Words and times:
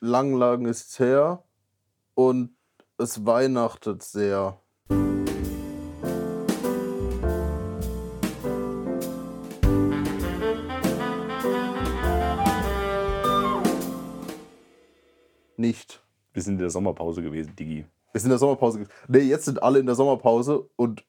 lang, 0.00 0.34
lang 0.34 0.66
ist 0.66 0.98
her 0.98 1.42
und 2.14 2.56
es 2.98 3.24
weihnachtet 3.26 4.02
sehr. 4.02 4.60
Nicht. 15.56 16.02
Wir 16.32 16.42
sind 16.42 16.54
in 16.54 16.58
der 16.60 16.70
Sommerpause 16.70 17.22
gewesen, 17.22 17.54
Digi. 17.56 17.86
Wir 18.12 18.20
sind 18.20 18.28
in 18.28 18.32
der 18.32 18.38
Sommerpause. 18.38 18.78
ge- 18.80 18.88
Nee, 19.08 19.18
jetzt 19.20 19.46
sind 19.46 19.62
alle 19.62 19.78
in 19.78 19.86
der 19.86 19.94
Sommerpause 19.94 20.68
und 20.76 21.04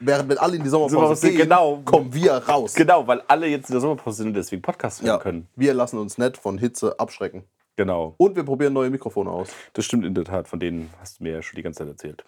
während 0.00 0.28
wir 0.28 0.42
alle 0.42 0.56
in 0.56 0.62
die 0.62 0.68
Sommerpause 0.68 0.94
Sommerpause, 0.96 1.28
gehen, 1.30 1.38
genau. 1.38 1.80
kommen 1.84 2.12
wir 2.12 2.32
raus. 2.36 2.74
Genau, 2.74 3.06
weil 3.06 3.22
alle 3.28 3.46
jetzt 3.46 3.70
in 3.70 3.74
der 3.74 3.80
Sommerpause 3.80 4.18
sind 4.18 4.28
und 4.28 4.34
deswegen 4.34 4.60
Podcast 4.62 5.00
hören 5.00 5.06
Ja, 5.08 5.18
können. 5.18 5.48
wir 5.56 5.72
lassen 5.72 5.98
uns 5.98 6.18
nicht 6.18 6.36
von 6.36 6.58
Hitze 6.58 6.98
abschrecken. 7.00 7.44
Genau. 7.76 8.14
Und 8.16 8.36
wir 8.36 8.44
probieren 8.44 8.72
neue 8.72 8.88
Mikrofone 8.90 9.30
aus. 9.30 9.50
Das 9.74 9.84
stimmt 9.84 10.04
in 10.06 10.14
der 10.14 10.24
Tat, 10.24 10.48
von 10.48 10.58
denen 10.58 10.90
hast 10.98 11.20
du 11.20 11.24
mir 11.24 11.32
ja 11.34 11.42
schon 11.42 11.56
die 11.56 11.62
ganze 11.62 11.78
Zeit 11.80 11.88
erzählt. 11.88 12.24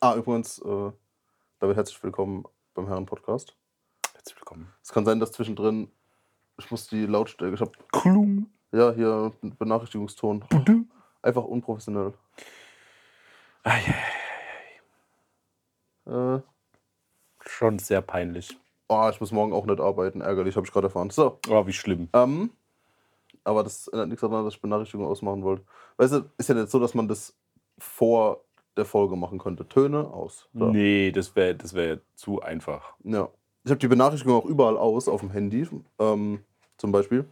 Ah, 0.00 0.14
übrigens, 0.16 0.58
äh, 0.60 0.90
damit 1.60 1.76
herzlich 1.76 2.02
willkommen 2.02 2.44
beim 2.74 2.86
Herren-Podcast. 2.86 3.54
Herzlich 4.14 4.36
willkommen. 4.36 4.72
Es 4.82 4.92
kann 4.92 5.04
sein, 5.04 5.20
dass 5.20 5.32
zwischendrin, 5.32 5.90
ich 6.58 6.70
muss 6.70 6.86
die 6.88 7.04
Lautstärke, 7.04 7.54
ich 7.54 7.60
habe 7.60 7.72
Klung. 7.92 8.46
ja 8.72 8.92
hier 8.92 9.32
Benachrichtigungston. 9.42 10.44
Einfach 11.22 11.44
unprofessionell. 11.44 12.14
Ah, 13.62 13.76
Äh, 16.06 16.40
Schon 17.46 17.78
sehr 17.78 18.00
peinlich. 18.02 18.58
oh, 18.88 19.08
ich 19.10 19.20
muss 19.20 19.32
morgen 19.32 19.52
auch 19.52 19.64
nicht 19.66 19.80
arbeiten. 19.80 20.20
Ärgerlich, 20.22 20.56
habe 20.56 20.66
ich 20.66 20.72
gerade 20.72 20.86
erfahren. 20.88 21.10
So, 21.10 21.38
Oh, 21.48 21.66
wie 21.66 21.72
schlimm. 21.74 22.08
ähm, 22.14 22.50
aber 23.44 23.62
das 23.62 23.88
ändert 23.88 24.08
nichts 24.08 24.20
daran, 24.22 24.44
dass 24.44 24.54
ich 24.54 24.60
Benachrichtigungen 24.60 25.10
ausmachen 25.10 25.42
wollte. 25.42 25.64
Weißt 25.96 26.14
du, 26.14 26.30
ist 26.38 26.48
ja 26.48 26.54
nicht 26.54 26.70
so, 26.70 26.78
dass 26.78 26.94
man 26.94 27.08
das 27.08 27.36
vor 27.78 28.42
der 28.76 28.84
Folge 28.84 29.16
machen 29.16 29.38
könnte. 29.38 29.68
Töne 29.68 30.06
aus. 30.08 30.48
So. 30.54 30.70
Nee, 30.70 31.12
das 31.12 31.36
wäre 31.36 31.54
das 31.54 31.74
wär 31.74 32.00
zu 32.14 32.40
einfach. 32.40 32.94
Ja. 33.04 33.28
Ich 33.64 33.70
habe 33.70 33.78
die 33.78 33.88
Benachrichtigung 33.88 34.36
auch 34.36 34.46
überall 34.46 34.76
aus, 34.76 35.08
auf 35.08 35.20
dem 35.20 35.30
Handy 35.30 35.66
ähm, 35.98 36.44
zum 36.76 36.92
Beispiel. 36.92 37.24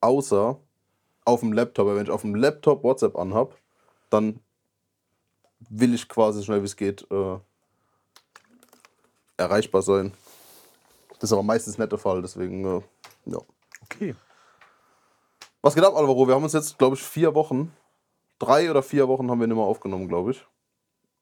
Außer 0.00 0.58
auf 1.24 1.40
dem 1.40 1.52
Laptop. 1.52 1.86
Weil 1.86 1.96
wenn 1.96 2.04
ich 2.04 2.10
auf 2.10 2.22
dem 2.22 2.34
Laptop 2.34 2.82
WhatsApp 2.82 3.16
anhab, 3.16 3.56
dann 4.10 4.40
will 5.70 5.94
ich 5.94 6.08
quasi 6.08 6.40
so 6.40 6.44
schnell 6.44 6.60
wie 6.60 6.66
es 6.66 6.76
geht 6.76 7.06
äh, 7.10 7.38
erreichbar 9.36 9.82
sein. 9.82 10.12
Das 11.14 11.30
ist 11.30 11.32
aber 11.32 11.42
meistens 11.42 11.78
nicht 11.78 11.92
der 11.92 11.98
Fall, 11.98 12.20
deswegen, 12.20 12.64
äh, 12.64 12.80
ja. 13.26 13.38
Okay. 13.82 14.14
Was 15.60 15.74
geht 15.74 15.84
ab, 15.84 15.94
Alvaro? 15.94 16.26
Wir 16.26 16.34
haben 16.34 16.42
uns 16.42 16.52
jetzt, 16.54 16.78
glaube 16.78 16.96
ich, 16.96 17.02
vier 17.02 17.34
Wochen, 17.34 17.72
drei 18.38 18.70
oder 18.70 18.82
vier 18.82 19.06
Wochen 19.08 19.30
haben 19.30 19.40
wir 19.40 19.46
nicht 19.46 19.56
mehr 19.56 19.64
aufgenommen, 19.64 20.08
glaube 20.08 20.32
ich. 20.32 20.46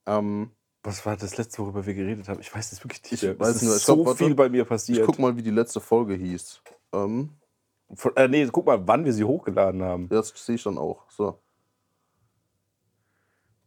Ähm, 0.07 0.51
Was 0.83 1.05
war 1.05 1.15
das 1.15 1.37
letzte, 1.37 1.59
worüber 1.59 1.85
wir 1.85 1.93
geredet 1.93 2.27
haben? 2.27 2.39
Ich 2.39 2.53
weiß 2.53 2.71
es 2.71 2.83
wirklich 2.83 3.03
nicht. 3.11 3.21
Ich 3.23 3.39
weiß 3.39 3.49
es 3.49 3.55
ist 3.57 3.63
nur, 3.63 3.75
ich 3.77 3.83
so 3.83 4.03
glaub, 4.03 4.17
viel 4.17 4.33
bei 4.33 4.49
mir 4.49 4.63
ich 4.63 4.67
passiert. 4.67 5.05
guck 5.05 5.19
mal, 5.19 5.35
wie 5.37 5.43
die 5.43 5.51
letzte 5.51 5.79
Folge 5.79 6.15
hieß. 6.15 6.61
Ähm, 6.93 7.37
Von, 7.93 8.15
äh, 8.15 8.27
nee, 8.27 8.47
guck 8.51 8.65
mal, 8.65 8.87
wann 8.87 9.05
wir 9.05 9.13
sie 9.13 9.23
hochgeladen 9.23 9.83
haben. 9.83 10.09
Das 10.09 10.29
sehe 10.29 10.55
ich 10.55 10.63
dann 10.63 10.77
auch. 10.79 11.09
So. 11.11 11.39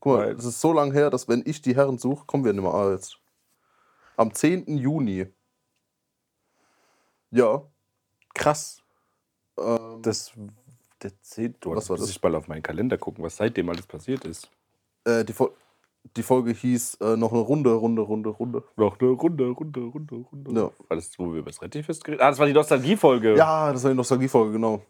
Guck 0.00 0.16
mal, 0.16 0.32
es 0.32 0.44
ist 0.44 0.60
so 0.60 0.72
lange 0.72 0.92
her, 0.92 1.08
dass 1.10 1.28
wenn 1.28 1.42
ich 1.46 1.62
die 1.62 1.76
Herren 1.76 1.98
suche, 1.98 2.26
kommen 2.26 2.44
wir 2.44 2.52
nicht 2.52 2.62
mehr. 2.62 2.74
Ah, 2.74 2.90
jetzt. 2.92 3.18
Am 4.16 4.34
10. 4.34 4.76
Juni. 4.76 5.26
Ja. 7.30 7.62
Krass. 8.34 8.83
Ähm, 9.58 10.02
Das, 10.02 10.32
der 11.02 11.12
10. 11.22 11.54
Du 11.60 11.74
Was 11.74 11.88
war 11.90 11.96
das? 11.96 12.08
ich 12.10 12.22
mal 12.22 12.34
auf 12.34 12.48
meinen 12.48 12.62
Kalender 12.62 12.98
gucken, 12.98 13.22
was 13.24 13.36
seitdem 13.36 13.68
alles 13.68 13.86
passiert 13.86 14.24
ist. 14.24 14.48
äh, 15.04 15.24
die, 15.24 15.32
Fol 15.32 15.52
die 16.16 16.22
Folge 16.22 16.52
hieß 16.52 16.94
äh, 17.00 17.16
noch 17.16 17.32
eine 17.32 17.40
Runde, 17.40 17.72
Runde, 17.72 18.02
Runde, 18.02 18.28
Runde. 18.30 18.62
Noch 18.76 19.00
eine 19.00 19.10
Runde, 19.10 19.48
Runde, 19.48 19.80
Runde, 19.80 20.14
Runde. 20.30 20.50
Ja. 20.52 20.70
War 20.88 20.96
das, 20.96 21.18
wo 21.18 21.32
wir 21.32 21.40
über 21.40 21.50
das 21.50 21.62
Rettich 21.62 21.86
geredet 21.86 22.20
Ah, 22.20 22.28
das 22.30 22.38
war 22.38 22.46
die 22.46 22.52
Nostalgie-Folge. 22.52 23.36
Ja, 23.36 23.72
das 23.72 23.82
war 23.84 23.90
die 23.90 23.96
Nostalgiefolge, 23.96 24.52
genau. 24.52 24.82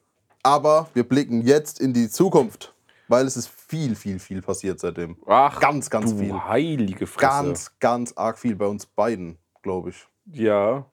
Aber 0.43 0.89
wir 0.93 1.09
blicken 1.09 1.43
jetzt 1.43 1.81
in 1.81 1.93
die 1.93 2.09
Zukunft. 2.11 2.73
Weil 3.07 3.27
es 3.27 3.37
ist 3.37 3.49
viel, 3.49 3.95
viel, 3.97 4.19
viel 4.19 4.41
passiert 4.41 4.81
seitdem. 4.81 5.17
Ach, 5.27 5.61
Ganz, 5.61 5.91
ganz 5.91 6.13
du 6.13 6.19
viel. 6.21 6.33
heilige 6.33 7.07
Fresse. 7.07 7.27
Ganz, 7.45 7.79
ganz 7.79 8.13
arg 8.15 8.39
viel 8.39 8.57
bei 8.57 8.67
uns 8.67 8.87
beiden, 8.87 9.37
glaube 9.63 9.91
ich. 9.91 10.07
Ja. 10.33 10.87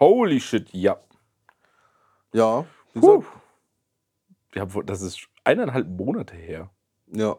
Holy 0.00 0.40
shit, 0.40 0.68
ja. 0.72 0.96
Ja. 2.32 2.64
Gesagt, 2.94 3.24
ja. 4.54 4.64
Das 4.84 5.02
ist 5.02 5.28
eineinhalb 5.44 5.88
Monate 5.88 6.34
her. 6.36 6.70
Ja. 7.08 7.36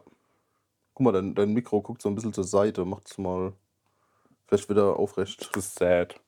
Guck 0.94 1.04
mal, 1.04 1.12
dein, 1.12 1.34
dein 1.34 1.52
Mikro 1.52 1.80
guckt 1.82 2.02
so 2.02 2.08
ein 2.08 2.14
bisschen 2.14 2.32
zur 2.32 2.44
Seite. 2.44 2.84
Macht's 2.84 3.18
mal 3.18 3.52
vielleicht 4.46 4.68
wieder 4.68 4.96
aufrecht. 4.98 5.50
Das 5.54 5.64
ist 5.66 5.78
sad. 5.78 6.20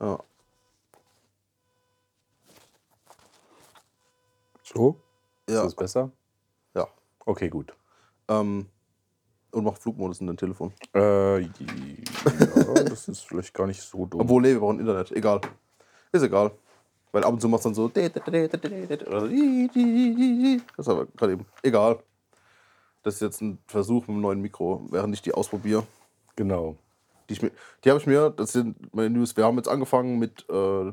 Ja. 0.00 0.18
So? 4.62 5.00
Ist 5.46 5.54
Ja. 5.54 5.62
das 5.64 5.74
besser? 5.74 6.10
ja. 6.74 6.86
Okay, 7.24 7.48
gut. 7.48 7.74
Ähm, 8.28 8.66
und 9.50 9.64
macht 9.64 9.80
Flugmodus 9.82 10.20
in 10.20 10.26
dein 10.26 10.36
Telefon. 10.36 10.72
Äh, 10.94 11.40
ja, 11.40 11.48
das 12.84 13.08
ist 13.08 13.26
vielleicht 13.26 13.54
gar 13.54 13.66
nicht 13.66 13.80
so 13.82 14.04
dumm. 14.06 14.20
Obwohl, 14.20 14.42
nee, 14.42 14.52
wir 14.52 14.60
brauchen 14.60 14.78
Internet. 14.80 15.10
Egal. 15.12 15.40
Ist 16.12 16.22
egal. 16.22 16.52
Weil 17.12 17.24
ab 17.24 17.32
und 17.32 17.40
zu 17.40 17.48
macht's 17.48 17.64
dann 17.64 17.74
so. 17.74 17.88
Das 17.88 18.04
ist 20.86 20.88
aber 20.88 21.06
gerade 21.16 21.32
eben. 21.32 21.46
Egal. 21.62 21.98
Das 23.02 23.14
ist 23.14 23.20
jetzt 23.20 23.40
ein 23.40 23.58
Versuch 23.66 24.02
mit 24.06 24.16
dem 24.16 24.20
neuen 24.20 24.40
Mikro, 24.40 24.86
während 24.90 25.14
ich 25.14 25.22
die 25.22 25.32
ausprobiere. 25.32 25.84
Genau. 26.36 26.76
Die, 27.28 27.34
ich 27.34 27.42
mir- 27.42 27.52
die 27.84 27.90
habe 27.90 28.00
ich 28.00 28.06
mir, 28.06 28.30
das 28.30 28.52
sind 28.52 28.94
meine 28.94 29.10
News. 29.10 29.36
Wir 29.36 29.44
haben 29.44 29.56
jetzt 29.56 29.68
angefangen 29.68 30.18
mit 30.18 30.44
äh, 30.50 30.92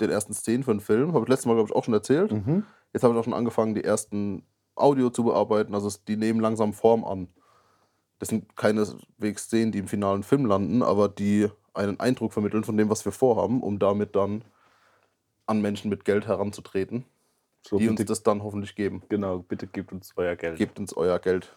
den 0.00 0.10
ersten 0.10 0.34
Szenen 0.34 0.62
für 0.62 0.70
einen 0.72 0.80
Film. 0.80 1.14
Habe 1.14 1.24
ich 1.24 1.28
letztes 1.28 1.46
Mal, 1.46 1.54
glaube 1.54 1.70
ich, 1.70 1.76
auch 1.76 1.84
schon 1.84 1.94
erzählt. 1.94 2.32
Mhm. 2.32 2.64
Jetzt 2.92 3.02
habe 3.02 3.14
ich 3.14 3.20
auch 3.20 3.24
schon 3.24 3.34
angefangen, 3.34 3.74
die 3.74 3.84
ersten 3.84 4.44
Audio 4.76 5.10
zu 5.10 5.24
bearbeiten. 5.24 5.74
Also 5.74 5.88
es- 5.88 6.04
die 6.04 6.16
nehmen 6.16 6.40
langsam 6.40 6.72
Form 6.72 7.04
an. 7.04 7.28
Das 8.20 8.28
sind 8.28 8.56
keineswegs 8.56 9.44
Szenen, 9.44 9.72
die 9.72 9.78
im 9.78 9.88
finalen 9.88 10.22
Film 10.22 10.46
landen, 10.46 10.82
aber 10.82 11.08
die 11.08 11.48
einen 11.74 12.00
Eindruck 12.00 12.32
vermitteln 12.32 12.64
von 12.64 12.76
dem, 12.76 12.90
was 12.90 13.04
wir 13.04 13.12
vorhaben, 13.12 13.62
um 13.62 13.78
damit 13.78 14.16
dann 14.16 14.42
an 15.48 15.60
Menschen 15.60 15.88
mit 15.88 16.04
Geld 16.04 16.26
heranzutreten, 16.28 17.04
So, 17.66 17.78
die 17.78 17.88
uns 17.88 17.96
bitte, 17.98 18.10
das 18.12 18.22
dann 18.22 18.42
hoffentlich 18.42 18.74
geben. 18.74 19.02
genau, 19.08 19.38
bitte 19.40 19.66
gebt 19.66 19.92
uns 19.92 20.12
euer 20.16 20.36
Geld. 20.36 20.58
Gebt 20.58 20.78
uns 20.78 20.96
euer 20.96 21.18
Geld. 21.18 21.52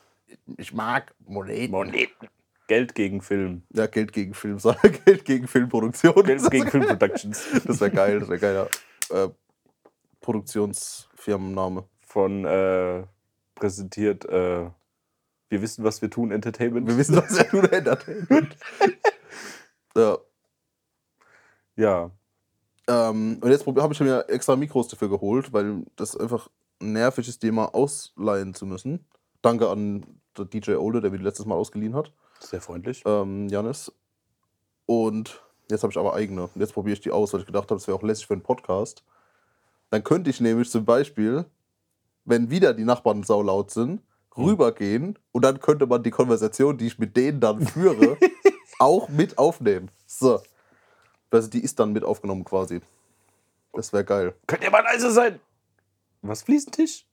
Ich 0.57 0.73
mag 0.73 1.13
Moneten. 1.19 1.71
Moneten. 1.71 2.27
Geld 2.67 2.95
gegen 2.95 3.21
Film. 3.21 3.63
Ja, 3.73 3.85
Geld 3.87 4.13
gegen 4.13 4.33
Film, 4.33 4.57
Geld 5.05 5.25
gegen 5.25 5.47
Filmproduktion. 5.47 6.23
Geld 6.23 6.49
gegen 6.49 6.69
Filmproductions. 6.69 7.45
Das 7.65 7.81
wäre 7.81 7.91
geil, 7.91 8.19
das 8.21 8.29
wäre 8.29 8.39
geiler 8.39 8.69
äh, 9.09 9.29
Produktionsfirmenname. 10.21 11.83
Von 12.07 12.45
äh, 12.45 13.03
präsentiert, 13.55 14.25
äh, 14.25 14.69
wir 15.49 15.61
wissen, 15.61 15.83
was 15.83 16.01
wir 16.01 16.09
tun, 16.09 16.31
Entertainment. 16.31 16.87
Wir 16.87 16.97
wissen, 16.97 17.17
was 17.17 17.37
er 17.37 17.49
tun 17.49 17.65
Entertainment. 17.71 18.55
ja. 19.95 20.17
ja. 21.75 22.11
Ähm, 22.87 23.37
und 23.41 23.51
jetzt 23.51 23.65
habe 23.65 23.93
ich 23.93 23.99
mir 23.99 24.27
extra 24.29 24.55
Mikros 24.55 24.87
dafür 24.87 25.09
geholt, 25.09 25.53
weil 25.53 25.83
das 25.95 26.17
einfach 26.17 26.49
nervig 26.79 27.27
ist, 27.27 27.43
die 27.43 27.51
mal 27.51 27.65
ausleihen 27.65 28.53
zu 28.53 28.65
müssen. 28.65 29.05
Danke 29.41 29.69
an 29.69 30.05
der 30.37 30.45
DJ 30.45 30.75
Ole, 30.75 31.01
der 31.01 31.11
mir 31.11 31.17
letztes 31.17 31.45
Mal 31.45 31.55
ausgeliehen 31.55 31.95
hat, 31.95 32.11
Sehr 32.39 32.61
freundlich. 32.61 33.03
ähm, 33.05 33.47
Janis. 33.49 33.91
Und 34.85 35.41
jetzt 35.69 35.83
habe 35.83 35.91
ich 35.91 35.97
aber 35.97 36.13
eigene. 36.13 36.43
Und 36.43 36.55
jetzt 36.55 36.73
probiere 36.73 36.93
ich 36.93 37.01
die 37.01 37.11
aus, 37.11 37.33
weil 37.33 37.41
ich 37.41 37.45
gedacht 37.45 37.65
habe, 37.69 37.75
das 37.75 37.87
wäre 37.87 37.97
auch 37.97 38.03
lässig 38.03 38.27
für 38.27 38.33
einen 38.33 38.43
Podcast. 38.43 39.03
Dann 39.89 40.03
könnte 40.03 40.29
ich 40.29 40.39
nämlich 40.41 40.69
zum 40.69 40.85
Beispiel, 40.85 41.45
wenn 42.25 42.49
wieder 42.49 42.73
die 42.73 42.85
Nachbarn 42.85 43.23
saulaut 43.23 43.71
sind, 43.71 44.01
rübergehen 44.37 45.19
und 45.33 45.43
dann 45.43 45.59
könnte 45.59 45.85
man 45.87 46.03
die 46.03 46.11
Konversation, 46.11 46.77
die 46.77 46.87
ich 46.87 46.97
mit 46.99 47.17
denen 47.17 47.41
dann 47.41 47.65
führe, 47.65 48.17
auch 48.79 49.09
mit 49.09 49.37
aufnehmen. 49.37 49.91
So. 50.07 50.39
Also 51.31 51.49
die 51.49 51.63
ist 51.63 51.79
dann 51.79 51.93
mit 51.93 52.03
aufgenommen 52.03 52.43
quasi. 52.43 52.81
Das 53.73 53.91
wäre 53.93 54.03
geil. 54.03 54.33
Könnt 54.47 54.63
ihr 54.63 54.69
mal 54.71 54.83
leise 54.83 55.11
sein? 55.11 55.39
Was, 56.21 56.43
Fliesentisch? 56.43 57.05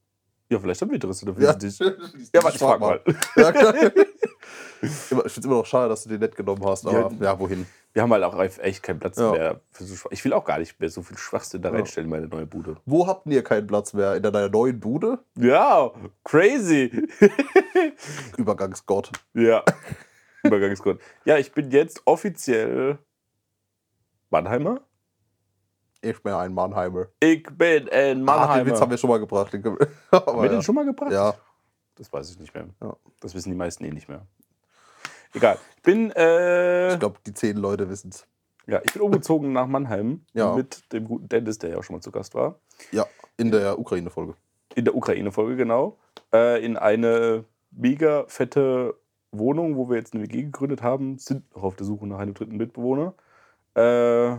Ja, 0.51 0.59
vielleicht 0.59 0.81
haben 0.83 0.91
wir 0.91 0.97
Interesse 0.97 1.27
an 1.27 1.35
der 1.35 1.55
Fliesentisch. 1.57 1.79
Ja, 1.79 1.87
Ja, 2.35 2.43
warte, 2.43 2.57
ich 2.57 2.63
frag 2.63 2.81
mal. 2.81 3.01
Ja, 3.37 3.53
klar. 3.53 3.75
Ich 4.81 4.91
finde 4.91 5.25
es 5.27 5.37
immer 5.39 5.55
noch 5.57 5.67
schade, 5.67 5.89
dass 5.89 6.05
du 6.05 6.09
den 6.09 6.21
nicht 6.21 6.37
genommen 6.37 6.65
hast, 6.65 6.87
aber 6.87 7.11
Ja. 7.21 7.33
ja, 7.33 7.39
wohin? 7.39 7.67
Wir 7.93 8.03
haben 8.03 8.13
halt 8.13 8.23
auch 8.25 8.39
echt 8.39 8.83
keinen 8.83 8.99
Platz 9.01 9.19
Ja. 9.19 9.33
mehr. 9.33 9.61
Für 9.73 9.85
so 9.85 9.95
Schwach- 9.97 10.11
ich 10.13 10.25
will 10.25 10.33
auch 10.33 10.45
gar 10.45 10.59
nicht 10.59 10.79
mehr 10.81 10.89
so 10.91 11.03
viel 11.03 11.17
Schwachsinn 11.19 11.63
da 11.63 11.71
reinstellen 11.71 12.07
in 12.07 12.11
meine 12.11 12.29
neue 12.29 12.47
Bude. 12.47 12.77
Wo 12.87 13.07
habt 13.07 13.27
ihr 13.27 13.43
keinen 13.43 13.67
Platz 13.67 13.93
mehr? 13.93 14.15
In 14.17 14.23
deiner 14.23 14.49
neuen 14.49 14.79
Bude? 14.81 15.19
Ja, 15.37 15.91
crazy. 16.25 17.07
Übergangsgott. 18.37 19.11
ja. 19.35 19.63
Übergangsgrund. 20.45 21.01
Ja, 21.25 21.37
ich 21.39 21.53
bin 21.53 21.71
jetzt 21.73 22.03
offiziell 22.05 22.99
Mannheimer. 24.31 24.81
Ich 26.01 26.23
bin 26.23 26.33
ein 26.33 26.55
Mannheimer. 26.55 27.07
Ich 27.21 27.43
bin 27.45 27.87
in 27.89 28.21
Ah, 28.21 28.25
Mannheim. 28.25 28.65
den 28.65 28.73
Witz 28.73 28.81
haben 28.81 28.91
wir 28.91 28.99
schon 28.99 29.11
mal 29.11 29.19
gebracht. 29.19 29.53
Den 29.53 29.63
können 29.63 29.79
wir, 29.79 29.89
Haben 30.27 30.43
wir 30.43 30.49
den 30.49 30.63
schon 30.63 30.75
mal 30.75 30.85
gebracht? 30.85 31.13
Ja. 31.13 31.35
Das 31.97 32.13
weiß 32.13 32.31
ich 32.31 32.39
nicht 32.39 32.55
mehr. 32.55 32.69
Ja. 32.81 32.97
Das 33.21 33.35
wissen 33.35 33.51
die 33.51 33.57
meisten 33.57 33.85
eh 33.85 33.91
nicht 33.91 34.09
mehr. 34.09 34.25
Egal. 35.35 35.59
Bin, 35.83 36.11
äh, 36.13 36.93
Ich 36.93 37.01
glaube, 37.01 37.19
die 37.27 37.35
zehn 37.35 37.57
Leute 37.57 37.89
wissen 37.89 38.11
es. 38.11 38.27
ja, 38.67 38.81
ich 38.85 38.93
bin 38.93 39.03
umgezogen 39.03 39.53
nach 39.53 39.67
Mannheim 39.67 40.25
Ja. 40.33 40.55
mit 40.55 40.93
dem 40.93 41.05
guten 41.07 41.29
Dennis, 41.29 41.59
der 41.59 41.71
ja 41.71 41.79
auch 41.79 41.83
schon 41.85 41.97
mal 41.97 42.03
zu 42.03 42.13
Gast 42.13 42.35
war. 42.35 42.61
Ja, 42.93 43.05
in 43.37 43.51
der 43.51 43.79
Ukraine-Folge. 43.79 44.35
In 44.77 44.85
der 44.85 44.95
Ukraine-Folge, 44.95 45.57
genau. 45.57 45.99
Äh, 46.33 46.65
in 46.65 46.77
eine 46.77 47.45
mega 47.73 48.25
fette 48.29 48.95
Wohnung, 49.33 49.77
wo 49.77 49.89
wir 49.91 49.97
jetzt 49.97 50.15
eine 50.15 50.23
WG 50.23 50.45
gegründet 50.45 50.83
haben, 50.83 51.19
sind 51.19 51.55
noch 51.57 51.65
auf 51.65 51.77
der 51.77 51.85
Suche 51.87 52.07
nach 52.07 52.19
einem 52.21 52.35
dritten 52.35 52.57
Mitbewohner. 52.57 53.15
Äh, 53.79 54.39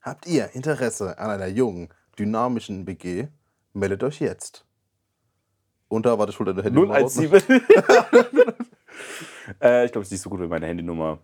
Habt 0.00 0.26
ihr 0.26 0.54
Interesse 0.54 1.18
an 1.18 1.30
einer 1.30 1.48
jungen, 1.48 1.90
dynamischen 2.18 2.86
BG? 2.86 3.28
Meldet 3.74 4.02
euch 4.02 4.20
jetzt. 4.20 4.64
Unter, 5.88 6.18
warte, 6.18 6.32
ich 6.32 6.38
hol 6.38 6.46
deine 6.46 6.62
Handy 6.62 7.08
017. 7.08 7.60
äh, 9.60 9.84
ich 9.84 9.92
glaube, 9.92 10.02
es 10.02 10.08
ist 10.08 10.12
nicht 10.12 10.22
so 10.22 10.30
gut, 10.30 10.40
wenn 10.40 10.48
meine 10.48 10.66
Handynummer 10.66 11.18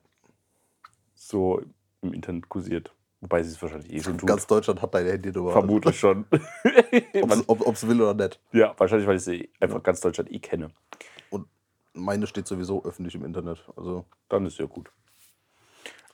so 1.15 1.63
im 2.03 2.13
Internet 2.13 2.49
kursiert. 2.51 2.93
Wobei 3.23 3.43
sie 3.43 3.53
es 3.53 3.63
wahrscheinlich 3.63 3.91
eh 3.91 4.03
schon 4.03 4.19
tut. 4.19 4.29
Ganz 4.29 4.47
Deutschland 4.47 4.83
hat 4.83 4.95
deine 4.95 5.13
Handynummer. 5.13 5.53
Vermutlich 5.53 5.99
schon. 5.99 6.27
Ob 7.47 7.75
es 7.75 7.89
will 7.89 8.03
oder 8.03 8.13
nicht. 8.13 8.39
ja, 8.53 8.75
wahrscheinlich, 8.77 9.09
weil 9.09 9.17
ich 9.17 9.25
sie 9.25 9.49
einfach 9.61 9.83
ganz 9.83 10.01
Deutschland 10.01 10.31
eh 10.31 10.39
kenne. 10.41 10.69
Und 11.31 11.47
meine 11.95 12.27
steht 12.27 12.47
sowieso 12.47 12.85
öffentlich 12.85 13.15
im 13.15 13.25
Internet. 13.25 13.65
Also, 13.77 14.05
Dann 14.29 14.45
ist 14.45 14.59
ja 14.59 14.67
gut. 14.67 14.91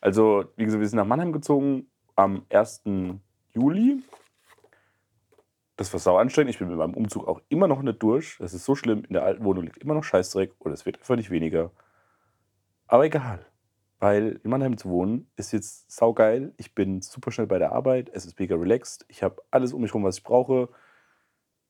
Also, 0.02 0.46
wie 0.56 0.64
gesagt, 0.64 0.81
wir 0.81 0.88
sind 0.88 0.96
nach 0.96 1.06
Mannheim 1.06 1.32
gezogen 1.32 1.87
am 2.16 2.44
1. 2.50 2.82
Juli. 3.52 4.02
Das 5.76 5.93
war 5.93 6.00
sau 6.00 6.16
anstrengend. 6.16 6.50
Ich 6.50 6.58
bin 6.58 6.69
mit 6.69 6.76
meinem 6.76 6.94
Umzug 6.94 7.28
auch 7.28 7.40
immer 7.49 7.69
noch 7.69 7.81
nicht 7.82 8.02
durch. 8.02 8.37
Das 8.40 8.52
ist 8.52 8.64
so 8.64 8.75
schlimm. 8.75 9.04
In 9.04 9.12
der 9.12 9.22
alten 9.22 9.44
Wohnung 9.44 9.62
liegt 9.62 9.78
immer 9.78 9.94
noch 9.94 10.02
Scheißdreck 10.02 10.54
und 10.58 10.72
es 10.72 10.84
wird 10.84 10.99
einfach 10.99 11.14
nicht 11.14 11.31
weniger. 11.31 11.70
Aber 12.88 13.04
egal. 13.04 13.46
Weil 14.00 14.40
in 14.43 14.50
Mannheim 14.50 14.76
zu 14.76 14.90
wohnen 14.90 15.31
ist 15.37 15.52
jetzt 15.52 15.93
saugeil. 15.93 16.52
Ich 16.56 16.75
bin 16.75 17.00
super 17.00 17.31
schnell 17.31 17.46
bei 17.46 17.60
der 17.60 17.70
Arbeit. 17.70 18.10
Es 18.12 18.26
ist 18.26 18.40
mega 18.40 18.56
relaxed. 18.56 19.04
Ich 19.06 19.22
habe 19.22 19.40
alles 19.52 19.72
um 19.72 19.82
mich 19.82 19.93
herum, 19.93 20.02
was 20.02 20.19
ich 20.19 20.25
brauche. 20.25 20.69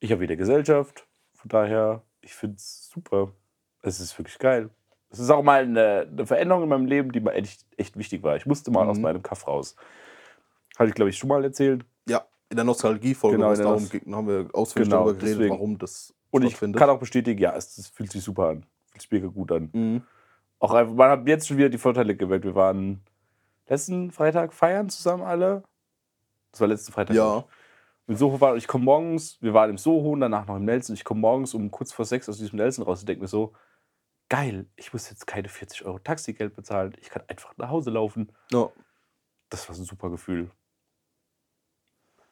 Ich 0.00 0.10
habe 0.10 0.22
wieder 0.22 0.36
Gesellschaft. 0.36 1.06
Von 1.34 1.50
daher, 1.50 2.02
ich 2.22 2.32
finde 2.34 2.56
es 2.56 2.88
super. 2.88 3.34
Es 3.82 4.00
ist 4.00 4.18
wirklich 4.18 4.38
geil. 4.38 4.70
Es 5.12 5.18
ist 5.18 5.30
auch 5.30 5.42
mal 5.42 5.62
eine, 5.62 6.08
eine 6.10 6.26
Veränderung 6.26 6.62
in 6.64 6.68
meinem 6.70 6.86
Leben, 6.86 7.12
die 7.12 7.20
mir 7.20 7.32
echt, 7.34 7.66
echt 7.76 7.96
wichtig 7.98 8.22
war. 8.22 8.36
Ich 8.36 8.46
musste 8.46 8.70
mal 8.70 8.84
Mhm. 8.84 8.90
aus 8.90 8.98
meinem 8.98 9.22
Kaff 9.22 9.46
raus. 9.46 9.76
Hatte 10.78 10.88
ich, 10.88 10.94
glaube 10.94 11.10
ich, 11.10 11.18
schon 11.18 11.28
mal 11.28 11.44
erzählt. 11.44 11.84
ja, 12.08 12.22
in 12.48 12.56
der 12.56 12.64
Nostalgie-Folge, 12.64 13.36
Genau, 13.36 13.54
darum 13.54 13.82
haben 14.16 14.26
wir 14.28 14.48
ausführlich 14.54 14.88
Genau, 14.90 15.04
darüber 15.04 15.18
geredet, 15.18 15.38
deswegen. 15.38 15.54
warum 15.54 15.78
das 15.78 16.14
Und 16.30 16.42
ich 16.44 16.58
kann 16.58 16.90
auch 16.90 16.98
bestätigen, 16.98 17.40
ja, 17.40 17.54
es, 17.54 17.76
es 17.78 17.88
fühlt 17.88 18.10
sich 18.10 18.22
super 18.22 18.48
an. 18.48 18.66
Fühlt 18.90 19.02
sich 19.02 19.10
mega 19.10 19.26
gut 19.28 19.52
an. 19.52 19.68
Mhm. 19.72 20.02
Auch 20.58 20.72
einfach, 20.72 20.94
man 20.94 21.10
hat 21.10 21.26
jetzt 21.28 21.46
schon 21.48 21.56
wieder 21.58 21.68
die 21.68 21.78
Vorteile 21.78 22.14
gemerkt. 22.16 22.44
Wir 22.44 22.54
waren 22.54 23.02
letzten 23.68 24.10
Freitag 24.10 24.52
feiern 24.52 24.88
zusammen 24.88 25.22
alle. 25.24 25.62
Das 26.52 26.60
war 26.60 26.68
letzten 26.68 26.92
Freitag. 26.92 27.16
Ja. 27.16 27.44
Im 28.06 28.16
Soho 28.16 28.40
war 28.40 28.56
ich 28.56 28.66
komme 28.66 28.84
morgens, 28.84 29.38
wir 29.40 29.54
waren 29.54 29.70
im 29.70 29.78
Soho 29.78 30.10
und 30.12 30.20
danach 30.20 30.46
noch 30.46 30.56
im 30.56 30.64
Nelson. 30.64 30.94
Ich 30.94 31.04
komme 31.04 31.20
morgens 31.20 31.54
um 31.54 31.70
kurz 31.70 31.92
vor 31.92 32.04
sechs 32.04 32.28
aus 32.28 32.36
diesem 32.38 32.56
Nelson 32.58 32.84
raus 32.84 33.00
und 33.00 33.08
denke 33.08 33.22
mir 33.22 33.28
so, 33.28 33.52
geil, 34.32 34.64
ich 34.76 34.94
muss 34.94 35.10
jetzt 35.10 35.26
keine 35.26 35.50
40 35.50 35.84
Euro 35.84 35.98
Taxigeld 35.98 36.56
bezahlen. 36.56 36.96
Ich 37.02 37.10
kann 37.10 37.22
einfach 37.28 37.54
nach 37.58 37.68
Hause 37.68 37.90
laufen. 37.90 38.32
ja. 38.50 38.70
Das 39.50 39.68
war 39.68 39.76
ein 39.76 39.84
super 39.84 40.08
Gefühl. 40.08 40.50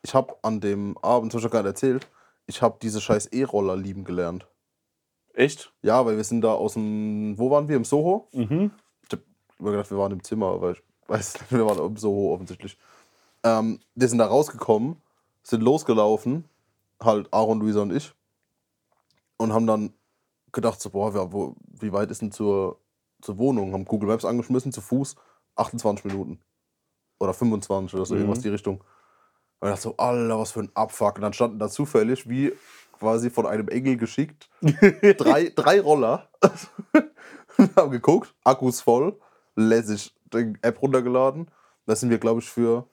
Ich 0.00 0.14
habe 0.14 0.34
an 0.40 0.62
dem 0.62 0.96
Abend, 1.02 1.34
das 1.34 1.42
hab 1.42 1.48
ich 1.48 1.52
gerade 1.52 1.68
erzählt, 1.68 2.08
ich 2.46 2.62
habe 2.62 2.78
diese 2.80 3.02
scheiß 3.02 3.26
E-Roller 3.26 3.76
lieben 3.76 4.04
gelernt. 4.04 4.46
Echt? 5.34 5.74
Ja, 5.82 6.06
weil 6.06 6.16
wir 6.16 6.24
sind 6.24 6.40
da 6.40 6.54
aus 6.54 6.72
dem, 6.72 7.34
wo 7.36 7.50
waren 7.50 7.68
wir, 7.68 7.76
im 7.76 7.84
Soho? 7.84 8.26
Mhm. 8.32 8.70
Ich 9.02 9.12
hab 9.12 9.20
immer 9.58 9.72
gedacht, 9.72 9.90
wir 9.90 9.98
waren 9.98 10.12
im 10.12 10.24
Zimmer, 10.24 10.46
aber 10.46 10.70
ich 10.70 10.82
weiß 11.08 11.34
nicht, 11.34 11.52
wir 11.52 11.66
waren 11.66 11.86
im 11.86 11.98
Soho 11.98 12.32
offensichtlich. 12.32 12.78
Ähm, 13.44 13.80
wir 13.94 14.08
sind 14.08 14.16
da 14.16 14.26
rausgekommen, 14.26 14.96
sind 15.42 15.62
losgelaufen, 15.62 16.48
halt 17.02 17.30
Aaron, 17.34 17.60
Luisa 17.60 17.82
und 17.82 17.92
ich, 17.92 18.14
und 19.36 19.52
haben 19.52 19.66
dann 19.66 19.92
gedacht, 20.52 20.80
so, 20.80 20.90
boah, 20.90 21.14
wir, 21.14 21.32
wo, 21.32 21.56
wie 21.80 21.92
weit 21.92 22.10
ist 22.10 22.22
denn 22.22 22.32
zur, 22.32 22.78
zur 23.22 23.38
Wohnung? 23.38 23.72
Haben 23.72 23.84
Google 23.84 24.08
Maps 24.08 24.24
angeschmissen, 24.24 24.72
zu 24.72 24.80
Fuß, 24.80 25.16
28 25.56 26.04
Minuten. 26.06 26.40
Oder 27.18 27.34
25 27.34 27.94
oder 27.94 28.06
so, 28.06 28.14
Mhm. 28.14 28.20
irgendwas 28.20 28.38
in 28.38 28.44
die 28.44 28.48
Richtung. 28.50 28.78
Und 29.60 29.68
ich 29.68 29.74
dachte 29.74 29.82
so, 29.82 29.96
Alter, 29.98 30.38
was 30.38 30.52
für 30.52 30.60
ein 30.60 30.70
Abfuck. 30.74 31.16
Und 31.16 31.22
dann 31.22 31.32
standen 31.34 31.58
da 31.58 31.68
zufällig, 31.68 32.28
wie 32.28 32.52
quasi 32.98 33.30
von 33.30 33.46
einem 33.46 33.68
Engel 33.68 33.96
geschickt, 33.96 34.48
drei, 35.18 35.52
drei 35.54 35.80
Roller. 35.80 36.28
Wir 37.56 37.68
haben 37.76 37.90
geguckt, 37.90 38.34
Akkus 38.44 38.80
voll, 38.80 39.18
lässig 39.56 40.14
die 40.32 40.54
App 40.62 40.80
runtergeladen. 40.80 41.50
Da 41.86 41.96
sind 41.96 42.08
wir, 42.10 42.18
glaube 42.18 42.40
ich, 42.40 42.48
für 42.48 42.86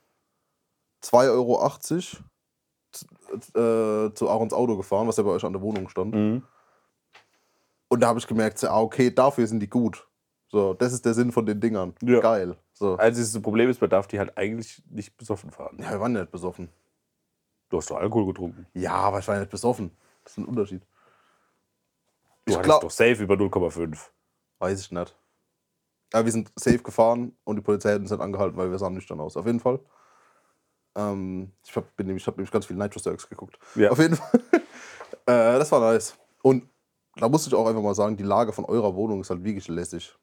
2,80 1.03 1.29
Euro 1.31 1.63
äh, 3.53 4.13
zu 4.13 4.29
Aarons 4.29 4.53
Auto 4.53 4.75
gefahren, 4.75 5.07
was 5.07 5.17
ja 5.17 5.23
bei 5.23 5.29
euch 5.31 5.43
an 5.45 5.53
der 5.53 5.61
Wohnung 5.61 5.87
stand. 5.89 6.15
Mhm. 6.15 6.43
Und 7.89 8.01
da 8.01 8.07
habe 8.07 8.19
ich 8.19 8.27
gemerkt, 8.27 8.59
so, 8.59 8.67
ah, 8.67 8.81
okay, 8.81 9.13
dafür 9.13 9.47
sind 9.47 9.59
die 9.59 9.69
gut. 9.69 10.07
So, 10.49 10.73
das 10.73 10.93
ist 10.93 11.05
der 11.05 11.13
Sinn 11.13 11.31
von 11.31 11.45
den 11.45 11.59
Dingern. 11.59 11.93
Ja. 12.01 12.19
Geil. 12.19 12.55
So. 12.73 12.97
Einziges 12.97 13.39
Problem 13.41 13.69
ist, 13.69 13.81
man 13.81 13.89
darf 13.89 14.07
die 14.07 14.19
halt 14.19 14.37
eigentlich 14.37 14.81
nicht 14.89 15.17
besoffen 15.17 15.51
fahren. 15.51 15.77
Ja, 15.79 15.91
wir 15.91 15.99
waren 15.99 16.15
ja 16.15 16.21
nicht 16.21 16.31
besoffen. 16.31 16.69
Du 17.69 17.77
hast 17.77 17.89
doch 17.89 17.97
Alkohol 17.97 18.27
getrunken. 18.27 18.65
Ja, 18.73 18.93
aber 18.93 19.19
ich 19.19 19.27
war 19.27 19.37
nicht 19.39 19.51
besoffen. 19.51 19.91
Das 20.23 20.33
ist 20.33 20.37
ein 20.37 20.45
Unterschied. 20.45 20.83
Du 22.45 22.53
Ich 22.53 22.57
hattest 22.57 22.83
doch 22.83 22.91
safe 22.91 23.21
über 23.23 23.35
0,5. 23.35 23.97
Weiß 24.59 24.79
ich 24.79 24.91
nicht. 24.91 25.15
Aber 26.13 26.25
wir 26.25 26.31
sind 26.31 26.51
safe 26.55 26.79
gefahren 26.79 27.35
und 27.43 27.57
die 27.57 27.61
Polizei 27.61 27.93
hat 27.93 27.99
uns 27.99 28.11
dann 28.11 28.21
angehalten, 28.21 28.55
weil 28.55 28.71
wir 28.71 28.79
sahen 28.79 28.93
nüchtern 28.93 29.19
aus. 29.19 29.35
Auf 29.35 29.45
jeden 29.45 29.59
Fall. 29.59 29.79
Ähm, 30.95 31.51
ich 31.65 31.75
habe 31.75 31.87
nämlich, 31.97 32.23
ich 32.23 32.27
hab 32.27 32.37
nämlich 32.37 32.51
ganz 32.51 32.65
viel 32.65 32.77
Nitro 32.77 32.99
Circus 32.99 33.27
geguckt. 33.27 33.59
Ja. 33.75 33.91
Auf 33.91 33.99
jeden 33.99 34.15
Fall. 34.15 34.39
äh, 35.25 35.59
das 35.59 35.71
war 35.73 35.81
nice. 35.81 36.17
Und 36.41 36.69
da 37.19 37.29
musste 37.29 37.49
ich 37.49 37.55
auch 37.55 37.67
einfach 37.67 37.81
mal 37.81 37.95
sagen, 37.95 38.17
die 38.17 38.23
Lage 38.23 38.53
von 38.53 38.65
eurer 38.65 38.95
Wohnung 38.95 39.21
ist 39.21 39.29
halt 39.29 39.43
wirklich 39.43 39.67
lässig. 39.67 40.15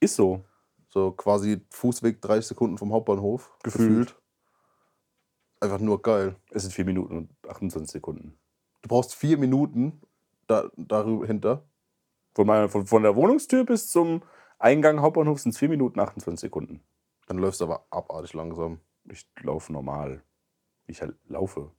Ist 0.00 0.16
so. 0.16 0.44
So 0.88 1.12
quasi 1.12 1.64
Fußweg 1.70 2.20
30 2.20 2.48
Sekunden 2.48 2.78
vom 2.78 2.92
Hauptbahnhof. 2.92 3.50
Gefühlt. 3.62 4.16
Einfach 5.60 5.78
nur 5.78 6.02
geil. 6.02 6.36
Es 6.50 6.62
sind 6.62 6.72
4 6.72 6.84
Minuten 6.84 7.16
und 7.16 7.30
28 7.48 7.90
Sekunden. 7.90 8.38
Du 8.82 8.88
brauchst 8.88 9.14
vier 9.14 9.38
Minuten 9.38 10.02
da, 10.46 10.68
darüber 10.76 11.26
hinter. 11.26 11.64
Von, 12.34 12.46
meiner, 12.46 12.68
von, 12.68 12.86
von 12.86 13.02
der 13.02 13.14
Wohnungstür 13.14 13.64
bis 13.64 13.88
zum 13.90 14.22
Eingang 14.58 15.00
Hauptbahnhof 15.00 15.40
sind 15.40 15.52
es 15.52 15.58
4 15.58 15.68
Minuten 15.68 16.00
28 16.00 16.40
Sekunden. 16.40 16.82
Dann 17.26 17.38
läufst 17.38 17.60
du 17.60 17.64
aber 17.64 17.86
abartig 17.90 18.34
langsam. 18.34 18.80
Ich 19.08 19.26
laufe 19.40 19.72
normal. 19.72 20.22
Ich 20.86 21.00
halt 21.00 21.16
laufe. 21.28 21.70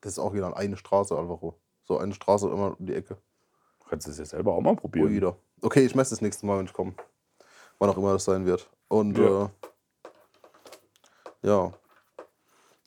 Das 0.00 0.12
ist 0.12 0.18
auch 0.18 0.34
wieder 0.34 0.56
eine 0.56 0.76
Straße, 0.76 1.16
Alvaro. 1.16 1.60
So 1.84 1.98
eine 1.98 2.12
Straße 2.12 2.48
immer 2.48 2.78
um 2.78 2.86
die 2.86 2.94
Ecke. 2.94 3.18
Du 3.92 3.96
kannst 3.96 4.08
es 4.08 4.16
ja 4.16 4.24
selber 4.24 4.54
auch 4.54 4.62
mal 4.62 4.74
probieren. 4.74 5.10
wieder. 5.10 5.36
Okay, 5.60 5.84
ich 5.84 5.94
messe 5.94 6.14
das 6.14 6.22
nächste 6.22 6.46
Mal, 6.46 6.56
wenn 6.58 6.64
ich 6.64 6.72
komme. 6.72 6.94
Wann 7.78 7.90
auch 7.90 7.96
immer 7.98 8.14
das 8.14 8.24
sein 8.24 8.46
wird. 8.46 8.70
Und 8.88 9.18
Ja. 9.18 9.44
äh, 9.44 9.48
ja. 11.46 11.72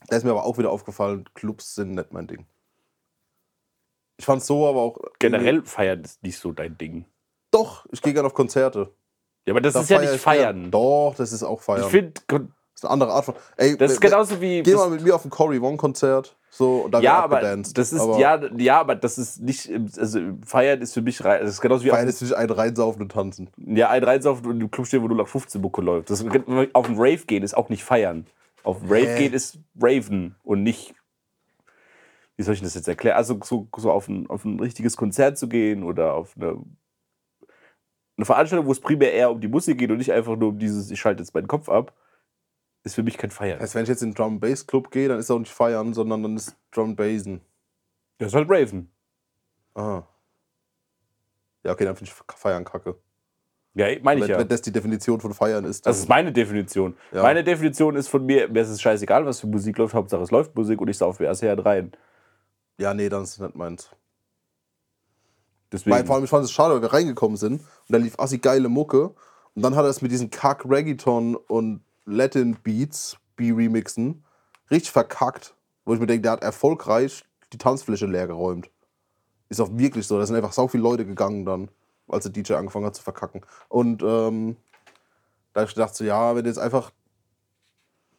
Da 0.07 0.15
ist 0.17 0.23
mir 0.23 0.31
aber 0.31 0.45
auch 0.45 0.57
wieder 0.57 0.71
aufgefallen, 0.71 1.29
Clubs 1.35 1.75
sind 1.75 1.91
nicht 1.91 2.11
mein 2.11 2.25
Ding. 2.25 2.47
Ich 4.17 4.25
fand 4.25 4.43
so 4.43 4.67
aber 4.67 4.81
auch. 4.81 4.97
Generell 5.19 5.63
feiern 5.63 6.01
ist 6.03 6.23
nicht 6.23 6.39
so 6.39 6.51
dein 6.53 6.75
Ding. 6.75 7.05
Doch, 7.51 7.85
ich 7.91 8.01
gehe 8.01 8.13
gerne 8.13 8.25
auf 8.25 8.33
Konzerte. 8.33 8.91
Ja, 9.45 9.53
aber 9.53 9.61
das 9.61 9.73
Da 9.75 9.81
ist 9.81 9.89
ja 9.89 9.99
nicht 9.99 10.05
ich 10.07 10.11
gern. 10.13 10.19
feiern. 10.19 10.71
Doch, 10.71 11.13
das 11.15 11.31
ist 11.33 11.43
auch 11.43 11.61
feiern. 11.61 11.83
Ich 11.83 11.91
finde, 11.91 12.13
das 12.27 12.41
ist 12.73 12.83
eine 12.85 12.93
andere 12.93 13.13
Art 13.13 13.25
von. 13.25 13.35
Ey, 13.57 13.77
das 13.77 13.91
ist 13.91 14.01
genauso 14.01 14.41
wie. 14.41 14.63
Geh 14.63 14.73
mal 14.73 14.89
mit 14.89 15.03
mir 15.03 15.13
auf 15.13 15.23
ein 15.23 15.29
Cory 15.29 15.61
Wong 15.61 15.77
Konzert. 15.77 16.35
So, 16.57 16.85
und 16.85 16.97
ja, 17.01 17.21
aber 17.21 17.41
das 17.41 17.91
ist 17.91 17.99
aber 17.99 18.17
ja, 18.17 18.39
ja, 18.57 18.79
aber 18.79 18.95
das 18.95 19.17
ist 19.17 19.41
nicht, 19.41 19.69
also 19.97 20.21
feiern 20.45 20.81
ist 20.81 20.93
für 20.93 21.01
mich 21.01 21.21
rein. 21.21 21.41
Das 21.41 21.49
ist 21.49 21.59
genauso 21.59 21.83
wie 21.83 21.89
Feiern 21.89 22.07
ist 22.07 22.21
nicht 22.21 22.33
ein 22.33 22.49
reinsaufen 22.49 23.01
und 23.01 23.11
tanzen. 23.11 23.49
ja, 23.57 23.89
ein 23.89 24.01
Reinsaufen 24.01 24.45
und 24.45 24.61
im 24.61 24.71
Club 24.71 24.87
stehen, 24.87 25.03
wo 25.03 25.09
du 25.09 25.15
nach 25.15 25.27
15 25.27 25.59
Mucke 25.59 25.81
läuft. 25.81 26.09
Das, 26.09 26.23
auf 26.23 26.85
einen 26.87 26.97
Rave 26.97 27.25
gehen 27.27 27.43
ist 27.43 27.57
auch 27.57 27.67
nicht 27.67 27.83
feiern. 27.83 28.25
Auf 28.63 28.79
einen 28.79 28.89
Rave 28.89 29.07
Hä? 29.07 29.17
gehen 29.17 29.33
ist 29.33 29.59
Raven 29.77 30.35
und 30.43 30.63
nicht. 30.63 30.95
Wie 32.37 32.43
soll 32.43 32.53
ich 32.53 32.61
das 32.61 32.73
jetzt 32.73 32.87
erklären? 32.87 33.17
Also 33.17 33.37
so, 33.43 33.67
so 33.75 33.91
auf, 33.91 34.07
ein, 34.07 34.29
auf 34.29 34.45
ein 34.45 34.57
richtiges 34.57 34.95
Konzert 34.95 35.37
zu 35.37 35.49
gehen 35.49 35.83
oder 35.83 36.13
auf 36.13 36.35
eine, 36.37 36.55
eine 38.15 38.25
Veranstaltung, 38.25 38.65
wo 38.65 38.71
es 38.71 38.79
primär 38.79 39.11
eher 39.11 39.29
um 39.29 39.41
die 39.41 39.49
Musik 39.49 39.77
geht 39.77 39.91
und 39.91 39.97
nicht 39.97 40.13
einfach 40.13 40.37
nur 40.37 40.49
um 40.49 40.57
dieses, 40.57 40.89
ich 40.89 41.01
schalte 41.01 41.21
jetzt 41.21 41.33
meinen 41.33 41.49
Kopf 41.49 41.67
ab, 41.67 41.91
ist 42.85 42.95
für 42.95 43.03
mich 43.03 43.17
kein 43.17 43.31
Feiern. 43.31 43.59
Das 43.59 43.69
heißt, 43.69 43.75
wenn 43.75 43.83
ich 43.83 43.89
jetzt 43.89 44.03
in 44.03 44.11
den 44.11 44.15
Drum 44.15 44.39
Bass 44.39 44.65
Club 44.65 44.91
gehe, 44.91 45.09
dann 45.09 45.19
ist 45.19 45.29
auch 45.31 45.39
nicht 45.39 45.51
feiern, 45.51 45.93
sondern 45.93 46.23
dann 46.23 46.35
ist 46.37 46.55
Drum 46.71 46.95
Bassen. 46.95 47.41
Das 48.19 48.27
ist 48.27 48.35
halt 48.35 48.49
Raven. 48.49 48.89
Aha. 49.73 50.07
Ja, 51.63 51.71
okay, 51.71 51.83
dann 51.83 51.95
finde 51.95 52.11
ich 52.11 52.37
feiern 52.37 52.63
kacke. 52.63 52.95
Ja, 53.73 53.87
meine 54.03 54.21
ich 54.21 54.27
wenn, 54.27 54.29
ja. 54.29 54.39
wenn 54.39 54.47
das 54.47 54.61
die 54.61 54.71
Definition 54.71 55.19
von 55.19 55.33
Feiern 55.33 55.65
ist. 55.65 55.85
Das 55.85 55.97
ist 55.97 56.07
meine 56.07 56.31
Definition. 56.31 56.95
Ja. 57.11 57.23
Meine 57.23 57.43
Definition 57.43 57.97
ist 57.97 58.07
von 58.07 58.25
mir, 58.25 58.47
mir 58.47 58.61
ist 58.61 58.69
es 58.69 58.81
scheißegal, 58.81 59.25
was 59.25 59.41
für 59.41 59.47
Musik 59.47 59.77
läuft, 59.77 59.93
Hauptsache 59.93 60.21
es 60.21 60.31
läuft 60.31 60.55
Musik 60.55 60.79
und 60.79 60.87
ich 60.87 60.97
sauf 60.97 61.19
mir 61.19 61.25
erst 61.25 61.43
rein. 61.43 61.91
ja, 62.77 62.93
nee, 62.93 63.09
dann 63.09 63.23
ist 63.23 63.31
es 63.31 63.39
nicht 63.39 63.55
meins. 63.55 63.89
Deswegen. 65.71 65.93
Weil, 65.93 66.05
vor 66.05 66.15
allem, 66.15 66.23
ich 66.23 66.29
fand 66.29 66.45
es 66.45 66.53
schade, 66.53 66.75
weil 66.75 66.81
wir 66.83 66.93
reingekommen 66.93 67.35
sind 67.35 67.61
und 67.61 67.67
da 67.89 67.97
lief 67.97 68.17
assi 68.17 68.37
geile 68.37 68.69
Mucke 68.69 69.13
und 69.55 69.61
dann 69.61 69.75
hat 69.75 69.83
er 69.83 69.89
es 69.89 70.01
mit 70.01 70.11
diesen 70.11 70.29
Kack 70.29 70.63
Reggaeton 70.69 71.35
und 71.35 71.81
Latin 72.05 72.57
Beats, 72.63 73.17
B-Remixen, 73.35 74.23
richtig 74.71 74.91
verkackt. 74.91 75.55
Wo 75.85 75.93
ich 75.93 75.99
mir 75.99 76.07
denke, 76.07 76.23
der 76.23 76.31
hat 76.33 76.43
erfolgreich 76.43 77.23
die 77.53 77.57
Tanzfläche 77.59 78.05
leer 78.07 78.27
geräumt. 78.27 78.69
Ist 79.49 79.59
auch 79.61 79.69
wirklich 79.71 80.07
so. 80.07 80.17
Da 80.17 80.25
sind 80.25 80.35
einfach 80.35 80.53
so 80.53 80.67
viele 80.67 80.81
Leute 80.83 81.05
gegangen 81.05 81.45
dann, 81.45 81.69
als 82.07 82.23
der 82.23 82.31
DJ 82.31 82.53
angefangen 82.53 82.85
hat 82.87 82.95
zu 82.95 83.03
verkacken. 83.03 83.41
Und 83.69 84.01
ähm, 84.01 84.55
da 85.53 85.61
habe 85.61 85.69
ich 85.69 85.75
gedacht, 85.75 85.95
so, 85.95 86.03
ja, 86.03 86.35
wenn 86.35 86.45
jetzt 86.45 86.57
einfach. 86.57 86.91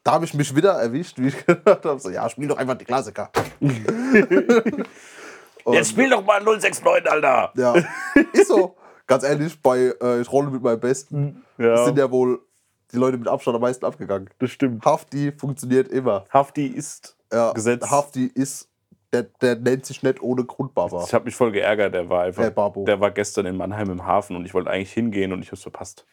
Da 0.05 0.13
habe 0.13 0.25
ich 0.25 0.35
mich 0.35 0.55
wieder 0.55 0.75
erwischt, 0.75 1.19
wie 1.19 1.29
ich 1.29 1.47
gedacht 1.47 1.85
habe, 1.85 1.99
so, 1.99 2.11
ja, 2.11 2.29
spiel 2.31 2.47
doch 2.47 2.57
einfach 2.59 2.77
die 2.77 2.85
Klassiker. 2.85 3.31
Und- 3.61 3.87
Jetzt 5.75 5.91
spiel 5.91 6.09
doch 6.09 6.25
mal 6.25 6.41
069, 6.45 7.11
Alter! 7.11 7.53
ja, 7.57 7.75
ist 8.33 8.47
so. 8.47 8.77
Ganz 9.09 9.25
ehrlich, 9.25 9.61
bei 9.61 9.93
äh, 10.01 10.21
Ich 10.21 10.31
rolle 10.31 10.51
mit 10.51 10.63
meinem 10.63 10.79
Besten 10.81 11.45
Ja, 11.59 11.85
sind 11.85 11.99
ja 11.99 12.09
wohl 12.11 12.41
die 12.93 12.97
Leute 12.97 13.19
mit 13.19 13.29
Abstand 13.29 13.55
am 13.57 13.61
meisten 13.63 13.85
abgegangen. 13.85 14.31
das 14.39 14.51
stimmt. 14.51 14.85
Hafti 14.85 15.33
funktioniert 15.33 15.89
immer. 15.89 16.25
Hafti 16.33 16.67
ist 16.67 17.17
Ja, 17.33 17.53
Gesetz. 17.53 17.91
Hafti 17.91 18.27
ist, 18.35 18.69
der, 19.13 19.25
der 19.41 19.57
nennt 19.57 19.85
sich 19.87 20.03
nicht 20.03 20.23
ohne 20.23 20.45
Grund 20.45 20.75
Baba. 20.75 21.05
Ich 21.05 21.13
habe 21.15 21.25
mich 21.25 21.35
voll 21.35 21.53
geärgert. 21.53 21.95
Der 21.95 22.09
war 22.09 22.23
einfach. 22.25 22.45
Äh, 22.45 22.51
Babo. 22.51 22.85
Der 22.85 23.01
war 23.01 23.11
gestern 23.11 23.47
in 23.47 23.57
Mannheim 23.57 23.91
im 23.91 24.05
Hafen 24.07 24.37
und 24.37 24.45
ich 24.47 24.55
wollte 24.55 24.71
eigentlich 24.71 24.93
hingehen 24.93 25.33
und 25.33 25.41
ich 25.43 25.49
habe 25.49 25.57
es 25.57 25.63
verpasst. 25.63 26.07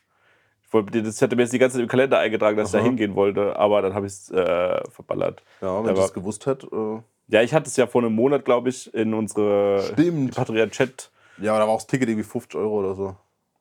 Ich 0.65 0.73
wollte, 0.73 1.03
das 1.03 1.21
hatte 1.21 1.35
mir 1.35 1.43
jetzt 1.43 1.53
die 1.53 1.59
ganze 1.59 1.75
Zeit 1.77 1.83
im 1.83 1.87
Kalender 1.89 2.17
eingetragen, 2.17 2.57
dass 2.57 2.69
ich 2.69 2.71
da 2.71 2.79
Aha. 2.79 2.85
hingehen 2.85 3.13
wollte, 3.15 3.55
aber 3.55 3.81
dann 3.83 3.93
habe 3.93 4.07
ich 4.07 4.13
es 4.13 4.31
äh, 4.31 4.81
verballert. 4.89 5.43
Ja, 5.61 5.77
wenn 5.77 5.83
Der 5.85 5.93
ich 5.93 5.99
das 5.99 6.13
gewusst 6.13 6.47
hätte. 6.47 6.65
Äh, 6.67 7.01
Ja, 7.33 7.41
ich 7.43 7.53
hatte 7.53 7.67
es 7.67 7.75
ja 7.77 7.85
vor 7.85 8.01
einem 8.01 8.15
Monat, 8.15 8.43
glaube 8.45 8.69
ich, 8.69 8.91
in 8.93 9.13
unsere 9.13 9.83
Stimmt. 9.93 10.35
Patria-Chat. 10.35 11.11
ja, 11.37 11.51
aber 11.51 11.59
da 11.59 11.67
war 11.67 11.73
auch 11.75 11.77
das 11.79 11.85
Ticket 11.87 12.09
irgendwie 12.09 12.27
50 12.27 12.59
Euro 12.59 12.79
oder 12.79 12.95
so. 12.95 13.15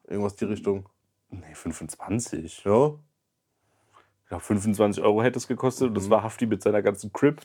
Irgendwas 0.09 0.37
die 0.37 0.47
Richtung. 0.47 0.87
Nee, 1.33 1.55
25. 1.55 2.63
Ja. 2.65 2.93
Ich 4.23 4.29
glaube, 4.29 4.45
25 4.45 5.03
Euro 5.03 5.23
hätte 5.23 5.39
es 5.39 5.49
gekostet 5.49 5.89
und 5.89 5.95
das 5.95 6.07
Mhm. 6.07 6.11
war 6.11 6.23
Hafti 6.23 6.47
mit 6.47 6.63
seiner 6.63 6.83
ganzen 6.83 7.13
Crip, 7.13 7.41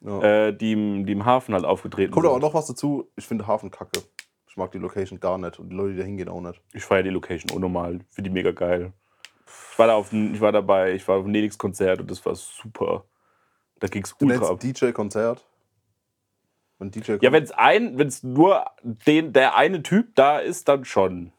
ja. 0.00 0.20
äh, 0.48 0.52
die, 0.56 0.72
im, 0.72 1.06
die 1.06 1.12
im 1.12 1.24
Hafen 1.24 1.54
halt 1.54 1.64
aufgetreten 1.64 2.10
Kommt 2.12 2.24
sind. 2.24 2.30
aber 2.32 2.40
noch 2.40 2.54
was 2.54 2.66
dazu. 2.66 3.08
Ich 3.16 3.26
finde 3.26 3.46
Hafen 3.46 3.70
kacke. 3.70 4.02
Ich 4.48 4.56
mag 4.56 4.72
die 4.72 4.78
Location 4.78 5.20
gar 5.20 5.38
nicht 5.38 5.58
und 5.60 5.68
die 5.68 5.76
Leute, 5.76 5.92
die 5.92 5.98
da 6.00 6.04
hingehen, 6.04 6.28
auch 6.28 6.40
nicht. 6.40 6.60
Ich 6.72 6.82
feiere 6.84 7.02
die 7.04 7.10
Location 7.10 7.50
unnormal. 7.54 8.00
Finde 8.10 8.30
die 8.30 8.34
mega 8.34 8.50
geil. 8.52 8.92
Ich 9.72 9.78
war, 9.78 9.86
da 9.86 9.94
auf, 9.94 10.12
ich 10.12 10.40
war 10.40 10.52
dabei, 10.52 10.94
ich 10.94 11.06
war 11.06 11.16
auf 11.18 11.24
dem 11.24 11.32
Nelix-Konzert 11.32 12.00
und 12.00 12.10
das 12.10 12.24
war 12.26 12.34
super. 12.34 13.04
Da 13.78 13.86
ging 13.88 14.02
es 14.02 14.14
ultra 14.20 14.48
ab. 14.48 14.60
DJ-Konzert. 14.60 15.46
Wenn 16.78 16.90
DJ 16.90 17.18
Ja, 17.20 17.32
wenn 17.32 17.42
es 17.44 17.52
ein, 17.52 17.98
wenn's 17.98 18.22
nur 18.22 18.64
den, 18.82 19.32
der 19.32 19.56
eine 19.56 19.82
Typ 19.82 20.14
da 20.14 20.38
ist, 20.38 20.68
dann 20.68 20.84
schon. 20.86 21.32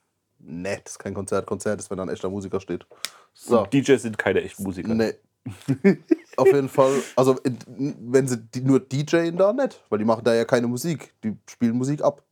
Nee, 0.50 0.80
das 0.82 0.94
ist 0.94 1.00
kein 1.00 1.14
Konzert. 1.14 1.46
Konzert 1.46 1.80
ist, 1.80 1.90
wenn 1.90 1.98
da 1.98 2.04
ein 2.04 2.10
echter 2.10 2.30
Musiker 2.30 2.62
steht. 2.62 2.86
So. 3.34 3.64
Und 3.64 3.74
DJs 3.74 4.02
sind 4.02 4.18
keine 4.18 4.42
echten 4.42 4.64
Musiker. 4.64 4.94
Nee. 4.94 5.14
Auf 6.38 6.48
jeden 6.48 6.70
Fall. 6.70 6.94
Also, 7.18 7.38
wenn 7.76 8.28
sie 8.28 8.38
die, 8.38 8.62
nur 8.62 8.80
DJen 8.80 9.36
da, 9.36 9.52
nicht. 9.52 9.84
Weil 9.90 10.00
die 10.00 10.06
machen 10.06 10.24
da 10.24 10.34
ja 10.34 10.46
keine 10.46 10.68
Musik. 10.68 11.14
Die 11.24 11.36
spielen 11.50 11.78
Musik 11.78 12.02
ab. 12.02 12.24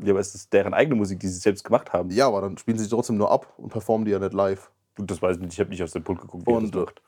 Ja, 0.00 0.12
aber 0.12 0.20
es 0.20 0.34
ist 0.36 0.52
deren 0.52 0.72
eigene 0.72 0.94
Musik, 0.94 1.18
die 1.18 1.26
sie 1.26 1.40
selbst 1.40 1.64
gemacht 1.64 1.92
haben. 1.92 2.10
Ja, 2.10 2.28
aber 2.28 2.42
dann 2.42 2.56
spielen 2.58 2.78
sie 2.78 2.88
trotzdem 2.88 3.16
nur 3.16 3.30
ab 3.30 3.52
und 3.56 3.70
performen 3.70 4.04
die 4.04 4.12
ja 4.12 4.20
nicht 4.20 4.32
live. 4.32 4.70
Und 4.96 5.10
das 5.10 5.20
weiß 5.20 5.36
ich 5.36 5.42
nicht, 5.42 5.54
ich 5.54 5.60
habe 5.60 5.70
nicht 5.70 5.82
aus 5.82 5.92
dem 5.92 6.04
Pult 6.04 6.20
geguckt, 6.20 6.46
wie 6.46 6.52
Und, 6.52 6.72
das 6.74 6.84
macht. 6.84 7.02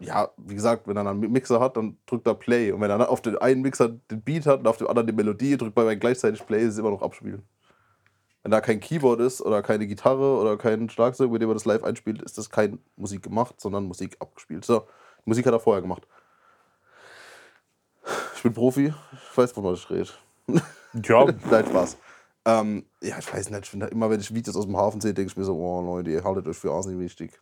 Ja, 0.00 0.30
wie 0.36 0.54
gesagt, 0.54 0.86
wenn 0.86 0.98
er 0.98 1.06
einen 1.06 1.32
Mixer 1.32 1.60
hat, 1.60 1.78
dann 1.78 1.96
drückt 2.04 2.26
er 2.26 2.34
Play. 2.34 2.72
Und 2.72 2.82
wenn 2.82 2.90
er 2.90 3.08
auf 3.08 3.22
den 3.22 3.38
einen 3.38 3.62
Mixer 3.62 3.88
den 4.10 4.20
Beat 4.20 4.44
hat 4.44 4.60
und 4.60 4.66
auf 4.66 4.76
dem 4.76 4.88
anderen 4.88 5.06
die 5.06 5.14
Melodie, 5.14 5.56
drückt 5.56 5.76
man 5.76 5.98
gleichzeitig 5.98 6.44
Play, 6.44 6.62
ist 6.62 6.74
es 6.74 6.78
immer 6.78 6.90
noch 6.90 7.00
abspielen. 7.00 7.42
Wenn 8.44 8.50
da 8.50 8.60
kein 8.60 8.78
Keyboard 8.78 9.20
ist 9.20 9.40
oder 9.40 9.62
keine 9.62 9.86
Gitarre 9.86 10.38
oder 10.38 10.58
kein 10.58 10.90
Schlagzeug, 10.90 11.30
mit 11.30 11.40
dem 11.40 11.48
man 11.48 11.56
das 11.56 11.64
live 11.64 11.82
einspielt, 11.82 12.20
ist 12.20 12.36
das 12.36 12.50
kein 12.50 12.78
Musik 12.94 13.22
gemacht, 13.22 13.58
sondern 13.58 13.84
Musik 13.84 14.16
abgespielt. 14.20 14.66
So, 14.66 14.80
die 15.24 15.30
Musik 15.30 15.46
hat 15.46 15.54
er 15.54 15.60
vorher 15.60 15.80
gemacht. 15.80 16.06
Ich 18.36 18.42
bin 18.42 18.52
Profi, 18.52 18.92
ich 19.12 19.38
weiß, 19.38 19.56
wovon 19.56 19.72
ich 19.72 19.88
rede. 19.88 20.10
Ja, 21.02 21.24
Nein, 21.50 21.66
Spaß. 21.66 21.96
Ähm, 22.44 22.84
ja, 23.00 23.18
ich 23.18 23.32
weiß 23.32 23.48
nicht, 23.48 23.62
ich 23.62 23.70
finde 23.70 23.86
immer, 23.86 24.10
wenn 24.10 24.20
ich 24.20 24.34
Videos 24.34 24.56
aus 24.56 24.66
dem 24.66 24.76
Hafen 24.76 25.00
sehe, 25.00 25.14
denke 25.14 25.30
ich 25.30 25.36
mir 25.38 25.44
so, 25.44 25.56
oh 25.56 25.80
Leute, 25.80 26.10
ihr 26.10 26.22
haltet 26.22 26.46
euch 26.46 26.58
für 26.58 26.70
Asien 26.70 27.00
wichtig. 27.00 27.40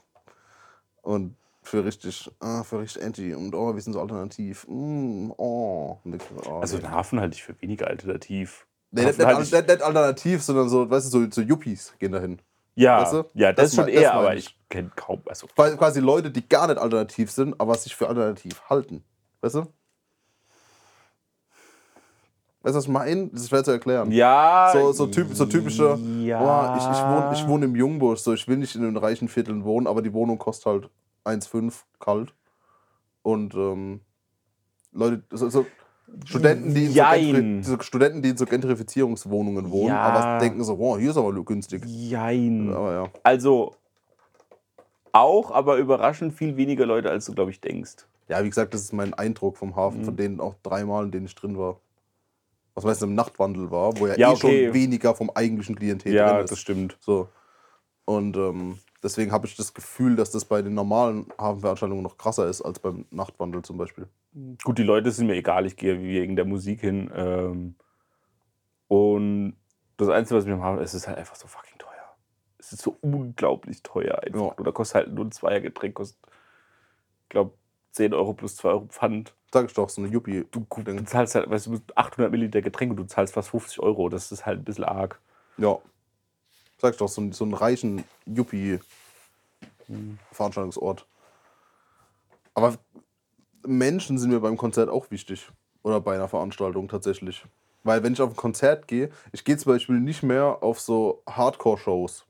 Und 1.03 1.35
für 1.63 1.85
richtig, 1.85 2.31
ah, 2.39 2.63
für 2.63 2.79
richtig 2.79 3.03
anti. 3.03 3.35
Und 3.35 3.57
oh, 3.57 3.75
wir 3.75 3.83
sind 3.83 3.95
so 3.95 4.01
alternativ. 4.01 4.67
Mm, 4.69 5.33
oh. 5.37 5.99
Und 6.05 6.23
oh 6.47 6.61
also 6.61 6.79
den 6.79 6.93
Hafen 6.93 7.19
halte 7.19 7.35
ich 7.35 7.43
für 7.43 7.61
weniger 7.61 7.89
alternativ. 7.89 8.69
Nee, 8.93 9.05
nicht, 9.05 9.19
Hafen 9.21 9.41
nicht, 9.41 9.53
nicht, 9.53 9.83
alternativ, 9.83 10.43
sondern 10.43 10.69
so, 10.69 10.89
weißt 10.89 11.13
du, 11.13 11.25
so, 11.25 11.31
so 11.31 11.41
Yuppies 11.41 11.93
gehen 11.99 12.13
dahin. 12.13 12.39
ja, 12.77 13.01
weißt 13.03 13.13
du? 13.15 13.25
ja, 13.35 13.53
das, 13.53 13.71
Das 13.71 13.75
schon 13.75 13.85
mein- 13.87 13.95
eher, 13.95 14.15
aber 14.15 14.35
ich. 14.37 14.47
ich 14.47 14.69
kenne 14.69 14.91
kaum. 14.95 15.21
Also, 15.27 15.47
Quasi 15.49 16.01
Leute, 16.01 16.31
die 16.31 16.49
gar 16.49 16.67
nicht 16.69 16.79
alternativ 16.79 17.31
sind, 17.31 17.61
aber 17.61 17.75
sich 17.75 17.95
für 17.97 18.09
alternativ 18.09 18.63
halten. 18.71 19.03
Weißt 19.41 19.57
du? 19.57 19.67
Weißt 22.65 22.75
du, 22.75 22.79
was 22.79 22.85
ich 22.85 22.91
meine? 22.91 23.27
Das 23.29 23.43
ist 23.43 23.49
schwer 23.49 23.65
zu 23.65 23.73
erklären. 23.73 24.13
ja, 24.13 24.71
So, 24.73 24.93
so, 24.93 25.07
typ, 25.09 25.35
so 25.35 25.47
typische, 25.47 25.99
Ja. 26.23 26.39
boah, 26.39 26.75
ich, 26.77 26.85
ich, 26.85 27.05
wohne, 27.09 27.31
ich 27.33 27.47
wohne 27.49 27.65
im 27.65 27.75
Jungbusch, 27.75 28.21
so, 28.21 28.33
ich 28.35 28.47
will 28.47 28.57
nicht 28.57 28.77
in 28.77 28.83
den 28.83 28.97
reichen 28.97 29.29
Vierteln 29.29 29.65
wohnen, 29.65 29.89
aber 29.89 30.01
die 30.01 30.13
Wohnung 30.13 30.39
kostet 30.39 30.67
halt 30.67 30.91
1,5 31.25 31.75
kalt. 31.99 32.35
Und 33.23 33.55
ähm, 33.55 34.01
Leute, 34.93 35.25
so, 35.31 35.49
so 35.51 35.67
Studenten, 36.25 36.75
die 36.75 36.85
in 36.87 36.93
so. 36.93 37.03
Gentri 37.03 37.63
so 37.63 37.81
Studenten, 37.81 38.23
die 38.23 38.29
in 38.31 38.37
so 38.37 38.45
Gentrifizierungswohnungen 38.47 39.71
wohnen, 39.71 39.89
Ja. 39.89 40.01
aber 40.03 40.39
denken 40.41 40.63
so, 40.65 40.77
boah, 40.77 40.99
hier 40.99 41.11
ist 41.11 41.17
aber 41.17 41.33
günstig. 41.45 41.83
Jein. 41.87 42.73
Aber 42.73 42.93
ja. 42.93 43.09
Also 43.23 43.75
auch, 45.13 45.51
aber 45.51 45.77
überraschend 45.77 46.33
viel 46.35 46.57
weniger 46.57 46.87
Leute, 46.87 47.11
als 47.11 47.27
du, 47.27 47.35
glaube 47.35 47.51
ich, 47.51 47.61
denkst. 47.61 48.07
Ja, 48.29 48.43
wie 48.45 48.49
gesagt, 48.49 48.73
das 48.73 48.83
ist 48.83 48.93
mein 48.93 49.13
Eindruck 49.15 49.57
vom 49.59 49.77
Hafen, 49.77 50.01
Mhm. 50.01 50.05
von 50.05 50.17
denen 50.17 50.41
auch 50.41 50.55
dreimal, 50.63 51.05
in 51.05 51.11
denen 51.11 51.27
ich 51.27 51.35
drin 51.35 51.59
war. 51.59 51.81
Was 52.75 52.85
meistens 52.85 53.09
im 53.09 53.15
Nachtwandel 53.15 53.71
war, 53.71 53.99
wo 53.99 54.07
ja, 54.07 54.17
Ja, 54.17 54.29
eh 54.31 54.33
okay. 54.33 54.65
schon 54.67 54.75
weniger 54.75 55.15
vom 55.15 55.29
eigentlichen 55.31 55.75
Klientel 55.77 56.15
Ja, 56.15 56.33
drin 56.33 56.45
ist. 56.45 56.51
das 56.53 56.59
stimmt. 56.61 56.97
So. 57.01 57.29
Und 58.07 58.37
ähm, 58.37 58.79
deswegen 59.03 59.33
habe 59.33 59.47
ich 59.47 59.57
das 59.57 59.75
Gefühl, 59.75 60.17
dass 60.17 60.31
das 60.31 60.45
bei 60.45 60.63
den 60.63 60.75
normalen 60.75 61.27
Hafenveranstaltungen 61.39 62.03
noch 62.03 62.19
krasser 62.19 62.49
ist 62.49 62.63
als 62.63 62.79
beim 62.79 63.07
Nachtwandel 63.11 63.63
zum 63.63 63.77
Beispiel. 63.77 64.09
Gut, 64.63 64.79
die 64.79 64.83
Leute 64.83 65.11
sind 65.11 65.27
mir 65.27 65.35
egal, 65.35 65.67
ich 65.67 65.77
gehe 65.77 66.01
wegen 66.01 66.37
der 66.37 66.45
Musik 66.45 66.81
hin. 66.81 67.11
Ähm, 67.15 67.75
und 68.89 69.57
das 69.97 70.09
Einzige, 70.09 70.39
was 70.39 70.45
mich 70.45 70.55
am 70.55 70.63
Hafen, 70.63 70.83
es 70.83 70.95
ist 70.95 71.09
halt 71.09 71.19
einfach 71.19 71.37
so 71.37 71.47
fucking 71.47 71.79
teuer. 71.79 72.17
Es 72.59 72.73
ist 72.73 72.83
so 72.83 72.97
unglaublich 73.01 73.83
teuer 73.83 74.19
einfach. 74.23 74.41
Ja. 74.41 74.59
Oder 74.59 74.73
kostet 74.73 74.95
halt 74.95 75.15
nur 75.15 75.25
ein 75.25 75.33
Zweiergetränk, 75.33 75.95
kostet, 75.95 76.19
ich 77.25 77.29
glaube, 77.29 77.53
10 77.93 78.15
Euro 78.15 78.33
plus 78.33 78.57
2 78.57 78.69
Euro 78.69 78.87
Pfand. 78.87 79.35
Sag 79.53 79.67
ich 79.67 79.75
doch, 79.75 79.89
so 79.89 80.01
eine 80.01 80.11
Yuppie. 80.11 80.47
Du 80.51 80.65
bezahlst 80.65 81.35
halt, 81.35 81.51
weißt 81.51 81.67
du, 81.67 81.79
800 81.95 82.31
Milliliter 82.31 82.63
Getränk 82.63 82.93
und 82.93 82.97
du 82.97 83.05
zahlst 83.05 83.35
fast 83.35 83.51
50 83.51 83.81
Euro. 83.81 84.09
Das 84.09 84.33
ist 84.33 84.47
halt 84.47 84.61
ein 84.61 84.65
bisschen 84.65 84.85
arg. 84.85 85.21
Ja. 85.59 85.79
Sag 86.83 86.93
ich 86.95 86.99
doch, 86.99 87.09
so, 87.09 87.21
einen- 87.21 87.31
so 87.31 87.45
einen 87.45 87.55
reichen 87.55 88.03
Yuppie-Veranstaltungsort. 88.27 91.07
Aber 92.55 92.77
Menschen 93.65 94.19
sind 94.19 94.31
mir 94.31 94.41
beim 94.41 94.57
Konzert 94.57 94.89
auch 94.89 95.13
wichtig. 95.13 95.49
Oder 95.85 96.01
bei 96.01 96.17
einer 96.17 96.27
Veranstaltung 96.27 96.89
tatsächlich. 96.89 97.45
Weil 97.85 98.03
wenn 98.03 98.15
ich 98.15 98.21
auf 98.21 98.31
ein 98.31 98.37
Konzert 98.37 98.89
gehe, 98.89 99.11
ich 99.31 99.45
gehe 99.45 99.57
zum 99.57 99.73
Beispiel 99.73 100.01
nicht 100.01 100.25
mehr 100.25 100.61
auf 100.61 100.81
so 100.81 101.23
Hardcore-Shows. 101.31 102.27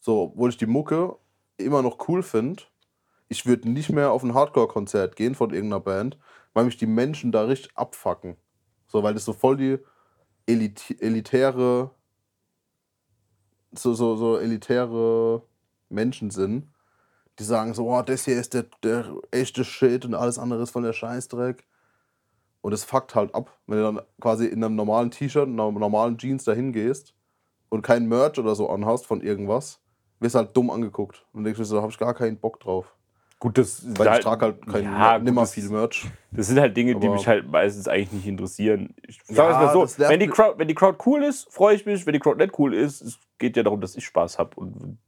So, 0.00 0.24
obwohl 0.24 0.50
ich 0.50 0.58
die 0.58 0.66
Mucke 0.66 1.16
immer 1.56 1.80
noch 1.80 2.06
cool 2.06 2.22
finde. 2.22 2.64
Ich 3.28 3.46
würde 3.46 3.70
nicht 3.70 3.88
mehr 3.88 4.10
auf 4.10 4.22
ein 4.24 4.34
Hardcore-Konzert 4.34 5.16
gehen 5.16 5.34
von 5.34 5.54
irgendeiner 5.54 5.80
Band, 5.80 6.18
weil 6.52 6.66
mich 6.66 6.76
die 6.76 6.86
Menschen 6.86 7.32
da 7.32 7.44
richtig 7.44 7.74
abfacken. 7.78 8.36
So, 8.88 9.02
weil 9.02 9.14
das 9.14 9.24
so 9.24 9.32
voll 9.32 9.56
die 9.56 9.78
Elit 10.46 11.00
elitäre, 11.00 11.92
so, 13.72 13.94
so, 13.94 14.16
so 14.16 14.38
elitäre 14.38 15.42
Menschen 15.88 16.30
sind, 16.30 16.68
die 17.38 17.44
sagen 17.44 17.74
so, 17.74 17.88
oh, 17.88 18.02
das 18.02 18.24
hier 18.24 18.38
ist 18.38 18.54
der, 18.54 18.66
der 18.82 19.04
echte 19.30 19.64
Shit 19.64 20.04
und 20.04 20.14
alles 20.14 20.38
andere 20.38 20.62
ist 20.62 20.70
voll 20.70 20.82
der 20.82 20.92
Scheißdreck. 20.92 21.64
Und 22.60 22.72
es 22.72 22.84
fuckt 22.84 23.14
halt 23.14 23.34
ab, 23.34 23.56
wenn 23.66 23.78
du 23.78 23.84
dann 23.84 24.00
quasi 24.20 24.46
in 24.46 24.64
einem 24.64 24.74
normalen 24.74 25.10
T-Shirt, 25.10 25.46
in 25.46 25.58
einer 25.58 25.70
normalen 25.70 26.18
Jeans 26.18 26.44
dahin 26.44 26.72
gehst 26.72 27.14
und 27.68 27.82
kein 27.82 28.06
Merch 28.06 28.38
oder 28.38 28.54
so 28.54 28.68
anhast 28.68 29.06
von 29.06 29.20
irgendwas, 29.20 29.80
wirst 30.18 30.34
halt 30.34 30.56
dumm 30.56 30.70
angeguckt. 30.70 31.24
Und 31.32 31.44
denkst 31.44 31.58
du 31.58 31.64
so, 31.64 31.76
da 31.76 31.82
hab 31.82 31.90
ich 31.90 31.98
gar 31.98 32.14
keinen 32.14 32.38
Bock 32.38 32.58
drauf. 32.58 32.94
Gut, 33.40 33.56
das, 33.56 33.84
Weil 33.96 34.14
ich 34.18 34.24
trage 34.24 34.46
halt 34.46 34.66
kein, 34.66 34.82
Ja, 34.82 35.16
gut, 35.16 35.24
nimmer 35.24 35.42
das- 35.42 35.54
viel 35.54 35.68
Merch. 35.68 36.06
das 36.32 36.48
sind 36.48 36.58
halt 36.58 36.76
Dinge, 36.76 36.96
die 36.96 37.08
mich 37.08 37.26
halt 37.28 37.48
meistens 37.48 37.86
eigentlich 37.86 38.12
nicht 38.12 38.26
interessieren. 38.26 38.94
Ich 39.06 39.20
sag 39.26 39.36
Ja, 39.36 39.50
es 39.68 39.74
mal 39.74 39.86
so, 39.88 39.98
wenn 40.08 40.18
die. 40.18 40.26
Crowd, 40.26 40.58
wenn 40.58 40.66
die 40.66 40.74
Crowd 40.74 40.98
cool 41.06 41.22
ist, 41.22 41.52
freue 41.52 41.76
ich 41.76 41.86
mich. 41.86 42.04
Wenn 42.04 42.14
die 42.14 42.18
Crowd 42.18 42.36
nicht 42.38 42.58
cool 42.58 42.74
ist, 42.74 43.00
es 43.00 43.18
geht 43.38 43.56
ja 43.56 43.62
darum, 43.62 43.80
dass 43.80 43.94
ich 43.94 44.04
Spaß 44.06 44.38
habe. 44.40 44.50
Und 44.56 44.98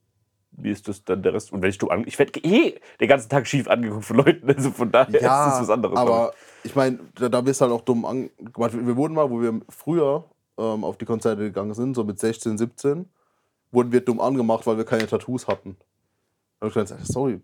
mir 0.56 0.70
ist 0.70 0.86
das 0.86 1.02
dann 1.04 1.22
der 1.24 1.34
Rest. 1.34 1.52
Und 1.52 1.60
wenn 1.62 1.70
ich 1.70 1.78
dumm 1.78 1.90
an, 1.90 2.04
ich 2.06 2.18
werde 2.20 2.38
eh 2.40 2.78
den 3.00 3.08
ganzen 3.08 3.28
Tag 3.28 3.48
schief 3.48 3.66
angeguckt 3.66 4.04
von 4.04 4.18
Leuten, 4.18 4.48
also 4.56 4.70
von 4.70 4.92
daher 4.92 5.08
ist 5.12 5.22
das 5.22 5.62
was 5.62 5.70
anderes. 5.70 5.98
aber 5.98 6.32
ich 6.62 6.76
meine, 6.76 7.00
da, 7.16 7.28
da 7.28 7.40
bist 7.40 7.60
du 7.60 7.64
halt 7.64 7.74
auch 7.74 7.80
dumm 7.80 8.04
angemacht. 8.04 8.74
Wir 8.74 8.96
wurden 8.96 9.14
mal, 9.14 9.28
wo 9.28 9.40
wir 9.40 9.60
früher 9.70 10.24
ähm, 10.56 10.84
auf 10.84 10.98
die 10.98 11.04
Konzerte 11.06 11.42
gegangen 11.42 11.74
sind, 11.74 11.94
so 11.94 12.04
mit 12.04 12.20
16, 12.20 12.58
17, 12.58 13.06
wurden 13.72 13.90
wir 13.90 14.02
dumm 14.02 14.20
angemacht, 14.20 14.66
weil 14.68 14.76
wir 14.76 14.84
keine 14.84 15.06
Tattoos 15.08 15.48
hatten. 15.48 15.76
Hab 16.60 16.68
ich 16.68 16.74
gesagt, 16.74 17.04
sorry, 17.06 17.40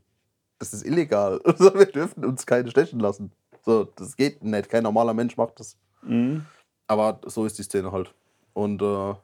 das 0.59 0.73
ist 0.73 0.85
illegal. 0.87 1.41
Also, 1.45 1.75
wir 1.75 1.87
dürfen 1.87 2.25
uns 2.25 2.47
keine 2.47 2.71
stechen 2.71 3.01
lassen. 3.01 3.33
So, 3.65 3.85
das 3.85 4.17
geht 4.17 4.43
nicht. 4.45 4.69
Kein 4.69 4.83
normaler 4.85 5.15
Mensch 5.15 5.37
macht 5.37 5.59
das. 5.61 5.77
Mhm. 6.03 6.47
Aber 6.87 7.21
so 7.27 7.45
ist 7.45 7.59
die 7.59 7.63
Szene 7.65 7.91
halt. 7.93 8.15
Und 8.53 8.81
äh, 8.81 9.15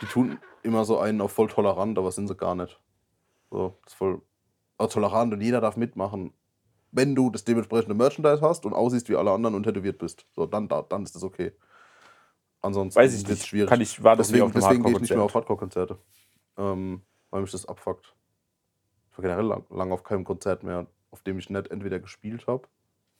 die 0.00 0.06
tun 0.06 0.38
immer 0.62 0.84
so 0.84 0.98
einen 0.98 1.20
auf 1.20 1.32
voll 1.32 1.48
tolerant, 1.48 1.98
aber 1.98 2.12
sind 2.12 2.28
sie 2.28 2.34
gar 2.36 2.54
nicht. 2.54 2.78
So, 3.50 3.78
das 3.84 3.92
ist 3.92 3.96
voll 3.98 4.20
also 4.76 4.94
tolerant 4.94 5.32
und 5.32 5.40
jeder 5.40 5.60
darf 5.60 5.76
mitmachen. 5.76 6.32
Wenn 6.90 7.14
du 7.14 7.30
das 7.30 7.44
dementsprechende 7.44 7.94
Merchandise 7.94 8.40
hast 8.40 8.66
und 8.66 8.72
aussiehst 8.74 9.08
wie 9.08 9.16
alle 9.16 9.30
anderen 9.30 9.54
und 9.54 9.62
tätowiert 9.64 9.98
bist. 9.98 10.26
So, 10.34 10.46
dann, 10.46 10.68
da- 10.68 10.82
dann 10.82 11.02
ist 11.04 11.14
das 11.14 11.22
okay. 11.22 11.52
Ansonsten 12.60 12.98
Weiß 12.98 13.14
ich 13.14 13.26
nicht. 13.26 13.46
schwierig. 13.46 13.68
Kann 13.68 13.80
ich, 13.80 14.02
war 14.02 14.16
das 14.16 14.28
deswegen 14.28 14.52
deswegen 14.52 14.82
gehe 14.82 14.92
ich 14.92 15.00
nicht 15.00 15.10
mehr 15.10 15.22
auf 15.22 15.34
Hardcore-Konzert. 15.34 15.90
Hardcore-Konzerte. 15.90 15.98
Ähm, 16.56 17.02
weil 17.30 17.42
mich 17.42 17.50
das 17.50 17.66
abfuckt. 17.66 18.14
Ich 19.14 19.18
war 19.18 19.22
generell 19.22 19.62
lang, 19.70 19.92
auf 19.92 20.02
keinem 20.02 20.24
Konzert 20.24 20.64
mehr, 20.64 20.88
auf 21.12 21.22
dem 21.22 21.38
ich 21.38 21.48
nicht 21.48 21.70
entweder 21.70 22.00
gespielt 22.00 22.48
habe 22.48 22.66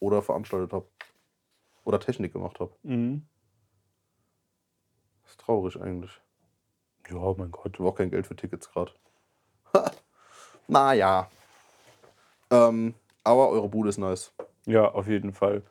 oder 0.01 0.23
veranstaltet 0.23 0.73
habe. 0.73 0.87
Oder 1.85 2.01
Technik 2.01 2.33
gemacht 2.33 2.59
habe. 2.59 2.73
Mhm. 2.83 3.25
Das 5.23 5.33
ist 5.33 5.41
traurig 5.41 5.81
eigentlich. 5.81 6.11
Ja, 7.09 7.35
mein 7.37 7.53
Gott. 7.53 7.75
Ich 7.75 7.79
habe 7.79 7.89
auch 7.91 7.95
kein 7.95 8.11
Geld 8.11 8.27
für 8.27 8.35
Tickets 8.35 8.69
gerade. 8.73 8.91
naja. 10.67 11.31
Ähm, 12.51 12.95
aber 13.23 13.51
eure 13.51 13.69
Bude 13.69 13.89
ist 13.91 13.99
nice. 13.99 14.33
Ja, 14.67 14.91
auf 14.91 15.07
jeden 15.07 15.33
Fall. 15.33 15.63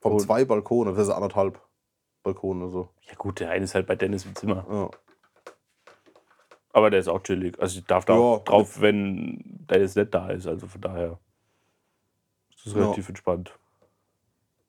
Vom 0.00 0.12
Und- 0.14 0.20
zwei 0.20 0.46
Balkone, 0.46 0.92
das 0.94 1.08
ist 1.08 1.12
anderthalb 1.12 1.60
Balkone 2.22 2.70
so. 2.70 2.88
Ja, 3.02 3.14
gut, 3.16 3.40
der 3.40 3.50
eine 3.50 3.64
ist 3.64 3.74
halt 3.74 3.86
bei 3.86 3.96
Dennis 3.96 4.24
im 4.24 4.34
Zimmer. 4.34 4.64
Ja. 4.70 4.90
Aber 6.78 6.90
der 6.90 7.00
ist 7.00 7.08
auch 7.08 7.24
chillig. 7.24 7.58
Also 7.58 7.80
ich 7.80 7.84
darf 7.86 8.04
da 8.04 8.14
Ja. 8.16 8.38
drauf, 8.38 8.80
wenn 8.80 9.42
Dennis 9.68 9.96
nicht 9.96 10.14
da 10.14 10.30
ist. 10.30 10.46
Also 10.46 10.68
von 10.68 10.80
daher 10.80 11.18
ist 12.54 12.66
das 12.66 12.72
Ja. 12.72 12.82
relativ 12.82 13.08
entspannt. 13.08 13.58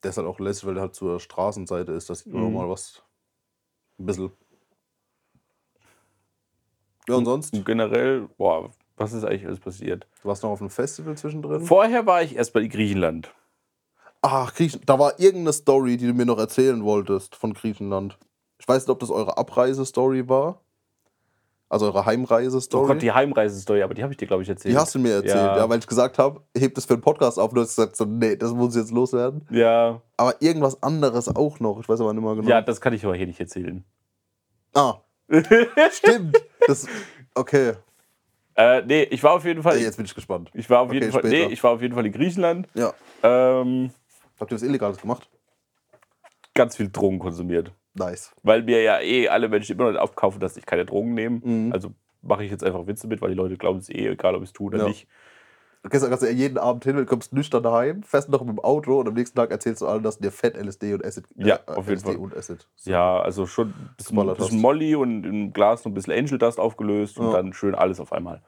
Der 0.01 0.09
ist 0.09 0.17
halt 0.17 0.25
auch 0.25 0.39
lässig, 0.39 0.65
weil 0.65 0.73
der 0.73 0.81
halt 0.81 0.95
zur 0.95 1.19
Straßenseite 1.19 1.91
ist. 1.91 2.09
Das 2.09 2.21
sieht 2.21 2.33
man 2.33 2.47
Mhm. 2.47 2.53
mal 2.55 2.67
was. 2.67 3.03
Ein 3.99 4.07
bisschen. 4.07 4.31
Ja, 7.07 7.13
und 7.15 7.25
sonst? 7.25 7.53
Und 7.53 7.63
generell, 7.63 8.27
boah, 8.37 8.71
was 8.97 9.13
ist 9.13 9.23
eigentlich 9.23 9.45
alles 9.45 9.59
passiert? 9.59 10.07
Du 10.23 10.29
warst 10.29 10.41
noch 10.41 10.49
auf 10.49 10.61
einem 10.61 10.71
Festival 10.71 11.15
zwischendrin? 11.15 11.61
Vorher 11.61 12.07
war 12.07 12.23
ich 12.23 12.35
erst 12.35 12.53
bei 12.53 12.65
Griechenland. 12.65 13.31
Ach, 14.23 14.55
Griechen 14.55 14.81
da 14.87 14.97
war 14.97 15.19
irgendeine 15.19 15.53
Story, 15.53 15.97
die 15.97 16.07
du 16.07 16.13
mir 16.15 16.25
noch 16.25 16.39
erzählen 16.39 16.83
wolltest 16.83 17.35
von 17.35 17.53
Griechenland. 17.53 18.17
Ich 18.57 18.67
weiß 18.67 18.81
nicht, 18.83 18.89
ob 18.89 18.99
das 18.99 19.11
eure 19.11 19.37
Abreisestory 19.37 20.27
war. 20.27 20.63
Also 21.71 21.85
eure 21.85 21.99
Oh 21.99 22.05
Heimreisestory. 22.05 22.87
Gott, 22.87 23.01
die 23.03 23.11
Heimreisestory, 23.11 23.83
aber 23.83 23.93
die 23.93 24.01
habe 24.01 24.11
ich 24.11 24.17
dir, 24.17 24.25
glaube 24.27 24.41
ich, 24.41 24.49
erzählt. 24.49 24.73
Die 24.73 24.77
hast 24.77 24.95
du 24.95 24.99
mir 24.99 25.13
erzählt, 25.13 25.35
ja, 25.35 25.57
Ja. 25.57 25.69
weil 25.69 25.77
ich 25.77 25.85
gesagt 25.85 26.17
habe, 26.17 26.41
heb 26.57 26.73
das 26.73 26.85
für 26.85 26.93
einen 26.93 27.01
Podcast 27.03 27.37
auf 27.39 27.49
und 27.51 27.55
du 27.55 27.61
hast 27.61 27.75
gesagt, 27.75 27.95
so, 27.95 28.05
nee, 28.05 28.35
das 28.35 28.51
muss 28.53 28.75
jetzt 28.75 28.91
loswerden. 28.91 29.45
Ja, 29.51 30.01
Aber 30.17 30.41
irgendwas 30.41 30.81
anderes 30.81 31.27
auch 31.35 31.59
noch. 31.59 31.79
Ich 31.79 31.87
weiß 31.87 32.01
aber 32.01 32.11
nicht 32.13 32.23
mehr 32.23 32.35
genau. 32.35 32.49
ja, 32.49 32.61
das 32.61 32.81
kann 32.81 32.93
ich 32.93 33.05
aber 33.05 33.15
hier 33.15 33.27
nicht 33.27 33.39
erzählen. 33.39 33.83
Ah, 34.73 34.95
stimmt. 35.91 36.37
Das, 36.67 36.87
okay, 37.35 37.73
Äh, 38.55 38.81
nee, 38.81 39.03
ich 39.03 39.21
war 39.23 39.33
auf 39.33 39.45
jeden 39.45 39.61
Fall. 39.63 39.75
Ey, 39.77 39.83
jetzt 39.83 39.95
bin 39.97 40.05
ich 40.05 40.15
gespannt. 40.15 40.49
Ich 40.55 40.69
war 40.71 40.79
auf 40.81 40.87
Okay, 40.89 40.95
jeden 40.99 41.11
Fall. 41.11 41.21
später. 41.21 41.47
Nee, 41.47 41.53
ich 41.53 41.63
war 41.63 41.71
auf 41.71 41.81
jeden 41.83 41.93
Fall 41.93 42.05
in 42.05 42.11
Griechenland. 42.11 42.67
Ja. 42.73 42.93
Ähm, 43.23 43.91
Habt 44.39 44.51
ihr 44.51 44.55
was 44.55 44.63
Illegales 44.63 44.97
gemacht? 44.99 45.29
ganz 46.55 46.75
viel 46.75 46.89
Drogen 46.89 47.19
konsumiert. 47.19 47.71
Nice. 47.99 48.31
Weil 48.43 48.63
mir 48.63 48.81
ja 48.81 48.99
eh 49.01 49.27
alle 49.29 49.49
Menschen 49.49 49.77
immer 49.77 49.91
noch 49.91 49.99
aufkaufen, 49.99 50.39
dass 50.39 50.57
ich 50.57 50.65
keine 50.65 50.85
Drogen 50.85 51.13
nehme. 51.13 51.41
Mhm. 51.43 51.71
Also 51.73 51.91
mache 52.21 52.43
ich 52.43 52.51
jetzt 52.51 52.63
einfach 52.63 52.87
Witze 52.87 53.07
mit, 53.07 53.21
weil 53.21 53.29
die 53.29 53.35
Leute 53.35 53.57
glauben 53.57 53.79
es 53.79 53.89
eh, 53.89 54.07
egal 54.07 54.35
ob 54.35 54.41
ich 54.43 54.49
es 54.49 54.53
tue 54.53 54.67
oder 54.67 54.79
Ja. 54.79 54.87
nicht. 54.87 55.07
Gestern 55.89 56.09
kannst 56.09 56.23
du 56.23 56.27
ja 56.27 56.33
jeden 56.33 56.57
Abend 56.57 56.83
hin, 56.83 56.97
du 56.97 57.05
kommst 57.05 57.31
nüchtern 57.31 57.63
daheim, 57.63 58.03
fährst 58.03 58.27
noch 58.27 58.41
mit 58.41 58.49
dem 58.49 58.59
Auto 58.59 58.99
und 58.99 59.07
am 59.07 59.13
nächsten 59.13 59.37
Tag 59.37 59.49
erzählst 59.49 59.81
du 59.81 59.87
allen, 59.87 60.03
dass 60.03 60.19
dir 60.19 60.29
Fett, 60.29 60.57
LSD 60.57 60.93
und 60.93 61.05
Acid. 61.05 61.23
Ja, 61.37 61.55
äh, 61.67 61.71
auf 61.71 61.87
jeden 61.87 61.95
LSD 61.99 62.11
Fall. 62.11 62.17
und 62.17 62.35
Acid. 62.35 62.67
Ja, 62.83 63.21
also 63.21 63.45
schon 63.45 63.69
ein 63.69 63.89
bisschen, 63.95 64.35
bisschen. 64.35 64.59
Molly 64.59 64.95
und 64.95 65.23
im 65.25 65.53
Glas 65.53 65.85
noch 65.85 65.91
ein 65.91 65.93
bisschen 65.93 66.11
Angel 66.13 66.37
Dust 66.37 66.59
aufgelöst 66.59 67.17
und 67.17 67.27
Ja. 67.27 67.31
dann 67.37 67.53
schön 67.53 67.75
alles 67.75 68.01
auf 68.01 68.11
einmal. 68.11 68.41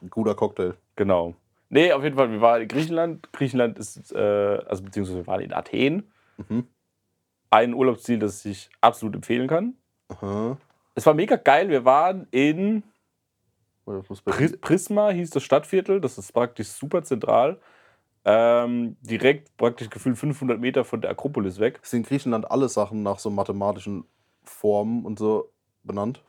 Ein 0.00 0.10
guter 0.10 0.36
Cocktail. 0.36 0.74
Genau. 0.94 1.34
Nee, 1.68 1.92
auf 1.92 2.04
jeden 2.04 2.14
Fall, 2.16 2.30
wir 2.30 2.40
waren 2.40 2.62
in 2.62 2.68
Griechenland. 2.68 3.28
Griechenland 3.32 3.76
ist, 3.80 4.12
äh, 4.12 4.16
also 4.18 4.84
beziehungsweise 4.84 5.18
wir 5.18 5.26
waren 5.26 5.40
in 5.40 5.52
Athen. 5.52 6.12
Mhm. 6.48 6.68
Ein 7.50 7.74
Urlaubsziel, 7.74 8.18
das 8.18 8.44
ich 8.44 8.70
absolut 8.80 9.14
empfehlen 9.14 9.48
kann. 9.48 9.74
Aha. 10.08 10.56
Es 10.94 11.06
war 11.06 11.14
mega 11.14 11.36
geil. 11.36 11.68
Wir 11.68 11.84
waren 11.84 12.26
in 12.30 12.82
Prisma, 14.60 15.10
hieß 15.10 15.30
das 15.30 15.42
Stadtviertel. 15.42 16.00
Das 16.00 16.18
ist 16.18 16.32
praktisch 16.32 16.68
super 16.68 17.02
zentral. 17.02 17.58
Ähm, 18.24 18.96
direkt 19.00 19.56
praktisch 19.56 19.88
gefühlt 19.88 20.18
500 20.18 20.60
Meter 20.60 20.84
von 20.84 21.00
der 21.00 21.10
Akropolis 21.10 21.58
weg. 21.58 21.80
Ist 21.82 21.94
in 21.94 22.02
Griechenland 22.02 22.50
alle 22.50 22.68
Sachen 22.68 23.02
nach 23.02 23.18
so 23.18 23.30
mathematischen 23.30 24.04
Formen 24.44 25.06
und 25.06 25.18
so 25.18 25.50
benannt? 25.82 26.22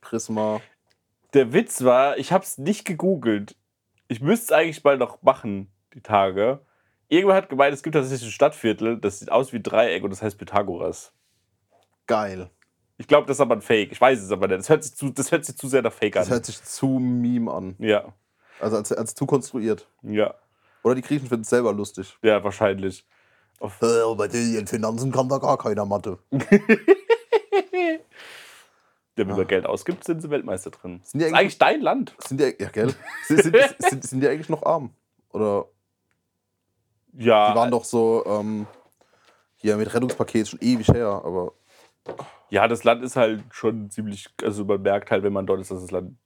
Prisma. 0.00 0.60
Der 1.34 1.52
Witz 1.52 1.82
war, 1.84 2.18
ich 2.18 2.32
habe 2.32 2.44
es 2.44 2.58
nicht 2.58 2.84
gegoogelt. 2.84 3.56
Ich 4.08 4.20
müsste 4.20 4.44
es 4.44 4.52
eigentlich 4.52 4.84
mal 4.84 4.98
noch 4.98 5.22
machen, 5.22 5.70
die 5.94 6.00
Tage. 6.00 6.60
Irgendwer 7.08 7.36
hat 7.36 7.48
gemeint, 7.48 7.72
es 7.74 7.82
gibt 7.82 7.94
tatsächlich 7.94 8.28
ein 8.28 8.32
Stadtviertel, 8.32 8.98
das 8.98 9.20
sieht 9.20 9.30
aus 9.30 9.52
wie 9.52 9.56
ein 9.58 9.62
Dreieck 9.62 10.02
und 10.02 10.10
das 10.10 10.22
heißt 10.22 10.38
Pythagoras. 10.38 11.12
Geil. 12.06 12.50
Ich 12.98 13.06
glaube, 13.06 13.26
das 13.26 13.36
ist 13.36 13.40
aber 13.40 13.54
ein 13.56 13.62
Fake. 13.62 13.92
Ich 13.92 14.00
weiß 14.00 14.20
es 14.22 14.30
aber 14.32 14.48
nicht. 14.48 14.58
Das 14.60 14.68
hört 14.68 14.82
sich 14.82 14.94
zu, 14.94 15.10
das 15.10 15.30
hört 15.30 15.44
sich 15.44 15.56
zu 15.56 15.68
sehr 15.68 15.82
nach 15.82 15.92
Fake 15.92 16.14
Das 16.14 16.26
an. 16.28 16.32
hört 16.34 16.46
sich 16.46 16.62
zu 16.62 16.86
Meme 16.98 17.52
an. 17.52 17.76
Ja, 17.78 18.12
Also 18.58 18.76
als, 18.76 18.90
als 18.92 19.14
zu 19.14 19.26
konstruiert. 19.26 19.86
ja, 20.02 20.34
Oder 20.82 20.94
die 20.96 21.02
Griechen 21.02 21.28
finden 21.28 21.42
es 21.42 21.50
selber 21.50 21.72
lustig. 21.72 22.16
ja, 22.22 22.42
wahrscheinlich. 22.42 23.04
Auf, 23.60 23.80
Äh, 23.82 24.14
bei 24.16 24.28
den 24.28 24.66
Finanzen 24.66 25.12
kann 25.12 25.28
da 25.28 25.38
gar 25.38 25.58
keiner 25.58 25.84
Mathe. 25.84 26.18
der, 29.16 29.26
wenn 29.28 29.28
man 29.36 29.46
Geld 29.46 29.66
ausgibt, 29.66 30.04
sind 30.04 30.20
sie 30.20 30.30
Weltmeister 30.30 30.70
drin. 30.70 31.00
Sind 31.04 31.20
die 31.20 31.24
das 31.24 31.28
ist 31.28 31.32
eigentlich- 31.34 31.38
eigentlich 31.38 31.58
dein 31.58 31.80
Land. 31.80 32.14
Sind 32.18 32.40
die, 32.40 32.54
ja, 32.58 32.68
gell? 32.68 32.94
Sind, 33.28 33.42
sind, 33.42 33.56
sind, 33.78 34.04
sind 34.04 34.20
die 34.20 34.28
eigentlich 34.28 34.48
noch 34.48 34.62
arm? 34.64 34.90
Oder 35.32 35.66
Ja, 37.18 37.50
die 37.50 37.56
waren 37.56 37.70
doch 37.70 37.84
so, 37.84 38.24
ähm, 38.26 38.66
hier 39.56 39.76
mit 39.76 39.92
Rettungspaket 39.92 40.48
schon 40.48 40.60
ewig 40.60 40.88
her, 40.88 41.22
aber 41.24 41.52
ja, 42.50 42.68
das 42.68 42.84
Land 42.84 43.02
ist 43.02 43.16
halt 43.16 43.42
schon 43.50 43.90
ziemlich, 43.90 44.28
also 44.42 44.64
man 44.64 44.82
merkt 44.82 45.10
halt, 45.10 45.22
wenn 45.22 45.32
man 45.32 45.46
dort 45.46 45.60
ist, 45.60 45.70
dass 45.70 45.80
das 45.80 45.90
Land 45.90 46.16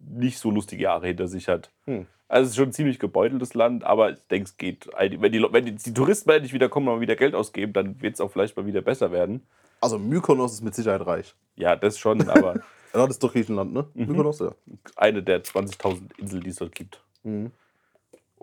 nicht 0.00 0.38
so 0.38 0.50
lustige 0.50 0.84
Jahre 0.84 1.06
hinter 1.06 1.26
sich 1.28 1.48
hat. 1.48 1.70
Hm. 1.86 2.06
Also 2.28 2.44
es 2.44 2.50
ist 2.50 2.56
schon 2.56 2.68
ein 2.68 2.72
ziemlich 2.72 2.98
gebeuteltes 2.98 3.54
Land, 3.54 3.84
aber 3.84 4.12
ich 4.12 4.18
denke, 4.30 4.48
es 4.48 4.56
geht. 4.56 4.88
Wenn 4.96 5.32
die, 5.32 5.42
wenn 5.50 5.64
die, 5.64 5.74
die 5.74 5.94
Touristen 5.94 6.30
endlich 6.30 6.52
wieder 6.52 6.68
kommen 6.68 6.88
und 6.88 6.96
mal 6.96 7.00
wieder 7.00 7.16
Geld 7.16 7.34
ausgeben, 7.34 7.72
dann 7.72 8.00
wird 8.00 8.14
es 8.14 8.20
auch 8.20 8.30
vielleicht 8.30 8.56
mal 8.56 8.66
wieder 8.66 8.82
besser 8.82 9.12
werden. 9.12 9.46
also 9.80 9.98
Mykonos 9.98 10.52
ist 10.54 10.62
mit 10.62 10.74
Sicherheit 10.74 11.06
reich. 11.06 11.34
Ja, 11.56 11.76
das 11.76 11.98
schon, 11.98 12.28
aber 12.28 12.60
Ja, 12.94 13.00
das 13.06 13.16
ist 13.16 13.24
doch 13.24 13.32
Griechenland, 13.32 13.72
ne? 13.72 13.86
Mhm. 13.94 14.06
Mykonos, 14.06 14.38
ja. 14.38 14.54
eine 14.94 15.22
der 15.22 15.42
20.000 15.42 16.16
Inseln, 16.16 16.42
die 16.42 16.50
es 16.50 16.56
dort 16.56 16.74
gibt. 16.74 17.02
Mhm. 17.24 17.50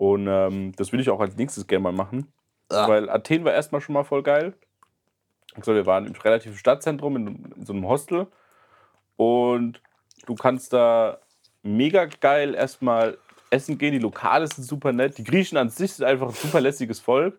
Und 0.02 0.26
ähm, 0.26 0.72
das 0.74 0.90
will 0.90 0.98
ich 0.98 1.10
auch 1.10 1.20
als 1.20 1.36
nächstes 1.36 1.68
gerne 1.68 1.84
mal 1.84 1.92
machen. 1.92 2.26
Ah. 2.70 2.88
Weil 2.88 3.08
Athen 3.08 3.44
war 3.44 3.52
erstmal 3.52 3.80
schon 3.80 3.92
mal 3.92 4.02
voll 4.02 4.24
geil. 4.24 4.52
Also 5.54 5.76
wir 5.76 5.86
waren 5.86 6.06
im 6.06 6.12
relativen 6.14 6.56
Stadtzentrum 6.56 7.14
in, 7.14 7.52
in 7.54 7.64
so 7.64 7.72
einem 7.72 7.86
Hostel. 7.86 8.26
Und 9.14 9.80
du 10.26 10.34
kannst 10.34 10.72
da 10.72 11.18
mega 11.62 12.06
geil 12.06 12.56
erstmal 12.56 13.16
essen 13.50 13.78
gehen. 13.78 13.92
Die 13.92 14.00
Lokale 14.00 14.48
sind 14.48 14.64
super 14.64 14.92
nett. 14.92 15.18
Die 15.18 15.24
Griechen 15.24 15.56
an 15.56 15.68
sich 15.68 15.92
sind 15.92 16.04
einfach 16.04 16.30
ein 16.30 16.34
super 16.34 16.60
lässiges 16.60 16.98
Volk. 16.98 17.38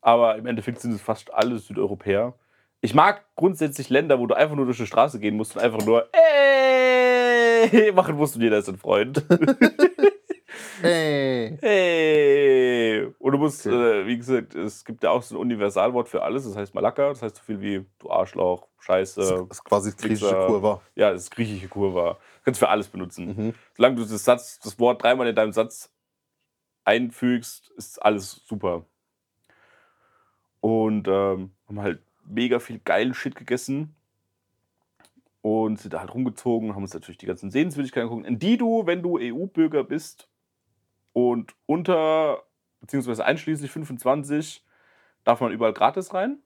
Aber 0.00 0.34
im 0.34 0.46
Endeffekt 0.46 0.80
sind 0.80 0.94
es 0.94 1.02
fast 1.02 1.32
alle 1.32 1.56
Südeuropäer. 1.58 2.34
Ich 2.80 2.94
mag 2.94 3.24
grundsätzlich 3.36 3.90
Länder, 3.90 4.18
wo 4.18 4.26
du 4.26 4.34
einfach 4.34 4.56
nur 4.56 4.64
durch 4.64 4.78
die 4.78 4.88
Straße 4.88 5.20
gehen 5.20 5.36
musst 5.36 5.54
und 5.54 5.62
einfach 5.62 5.86
nur 5.86 6.08
ey 6.12 7.92
machen 7.94 8.16
musst 8.16 8.34
und 8.34 8.42
jeder 8.42 8.58
ist 8.58 8.68
ein 8.68 8.76
Freund. 8.76 9.24
Hey. 10.82 11.56
Hey! 11.60 13.06
Und 13.18 13.32
du 13.32 13.38
musst, 13.38 13.66
Okay. 13.66 14.00
äh, 14.02 14.06
wie 14.06 14.16
gesagt, 14.16 14.54
es 14.54 14.84
gibt 14.84 15.02
ja 15.02 15.10
auch 15.10 15.22
so 15.22 15.36
ein 15.36 15.40
Universalwort 15.40 16.08
für 16.08 16.22
alles, 16.22 16.44
das 16.44 16.56
heißt 16.56 16.74
Malaka, 16.74 17.08
das 17.10 17.22
heißt 17.22 17.36
so 17.36 17.42
viel 17.42 17.60
wie 17.60 17.86
du 17.98 18.10
Arschloch, 18.10 18.68
Scheiße. 18.80 19.46
Das 19.48 19.58
ist 19.58 19.64
quasi 19.64 19.92
griechische 19.92 20.26
Wichser. 20.26 20.46
Kurva. 20.46 20.80
Ja, 20.94 21.12
das 21.12 21.22
ist 21.22 21.30
griechische 21.30 21.68
Kurva. 21.68 22.18
Kannst 22.44 22.58
für 22.60 22.68
alles 22.68 22.88
benutzen. 22.88 23.26
Mhm. 23.36 23.54
Solange 23.76 23.96
du 23.96 24.04
das, 24.04 24.24
Satz, 24.24 24.58
das 24.60 24.78
Wort 24.78 25.02
dreimal 25.02 25.26
in 25.28 25.36
deinem 25.36 25.52
Satz 25.52 25.90
einfügst, 26.84 27.70
ist 27.76 28.02
alles 28.02 28.42
super. 28.46 28.84
Und 30.60 31.08
ähm, 31.08 31.50
haben 31.68 31.80
halt 31.80 32.02
mega 32.24 32.58
viel 32.60 32.78
geilen 32.80 33.14
Shit 33.14 33.34
gegessen. 33.36 33.94
und 35.42 35.78
sind 35.80 35.92
da 35.94 36.00
halt 36.00 36.14
rumgezogen, 36.14 36.74
haben 36.74 36.82
uns 36.82 36.94
natürlich 36.94 37.18
die 37.18 37.26
ganzen 37.26 37.50
Sehenswürdigkeiten 37.50 38.08
angeguckt, 38.08 38.28
in 38.28 38.38
die 38.38 38.56
du, 38.56 38.86
wenn 38.86 39.02
du 39.02 39.18
EU-Bürger 39.18 39.82
bist 39.84 40.28
und 41.12 41.54
unter, 41.66 42.42
beziehungsweise 42.80 43.24
einschließlich 43.24 43.70
25, 43.70 44.64
darf 45.24 45.40
man 45.40 45.52
überall 45.52 45.72
gratis 45.72 46.12
rein. 46.14 46.38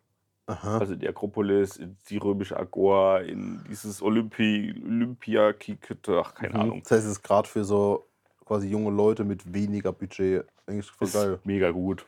Aha. 0.48 0.78
Also 0.78 0.92
in 0.94 1.00
die 1.00 1.08
Akropolis, 1.08 1.76
in 1.76 1.96
die 2.08 2.18
römische 2.18 2.56
Agora, 2.56 3.20
in 3.20 3.64
dieses 3.68 4.00
Olympi, 4.00 4.80
Olympia, 4.84 5.52
Kikete, 5.52 6.22
ach, 6.24 6.34
keine 6.34 6.54
Mhm. 6.54 6.60
Ahnung. 6.60 6.82
Das 6.82 6.92
heißt, 6.92 7.04
es 7.06 7.12
ist 7.12 7.22
gerade 7.22 7.48
für 7.48 7.64
so 7.64 8.06
quasi 8.44 8.68
junge 8.68 8.90
Leute 8.90 9.24
mit 9.24 9.52
weniger 9.52 9.92
Budget 9.92 10.46
eigentlich 10.66 10.88
voll 10.90 11.08
Ist 11.08 11.14
geil. 11.14 11.38
mega 11.44 11.70
gut. 11.72 12.06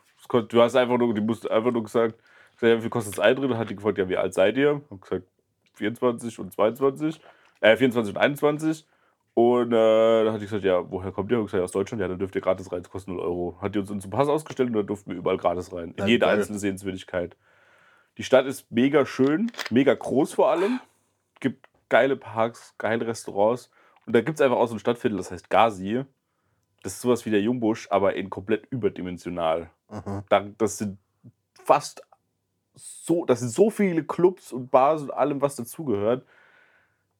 Du 0.49 0.61
hast 0.61 0.75
einfach 0.75 0.97
nur, 0.97 1.13
die 1.13 1.21
musst 1.21 1.49
einfach 1.49 1.71
nur 1.71 1.83
gesagt, 1.83 2.15
gesagt, 2.57 2.77
wie 2.77 2.81
viel 2.81 2.89
kostet 2.89 3.17
das 3.17 3.19
Eintritt? 3.23 3.51
Dann 3.51 3.57
hat 3.57 3.69
die 3.69 3.75
gefragt, 3.75 3.97
ja, 3.97 4.07
wie 4.07 4.17
alt 4.17 4.33
seid 4.33 4.55
ihr? 4.57 4.81
Hab 4.89 5.01
gesagt, 5.01 5.25
24 5.73 6.39
und 6.39 6.53
22, 6.53 7.19
äh, 7.61 7.75
24 7.75 8.15
und 8.15 8.21
21. 8.21 8.85
Und 9.33 9.71
äh, 9.71 10.23
dann 10.23 10.33
hat 10.33 10.41
die 10.41 10.45
gesagt, 10.45 10.63
ja, 10.63 10.89
woher 10.91 11.11
kommt 11.11 11.31
ihr? 11.31 11.37
Hab 11.37 11.45
gesagt, 11.45 11.59
ja, 11.59 11.63
aus 11.63 11.71
Deutschland, 11.71 12.01
ja, 12.01 12.07
dann 12.07 12.19
dürft 12.19 12.35
ihr 12.35 12.41
gratis 12.41 12.71
rein, 12.71 12.81
das 12.83 12.91
kostet 12.91 13.13
0 13.13 13.19
Euro. 13.19 13.57
Hat 13.61 13.73
die 13.73 13.79
uns 13.79 13.89
unseren 13.89 14.11
Pass 14.11 14.27
ausgestellt 14.27 14.69
und 14.69 14.75
dann 14.75 14.87
durften 14.87 15.11
wir 15.11 15.17
überall 15.17 15.37
gratis 15.37 15.71
rein. 15.71 15.93
In 15.95 16.07
jede 16.07 16.27
einzelne 16.27 16.59
Sehenswürdigkeit. 16.59 17.37
Die 18.17 18.23
Stadt 18.23 18.45
ist 18.45 18.69
mega 18.71 19.05
schön, 19.05 19.51
mega 19.69 19.93
groß 19.93 20.33
vor 20.33 20.51
allem. 20.51 20.81
Gibt 21.39 21.69
geile 21.87 22.17
Parks, 22.17 22.75
geile 22.77 23.07
Restaurants. 23.07 23.71
Und 24.05 24.13
da 24.13 24.21
gibt 24.21 24.39
es 24.39 24.41
einfach 24.41 24.57
auch 24.57 24.67
so 24.67 24.75
ein 24.75 24.79
Stadtviertel, 24.79 25.17
das 25.17 25.31
heißt 25.31 25.49
Gazi. 25.49 26.03
Das 26.83 26.93
ist 26.93 27.01
sowas 27.01 27.25
wie 27.25 27.29
der 27.29 27.41
Jungbusch, 27.41 27.87
aber 27.91 28.15
in 28.15 28.29
komplett 28.29 28.65
überdimensional. 28.71 29.69
Da, 30.29 30.47
das 30.57 30.79
sind 30.79 30.97
fast 31.63 32.01
so, 32.73 33.25
das 33.25 33.39
sind 33.39 33.49
so 33.49 33.69
viele 33.69 34.03
Clubs 34.03 34.51
und 34.51 34.71
Bars 34.71 35.01
und 35.01 35.11
allem, 35.11 35.41
was 35.41 35.55
dazugehört. 35.55 36.25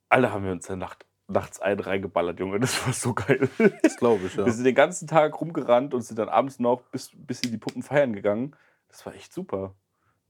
Alle 0.09 0.31
haben 0.31 0.45
wir 0.45 0.51
uns 0.51 0.65
da 0.67 0.75
Nacht, 0.75 1.05
nachts 1.29 1.59
einen 1.59 1.79
reingeballert, 1.79 2.39
Junge. 2.39 2.59
Das 2.59 2.85
war 2.85 2.93
so 2.93 3.13
geil. 3.13 3.49
Das 3.83 3.97
glaube 3.97 4.25
ich, 4.25 4.35
ja. 4.35 4.45
Wir 4.45 4.51
sind 4.51 4.63
den 4.63 4.75
ganzen 4.75 5.07
Tag 5.07 5.39
rumgerannt 5.39 5.93
und 5.93 6.01
sind 6.01 6.17
dann 6.19 6.29
abends 6.29 6.59
noch 6.59 6.81
bis, 6.91 7.11
bis 7.13 7.41
in 7.41 7.51
die 7.51 7.57
Puppen 7.57 7.83
feiern 7.83 8.13
gegangen. 8.13 8.55
Das 8.87 9.05
war 9.05 9.13
echt 9.13 9.33
super. 9.33 9.75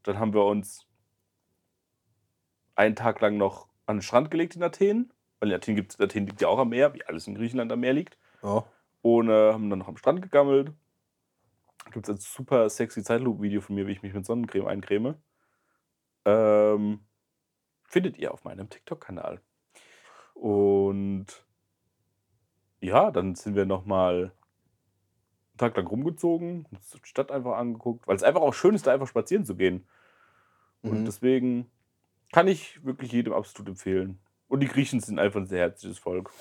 Dann 0.04 0.20
haben 0.20 0.34
wir 0.34 0.46
uns 0.46 0.86
einen 2.76 2.96
Tag 2.96 3.22
lang 3.22 3.38
noch 3.38 3.68
an 3.86 3.98
den 3.98 4.02
Strand 4.02 4.32
gelegt 4.32 4.56
in 4.56 4.64
Athen. 4.64 5.14
Weil 5.40 5.50
in 5.50 5.56
Athen, 5.56 5.76
gibt's, 5.76 6.00
Athen 6.00 6.28
liegt 6.28 6.42
ja 6.42 6.50
auch 6.50 6.60
am 6.60 6.70
Meer, 6.70 6.94
wie 6.94 7.06
alles 7.06 7.28
in 7.28 7.36
Griechenland 7.36 7.72
am 7.72 7.80
Meer 7.80 7.94
liegt. 7.94 8.18
ja. 8.44 8.66
Und 9.02 9.30
äh, 9.30 9.54
haben 9.54 9.70
dann 9.70 9.80
noch 9.80 9.88
am 9.88 9.96
Strand 9.96 10.22
gegammelt. 10.22 10.74
Gibt 11.92 12.10
es 12.10 12.16
ein 12.16 12.20
super 12.20 12.70
sexy 12.70 13.02
Zeitlupe-Video 13.02 13.62
von 13.62 13.76
mir, 13.76 13.88
wie 13.88 13.94
ich 13.94 14.02
mich 14.02 14.14
mit 14.14 14.26
Sonnencreme 14.26 14.68
eincreme. 14.68 15.16
Ähm, 16.26 17.00
findet 17.86 18.18
ihr 18.18 18.34
auf 18.34 18.44
meinem 18.44 18.70
TikTok-Kanal. 18.70 19.42
Und 20.40 21.46
ja, 22.80 23.12
dann 23.12 23.36
sind 23.36 23.56
wir 23.56 23.66
nochmal 23.66 24.32
einen 25.52 25.58
Tag 25.58 25.76
lang 25.76 25.88
rumgezogen, 25.88 26.66
uns 26.72 26.92
die 26.92 27.00
Stadt 27.04 27.32
einfach 27.32 27.58
angeguckt, 27.58 28.08
weil 28.08 28.16
es 28.16 28.24
einfach 28.24 28.42
auch 28.42 28.54
schön 28.54 28.74
ist, 28.74 28.88
da 28.88 28.94
einfach 28.94 29.08
spazieren 29.08 29.44
zu 29.44 29.56
gehen. 29.56 29.86
Und 30.82 31.02
Mhm. 31.02 31.06
deswegen 31.06 31.70
kann 32.32 32.48
ich 32.48 32.84
wirklich 32.86 33.12
jedem 33.12 33.34
absolut 33.34 33.68
empfehlen. 33.70 34.20
Und 34.48 34.62
die 34.62 34.68
Griechen 34.68 35.02
sind 35.02 35.20
einfach 35.20 35.42
ein 35.42 35.46
sehr 35.46 35.60
herzliches 35.60 36.00
Volk. 36.00 36.32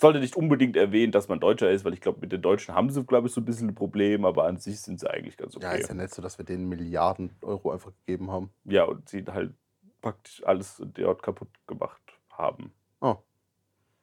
Sollte 0.00 0.20
nicht 0.20 0.36
unbedingt 0.36 0.76
erwähnen, 0.76 1.12
dass 1.12 1.28
man 1.28 1.40
Deutscher 1.40 1.70
ist, 1.70 1.84
weil 1.84 1.92
ich 1.92 2.00
glaube, 2.00 2.20
mit 2.20 2.32
den 2.32 2.40
Deutschen 2.40 2.74
haben 2.74 2.88
sie, 2.88 3.04
glaube 3.04 3.26
ich, 3.26 3.34
so 3.34 3.40
ein 3.40 3.44
bisschen 3.44 3.68
ein 3.68 3.74
Problem, 3.74 4.24
aber 4.24 4.44
an 4.44 4.56
sich 4.56 4.80
sind 4.80 5.00
sie 5.00 5.10
eigentlich 5.10 5.36
ganz 5.36 5.54
Ja, 5.56 5.72
okay. 5.72 5.80
ist 5.80 5.88
ja 5.88 5.94
nicht 5.94 6.14
so, 6.14 6.22
dass 6.22 6.38
wir 6.38 6.46
denen 6.46 6.68
Milliarden 6.68 7.36
Euro 7.42 7.72
einfach 7.72 7.92
gegeben 8.06 8.30
haben. 8.30 8.50
Ja, 8.64 8.84
und 8.84 9.08
sie 9.08 9.24
halt 9.26 9.52
praktisch 10.00 10.42
alles 10.46 10.80
dort 10.94 11.22
kaputt 11.22 11.48
gemacht 11.66 12.07
haben. 12.38 12.72
Oh. 13.00 13.16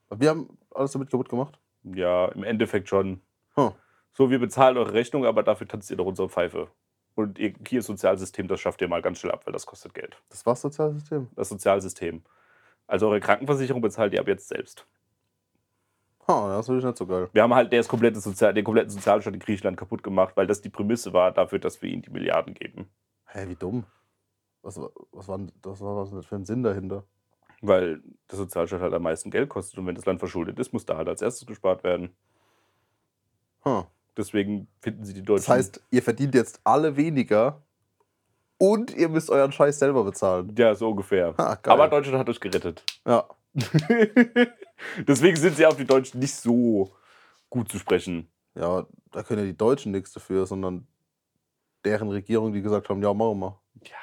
Wir 0.09 0.29
haben 0.29 0.57
alles 0.71 0.91
damit 0.91 1.09
kaputt 1.09 1.29
gemacht. 1.29 1.57
Ja, 1.83 2.25
im 2.27 2.43
Endeffekt 2.43 2.89
schon. 2.89 3.21
Huh. 3.55 3.71
So, 4.13 4.29
wir 4.29 4.39
bezahlen 4.39 4.77
eure 4.77 4.93
Rechnung, 4.93 5.25
aber 5.25 5.43
dafür 5.43 5.67
tanzt 5.67 5.89
ihr 5.89 5.97
doch 5.97 6.05
unsere 6.05 6.29
Pfeife. 6.29 6.67
Und 7.15 7.39
ihr 7.39 7.53
hier 7.67 7.81
Sozialsystem, 7.81 8.47
das 8.47 8.59
schafft 8.59 8.81
ihr 8.81 8.87
mal 8.87 9.01
ganz 9.01 9.19
schnell 9.19 9.31
ab, 9.31 9.45
weil 9.45 9.53
das 9.53 9.65
kostet 9.65 9.93
Geld. 9.93 10.21
Das 10.29 10.45
war 10.45 10.53
das 10.53 10.61
Sozialsystem. 10.61 11.29
Das 11.35 11.49
Sozialsystem. 11.49 12.23
Also 12.87 13.07
eure 13.07 13.19
Krankenversicherung 13.19 13.81
bezahlt 13.81 14.13
ihr 14.13 14.19
ab 14.19 14.27
jetzt 14.27 14.47
selbst. 14.47 14.85
Ha, 16.27 16.49
das 16.49 16.65
ist 16.65 16.67
natürlich 16.69 16.85
nicht 16.85 16.97
so 16.97 17.05
geil. 17.05 17.29
Wir 17.33 17.43
haben 17.43 17.53
halt 17.53 17.71
das 17.71 17.87
komplette 17.87 18.19
Sozial 18.19 18.53
den 18.53 18.63
kompletten 18.65 18.89
Sozialstaat 18.89 19.33
in 19.33 19.39
Griechenland 19.39 19.77
kaputt 19.77 20.03
gemacht, 20.03 20.35
weil 20.35 20.47
das 20.47 20.61
die 20.61 20.69
Prämisse 20.69 21.13
war 21.13 21.31
dafür, 21.31 21.59
dass 21.59 21.81
wir 21.81 21.89
ihnen 21.89 22.01
die 22.01 22.09
Milliarden 22.09 22.53
geben. 22.53 22.89
Hä, 23.27 23.47
wie 23.47 23.55
dumm. 23.55 23.85
Was, 24.61 24.77
wa- 24.81 24.89
was 25.11 25.27
war 25.27 25.37
denn 25.37 25.51
das 25.61 25.81
war 25.81 25.95
was 25.95 26.09
denn 26.09 26.23
für 26.23 26.35
ein 26.35 26.45
Sinn 26.45 26.63
dahinter? 26.63 27.03
Weil 27.61 28.01
der 28.29 28.37
Sozialstaat 28.37 28.81
halt 28.81 28.93
am 28.93 29.03
meisten 29.03 29.31
Geld 29.31 29.49
kostet 29.49 29.79
und 29.79 29.87
wenn 29.87 29.95
das 29.95 30.05
Land 30.05 30.19
verschuldet 30.19 30.59
ist, 30.59 30.73
muss 30.73 30.85
da 30.85 30.97
halt 30.97 31.07
als 31.07 31.21
erstes 31.21 31.47
gespart 31.47 31.83
werden. 31.83 32.15
Ha. 33.63 33.87
Deswegen 34.17 34.67
finden 34.79 35.03
sie 35.03 35.13
die 35.13 35.23
Deutschen. 35.23 35.45
Das 35.45 35.49
heißt, 35.49 35.81
ihr 35.91 36.03
verdient 36.03 36.35
jetzt 36.35 36.59
alle 36.63 36.95
weniger 36.95 37.61
und 38.57 38.95
ihr 38.95 39.09
müsst 39.09 39.29
euren 39.29 39.51
Scheiß 39.51 39.79
selber 39.79 40.03
bezahlen. 40.03 40.53
ja, 40.57 40.73
so 40.75 40.89
ungefähr. 40.89 41.35
Ha. 41.37 41.59
Aber 41.63 41.87
Deutschland 41.87 42.17
hat 42.19 42.29
euch 42.29 42.39
gerettet. 42.39 42.83
ja. 43.05 43.25
Deswegen 45.07 45.37
sind 45.37 45.55
sie 45.55 45.65
auf 45.65 45.77
die 45.77 45.85
Deutschen 45.85 46.19
nicht 46.19 46.35
so 46.35 46.91
gut 47.49 47.71
zu 47.71 47.79
sprechen. 47.79 48.27
ja, 48.53 48.85
da 49.11 49.23
können 49.23 49.39
ja 49.41 49.45
die 49.45 49.57
Deutschen 49.57 49.93
nichts 49.93 50.11
dafür, 50.11 50.45
sondern 50.45 50.85
deren 51.85 52.09
Regierung, 52.09 52.51
die 52.51 52.61
gesagt 52.61 52.89
haben, 52.89 53.01
ja, 53.01 53.13
machen 53.13 53.39
wir. 53.39 53.59
Ja, 53.83 53.95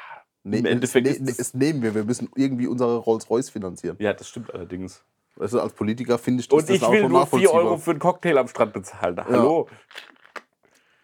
Nee, 0.44 0.58
Im 0.58 0.66
Endeffekt 0.66 1.06
es, 1.06 1.14
ist 1.18 1.20
ne, 1.22 1.34
das- 1.36 1.54
nehmen 1.54 1.82
wir. 1.82 1.94
Wir 1.94 2.04
müssen 2.04 2.28
irgendwie 2.34 2.66
unsere 2.66 2.96
Rolls-Royce 2.96 3.50
finanzieren. 3.50 3.96
ja 4.00 4.12
das 4.12 4.28
stimmt 4.28 4.52
allerdings. 4.52 5.04
Du, 5.36 5.42
als 5.58 5.72
Politiker 5.72 6.18
finde 6.18 6.42
ich 6.42 6.50
Und 6.50 6.68
das 6.68 6.76
ich 6.76 6.82
auch 6.82 6.92
will 6.92 7.00
nur 7.02 7.10
4 7.10 7.18
nachvollziehbar. 7.20 7.54
Euro 7.54 7.78
für 7.78 7.90
einen 7.92 8.00
Cocktail 8.00 8.36
am 8.38 8.48
Strand 8.48 8.72
bezahlen. 8.74 9.16
Hallo? 9.24 9.68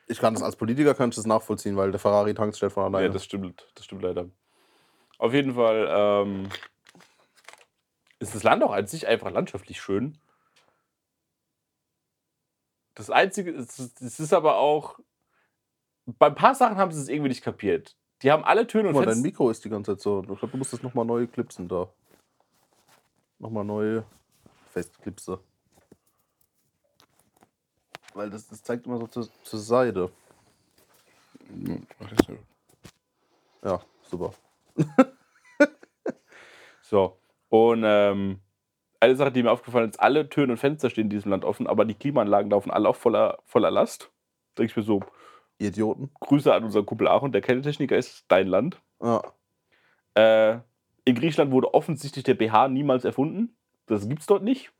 Ich 0.06 0.18
kann 0.18 0.34
das 0.34 0.42
als 0.42 0.56
Politiker 0.56 0.94
kann 0.94 1.10
ich 1.10 1.16
das 1.16 1.26
nachvollziehen, 1.26 1.76
weil 1.76 1.90
der 1.90 2.00
Ferrari 2.00 2.34
tankt 2.34 2.56
stellt 2.56 2.72
von 2.72 2.84
alleine. 2.84 3.06
Ja, 3.06 3.12
das 3.12 3.24
stimmt. 3.24 3.68
Das 3.74 3.84
stimmt 3.84 4.02
leider. 4.02 4.28
Auf 5.18 5.32
jeden 5.32 5.54
Fall 5.54 5.86
ähm, 5.90 6.48
ist 8.18 8.34
das 8.34 8.42
Land 8.42 8.62
auch 8.62 8.72
an 8.72 8.86
sich 8.86 9.06
einfach 9.06 9.30
landschaftlich 9.30 9.80
schön. 9.80 10.18
Das 12.94 13.10
Einzige, 13.10 13.52
es 13.52 13.78
ist 14.00 14.32
aber 14.32 14.56
auch. 14.56 14.98
Bei 16.06 16.26
ein 16.26 16.34
paar 16.34 16.54
Sachen 16.54 16.76
haben 16.76 16.90
sie 16.90 17.00
es 17.00 17.08
irgendwie 17.08 17.28
nicht 17.28 17.42
kapiert. 17.44 17.96
Die 18.22 18.32
haben 18.32 18.44
alle 18.44 18.66
Töne 18.66 18.84
Guck 18.84 18.90
und 18.90 18.94
mal, 18.94 19.06
dein 19.06 19.14
Fenster. 19.14 19.28
Mikro 19.28 19.50
ist 19.50 19.64
die 19.64 19.68
ganze 19.68 19.92
Zeit 19.92 20.00
so. 20.00 20.20
Ich 20.20 20.26
glaube, 20.26 20.48
du 20.48 20.56
musst 20.56 20.72
das 20.72 20.82
nochmal 20.82 21.04
neu 21.04 21.26
klipsen 21.26 21.68
da. 21.68 21.88
Nochmal 23.38 23.64
neu 23.64 24.02
festklipsen. 24.72 25.38
Weil 28.14 28.30
das, 28.30 28.48
das 28.48 28.62
zeigt 28.62 28.86
immer 28.86 28.98
so 28.98 29.06
zur, 29.06 29.28
zur 29.44 29.58
Seite. 29.58 30.10
Ja, 33.62 33.80
super. 34.02 34.32
So. 36.88 37.18
Und 37.50 37.82
ähm, 37.84 38.40
eine 39.00 39.16
Sache, 39.16 39.30
die 39.30 39.42
mir 39.42 39.50
aufgefallen 39.50 39.90
ist, 39.90 40.00
alle 40.00 40.28
Töne 40.30 40.52
und 40.52 40.58
Fenster 40.58 40.88
stehen 40.88 41.04
in 41.04 41.10
diesem 41.10 41.30
Land 41.30 41.44
offen, 41.44 41.66
aber 41.66 41.84
die 41.84 41.94
Klimaanlagen 41.94 42.50
laufen 42.50 42.70
alle 42.70 42.88
auch 42.88 42.96
voller, 42.96 43.38
voller 43.44 43.70
Last. 43.70 44.10
Da 44.54 44.62
denke 44.62 44.70
ich 44.70 44.76
mir 44.76 44.82
so, 44.82 45.00
Ihr 45.58 45.68
Idioten. 45.68 46.10
Grüße 46.20 46.52
an 46.52 46.64
unseren 46.64 46.86
Kumpel 46.86 47.08
Aaron, 47.08 47.32
der 47.32 47.40
Kältetechniker 47.40 47.96
ist 47.96 48.24
dein 48.28 48.46
Land. 48.46 48.80
Ja. 49.02 49.22
Äh, 50.14 50.60
in 51.04 51.14
Griechenland 51.14 51.50
wurde 51.50 51.74
offensichtlich 51.74 52.24
der 52.24 52.34
BH 52.34 52.68
niemals 52.68 53.04
erfunden. 53.04 53.56
Das 53.86 54.08
gibt's 54.08 54.26
dort 54.26 54.42
nicht. 54.42 54.72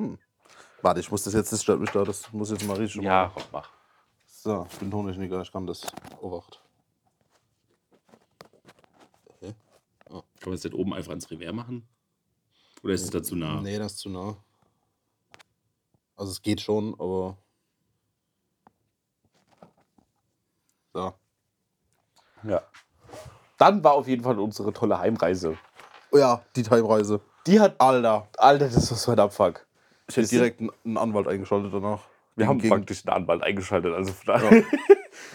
Warte, 0.82 1.00
ich 1.00 1.10
muss 1.10 1.24
das 1.24 1.34
jetzt, 1.34 1.52
das 1.52 1.62
stört 1.62 1.80
mich 1.80 1.90
da, 1.90 2.04
das 2.04 2.32
muss 2.32 2.50
jetzt 2.50 2.66
mal 2.66 2.76
richtig 2.76 3.02
Ja, 3.02 3.32
machen. 3.34 3.42
mach. 3.52 3.70
So, 4.26 4.66
ich 4.70 4.78
bin 4.78 4.90
Tontechniker, 4.90 5.42
ich 5.42 5.50
kann 5.50 5.66
das. 5.66 5.86
Obacht. 6.20 6.62
Kann 10.08 10.22
man 10.46 10.54
es 10.54 10.64
nicht 10.64 10.74
oben 10.74 10.94
einfach 10.94 11.10
ans 11.10 11.30
Revers 11.30 11.52
machen? 11.52 11.86
Oder 12.82 12.94
ist 12.94 13.02
es 13.02 13.10
dazu 13.10 13.36
nah? 13.36 13.60
Nee, 13.60 13.78
das 13.78 13.92
ist 13.92 13.98
zu 13.98 14.08
nah. 14.08 14.36
Also 16.16 16.32
es 16.32 16.40
geht 16.42 16.60
schon, 16.60 16.94
aber. 16.98 17.36
So. 20.98 21.14
Ja. 22.48 22.62
Dann 23.56 23.82
war 23.84 23.92
auf 23.92 24.06
jeden 24.08 24.22
Fall 24.24 24.38
unsere 24.38 24.72
tolle 24.72 24.98
Heimreise. 24.98 25.56
Oh 26.10 26.18
ja, 26.18 26.42
die 26.56 26.62
Timereise. 26.62 27.20
Die 27.46 27.60
hat. 27.60 27.80
Alter. 27.80 28.28
Alter, 28.36 28.66
das 28.66 28.90
ist 28.90 29.02
so 29.02 29.12
ein 29.12 29.18
Abfuck. 29.18 29.66
Ich 30.08 30.16
hätte 30.16 30.28
direkt 30.28 30.60
einen- 30.60 30.96
Anwalt 30.96 31.28
eingeschaltet 31.28 31.72
danach. 31.72 32.00
Wir 32.36 32.46
haben 32.46 32.58
Gegen- 32.58 32.74
praktisch 32.74 33.06
einen 33.06 33.16
Anwalt 33.16 33.42
eingeschaltet. 33.42 33.92
Also 33.94 34.12
von 34.12 34.26
daher- 34.26 34.64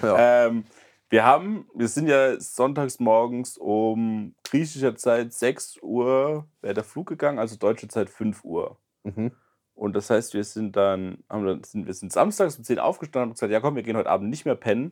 Ja. 0.01 0.45
ähm, 0.47 0.65
wir 1.09 1.23
haben, 1.25 1.67
wir 1.75 1.87
sind 1.87 2.07
ja 2.07 2.39
sonntags 2.39 2.99
morgens 2.99 3.57
um 3.57 4.33
griechischer 4.43 4.95
Zeit 4.95 5.31
6 5.33 5.77
Uhr, 5.81 6.47
wäre 6.61 6.73
der 6.73 6.83
Flug 6.83 7.07
gegangen, 7.07 7.37
also 7.39 7.55
deutsche 7.55 7.87
Zeit 7.87 8.09
5 8.09 8.43
Uhr. 8.43 8.77
Mhm. 9.03 9.31
Und 9.75 9.95
das 9.95 10.09
heißt, 10.09 10.33
wir 10.33 10.43
sind 10.43 10.75
dann, 10.75 11.23
haben 11.29 11.45
dann 11.45 11.63
sind, 11.63 11.85
wir 11.85 11.93
sind 11.93 12.11
samstags 12.11 12.57
um 12.57 12.63
10 12.63 12.79
aufgestanden 12.79 13.21
und 13.23 13.29
haben 13.29 13.33
gesagt, 13.35 13.51
ja 13.51 13.59
komm, 13.59 13.75
wir 13.75 13.83
gehen 13.83 13.97
heute 13.97 14.09
Abend 14.09 14.29
nicht 14.29 14.45
mehr 14.45 14.55
pennen. 14.55 14.91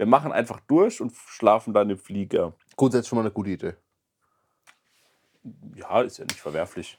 Wir 0.00 0.06
machen 0.06 0.32
einfach 0.32 0.60
durch 0.60 1.02
und 1.02 1.12
schlafen 1.14 1.74
dann 1.74 1.90
im 1.90 1.98
Flieger. 1.98 2.54
Grundsätzlich 2.74 3.10
schon 3.10 3.18
mal 3.18 3.22
eine 3.22 3.32
gute 3.32 3.50
Idee. 3.50 3.74
ja, 5.74 6.00
ist 6.00 6.16
ja 6.16 6.24
nicht 6.24 6.40
verwerflich. 6.40 6.96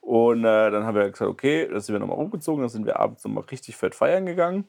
Und 0.00 0.40
äh, 0.40 0.70
dann 0.72 0.82
haben 0.82 0.96
wir 0.96 1.08
gesagt, 1.08 1.30
okay, 1.30 1.68
da 1.68 1.78
sind 1.78 1.92
wir 1.92 2.00
nochmal 2.00 2.18
umgezogen, 2.18 2.60
dann 2.60 2.70
sind 2.70 2.86
wir 2.86 2.98
abends 2.98 3.22
nochmal 3.22 3.44
richtig 3.44 3.76
fett 3.76 3.94
feiern 3.94 4.26
gegangen 4.26 4.66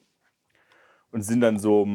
und 1.10 1.22
sind 1.22 1.40
dann 1.40 1.58
so, 1.58 1.88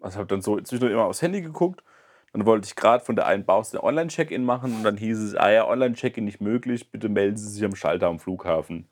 also 0.00 0.18
habe 0.18 0.26
dann 0.26 0.42
so 0.42 0.60
zwischendurch 0.60 0.94
immer 0.94 1.04
aufs 1.04 1.22
Handy 1.22 1.42
geguckt. 1.42 1.84
Dann 2.32 2.44
wollte 2.44 2.66
ich 2.66 2.74
gerade 2.74 3.04
von 3.04 3.14
der 3.14 3.26
einen 3.26 3.44
Baustelle 3.44 3.84
Online-Check-In 3.84 4.44
machen 4.44 4.74
und 4.74 4.82
dann 4.82 4.96
hieß 4.96 5.20
es, 5.20 5.36
ah 5.36 5.52
ja, 5.52 5.68
Online-Check-In 5.68 6.24
nicht 6.24 6.40
möglich, 6.40 6.90
bitte 6.90 7.08
melden 7.08 7.36
Sie 7.36 7.48
sich 7.48 7.64
am 7.64 7.76
Schalter 7.76 8.08
am 8.08 8.18
Flughafen. 8.18 8.88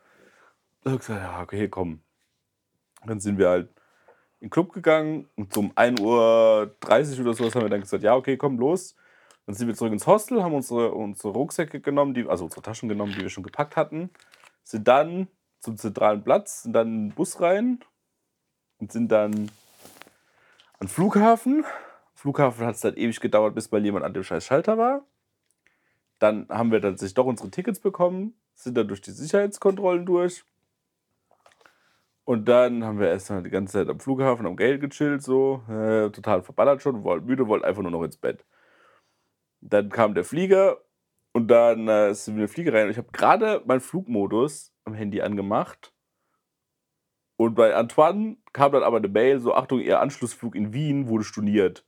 Da 0.84 0.92
habe 0.92 1.00
ich 1.00 1.06
gesagt, 1.08 1.20
ja, 1.20 1.42
okay, 1.42 1.68
komm. 1.68 2.02
Dann 3.04 3.18
sind 3.18 3.38
wir 3.38 3.48
halt 3.48 3.70
in 4.40 4.46
den 4.46 4.50
Club 4.50 4.72
gegangen 4.72 5.28
und 5.36 5.56
um 5.56 5.72
1.30 5.72 6.00
Uhr 6.00 7.20
oder 7.20 7.34
sowas 7.34 7.54
haben 7.54 7.62
wir 7.62 7.70
dann 7.70 7.80
gesagt, 7.80 8.04
ja, 8.04 8.14
okay, 8.14 8.36
komm, 8.36 8.58
los. 8.58 8.94
Dann 9.46 9.54
sind 9.54 9.66
wir 9.66 9.74
zurück 9.74 9.92
ins 9.92 10.06
Hostel, 10.06 10.42
haben 10.42 10.54
unsere, 10.54 10.92
unsere 10.92 11.32
Rucksäcke 11.32 11.80
genommen, 11.80 12.14
die, 12.14 12.28
also 12.28 12.44
unsere 12.44 12.62
Taschen 12.62 12.88
genommen, 12.88 13.14
die 13.16 13.22
wir 13.22 13.30
schon 13.30 13.42
gepackt 13.42 13.76
hatten, 13.76 14.10
sind 14.62 14.86
dann 14.86 15.28
zum 15.60 15.76
zentralen 15.76 16.22
Platz, 16.22 16.62
sind 16.62 16.74
dann 16.74 16.88
in 16.88 17.08
den 17.08 17.14
Bus 17.14 17.40
rein 17.40 17.80
und 18.78 18.92
sind 18.92 19.10
dann 19.10 19.50
an 20.78 20.88
Flughafen. 20.88 21.64
Flughafen 22.14 22.66
hat 22.66 22.76
es 22.76 22.82
dann 22.82 22.96
ewig 22.96 23.20
gedauert, 23.20 23.54
bis 23.54 23.70
mal 23.70 23.84
jemand 23.84 24.04
an 24.04 24.12
dem 24.12 24.22
scheiß 24.22 24.44
Schalter 24.44 24.78
war. 24.78 25.04
Dann 26.18 26.48
haben 26.48 26.70
wir 26.70 26.80
tatsächlich 26.80 27.14
doch 27.14 27.26
unsere 27.26 27.50
Tickets 27.50 27.80
bekommen, 27.80 28.34
sind 28.54 28.76
dann 28.76 28.88
durch 28.88 29.00
die 29.00 29.12
Sicherheitskontrollen 29.12 30.04
durch. 30.04 30.44
Und 32.28 32.44
dann 32.46 32.84
haben 32.84 33.00
wir 33.00 33.08
erst 33.08 33.30
mal 33.30 33.42
die 33.42 33.48
ganze 33.48 33.72
Zeit 33.72 33.88
am 33.88 34.00
Flughafen 34.00 34.44
am 34.44 34.54
Geld 34.54 34.82
gechillt, 34.82 35.22
so, 35.22 35.62
äh, 35.66 36.10
total 36.10 36.42
verballert 36.42 36.82
schon, 36.82 37.02
wollten 37.02 37.24
müde, 37.24 37.48
wollten 37.48 37.64
einfach 37.64 37.80
nur 37.80 37.90
noch 37.90 38.02
ins 38.02 38.18
Bett. 38.18 38.44
Dann 39.62 39.88
kam 39.88 40.12
der 40.12 40.24
Flieger 40.24 40.76
und 41.32 41.48
dann 41.48 41.88
äh, 41.88 42.12
sind 42.12 42.34
wir 42.34 42.42
in 42.42 42.46
den 42.46 42.52
Flieger 42.52 42.74
rein. 42.74 42.84
Und 42.84 42.90
ich 42.90 42.98
habe 42.98 43.10
gerade 43.12 43.62
meinen 43.64 43.80
Flugmodus 43.80 44.74
am 44.84 44.92
Handy 44.92 45.22
angemacht. 45.22 45.94
Und 47.38 47.54
bei 47.54 47.74
Antoine 47.74 48.36
kam 48.52 48.72
dann 48.72 48.82
aber 48.82 48.98
eine 48.98 49.08
Mail, 49.08 49.40
so 49.40 49.54
Achtung, 49.54 49.80
Ihr 49.80 49.98
Anschlussflug 50.00 50.54
in 50.54 50.74
Wien 50.74 51.08
wurde 51.08 51.24
storniert. 51.24 51.86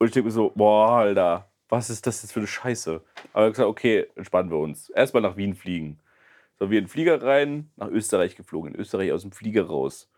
Und 0.00 0.08
ich 0.08 0.12
denke 0.12 0.26
mir 0.26 0.32
so, 0.32 0.50
boah, 0.56 0.98
Alter, 0.98 1.52
was 1.68 1.90
ist 1.90 2.08
das 2.08 2.22
jetzt 2.22 2.32
für 2.32 2.40
eine 2.40 2.48
Scheiße? 2.48 2.90
Aber 2.94 3.02
ich 3.22 3.36
habe 3.36 3.50
gesagt, 3.52 3.68
okay, 3.68 4.08
entspannen 4.16 4.50
wir 4.50 4.58
uns. 4.58 4.90
Erstmal 4.90 5.22
nach 5.22 5.36
Wien 5.36 5.54
fliegen. 5.54 6.00
So, 6.58 6.70
wir 6.70 6.78
in 6.78 6.84
den 6.84 6.90
Flieger 6.90 7.22
rein, 7.22 7.70
nach 7.76 7.88
Österreich 7.88 8.34
geflogen, 8.34 8.74
in 8.74 8.80
Österreich 8.80 9.12
aus 9.12 9.22
dem 9.22 9.32
Flieger 9.32 9.66
raus. 9.66 10.10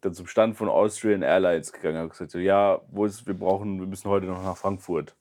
Dann 0.00 0.14
zum 0.14 0.26
Stand 0.26 0.56
von 0.56 0.68
Austrian 0.68 1.22
Airlines 1.22 1.72
gegangen, 1.72 1.98
habe 1.98 2.10
gesagt, 2.10 2.30
so, 2.30 2.38
ja, 2.38 2.80
wo 2.90 3.06
ist, 3.06 3.26
wir 3.26 3.34
brauchen, 3.34 3.80
wir 3.80 3.86
müssen 3.86 4.08
heute 4.08 4.26
noch 4.26 4.42
nach 4.42 4.56
Frankfurt. 4.56 5.16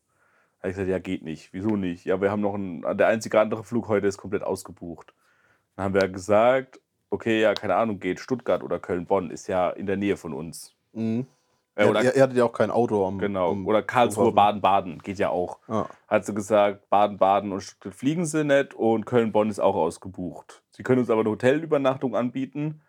Habe 0.59 0.69
ich 0.69 0.75
gesagt, 0.75 0.89
ja, 0.89 0.99
geht 0.99 1.23
nicht. 1.23 1.53
Wieso 1.53 1.75
nicht? 1.75 2.05
Ja, 2.05 2.21
wir 2.21 2.31
haben 2.31 2.41
noch 2.41 2.53
einen, 2.53 2.81
der 2.97 3.07
einzige 3.07 3.39
andere 3.39 3.63
Flug 3.63 3.87
heute 3.87 4.07
ist 4.07 4.17
komplett 4.17 4.43
ausgebucht. 4.43 5.13
Dann 5.75 5.85
haben 5.85 5.93
wir 5.95 6.07
gesagt, 6.07 6.79
okay, 7.09 7.41
ja, 7.41 7.53
keine 7.53 7.75
Ahnung, 7.75 7.99
geht 7.99 8.19
Stuttgart 8.19 8.63
oder 8.63 8.79
Köln-Bonn, 8.79 9.31
ist 9.31 9.47
ja 9.47 9.71
in 9.71 9.87
der 9.87 9.97
Nähe 9.97 10.17
von 10.17 10.33
uns. 10.33 10.75
Mhm. 10.93 11.25
Äh, 11.75 11.83
Er, 11.83 11.89
oder, 11.89 12.03
er, 12.03 12.15
er 12.15 12.23
hatte 12.23 12.35
ja 12.35 12.45
auch 12.45 12.53
kein 12.53 12.71
Auto 12.71 13.05
am. 13.05 13.17
genau. 13.17 13.51
am 13.51 13.65
Oder 13.65 13.81
Karlsruhe. 13.81 14.31
Baden-Baden, 14.31 14.99
geht 14.99 15.17
ja 15.19 15.29
auch. 15.29 15.59
Ja. 15.67 15.87
Hat 16.07 16.25
sie 16.25 16.33
gesagt, 16.33 16.89
Baden-Baden 16.89 17.51
und 17.51 17.61
Stuttgart 17.61 17.95
fliegen 17.95 18.25
sie 18.25 18.43
nicht 18.43 18.73
und 18.73 19.05
Köln-Bonn 19.05 19.49
ist 19.49 19.59
auch 19.59 19.75
ausgebucht. 19.75 20.61
Sie 20.71 20.83
können 20.83 20.99
uns 20.99 21.09
aber 21.09 21.21
eine 21.21 21.29
Hotelübernachtung 21.31 22.15
anbieten, 22.15 22.81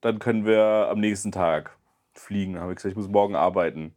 dann 0.00 0.18
können 0.18 0.44
wir 0.44 0.88
am 0.90 1.00
nächsten 1.00 1.30
Tag 1.32 1.76
fliegen. 2.14 2.54
Dann 2.54 2.62
habe 2.62 2.72
ich 2.72 2.76
gesagt, 2.76 2.92
ich 2.92 2.96
muss 2.96 3.08
morgen 3.08 3.36
arbeiten. 3.36 3.94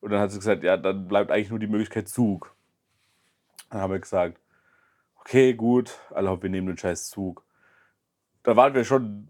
Und 0.00 0.10
dann 0.10 0.20
hat 0.20 0.30
sie 0.30 0.38
gesagt, 0.38 0.62
ja, 0.62 0.76
dann 0.76 1.08
bleibt 1.08 1.30
eigentlich 1.30 1.50
nur 1.50 1.58
die 1.58 1.66
Möglichkeit 1.66 2.08
Zug. 2.08 2.54
Dann 3.70 3.80
habe 3.80 3.96
ich 3.96 4.02
gesagt, 4.02 4.38
okay, 5.20 5.54
gut, 5.54 5.98
alle 6.14 6.40
wir 6.40 6.50
nehmen 6.50 6.68
den 6.68 6.78
scheiß 6.78 7.10
Zug. 7.10 7.42
Da 8.44 8.56
waren 8.56 8.74
wir 8.74 8.84
schon 8.84 9.28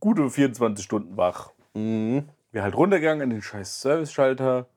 gute 0.00 0.30
24 0.30 0.84
Stunden 0.84 1.16
wach 1.16 1.50
Mhm. 1.74 2.28
Wir 2.54 2.62
halt 2.62 2.76
runtergegangen 2.76 3.22
in 3.22 3.30
den 3.30 3.42
scheiß 3.42 3.80
Service-Schalter, 3.80 4.68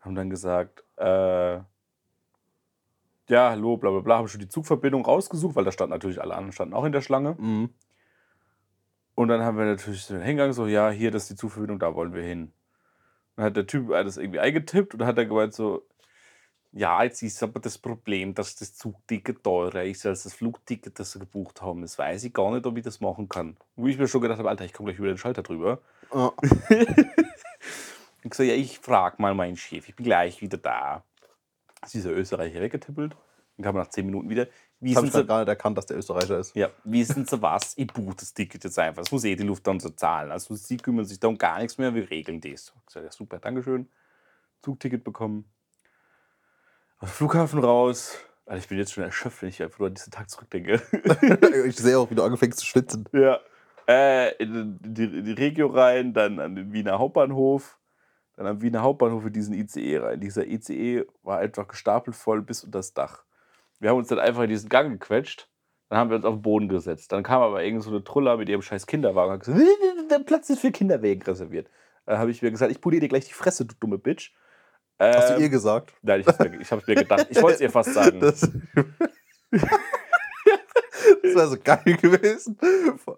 haben 0.00 0.14
dann 0.14 0.30
gesagt, 0.30 0.84
äh, 0.98 1.56
ja, 3.28 3.50
hallo, 3.50 3.76
bla 3.78 3.90
bla 3.90 4.00
bla, 4.00 4.18
haben 4.18 4.28
schon 4.28 4.40
die 4.40 4.48
Zugverbindung 4.48 5.04
rausgesucht, 5.04 5.56
weil 5.56 5.64
da 5.64 5.72
standen 5.72 5.92
natürlich 5.92 6.20
alle 6.20 6.34
anderen 6.34 6.52
standen 6.52 6.74
auch 6.74 6.84
in 6.84 6.92
der 6.92 7.00
Schlange. 7.00 7.34
Mhm. 7.38 7.70
Und 9.14 9.28
dann 9.28 9.42
haben 9.42 9.56
wir 9.56 9.64
natürlich 9.64 10.02
so 10.02 10.14
hingegangen, 10.14 10.52
so, 10.52 10.66
ja, 10.66 10.90
hier, 10.90 11.10
das 11.10 11.22
ist 11.22 11.30
die 11.30 11.36
Zugverbindung, 11.36 11.78
da 11.78 11.94
wollen 11.94 12.12
wir 12.12 12.22
hin. 12.22 12.52
Dann 13.34 13.46
hat 13.46 13.56
der 13.56 13.66
Typ 13.66 13.88
das 13.88 14.18
irgendwie 14.18 14.40
eingetippt 14.40 14.92
und 14.92 15.00
dann 15.00 15.08
hat 15.08 15.16
er 15.16 15.24
gemeint 15.24 15.54
so, 15.54 15.82
ja, 16.72 17.02
jetzt 17.02 17.22
ist 17.22 17.42
aber 17.42 17.60
das 17.60 17.78
Problem, 17.78 18.34
dass 18.34 18.56
das 18.56 18.74
Zugticket 18.74 19.42
teurer 19.42 19.84
ist 19.84 20.04
als 20.04 20.24
das 20.24 20.34
Flugticket, 20.34 20.98
das 20.98 21.12
sie 21.12 21.18
gebucht 21.18 21.62
haben. 21.62 21.80
Das 21.80 21.98
weiß 21.98 22.24
ich 22.24 22.34
gar 22.34 22.52
nicht, 22.52 22.66
ob 22.66 22.76
ich 22.76 22.84
das 22.84 23.00
machen 23.00 23.30
kann. 23.30 23.56
Wo 23.74 23.86
ich 23.86 23.96
mir 23.96 24.06
schon 24.06 24.20
gedacht 24.20 24.38
habe, 24.38 24.50
Alter, 24.50 24.66
ich 24.66 24.74
komme 24.74 24.90
gleich 24.90 24.98
über 24.98 25.08
den 25.08 25.16
Schalter 25.16 25.42
drüber. 25.42 25.80
Ja. 26.14 26.32
Ich 28.26 28.30
gesagt, 28.30 28.48
ja, 28.48 28.56
ich 28.56 28.80
frage 28.80 29.22
mal 29.22 29.34
meinen 29.34 29.56
Chef, 29.56 29.88
ich 29.88 29.94
bin 29.94 30.04
gleich 30.04 30.40
wieder 30.40 30.58
da. 30.58 31.04
Ist 31.84 31.94
dieser 31.94 32.10
Österreicher 32.10 32.60
weggetippelt. 32.60 33.14
Dann 33.56 33.64
kam 33.64 33.76
nach 33.76 33.88
10 33.88 34.04
Minuten 34.04 34.28
wieder. 34.28 34.48
Wie 34.80 34.94
Das 34.94 35.04
habe 35.04 35.22
ich 35.22 35.26
gar 35.28 35.38
nicht 35.38 35.48
erkannt, 35.48 35.78
dass 35.78 35.86
der 35.86 35.96
Österreicher 35.96 36.38
ist. 36.38 36.56
ja, 36.56 36.70
wissen 36.82 37.24
Sie 37.24 37.40
was? 37.40 37.74
Ich 37.76 37.86
buche 37.86 38.16
das 38.16 38.34
Ticket 38.34 38.64
jetzt 38.64 38.78
einfach. 38.80 39.02
Das 39.02 39.12
muss 39.12 39.24
eh 39.24 39.36
die 39.36 39.44
Lufthansa 39.44 39.96
zahlen. 39.96 40.32
Also 40.32 40.56
Sie 40.56 40.76
kümmern 40.76 41.04
sich 41.04 41.20
da 41.20 41.28
um 41.28 41.38
gar 41.38 41.58
nichts 41.58 41.78
mehr, 41.78 41.94
wir 41.94 42.10
regeln 42.10 42.40
das. 42.40 42.72
Ich 42.76 42.86
gesagt, 42.86 43.06
ja, 43.06 43.12
super, 43.12 43.38
Dankeschön. 43.38 43.88
Zugticket 44.60 45.04
bekommen. 45.04 45.44
Aus 46.98 47.10
dem 47.10 47.14
Flughafen 47.14 47.60
raus. 47.60 48.18
Alter, 48.44 48.58
ich 48.58 48.68
bin 48.68 48.78
jetzt 48.78 48.92
schon 48.92 49.04
erschöpft, 49.04 49.42
wenn 49.42 49.50
ich 49.50 49.62
einfach 49.62 49.78
nur 49.78 49.88
an 49.88 49.94
diesen 49.94 50.10
Tag 50.10 50.28
zurückdenke. 50.30 50.82
ich 51.66 51.76
sehe 51.76 51.96
auch, 51.96 52.10
wie 52.10 52.16
du 52.16 52.24
angefangen 52.24 52.52
zu 52.52 52.66
schwitzen. 52.66 53.08
Ja. 53.12 53.38
Äh, 53.88 54.34
in 54.42 54.78
die, 54.82 55.22
die 55.22 55.32
Regio 55.32 55.68
rein, 55.68 56.12
dann 56.12 56.40
an 56.40 56.56
den 56.56 56.72
Wiener 56.72 56.98
Hauptbahnhof, 56.98 57.78
dann 58.36 58.46
am 58.46 58.60
Wiener 58.62 58.82
Hauptbahnhof 58.82 59.26
in 59.26 59.32
diesen 59.32 59.54
ICE 59.54 59.98
rein. 59.98 60.20
Dieser 60.20 60.46
ICE 60.46 61.04
war 61.22 61.38
einfach 61.38 61.68
gestapelt 61.68 62.16
voll 62.16 62.42
bis 62.42 62.64
unter 62.64 62.80
das 62.80 62.94
Dach. 62.94 63.24
Wir 63.78 63.90
haben 63.90 63.98
uns 63.98 64.08
dann 64.08 64.18
einfach 64.18 64.42
in 64.42 64.48
diesen 64.50 64.68
Gang 64.68 64.90
gequetscht, 64.90 65.48
dann 65.88 65.98
haben 65.98 66.10
wir 66.10 66.16
uns 66.16 66.24
auf 66.24 66.34
den 66.34 66.42
Boden 66.42 66.68
gesetzt. 66.68 67.12
Dann 67.12 67.22
kam 67.22 67.42
aber 67.42 67.62
irgend 67.62 67.82
so 67.82 67.90
eine 67.90 68.02
Truller 68.02 68.36
mit 68.36 68.48
ihrem 68.48 68.62
scheiß 68.62 68.86
Kinderwagen 68.86 69.32
und 69.32 69.38
hat 69.38 69.46
gesagt, 69.46 70.10
der 70.10 70.18
Platz 70.20 70.50
ist 70.50 70.60
für 70.60 70.72
Kinderwegen 70.72 71.22
reserviert. 71.22 71.70
Dann 72.06 72.18
habe 72.18 72.30
ich 72.30 72.42
mir 72.42 72.50
gesagt, 72.50 72.72
ich 72.72 72.80
poliere 72.80 73.02
dir 73.02 73.08
gleich 73.08 73.26
die 73.26 73.34
Fresse, 73.34 73.66
du 73.66 73.74
dumme 73.78 73.98
Bitch. 73.98 74.32
Hast 74.98 75.30
du 75.30 75.34
Ähm, 75.34 75.42
ihr 75.42 75.48
gesagt? 75.48 75.92
Nein, 76.02 76.20
ich 76.20 76.26
habe 76.26 76.44
es 76.44 76.86
mir, 76.86 76.94
mir 76.94 77.02
gedacht. 77.02 77.26
Ich 77.30 77.40
wollte 77.42 77.56
es 77.56 77.60
ihr 77.60 77.70
fast 77.70 77.92
sagen. 77.92 78.20
Das, 81.22 81.34
wäre 81.34 81.48
so 81.48 81.56
geil 81.62 81.96
gewesen. 82.00 82.58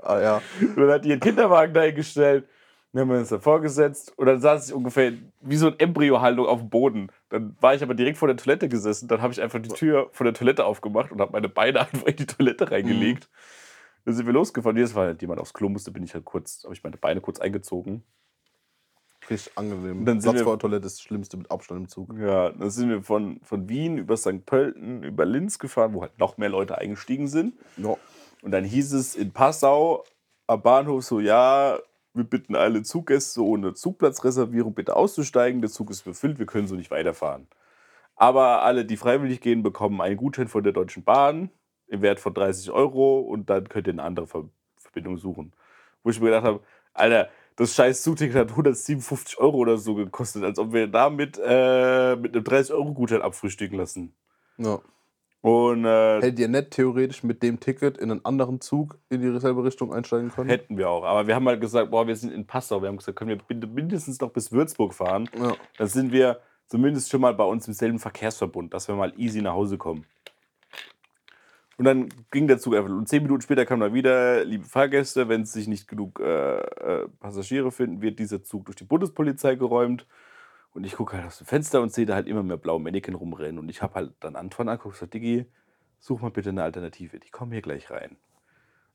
Ah 0.03 0.21
ja. 0.21 0.43
Und 0.61 0.77
dann 0.77 0.91
hat 0.91 1.05
die 1.05 1.11
ihren 1.11 1.21
Kinderwagen 1.21 1.75
dahingestellt. 1.75 2.49
Dann 2.93 3.03
haben 3.03 3.11
wir 3.11 3.19
uns 3.19 3.29
da 3.29 3.39
vorgesetzt 3.39 4.15
und 4.17 4.27
dann 4.27 4.41
saß 4.41 4.69
ich 4.69 4.75
ungefähr 4.75 5.13
wie 5.43 5.57
so 5.57 5.67
ein 5.67 5.79
Embryo-Haltung 5.79 6.47
auf 6.47 6.61
dem 6.61 6.71
Boden. 6.71 7.13
Dann 7.29 7.55
war 7.61 7.75
ich 7.75 7.83
aber 7.83 7.95
direkt 7.95 8.17
vor 8.17 8.29
der 8.29 8.39
Toilette 8.39 8.69
gesessen. 8.69 9.09
Dann 9.09 9.21
habe 9.21 9.33
ich 9.33 9.43
einfach 9.43 9.61
die 9.61 9.69
Tür 9.69 10.09
von 10.13 10.25
der 10.25 10.33
Toilette 10.33 10.65
aufgemacht 10.65 11.13
und 11.13 11.21
habe 11.21 11.33
meine 11.33 11.51
Beine 11.51 11.81
einfach 11.93 12.07
in 12.07 12.17
die 12.17 12.27
Toilette 12.27 12.71
reingelegt. 12.71 13.29
Dann 14.05 14.15
sind 14.15 14.25
wir 14.25 14.33
losgefahren. 14.33 14.77
Jedes 14.77 14.95
Mal, 14.95 15.11
wenn 15.11 15.19
jemand 15.19 15.41
aufs 15.41 15.53
Klo 15.53 15.69
musste, 15.69 15.91
bin 15.91 16.03
ich 16.03 16.15
halt 16.15 16.25
kurz, 16.25 16.65
habe 16.65 16.75
ich 16.75 16.83
meine 16.83 16.97
Beine 16.97 17.21
kurz 17.21 17.41
eingezogen. 17.41 18.05
Richtig 19.31 19.53
angenehm. 19.57 20.05
Dann 20.05 20.21
sind 20.21 20.31
Platz 20.31 20.41
wir- 20.41 20.45
vor 20.45 20.55
der 20.55 20.61
Toilette 20.61 20.87
ist 20.87 20.97
das 20.99 21.03
Schlimmste 21.03 21.37
mit 21.37 21.51
Abstand 21.51 21.81
im 21.81 21.89
Zug. 21.89 22.15
Ja, 22.19 22.51
dann 22.51 22.71
sind 22.71 22.89
wir 22.89 23.03
von, 23.03 23.41
von 23.43 23.69
Wien 23.69 23.99
über 23.99 24.17
St. 24.17 24.45
Pölten, 24.47 25.03
über 25.03 25.25
Linz 25.25 25.59
gefahren, 25.59 25.93
wo 25.95 26.03
halt 26.03 26.19
noch 26.19 26.39
mehr 26.39 26.49
Leute 26.49 26.79
eingestiegen 26.79 27.29
sind. 27.29 27.55
Ja. 27.77 27.97
Und 28.43 28.51
dann 28.53 28.65
hieß 28.65 28.93
es 28.95 29.15
in 29.15 29.33
Passau 29.33 30.05
am 30.47 30.63
Bahnhof 30.63 31.05
so, 31.05 31.21
ja, 31.21 31.79
wir 32.15 32.25
bitten 32.25 32.57
alle 32.57 32.83
Zuggäste 32.83 33.45
ohne 33.45 33.75
Zugplatzreservierung 33.75 34.75
bitte 34.75 34.97
auszusteigen. 34.97 35.61
Der 35.61 35.71
Zug 35.71 35.91
ist 35.91 36.03
befüllt, 36.05 36.39
wir 36.39 36.47
können 36.47 36.67
so 36.67 36.75
nicht 36.75 36.91
weiterfahren. 36.91 37.49
Aber 38.17 38.63
alle, 38.63 38.85
die 38.85 38.97
freiwillig 38.97 39.41
gehen, 39.41 39.63
bekommen 39.63 40.01
einen 40.01 40.17
Gutschein 40.17 40.49
von 40.49 40.65
der 40.65 40.73
Deutschen 40.73 41.05
Bahn 41.05 41.51
im 41.87 42.03
Wert 42.03 42.19
von 42.21 42.35
30 42.35 42.71
Euro 42.71 43.21
und 43.21 43.49
dann 43.51 43.69
könnt 43.69 43.87
ihr 43.87 43.93
eine 43.93 44.03
andere 44.03 44.27
Ver 44.27 44.45
Verbindung 44.77 45.19
suchen. 45.19 45.53
Wo 46.03 46.11
ich 46.11 46.19
mir 46.21 46.27
gedacht 46.27 46.45
habe, 46.45 46.61
Alter, 46.95 47.29
das 47.59 47.75
scheiß 47.75 48.03
Zugticket 48.03 48.37
hat 48.37 48.51
157 48.51 49.39
Euro 49.39 49.57
oder 49.59 49.77
so 49.79 49.95
gekostet, 49.97 50.45
als 50.45 50.59
ob 50.61 50.73
wir 50.73 50.87
damit 50.87 51.39
äh, 51.45 52.15
mit 52.15 52.35
einem 52.35 52.45
30-Euro-Gutschein 52.45 53.21
abfrühstücken 53.21 53.77
lassen. 53.77 54.15
ja. 54.57 54.81
Und 55.41 55.85
äh, 55.85 56.17
Hättet 56.17 56.41
ihr 56.41 56.49
nicht 56.49 56.73
theoretisch 56.73 57.23
mit 57.23 57.45
dem 57.45 57.61
Ticket 57.61 57.97
in 57.97 58.11
einen 58.11 58.25
anderen 58.25 58.61
Zug 58.61 58.99
in 59.09 59.21
dieselbe 59.21 59.63
Richtung 59.63 59.95
einsteigen 59.95 60.33
können? 60.33 60.51
Hätten 60.51 60.77
wir 60.77 60.91
auch. 60.91 61.05
Aber 61.05 61.29
wir 61.29 61.37
haben 61.37 61.47
halt 61.47 61.61
gesagt, 61.61 61.93
boah, 61.93 62.09
wir 62.09 62.17
sind 62.17 62.33
in 62.33 62.45
Passau. 62.45 62.83
Wir 62.83 62.89
haben 62.89 62.97
gesagt, 62.97 63.17
können 63.17 63.41
wir 63.49 63.69
mindestens 63.69 64.21
noch 64.21 64.31
bis 64.31 64.51
Würzburg 64.51 64.95
fahren. 64.95 65.31
Ja. 65.39 65.55
Dann 65.77 65.87
sind 65.87 66.11
wir 66.11 66.41
zumindest 66.67 67.11
schon 67.11 67.21
mal 67.21 67.35
bei 67.35 67.45
uns 67.45 67.69
im 67.69 67.73
selben 67.73 68.01
Verkehrsverbund, 68.01 68.75
dass 68.75 68.89
wir 68.89 68.97
mal 68.97 69.13
easy 69.17 69.41
nach 69.41 69.55
Hause 69.55 69.79
kommen. 69.79 70.05
Und 71.79 71.85
dann 71.85 72.09
ging 72.33 72.49
der 72.49 72.59
Zug 72.59 72.75
einfach. 72.75 72.91
Und 72.91 73.09
zehn 73.09 73.23
Minuten 73.23 73.41
später 73.41 73.65
kam 73.65 73.81
er 73.83 73.95
wieder, 73.95 74.45
liebe 74.45 74.65
Fahrgäste, 74.65 75.29
wenn 75.29 75.43
es 75.43 75.53
sich 75.53 75.69
nicht 75.69 75.87
genug 75.87 76.19
äh, 76.21 76.59
äh, 76.59 77.09
Passagiere 77.21 77.71
finden, 77.71 78.03
wird 78.03 78.19
dieser 78.19 78.43
Zug 78.43 78.67
durch 78.67 78.77
die 78.77 78.85
Bundespolizei 78.85 79.55
geräumt. 79.55 80.05
Und 80.75 80.85
ich 80.85 80.97
gucke 80.97 81.17
halt 81.17 81.27
aus 81.27 81.39
dem 81.39 81.47
Fenster 81.47 81.81
und 81.81 81.93
sehe 81.93 82.05
da 82.05 82.15
halt 82.15 82.27
immer 82.27 82.43
mehr 82.43 82.57
blaue 82.57 82.81
Männchen 82.81 83.15
rumrennen. 83.15 83.61
Und 83.61 83.69
ich 83.69 83.81
habe 83.81 83.95
halt 83.95 84.13
dann 84.21 84.35
Antoine 84.35 84.73
angeguckt 84.73 84.95
und 84.95 84.99
gesagt, 84.99 85.15
Diggi, 85.15 85.47
such 86.01 86.21
mal 86.21 86.33
bitte 86.33 86.49
eine 86.51 86.65
Alternative. 86.65 87.21
Die 87.21 87.31
kommen 87.31 87.53
hier 87.53 87.63
gleich 87.63 87.91
rein. 87.93 88.17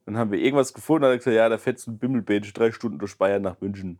Dann 0.05 0.17
haben 0.17 0.31
wir 0.31 0.39
irgendwas 0.39 0.73
gefunden, 0.73 1.03
dann 1.03 1.13
hat 1.13 1.19
gesagt, 1.19 1.37
ja, 1.37 1.47
da 1.47 1.57
fährt 1.57 1.79
so 1.79 1.89
ein 1.89 1.97
Bimmelbähnchen 1.97 2.53
drei 2.53 2.73
Stunden 2.73 2.99
durch 2.99 3.17
Bayern 3.17 3.41
nach 3.41 3.61
München. 3.61 3.99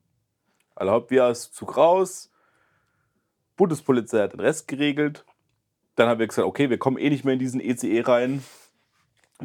Also 0.75 1.09
wir 1.09 1.25
aus 1.25 1.49
dem 1.49 1.53
Zug 1.53 1.77
raus. 1.77 2.31
Bundespolizei 3.55 4.23
hat 4.23 4.33
den 4.33 4.41
Rest 4.41 4.67
geregelt. 4.67 5.25
Dann 5.95 6.09
haben 6.09 6.19
wir 6.19 6.27
gesagt, 6.27 6.47
okay, 6.47 6.69
wir 6.69 6.79
kommen 6.79 6.97
eh 6.97 7.09
nicht 7.09 7.23
mehr 7.23 7.33
in 7.33 7.39
diesen 7.39 7.61
ECE 7.61 8.05
rein. 8.05 8.43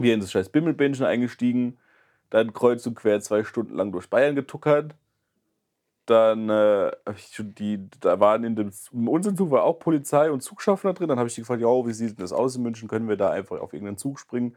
Wir 0.03 0.15
in 0.15 0.21
das 0.21 0.33
scheiß 0.33 0.51
Bimmelbändchen 0.51 1.07
eingestiegen. 1.07 1.79
Dann 2.31 2.53
kreuz 2.53 2.87
und 2.87 2.95
quer 2.95 3.21
zwei 3.21 3.45
Stunden 3.45 3.75
lang 3.75 3.93
durch 3.93 4.09
Bayern 4.09 4.35
getuckert. 4.35 4.95
Dann 6.07 6.49
äh, 6.49 6.91
die, 7.39 7.89
da 8.01 8.19
waren 8.21 8.45
in 8.45 8.57
dem 8.57 8.71
in 8.93 9.09
unserem 9.09 9.37
Zug 9.37 9.51
war 9.51 9.65
auch 9.65 9.79
Polizei 9.79 10.31
und 10.31 10.43
Zugschaffner 10.43 10.95
drin. 10.95 11.09
Dann 11.09 11.19
habe 11.19 11.29
ich 11.29 11.35
die 11.35 11.43
gefragt, 11.43 11.61
ja, 11.61 11.69
wie 11.69 11.93
sieht 11.93 12.11
denn 12.11 12.25
das 12.25 12.33
aus 12.33 12.57
in 12.57 12.63
München? 12.63 12.89
Können 12.89 13.09
wir 13.09 13.17
da 13.17 13.31
einfach 13.31 13.61
auf 13.61 13.73
irgendeinen 13.73 13.99
Zug 13.99 14.19
springen? 14.19 14.57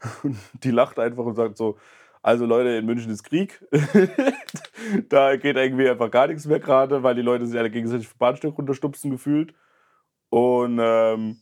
Und 0.22 0.36
die 0.62 0.70
lacht 0.70 0.98
einfach 0.98 1.24
und 1.24 1.36
sagt 1.36 1.56
so, 1.56 1.78
also 2.22 2.44
Leute, 2.44 2.70
in 2.70 2.86
München 2.86 3.10
ist 3.10 3.22
Krieg. 3.22 3.64
da 5.08 5.36
geht 5.36 5.56
irgendwie 5.56 5.88
einfach 5.88 6.10
gar 6.10 6.26
nichts 6.26 6.44
mehr 6.44 6.58
gerade, 6.58 7.02
weil 7.02 7.14
die 7.14 7.22
Leute 7.22 7.46
sich 7.46 7.58
alle 7.58 7.70
gegenseitig 7.70 8.08
vom 8.08 8.18
Bahnsteig 8.18 8.58
runterstupsen 8.58 9.10
gefühlt. 9.10 9.54
Und 10.28 10.78
ähm, 10.82 11.38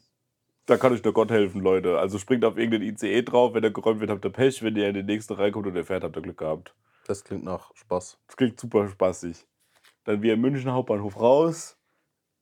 da 0.67 0.77
kann 0.77 0.93
euch 0.93 1.05
nur 1.05 1.13
Gott 1.13 1.31
helfen, 1.31 1.61
Leute. 1.61 1.99
Also 1.99 2.19
springt 2.19 2.45
auf 2.45 2.57
irgendeinen 2.57 2.95
ICE 2.95 3.23
drauf, 3.23 3.55
wenn 3.55 3.65
er 3.65 3.71
geräumt 3.71 4.01
wird, 4.01 4.11
habt 4.11 4.25
ihr 4.25 4.31
Pech. 4.31 4.63
Wenn 4.63 4.77
ihr 4.77 4.89
in 4.89 4.95
den 4.95 5.07
nächsten 5.07 5.35
reinkommt 5.35 5.67
und 5.67 5.77
er 5.77 5.85
fährt, 5.85 6.05
habt 6.05 6.17
ihr 6.17 6.23
Glück 6.23 6.39
gehabt. 6.39 6.75
Das 7.07 7.23
klingt 7.23 7.45
nach 7.45 7.75
Spaß. 7.75 8.19
Das 8.27 8.37
klingt 8.37 8.59
super 8.59 8.89
spaßig. 8.89 9.47
Dann 10.05 10.23
wir 10.23 10.35
im 10.35 10.41
München 10.41 10.73
Hauptbahnhof 10.73 11.21
raus. 11.21 11.77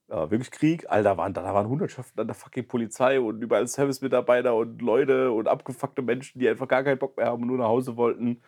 Ja, 0.09 0.31
wirklich 0.31 0.51
Krieg. 0.51 0.89
Alter, 0.89 1.17
waren, 1.17 1.33
da 1.35 1.43
waren 1.43 1.69
Hundertschaften 1.69 2.21
an 2.21 2.27
der 2.27 2.35
fucking 2.35 2.69
Polizei 2.69 3.19
und 3.19 3.41
überall 3.43 3.67
Servicemitarbeiter 3.67 4.55
und 4.55 4.83
Leute 4.83 5.33
und 5.33 5.49
abgefuckte 5.49 6.03
Menschen, 6.03 6.39
die 6.39 6.49
einfach 6.49 6.69
gar 6.69 6.85
keinen 6.85 6.99
Bock 6.99 7.17
mehr 7.17 7.27
haben 7.27 7.43
und 7.43 7.49
nur 7.49 7.59
nach 7.59 7.69
Hause 7.69 7.97
wollten. 7.97 8.43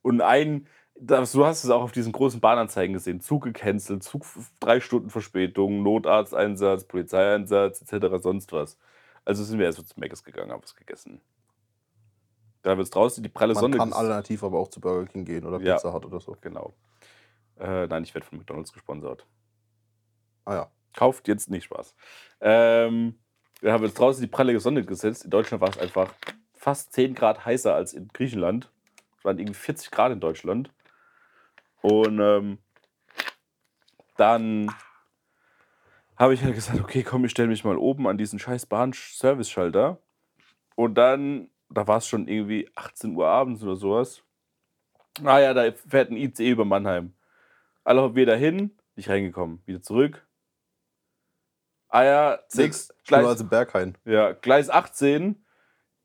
Und 0.00 0.20
ein, 0.20 0.66
das, 0.94 1.32
du 1.32 1.44
hast 1.44 1.64
es 1.64 1.70
auch 1.70 1.82
auf 1.82 1.92
diesen 1.92 2.12
großen 2.12 2.40
Bahnanzeigen 2.40 2.94
gesehen, 2.94 3.20
Zug 3.20 3.44
gecancelt, 3.44 4.02
Zug 4.02 4.24
drei 4.58 4.80
Stunden 4.80 5.10
Verspätung, 5.10 5.82
Notarzteinsatz, 5.82 6.84
Polizeieinsatz 6.84 7.82
etc., 7.82 8.22
sonst 8.22 8.52
was. 8.52 8.78
Also 9.24 9.44
sind 9.44 9.58
wir 9.58 9.66
erst 9.66 9.86
zu 9.86 10.00
Meckes 10.00 10.22
gegangen, 10.24 10.50
haben 10.50 10.62
was 10.62 10.74
gegessen. 10.74 11.20
Da 12.62 12.76
wird 12.76 12.84
es 12.86 12.90
draußen 12.90 13.22
die 13.22 13.28
pralle 13.28 13.54
Man 13.54 13.60
Sonne. 13.60 13.76
kann 13.76 13.90
ges- 13.90 13.96
alternativ 13.96 14.42
aber 14.44 14.58
auch 14.58 14.68
zu 14.68 14.80
Burger 14.80 15.06
King 15.10 15.24
gehen 15.24 15.44
oder 15.46 15.60
Ja. 15.60 15.74
Pizza 15.74 15.92
Hut 15.92 16.04
oder 16.04 16.20
so. 16.20 16.36
Genau. 16.40 16.74
Äh, 17.58 17.86
nein, 17.86 18.02
ich 18.04 18.14
werde 18.14 18.26
von 18.26 18.38
McDonalds 18.38 18.72
gesponsert. 18.72 19.26
Ah 20.44 20.54
ja. 20.54 20.70
Kauft 20.94 21.26
jetzt 21.28 21.50
nicht 21.50 21.64
Spaß. 21.64 21.94
Ähm, 22.40 23.18
wir 23.60 23.72
haben 23.72 23.84
jetzt 23.84 23.98
draußen 23.98 24.20
die 24.22 24.28
pralle 24.28 24.58
Sonne 24.60 24.84
gesetzt. 24.84 25.24
In 25.24 25.30
Deutschland 25.30 25.60
war 25.60 25.70
es 25.70 25.78
einfach 25.78 26.12
fast 26.54 26.92
10 26.92 27.14
Grad 27.14 27.44
heißer 27.44 27.74
als 27.74 27.92
in 27.94 28.08
Griechenland. 28.08 28.70
Es 29.18 29.24
waren 29.24 29.38
irgendwie 29.38 29.54
40 29.58 29.90
Grad 29.90 30.12
in 30.12 30.20
Deutschland. 30.20 30.70
Und 31.80 32.18
ähm, 32.20 32.58
dann 34.16 34.72
habe 36.22 36.34
ich 36.34 36.44
halt 36.44 36.54
gesagt, 36.54 36.78
okay, 36.78 37.02
komm, 37.02 37.24
ich 37.24 37.32
stelle 37.32 37.48
mich 37.48 37.64
mal 37.64 37.76
oben 37.76 38.06
an 38.06 38.16
diesen 38.16 38.38
scheiß 38.38 38.66
Bahn-Service-Schalter. 38.66 39.98
Und 40.76 40.94
dann, 40.94 41.50
da 41.68 41.88
war 41.88 41.98
es 41.98 42.06
schon 42.06 42.28
irgendwie 42.28 42.70
18 42.76 43.16
Uhr 43.16 43.26
abends 43.26 43.60
oder 43.64 43.74
sowas. 43.74 44.22
Ah 45.24 45.40
ja, 45.40 45.52
da 45.52 45.72
fährt 45.72 46.12
ein 46.12 46.16
ICE 46.16 46.48
über 46.48 46.64
Mannheim. 46.64 47.12
Alle 47.82 48.14
wir 48.14 48.24
dahin, 48.24 48.70
nicht 48.94 49.08
reingekommen. 49.08 49.62
Wieder 49.66 49.82
zurück. 49.82 50.24
Ah 51.88 52.04
ja, 52.04 52.38
Sechs. 52.46 52.88
Gleis, 52.88 52.98
Schlimmer 53.02 53.28
als 53.28 53.40
im 53.40 53.48
Berghain. 53.48 53.98
ja, 54.04 54.30
Gleis 54.30 54.70
18, 54.70 55.44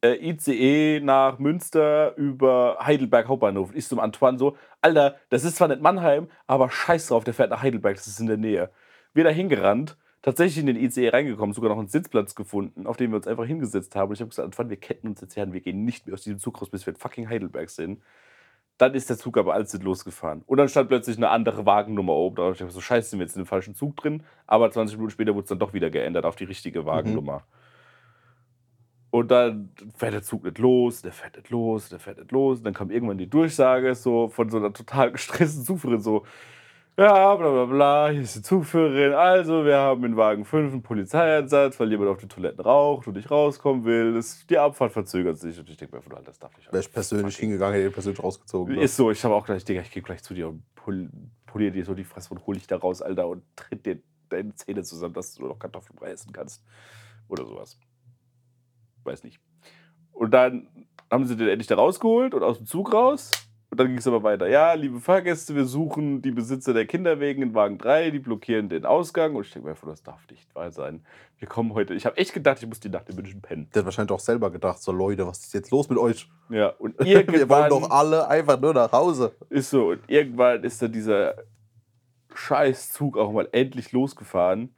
äh, 0.03 0.15
ICE 0.15 0.99
nach 0.99 1.38
Münster 1.38 2.17
über 2.17 2.80
Heidelberg 2.82 3.27
Hauptbahnhof. 3.27 3.69
Ich 3.75 3.88
zum 3.88 3.99
Antoine 3.99 4.39
so, 4.39 4.58
Alter, 4.82 5.17
das 5.30 5.43
ist 5.43 5.58
zwar 5.58 5.67
nicht 5.67 5.82
Mannheim, 5.82 6.27
aber 6.47 6.71
scheiß 6.71 7.06
drauf, 7.06 7.23
der 7.23 7.36
fährt 7.36 7.51
nach 7.51 7.62
Heidelberg, 7.62 7.97
das 7.97 8.08
ist 8.08 8.19
in 8.19 8.25
der 8.25 8.38
Nähe. 8.38 8.71
Wir 9.13 9.23
da 9.23 9.30
hingerannt, 9.30 9.95
tatsächlich 10.28 10.58
in 10.58 10.66
den 10.66 10.76
ICE 10.76 11.08
reingekommen, 11.08 11.54
sogar 11.54 11.70
noch 11.70 11.80
einen 11.80 11.88
Sitzplatz 11.88 12.36
gefunden, 12.36 12.86
auf 12.86 12.98
dem 12.98 13.12
wir 13.12 13.16
uns 13.16 13.28
einfach 13.28 13.46
hingesetzt 13.46 13.96
haben. 13.96 14.10
Und 14.10 14.16
ich 14.16 14.20
habe 14.20 14.28
gesagt, 14.28 14.46
Antoine, 14.46 14.70
wir 14.70 14.76
ketten 14.76 15.08
uns 15.08 15.22
jetzt 15.22 15.36
hier 15.36 15.44
an, 15.44 15.54
wir 15.54 15.62
gehen 15.62 15.86
nicht 15.86 16.06
mehr 16.06 16.16
aus 16.16 16.24
diesem 16.24 16.38
Zug 16.38 16.60
raus, 16.60 16.70
bis 16.70 16.86
wir 16.86 16.94
in 16.94 17.00
fucking 17.00 17.30
Heidelberg 17.30 17.70
sind. 17.70 18.02
Dann 18.78 18.94
ist 18.94 19.10
der 19.10 19.18
Zug 19.18 19.38
aber 19.38 19.54
alsbald 19.54 19.84
losgefahren. 19.84 20.44
Und 20.46 20.58
dann 20.58 20.68
stand 20.68 20.90
plötzlich 20.90 21.16
eine 21.16 21.30
andere 21.30 21.66
Wagennummer 21.66 22.12
oben 22.12 22.36
drauf. 22.36 22.52
Ich 22.52 22.60
dachte 22.60 22.74
so, 22.74 22.82
scheiße, 22.82 23.12
sind 23.12 23.20
wir 23.20 23.26
jetzt 23.26 23.38
in 23.38 23.44
dem 23.44 23.48
falschen 23.48 23.74
Zug 23.74 23.96
drin. 23.96 24.22
Aber 24.48 24.70
20 24.70 24.98
Minuten 24.98 25.12
später 25.12 25.34
wurde 25.34 25.44
es 25.44 25.50
dann 25.50 25.60
doch 25.60 25.72
wieder 25.72 25.90
geändert 25.90 26.26
auf 26.26 26.36
die 26.36 26.44
richtige 26.44 26.86
Wagennummer. 26.86 27.46
Und 29.10 29.32
dann 29.32 29.70
fährt 29.96 30.13
der 30.13 30.24
Zug 30.24 30.44
nicht 30.44 30.58
los, 30.58 31.04
der 31.04 31.13
fährt 31.13 31.38
nicht 31.38 31.50
los, 31.52 31.88
der 31.88 32.00
fährt 32.00 32.18
nicht 32.18 32.34
los. 32.34 32.58
Und 32.58 32.66
dann 32.66 32.74
kam 32.74 32.92
irgendwann 32.92 33.18
die 33.18 33.30
Durchsage 33.30 33.96
so 33.96 34.28
von 34.28 34.50
so 34.50 34.58
einer 34.58 34.74
total 34.74 35.13
gestressten 35.13 35.63
Zugführerin 35.63 36.02
so, 36.02 36.26
ja, 36.99 37.36
bla 37.36 37.51
bla 37.51 37.65
bla, 37.65 38.10
hier 38.10 38.21
ist 38.21 38.36
die 38.36 38.41
Zugführerin. 38.41 39.13
Also, 39.13 39.63
wir 39.63 39.77
haben 39.77 40.03
in 40.03 40.17
Wagen 40.17 40.45
5 40.45 40.73
einen 40.73 40.81
Polizeieinsatz, 40.81 41.79
weil 41.79 41.91
jemand 41.91 42.10
auf 42.10 42.17
die 42.17 42.27
Toiletten 42.27 42.60
raucht 42.60 43.07
und 43.07 43.15
nicht 43.15 43.29
rauskommen 43.29 43.86
will. 43.86 44.15
Das, 44.15 44.47
die 44.47 44.57
Abfahrt 44.57 44.93
verzögert 44.93 45.38
sich. 45.38 45.60
Und 45.60 45.69
ich 45.69 45.77
denke 45.77 45.95
mir, 45.95 46.03
einfach, 46.03 46.23
das 46.23 46.39
darf 46.39 46.57
nicht 46.57 46.71
Wäre 46.71 46.81
ich 46.81 46.91
persönlich 46.91 47.38
hingegangen, 47.38 47.75
hätte 47.75 47.89
ich 47.89 47.93
persönlich 47.93 48.23
rausgezogen. 48.23 48.73
ne? 48.79 48.83
ist 48.83 48.95
so, 48.95 49.12
ich 49.12 49.23
habe 49.23 49.36
auch 49.36 49.45
gleich, 49.45 49.63
Digga, 49.63 49.81
ich 49.81 49.91
gehe 49.91 50.01
gleich 50.01 50.23
zu 50.23 50.33
dir 50.33 50.47
und 50.47 50.63
pol 50.75 51.10
poliere 51.45 51.71
dir 51.71 51.86
so 51.86 51.93
die 51.93 52.03
Fresse 52.03 52.33
und 52.33 52.45
hol 52.45 52.55
dich 52.55 52.67
da 52.67 52.77
raus, 52.77 53.01
Alter, 53.01 53.27
und 53.27 53.43
tritt 53.55 53.86
dir 53.86 54.01
deine 54.29 54.53
Zähne 54.55 54.83
zusammen, 54.83 55.13
dass 55.13 55.36
du 55.36 55.45
noch 55.45 55.60
Kartoffelbrei 55.60 56.10
essen 56.10 56.33
kannst. 56.33 56.63
Oder 57.27 57.45
sowas. 57.45 57.79
Weiß 59.03 59.23
nicht. 59.23 59.39
Und 60.12 60.31
dann 60.31 60.67
haben 61.12 61.25
sie 61.25 61.38
den 61.38 61.47
endlich 61.47 61.67
da 61.67 61.75
rausgeholt 61.75 62.33
und 62.33 62.43
aus 62.43 62.57
dem 62.57 62.65
Zug 62.65 62.91
raus. 62.91 63.31
Und 63.69 63.80
dann 63.82 63.88
ging 63.88 63.97
es 63.97 64.08
aber 64.08 64.23
weiter. 64.23 64.47
Ja, 64.47 64.73
liebe 64.73 65.01
Fahrgäste, 65.01 65.53
wir 65.53 65.65
suchen 65.65 66.21
die 66.21 66.32
Besitzer 66.32 66.73
der 66.73 66.86
Kinderwegen 66.86 67.43
in 67.43 67.53
Wagen 67.53 67.77
3, 67.77 68.12
die 68.12 68.19
blockieren 68.19 68.69
den 68.69 68.86
Ausgang. 68.86 69.36
Und 69.36 69.45
ich 69.45 69.51
denke 69.51 69.65
mir 69.67 69.71
einfach, 69.71 69.89
das 69.89 70.03
darf 70.03 70.21
nicht 70.32 70.56
wahr 70.56 70.71
sein. 70.71 71.06
Wir 71.38 71.49
kommen 71.49 71.73
heute. 71.73 71.93
Ich 71.93 72.06
habe 72.06 72.15
echt 72.15 72.34
gedacht, 72.34 72.62
ich 72.62 72.67
muss 72.67 72.80
die 72.80 72.89
Nacht 72.89 73.10
in 73.10 73.17
München 73.17 73.41
pennen. 73.41 73.69
Der 73.73 73.82
hat 73.82 73.86
wahrscheinlich 73.86 74.12
auch 74.12 74.21
selber 74.21 74.51
gedacht, 74.51 74.82
so 74.82 74.93
Leute, 74.93 75.27
was 75.27 75.39
ist 75.39 75.53
jetzt 75.53 75.71
los 75.71 75.89
mit 75.89 75.97
euch? 75.97 76.30
Ja, 76.49 76.69
und 76.80 76.97
Wir 76.99 77.17
wollen 77.17 77.27
irgendwann 77.27 77.69
doch 77.69 77.89
alle 77.91 78.27
einfach 78.30 78.60
nur 78.60 78.73
nach 78.73 78.91
Hause. 78.93 79.36
ist 79.49 79.69
so. 79.69 79.89
Und 79.89 79.99
irgendwann 80.08 80.63
ist 80.63 80.82
dann 80.82 80.93
dieser 80.93 81.36
Scheißzug 82.34 83.17
auch 83.17 83.34
mal 83.34 83.49
endlich 83.51 83.91
losgefahren. 83.91 84.73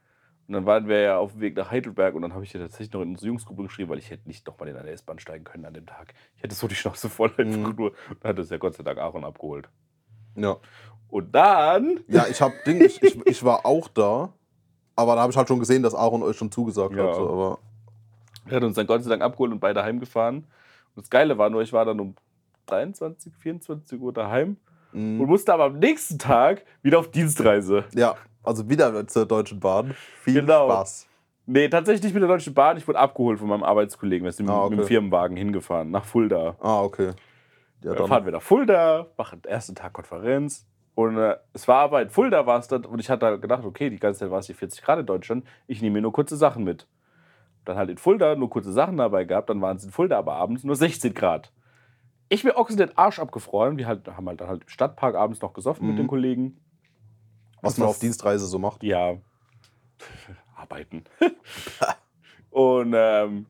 Und 0.50 0.54
dann 0.54 0.66
waren 0.66 0.88
wir 0.88 0.98
ja 1.00 1.16
auf 1.16 1.30
dem 1.30 1.42
Weg 1.42 1.56
nach 1.56 1.70
Heidelberg 1.70 2.12
und 2.16 2.22
dann 2.22 2.34
habe 2.34 2.42
ich 2.42 2.52
ja 2.52 2.58
tatsächlich 2.58 2.92
noch 2.92 3.02
in 3.02 3.10
unsere 3.10 3.28
Jungsgruppe 3.28 3.62
geschrieben, 3.62 3.88
weil 3.88 3.98
ich 3.98 4.10
hätte 4.10 4.26
nicht 4.26 4.44
nochmal 4.48 4.66
in 4.68 4.76
eine 4.76 4.90
S-Bahn 4.90 5.20
steigen 5.20 5.44
können 5.44 5.64
an 5.64 5.74
dem 5.74 5.86
Tag. 5.86 6.12
Ich 6.34 6.42
hätte 6.42 6.56
so 6.56 6.66
die 6.66 6.74
Schnauze 6.74 7.08
voll 7.08 7.30
einfach 7.38 7.70
Mhm. 7.70 7.74
nur. 7.76 7.90
Und 7.90 8.16
dann 8.24 8.30
hat 8.30 8.38
es 8.40 8.50
ja 8.50 8.56
Gott 8.56 8.74
sei 8.74 8.82
Dank 8.82 8.98
Aaron 8.98 9.24
abgeholt. 9.24 9.68
Ja. 10.34 10.56
Und 11.08 11.32
dann. 11.32 12.00
Ja, 12.08 12.26
ich 12.28 12.42
hab 12.42 12.52
Ding, 12.64 12.80
ich, 12.80 13.00
ich, 13.00 13.24
ich 13.26 13.44
war 13.44 13.64
auch 13.64 13.86
da, 13.86 14.32
aber 14.96 15.14
da 15.14 15.20
habe 15.20 15.30
ich 15.30 15.36
halt 15.36 15.46
schon 15.46 15.60
gesehen, 15.60 15.84
dass 15.84 15.94
Aaron 15.94 16.24
euch 16.24 16.36
schon 16.36 16.50
zugesagt 16.50 16.96
Ja. 16.96 17.06
hat. 17.06 17.14
So, 17.14 17.28
aber 17.30 17.58
Er 18.48 18.56
hat 18.56 18.64
uns 18.64 18.74
dann 18.74 18.88
Gott 18.88 19.04
sei 19.04 19.10
Dank 19.10 19.22
abgeholt 19.22 19.52
und 19.52 19.60
beide 19.60 19.84
heimgefahren. 19.84 20.38
Und 20.38 21.04
das 21.04 21.10
Geile 21.10 21.38
war 21.38 21.48
nur, 21.48 21.62
ich 21.62 21.72
war 21.72 21.84
dann 21.84 22.00
um 22.00 22.16
23, 22.66 23.32
24 23.36 24.00
Uhr 24.00 24.12
daheim 24.12 24.56
und 24.92 25.18
mh, 25.18 25.26
musste 25.26 25.54
aber 25.54 25.66
am 25.66 25.78
nächsten 25.78 26.18
Tag 26.18 26.64
wieder 26.82 26.98
auf 26.98 27.08
Dienstreise. 27.12 27.84
ja, 27.94 28.16
also 28.42 28.68
wieder 28.68 29.06
zur 29.06 29.26
Deutschen 29.26 29.60
Bahn. 29.60 29.94
Viel 30.22 30.34
Genau. 30.40 30.66
Spaß. 30.68 31.06
Nee, 31.46 31.68
tatsächlich 31.68 32.04
nicht 32.04 32.14
mit 32.14 32.22
der 32.22 32.28
Deutschen 32.28 32.54
Bahn. 32.54 32.76
Ich 32.76 32.86
wurde 32.86 32.98
abgeholt 32.98 33.38
von 33.38 33.48
meinem 33.48 33.62
Arbeitskollegen. 33.64 34.24
Wir 34.24 34.32
sind 34.32 34.48
Ah, 34.48 34.64
mit 34.64 34.72
dem 34.72 34.78
okay. 34.80 34.88
Firmenwagen 34.88 35.36
hingefahren, 35.36 35.90
nach 35.90 36.04
Fulda. 36.04 36.56
Ah, 36.60 36.82
okay. 36.82 37.10
Ja, 37.82 37.94
Dann 37.94 38.06
fahren 38.08 38.24
wir 38.24 38.32
nach 38.32 38.42
Fulda, 38.42 39.06
machen 39.16 39.40
den 39.42 39.50
ersten 39.50 39.74
Tag 39.74 39.92
Konferenz. 39.94 40.66
Und 40.94 41.16
äh, 41.16 41.36
es 41.54 41.66
war 41.66 41.78
aber 41.78 42.02
in 42.02 42.10
Fulda 42.10 42.46
war 42.46 42.58
es 42.58 42.68
dann, 42.68 42.84
und 42.84 42.98
ich 42.98 43.08
hatte 43.08 43.24
halt 43.26 43.40
gedacht, 43.42 43.64
okay, 43.64 43.88
die 43.90 43.98
ganze 43.98 44.20
Zeit 44.20 44.30
war 44.30 44.40
es 44.40 44.46
hier 44.46 44.54
40 44.54 44.82
Grad 44.82 44.98
in 44.98 45.06
Deutschland, 45.06 45.44
ich 45.66 45.80
nehme 45.80 45.94
mir 45.94 46.02
nur 46.02 46.12
kurze 46.12 46.36
Sachen 46.36 46.62
mit. 46.62 46.86
Dann 47.64 47.76
halt 47.76 47.88
in 47.90 47.96
Fulda 47.96 48.34
nur 48.36 48.50
kurze 48.50 48.72
Sachen 48.72 48.98
dabei 48.98 49.24
gehabt, 49.24 49.48
dann 49.50 49.62
waren 49.62 49.76
es 49.78 49.84
in 49.84 49.90
Fulda 49.92 50.18
aber 50.18 50.34
abends 50.34 50.62
nur 50.62 50.76
16 50.76 51.14
Grad. 51.14 51.52
Ich 52.28 52.44
mir 52.44 52.56
Ochsen 52.56 52.76
den 52.76 52.96
Arsch 52.98 53.18
abgefroren. 53.18 53.76
Wir 53.78 53.86
halt, 53.86 54.06
haben 54.08 54.28
halt 54.28 54.40
dann 54.40 54.48
halt 54.48 54.62
im 54.62 54.68
Stadtpark 54.68 55.14
abends 55.16 55.40
noch 55.40 55.52
gesoffen 55.54 55.86
mit 55.86 55.94
Mhm. 55.94 56.00
den 56.02 56.06
Kollegen. 56.06 56.60
Was 57.62 57.78
man 57.78 57.88
auf 57.88 57.98
Dienstreise 57.98 58.46
so 58.46 58.58
macht. 58.58 58.82
Ja, 58.82 59.16
arbeiten. 60.54 61.04
und 62.50 62.94
ähm, 62.96 63.46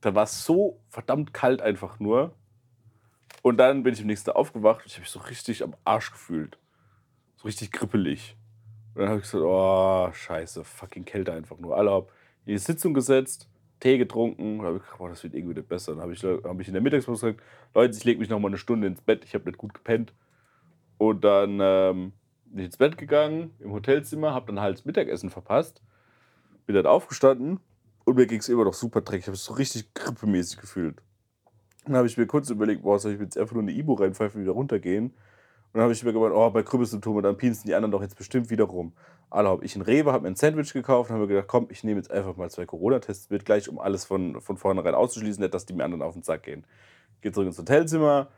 da 0.00 0.14
war 0.14 0.24
es 0.24 0.44
so 0.44 0.80
verdammt 0.88 1.34
kalt 1.34 1.60
einfach 1.60 2.00
nur. 2.00 2.34
Und 3.42 3.56
dann 3.56 3.82
bin 3.82 3.94
ich 3.94 4.00
am 4.00 4.06
nächsten 4.06 4.26
Tag 4.26 4.36
aufgewacht 4.36 4.80
und 4.80 4.86
ich 4.86 4.94
habe 4.94 5.02
mich 5.02 5.10
so 5.10 5.20
richtig 5.20 5.62
am 5.62 5.74
Arsch 5.84 6.12
gefühlt. 6.12 6.58
So 7.36 7.44
richtig 7.44 7.72
krippelig. 7.72 8.36
Und 8.94 9.02
dann 9.02 9.08
habe 9.08 9.18
ich 9.18 9.24
gesagt, 9.24 9.44
oh, 9.44 10.10
scheiße, 10.12 10.64
fucking 10.64 11.04
Kälte 11.04 11.32
einfach 11.32 11.58
nur. 11.58 11.76
Alle 11.76 11.90
haben 11.90 12.06
in 12.44 12.52
die 12.52 12.58
Sitzung 12.58 12.92
gesetzt, 12.92 13.48
Tee 13.78 13.96
getrunken. 13.96 14.60
Und 14.60 14.66
habe 14.66 14.76
ich 14.76 14.82
gedacht, 14.82 14.98
boah, 14.98 15.08
das 15.08 15.22
wird 15.22 15.34
irgendwie 15.34 15.54
nicht 15.54 15.68
besser. 15.68 15.92
Dann 15.92 16.02
habe 16.02 16.12
ich, 16.12 16.22
hab 16.22 16.60
ich 16.60 16.66
in 16.66 16.74
der 16.74 16.82
Mittagspause 16.82 17.34
gesagt, 17.34 17.48
Leute, 17.74 17.96
ich 17.96 18.04
lege 18.04 18.20
mich 18.20 18.28
noch 18.28 18.38
mal 18.40 18.48
eine 18.48 18.58
Stunde 18.58 18.86
ins 18.86 19.00
Bett, 19.00 19.24
ich 19.24 19.34
habe 19.34 19.46
nicht 19.46 19.58
gut 19.58 19.72
gepennt. 19.72 20.12
Und 20.98 21.24
dann 21.24 21.60
ähm, 21.62 22.12
bin 22.50 22.64
ins 22.64 22.76
Bett 22.76 22.98
gegangen, 22.98 23.54
im 23.58 23.72
Hotelzimmer, 23.72 24.34
hab 24.34 24.46
dann 24.46 24.60
halt 24.60 24.78
das 24.78 24.84
Mittagessen 24.84 25.30
verpasst, 25.30 25.82
bin 26.66 26.74
dann 26.74 26.86
aufgestanden 26.86 27.60
und 28.04 28.16
mir 28.16 28.26
ging 28.26 28.40
es 28.40 28.48
immer 28.48 28.64
noch 28.64 28.74
super 28.74 29.00
dreckig. 29.00 29.22
Ich 29.22 29.26
habe 29.26 29.36
es 29.36 29.44
so 29.44 29.54
richtig 29.54 29.94
grippemäßig 29.94 30.60
gefühlt. 30.60 31.00
Dann 31.86 31.96
habe 31.96 32.06
ich 32.06 32.16
mir 32.16 32.26
kurz 32.26 32.50
überlegt, 32.50 32.82
boah, 32.82 32.98
soll 32.98 33.12
ich 33.12 33.18
mir 33.18 33.24
jetzt 33.24 33.38
einfach 33.38 33.54
nur 33.54 33.62
eine 33.62 33.72
Ibu 33.72 33.94
reinpfeifen 33.94 34.40
und 34.40 34.44
wieder 34.44 34.52
runtergehen? 34.52 35.06
Und 35.06 35.74
dann 35.74 35.82
habe 35.82 35.92
ich 35.92 36.02
mir 36.02 36.12
gemeint, 36.12 36.34
oh, 36.34 36.50
bei 36.50 36.62
Krüppelsymptomen, 36.62 37.22
dann 37.22 37.36
pinsen 37.36 37.68
die 37.68 37.74
anderen 37.74 37.92
doch 37.92 38.02
jetzt 38.02 38.16
bestimmt 38.16 38.50
wieder 38.50 38.64
rum. 38.64 38.92
Alle 39.30 39.48
habe 39.48 39.64
ich 39.64 39.76
in 39.76 39.82
Rewe, 39.82 40.12
habe 40.12 40.22
mir 40.22 40.28
ein 40.28 40.36
Sandwich 40.36 40.72
gekauft 40.72 41.10
und 41.10 41.14
habe 41.14 41.26
mir 41.26 41.34
gedacht, 41.34 41.46
komm, 41.46 41.68
ich 41.70 41.84
nehme 41.84 41.98
jetzt 41.98 42.10
einfach 42.10 42.36
mal 42.36 42.50
zwei 42.50 42.66
Corona-Tests 42.66 43.30
mit, 43.30 43.44
gleich 43.44 43.68
um 43.68 43.78
alles 43.78 44.04
von, 44.04 44.40
von 44.40 44.56
vornherein 44.56 44.96
auszuschließen, 44.96 45.40
nicht, 45.40 45.54
dass 45.54 45.66
die 45.66 45.72
mir 45.72 45.84
anderen 45.84 46.02
auf 46.02 46.14
den 46.14 46.24
Sack 46.24 46.42
gehen. 46.42 46.64
Gehe 47.20 47.30
zurück 47.30 47.46
ins 47.46 47.58
Hotelzimmer, 47.58 48.28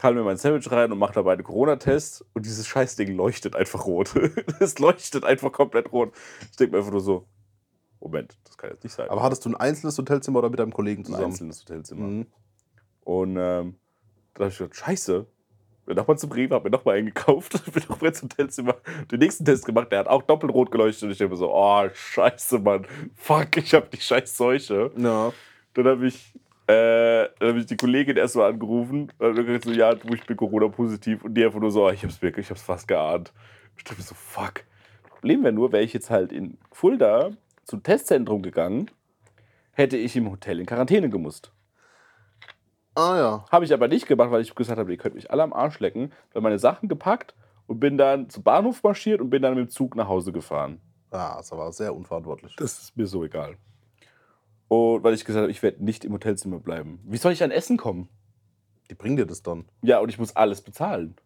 kann 0.00 0.14
mir 0.14 0.22
mein 0.22 0.38
Sandwich 0.38 0.72
rein 0.72 0.90
und 0.92 0.98
mache 0.98 1.12
dabei 1.12 1.34
einen 1.34 1.42
Corona-Test 1.42 2.24
und 2.32 2.46
dieses 2.46 2.66
Scheißding 2.66 3.14
leuchtet 3.14 3.54
einfach 3.54 3.84
rot. 3.84 4.14
Es 4.58 4.78
leuchtet 4.78 5.24
einfach 5.24 5.52
komplett 5.52 5.92
rot. 5.92 6.14
Ich 6.50 6.56
denke 6.56 6.72
mir 6.72 6.78
einfach 6.78 6.92
nur 6.92 7.02
so, 7.02 7.26
Moment, 8.00 8.38
das 8.44 8.56
kann 8.56 8.70
jetzt 8.70 8.82
nicht 8.82 8.94
sein. 8.94 9.10
Aber 9.10 9.22
hattest 9.22 9.44
du 9.44 9.50
ein 9.50 9.56
einzelnes 9.56 9.98
Hotelzimmer 9.98 10.38
oder 10.38 10.48
mit 10.48 10.58
deinem 10.58 10.72
Kollegen 10.72 11.02
ein 11.02 11.04
zusammen? 11.04 11.24
einzelnes 11.26 11.60
Hotelzimmer. 11.60 12.06
Mhm. 12.06 12.26
Und 13.02 13.36
ähm, 13.36 13.76
dann 14.32 14.44
habe 14.44 14.48
ich 14.48 14.56
gedacht, 14.56 14.76
scheiße. 14.76 15.26
Bin 15.84 15.96
nochmal 15.96 16.16
zum 16.16 16.32
Rewe, 16.32 16.54
hab 16.54 16.64
mir 16.64 16.70
nochmal 16.70 16.96
eingekauft, 16.96 17.62
bin 17.70 17.82
nochmal 17.90 18.08
ins 18.08 18.22
Hotelzimmer, 18.22 18.76
den 19.12 19.18
nächsten 19.18 19.44
Test 19.44 19.66
gemacht, 19.66 19.92
der 19.92 19.98
hat 19.98 20.08
auch 20.08 20.22
doppelrot 20.22 20.70
geleuchtet 20.70 21.02
und 21.02 21.10
ich 21.10 21.18
denke 21.18 21.34
mir 21.34 21.38
so, 21.38 21.52
oh, 21.52 21.88
scheiße, 21.92 22.58
Mann, 22.60 22.86
fuck, 23.16 23.54
ich 23.58 23.74
hab 23.74 23.90
die 23.90 24.00
scheiß 24.00 24.34
Seuche. 24.34 24.92
Ja. 24.96 25.30
Dann 25.74 25.86
habe 25.86 26.06
ich, 26.06 26.32
äh, 26.70 27.28
dann 27.38 27.48
hab 27.48 27.56
ich 27.56 27.66
die 27.66 27.76
Kollegin 27.76 28.16
erstmal 28.16 28.50
angerufen 28.50 29.12
und 29.18 29.36
dann 29.36 29.46
gesagt 29.46 29.64
so, 29.64 29.72
ja, 29.72 29.94
du, 29.94 30.14
ich 30.14 30.24
bin 30.24 30.36
Corona-positiv 30.36 31.24
und 31.24 31.34
die 31.34 31.44
einfach 31.44 31.60
nur 31.60 31.70
so, 31.70 31.86
oh, 31.86 31.90
ich 31.90 32.04
hab's 32.04 32.22
wirklich, 32.22 32.46
ich 32.46 32.50
hab's 32.50 32.62
fast 32.62 32.86
geahnt. 32.86 33.32
Ich 33.76 33.84
dachte 33.84 33.98
mir 33.98 34.04
so, 34.04 34.14
fuck. 34.14 34.64
Problem 35.08 35.42
wäre 35.42 35.52
nur, 35.52 35.72
wäre 35.72 35.82
ich 35.82 35.92
jetzt 35.92 36.10
halt 36.10 36.32
in 36.32 36.58
Fulda 36.70 37.30
zum 37.64 37.82
Testzentrum 37.82 38.42
gegangen, 38.42 38.90
hätte 39.72 39.96
ich 39.96 40.16
im 40.16 40.30
Hotel 40.30 40.60
in 40.60 40.66
Quarantäne 40.66 41.10
gemusst. 41.10 41.52
Ah 42.94 43.16
ja. 43.16 43.44
Habe 43.50 43.64
ich 43.64 43.72
aber 43.72 43.88
nicht 43.88 44.06
gemacht, 44.06 44.30
weil 44.30 44.42
ich 44.42 44.54
gesagt 44.54 44.78
habe, 44.78 44.90
ihr 44.90 44.98
könnt 44.98 45.14
mich 45.14 45.30
alle 45.30 45.42
am 45.42 45.52
Arsch 45.52 45.78
lecken. 45.80 46.12
Habe 46.30 46.42
meine 46.42 46.58
Sachen 46.58 46.88
gepackt 46.88 47.34
und 47.66 47.80
bin 47.80 47.96
dann 47.96 48.28
zum 48.28 48.42
Bahnhof 48.42 48.82
marschiert 48.82 49.20
und 49.20 49.30
bin 49.30 49.42
dann 49.42 49.54
mit 49.54 49.68
dem 49.68 49.70
Zug 49.70 49.94
nach 49.94 50.08
Hause 50.08 50.32
gefahren. 50.32 50.80
Ja, 51.12 51.36
das 51.36 51.50
war 51.52 51.72
sehr 51.72 51.94
unverantwortlich. 51.94 52.54
Das 52.56 52.82
ist 52.82 52.96
mir 52.96 53.06
so 53.06 53.24
egal. 53.24 53.56
Und 54.70 55.02
weil 55.02 55.14
ich 55.14 55.24
gesagt 55.24 55.42
habe, 55.42 55.50
ich 55.50 55.64
werde 55.64 55.84
nicht 55.84 56.04
im 56.04 56.12
Hotelzimmer 56.12 56.60
bleiben. 56.60 57.00
Wie 57.04 57.16
soll 57.16 57.32
ich 57.32 57.42
an 57.42 57.50
Essen 57.50 57.76
kommen? 57.76 58.08
Die 58.88 58.94
bringen 58.94 59.16
dir 59.16 59.26
das 59.26 59.42
dann. 59.42 59.64
Ja, 59.82 59.98
und 59.98 60.10
ich 60.10 60.18
muss 60.18 60.36
alles 60.36 60.62
bezahlen. 60.62 61.16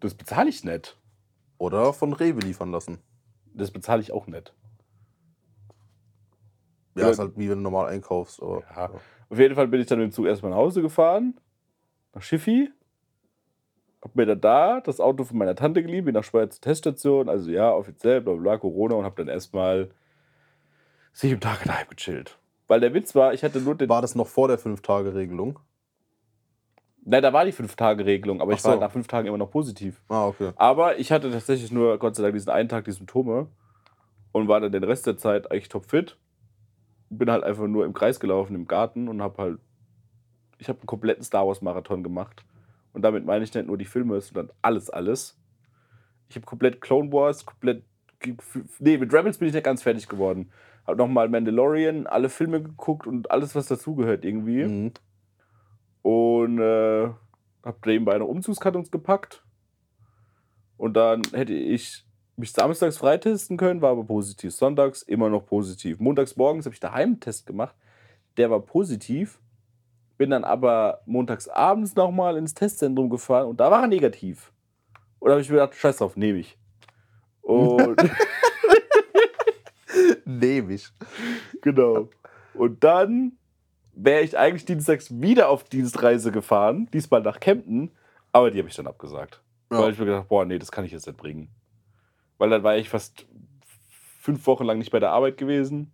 Das 0.00 0.12
bezahle 0.14 0.50
ich 0.50 0.62
nicht. 0.62 0.98
Oder 1.56 1.94
von 1.94 2.12
Rewe 2.12 2.40
liefern 2.40 2.70
lassen. 2.72 2.98
Das 3.54 3.70
bezahle 3.70 4.02
ich 4.02 4.12
auch 4.12 4.26
nicht. 4.26 4.54
Ja, 6.94 7.04
Ja. 7.04 7.10
ist 7.10 7.18
halt 7.18 7.38
wie 7.38 7.48
wenn 7.48 7.56
du 7.58 7.62
normal 7.62 7.88
einkaufst. 7.88 8.42
Aber, 8.42 8.62
Ja. 8.76 8.90
Auf 9.30 9.38
jeden 9.38 9.54
Fall 9.54 9.68
bin 9.68 9.80
ich 9.80 9.86
dann 9.86 9.98
mit 9.98 10.10
dem 10.10 10.12
Zug 10.12 10.26
erstmal 10.26 10.50
nach 10.50 10.58
Hause 10.58 10.82
gefahren, 10.82 11.40
nach 12.14 12.22
Schiffi. 12.22 12.70
Hab 14.02 14.14
mir 14.14 14.26
dann 14.26 14.40
da 14.42 14.80
das 14.82 15.00
Auto 15.00 15.24
von 15.24 15.38
meiner 15.38 15.54
Tante 15.54 15.82
geliehen, 15.82 16.04
bin 16.04 16.14
nach 16.14 16.24
Schweiz 16.24 16.56
zur 16.56 16.62
Teststation, 16.62 17.28
also 17.30 17.50
ja, 17.50 17.72
offiziell, 17.72 18.20
bla, 18.20 18.34
bla, 18.34 18.58
Corona 18.58 18.96
und 18.96 19.04
hab 19.04 19.16
dann 19.16 19.28
erstmal 19.28 19.90
sieben 21.12 21.40
Tage 21.40 21.64
daheim 21.66 21.86
gechillt. 21.88 22.38
Weil 22.66 22.80
der 22.80 22.94
Witz 22.94 23.14
war, 23.14 23.34
ich 23.34 23.42
hatte 23.42 23.60
nur 23.60 23.74
den. 23.74 23.88
War 23.88 24.02
das 24.02 24.14
noch 24.14 24.28
vor 24.28 24.48
der 24.48 24.58
5-Tage-Regelung? 24.58 25.58
Nein, 27.04 27.22
da 27.22 27.32
war 27.32 27.44
die 27.44 27.52
Fünf-Tage-Regelung, 27.52 28.40
aber 28.40 28.52
Ach 28.52 28.58
ich 28.58 28.64
war 28.64 28.74
so. 28.74 28.80
nach 28.80 28.92
fünf 28.92 29.08
Tagen 29.08 29.26
immer 29.26 29.38
noch 29.38 29.50
positiv. 29.50 30.02
Ah, 30.08 30.26
okay. 30.26 30.52
Aber 30.56 30.98
ich 30.98 31.10
hatte 31.10 31.30
tatsächlich 31.30 31.72
nur, 31.72 31.98
Gott 31.98 32.14
sei 32.14 32.22
Dank, 32.22 32.34
diesen 32.34 32.50
einen 32.50 32.68
Tag 32.68 32.84
die 32.84 32.92
Symptome 32.92 33.48
und 34.32 34.48
war 34.48 34.60
dann 34.60 34.70
den 34.70 34.84
Rest 34.84 35.06
der 35.06 35.16
Zeit 35.16 35.50
eigentlich 35.50 35.68
topfit. 35.68 36.18
Bin 37.08 37.30
halt 37.30 37.42
einfach 37.42 37.66
nur 37.66 37.84
im 37.86 37.94
Kreis 37.94 38.20
gelaufen 38.20 38.54
im 38.54 38.66
Garten 38.66 39.08
und 39.08 39.22
habe 39.22 39.42
halt, 39.42 39.58
ich 40.58 40.68
habe 40.68 40.78
einen 40.78 40.86
kompletten 40.86 41.24
Star 41.24 41.46
Wars 41.46 41.62
Marathon 41.62 42.02
gemacht. 42.02 42.44
Und 42.92 43.02
damit 43.02 43.24
meine 43.24 43.44
ich 43.44 43.54
nicht 43.54 43.66
nur 43.66 43.78
die 43.78 43.84
Filme, 43.86 44.20
sondern 44.20 44.50
alles, 44.62 44.90
alles. 44.90 45.38
Ich 46.28 46.36
habe 46.36 46.46
komplett 46.46 46.80
Clone 46.80 47.10
Wars, 47.12 47.46
komplett, 47.46 47.82
nee, 48.78 48.98
mit 48.98 49.12
Rebels 49.12 49.38
bin 49.38 49.48
ich 49.48 49.54
nicht 49.54 49.64
ganz 49.64 49.82
fertig 49.82 50.06
geworden. 50.06 50.52
Habe 50.90 50.98
nochmal 50.98 51.28
Mandalorian, 51.28 52.06
alle 52.06 52.28
Filme 52.28 52.62
geguckt 52.62 53.06
und 53.06 53.30
alles, 53.30 53.54
was 53.54 53.66
dazugehört 53.66 54.24
irgendwie. 54.24 54.64
Mhm. 54.64 54.92
Und 56.02 56.58
äh, 56.58 57.10
hab 57.62 57.86
nebenbei 57.86 58.18
noch 58.18 58.26
Umzugskartons 58.26 58.90
gepackt. 58.90 59.44
Und 60.76 60.94
dann 60.94 61.22
hätte 61.32 61.52
ich 61.52 62.04
mich 62.36 62.52
samstags 62.52 62.96
freitesten 62.96 63.56
können, 63.56 63.82
war 63.82 63.90
aber 63.90 64.04
positiv. 64.04 64.52
Sonntags 64.52 65.02
immer 65.02 65.28
noch 65.28 65.46
positiv. 65.46 66.00
Montags 66.00 66.36
morgens 66.36 66.64
habe 66.64 66.74
ich 66.74 66.80
daheim 66.80 67.10
einen 67.10 67.20
Test 67.20 67.46
gemacht. 67.46 67.76
Der 68.36 68.50
war 68.50 68.60
positiv. 68.60 69.40
Bin 70.16 70.30
dann 70.30 70.44
aber 70.44 71.02
montags 71.06 71.48
abends 71.48 71.94
nochmal 71.94 72.36
ins 72.36 72.54
Testzentrum 72.54 73.10
gefahren 73.10 73.46
und 73.46 73.60
da 73.60 73.70
war 73.70 73.82
er 73.82 73.88
negativ. 73.88 74.52
Und 75.18 75.28
da 75.28 75.32
habe 75.32 75.42
ich 75.42 75.50
mir 75.50 75.56
gedacht, 75.56 75.74
scheiß 75.74 75.98
drauf, 75.98 76.16
nehme 76.16 76.38
ich. 76.38 76.58
Und 77.42 77.96
Nehme 80.38 80.74
ich. 80.74 80.88
Genau. 81.62 82.08
Und 82.54 82.84
dann 82.84 83.32
wäre 83.92 84.22
ich 84.22 84.38
eigentlich 84.38 84.64
dienstags 84.64 85.20
wieder 85.20 85.48
auf 85.48 85.64
Dienstreise 85.64 86.32
gefahren, 86.32 86.88
diesmal 86.92 87.22
nach 87.22 87.40
Kempten, 87.40 87.90
aber 88.32 88.50
die 88.50 88.58
habe 88.58 88.68
ich 88.68 88.76
dann 88.76 88.86
abgesagt. 88.86 89.42
Ja. 89.70 89.78
Weil 89.80 89.92
ich 89.92 89.98
mir 89.98 90.06
gedacht 90.06 90.28
boah, 90.28 90.44
nee, 90.44 90.58
das 90.58 90.72
kann 90.72 90.84
ich 90.84 90.92
jetzt 90.92 91.06
nicht 91.06 91.18
bringen. 91.18 91.48
Weil 92.38 92.50
dann 92.50 92.62
war 92.62 92.76
ich 92.76 92.88
fast 92.88 93.26
fünf 94.20 94.46
Wochen 94.46 94.64
lang 94.64 94.78
nicht 94.78 94.90
bei 94.90 95.00
der 95.00 95.10
Arbeit 95.10 95.36
gewesen. 95.36 95.92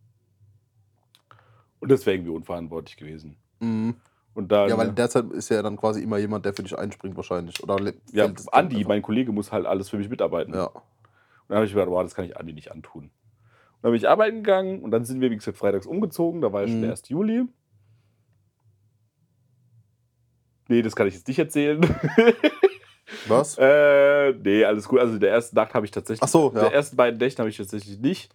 Und 1.80 1.90
das 1.90 2.06
wäre 2.06 2.16
irgendwie 2.16 2.32
unverantwortlich 2.32 2.96
gewesen. 2.96 3.36
Mhm. 3.60 3.96
Und 4.34 4.52
dann, 4.52 4.68
Ja, 4.68 4.76
weil 4.76 4.92
derzeit 4.92 5.30
ist 5.32 5.48
ja 5.48 5.62
dann 5.62 5.76
quasi 5.76 6.02
immer 6.02 6.18
jemand, 6.18 6.44
der 6.44 6.52
für 6.52 6.62
dich 6.62 6.76
einspringt, 6.76 7.16
wahrscheinlich. 7.16 7.62
Oder 7.62 7.92
ja, 8.12 8.30
Andi, 8.52 8.84
mein 8.84 9.00
Kollege, 9.00 9.32
muss 9.32 9.50
halt 9.50 9.66
alles 9.66 9.88
für 9.88 9.96
mich 9.96 10.10
mitarbeiten. 10.10 10.54
Ja. 10.54 10.66
Und 10.66 10.82
dann 11.48 11.56
habe 11.56 11.66
ich 11.66 11.72
mir 11.72 11.80
gedacht, 11.80 11.90
boah, 11.90 12.02
das 12.02 12.14
kann 12.14 12.26
ich 12.26 12.36
Andi 12.36 12.52
nicht 12.52 12.70
antun. 12.70 13.10
Dann 13.86 13.92
bin 13.92 14.00
ich 14.00 14.08
arbeiten 14.08 14.42
gegangen 14.42 14.82
und 14.82 14.90
dann 14.90 15.04
sind 15.04 15.20
wir, 15.20 15.30
wie 15.30 15.36
gesagt, 15.36 15.56
freitags 15.58 15.86
umgezogen. 15.86 16.40
Da 16.40 16.52
war 16.52 16.62
ja 16.62 16.66
schon 16.66 16.78
Mhm. 16.78 16.82
der 16.82 16.90
1. 16.90 17.08
Juli. 17.08 17.44
Nee, 20.66 20.82
das 20.82 20.96
kann 20.96 21.06
ich 21.06 21.14
jetzt 21.14 21.28
nicht 21.28 21.38
erzählen. 21.38 21.80
Was? 23.28 23.56
äh, 23.60 24.32
nee, 24.32 24.64
alles 24.64 24.88
gut. 24.88 24.98
Also 24.98 25.16
der 25.20 25.30
ersten 25.30 25.54
Nacht 25.54 25.72
habe 25.74 25.86
ich 25.86 25.92
tatsächlich. 25.92 26.24
Ach 26.24 26.26
so, 26.26 26.52
ja. 26.52 26.62
der 26.62 26.72
ersten 26.72 26.96
beiden 26.96 27.20
Nächte 27.20 27.40
habe 27.40 27.48
ich 27.48 27.56
tatsächlich 27.56 28.00
nicht 28.00 28.34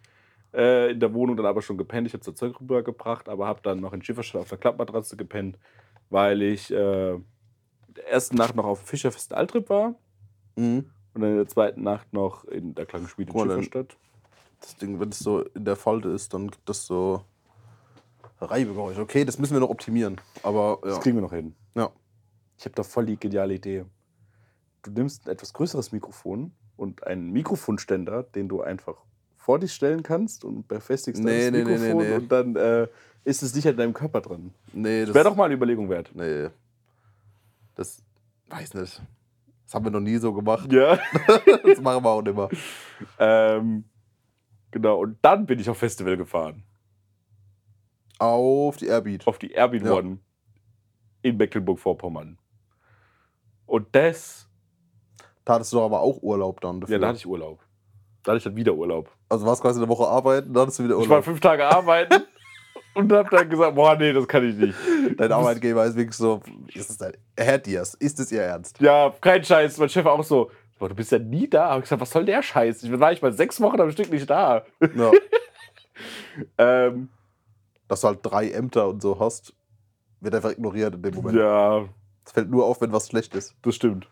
äh, 0.54 0.92
in 0.92 1.02
der 1.02 1.14
Wohnung 1.14 1.36
dann 1.36 1.46
aber 1.46 1.62
schon 1.62 1.78
gepennt. 1.78 2.08
Ich 2.08 2.14
habe 2.14 2.24
das 2.24 2.34
Zeug 2.36 2.58
rübergebracht, 2.62 3.28
aber 3.28 3.46
habe 3.46 3.60
dann 3.62 3.82
noch 3.82 3.92
in 3.92 4.02
Schifferstadt 4.02 4.44
auf 4.44 4.48
der 4.50 4.58
Klappmatratze 4.58 5.18
gepennt, 5.18 5.60
weil 6.10 6.42
ich 6.44 6.72
äh, 6.72 6.76
der 7.90 8.08
ersten 8.10 8.38
Nacht 8.38 8.56
noch 8.56 8.64
auf 8.64 8.80
dem 8.84 8.88
Fischerfest 8.88 9.34
Altrip 9.34 9.70
war 9.70 9.96
Mhm. 10.56 10.86
und 11.14 11.22
dann 11.22 11.32
in 11.32 11.36
der 11.36 11.48
zweiten 11.50 11.84
Nacht 11.84 12.14
noch 12.14 12.46
in 12.46 12.74
der 12.74 12.86
Klangenspiel 12.86 13.28
in 13.28 13.34
Schifferstadt. 13.38 13.98
Das 14.62 14.76
Ding, 14.78 15.00
wenn 15.00 15.10
es 15.10 15.20
so 15.20 15.42
in 15.42 15.66
der 15.66 15.76
Falte 15.76 16.10
ist, 16.10 16.34
dann 16.34 16.50
gibt 16.50 16.70
es 16.70 16.86
so 16.86 17.24
Reibegeräusche. 18.40 19.02
Okay, 19.02 19.26
das 19.26 19.38
müssen 19.38 19.54
wir 19.54 19.60
noch 19.60 19.70
optimieren. 19.70 20.20
Aber 20.44 20.80
ja. 20.84 20.90
Das 20.90 21.02
kriegen 21.02 21.18
wir 21.18 21.22
noch 21.22 21.34
hin. 21.34 21.56
ja. 21.76 21.92
Ich 22.58 22.66
habe 22.66 22.76
da 22.76 22.84
voll 22.84 23.08
die 23.08 23.18
geniale 23.20 23.56
Idee. 23.56 23.86
Du 24.84 24.92
nimmst 24.92 25.26
ein 25.26 25.32
etwas 25.32 25.52
größeres 25.52 25.92
Mikrofon 25.92 26.52
und 26.78 27.08
einen 27.08 27.32
Mikrofonständer, 27.32 28.22
den 28.22 28.48
du 28.50 28.62
einfach 28.62 28.98
vor 29.36 29.58
dich 29.58 29.74
stellen 29.74 30.04
kannst 30.04 30.44
und 30.46 30.68
befestigst 30.68 31.24
Nee, 31.24 31.50
das 31.50 31.52
nee, 31.52 31.64
nee, 31.64 31.64
Mikrofon 31.64 31.98
nee, 31.98 32.10
nee. 32.10 32.16
und 32.16 32.32
dann 32.32 32.56
äh, 32.56 32.88
ist 33.24 33.42
es 33.42 33.56
nicht 33.56 33.68
an 33.68 33.78
deinem 33.78 33.94
Körper 33.94 34.22
dran. 34.22 34.54
Nee, 34.74 35.06
das 35.06 35.16
Wäre 35.16 35.26
doch 35.26 35.36
mal 35.36 35.46
eine 35.46 35.56
Überlegung 35.56 35.90
wert. 35.90 36.12
Nee. 36.14 36.50
Das 37.74 38.04
weiß 38.50 38.76
nicht. 38.76 39.02
Das 39.66 39.74
haben 39.74 39.86
wir 39.86 39.92
noch 39.92 40.00
nie 40.00 40.18
so 40.18 40.32
gemacht. 40.34 40.72
Ja. 40.72 41.00
Das 41.64 41.82
machen 41.82 42.04
wir 42.04 42.10
auch 42.10 42.22
nicht 42.22 42.36
mehr. 42.36 42.50
ähm, 43.20 43.86
genau, 44.72 45.00
und 45.00 45.18
dann 45.22 45.46
bin 45.46 45.60
ich 45.60 45.70
auf 45.70 45.78
Festival 45.78 46.18
gefahren. 46.18 46.64
Auf 48.20 48.78
die 48.78 48.88
Airbeat. 48.88 49.26
Auf 49.28 49.40
die 49.40 49.52
Airbnb 49.52 49.86
Ja. 49.86 49.94
One 49.94 50.20
in 51.24 51.38
Mecklenburg-Vorpommern. 51.38 52.38
Und 53.66 53.88
das, 53.94 54.48
Da 55.46 55.54
hattest 55.56 55.72
du 55.74 55.78
doch 55.78 55.86
aber 55.86 56.02
auch 56.02 56.22
Urlaub 56.22 56.62
dann 56.62 56.82
dafür. 56.82 56.96
ja, 56.96 57.00
da 57.00 57.08
hatte 57.10 57.18
ich 57.18 57.28
Urlaub. 57.28 57.60
Da 58.24 58.32
hatte 58.32 58.38
ich 58.38 58.44
dann 58.44 58.56
wieder 58.56 58.74
Urlaub. 58.74 59.10
also 59.30 59.46
warst 59.46 59.62
quasi 59.62 59.80
eine 59.80 59.88
Woche 59.90 60.08
arbeiten, 60.08 60.54
dann 60.54 60.64
hattest 60.64 60.80
du 60.80 60.84
wieder 60.84 60.96
Ich 61.00 61.02
war 61.10 61.18
Urlaub. 61.18 61.26
fünf 61.26 61.40
Tage 61.40 61.66
arbeiten 61.66 62.22
und 62.96 63.12
hab 63.12 63.30
dann 63.32 63.50
gesagt, 63.50 63.76
boah, 63.76 63.96
nee, 63.96 64.14
das 64.14 64.28
kann 64.28 64.48
ich 64.48 64.56
nicht. 64.56 64.76
Dein 65.18 65.32
Arbeitgeber 65.32 65.86
ist 65.86 65.96
wirklich 65.96 66.16
so, 66.16 66.42
ist 66.74 66.90
es 66.92 66.98
dein, 66.98 67.14
Herr 67.38 67.58
Diaz, 67.58 67.96
ist 67.96 68.20
es 68.20 68.32
Ihr 68.32 68.44
Ernst? 68.44 68.80
Ja, 68.82 69.12
kein 69.22 69.44
Scheiß. 69.44 69.78
Mein 69.80 69.90
Chef 69.90 70.06
auch 70.06 70.24
so, 70.24 70.52
boah, 70.82 70.90
du 70.90 70.96
bist 70.96 71.12
ja 71.12 71.20
nie 71.20 71.48
da. 71.48 71.70
Hab 71.70 71.78
ich 71.78 71.84
gesagt, 71.84 72.02
was 72.02 72.10
soll 72.10 72.26
der 72.26 72.42
Scheiß? 72.42 72.82
Ich 72.84 73.00
war 73.00 73.12
ich 73.12 73.22
mal 73.22 73.32
sechs 73.32 73.62
Wochen 73.62 73.80
am 73.80 73.92
Stück 73.92 74.12
nicht 74.12 74.30
da. 74.30 74.66
Ja. 74.96 75.12
Ähm, 76.58 77.10
Dass 77.88 78.02
du 78.02 78.08
halt 78.08 78.20
drei 78.24 78.50
Ämter 78.50 78.88
und 78.88 79.04
so 79.04 79.20
hast, 79.20 79.54
wird 80.20 80.34
einfach 80.34 80.50
ignoriert 80.50 80.96
in 80.96 81.04
dem 81.04 81.14
Moment. 81.14 81.38
ja, 81.38 81.86
Es 82.26 82.32
fällt 82.32 82.50
nur 82.50 82.66
auf, 82.66 82.82
wenn 82.82 82.92
was 82.92 83.10
schlecht 83.10 83.36
ist. 83.36 83.54
das 83.62 83.76
stimmt. 83.76 84.10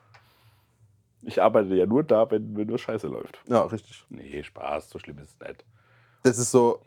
Ich 1.24 1.42
arbeite 1.42 1.74
ja 1.74 1.88
nur 1.88 2.04
da, 2.04 2.30
wenn, 2.30 2.56
wenn 2.56 2.68
nur 2.68 2.78
Scheiße 2.78 3.08
läuft. 3.08 3.40
Ja, 3.48 3.64
richtig. 3.64 4.06
Nee, 4.10 4.44
Spaß, 4.44 4.92
so 4.92 5.00
schlimm 5.00 5.18
ist 5.18 5.32
es 5.42 5.48
nicht. 5.48 5.66
Das 6.22 6.38
ist 6.38 6.52
so, 6.52 6.82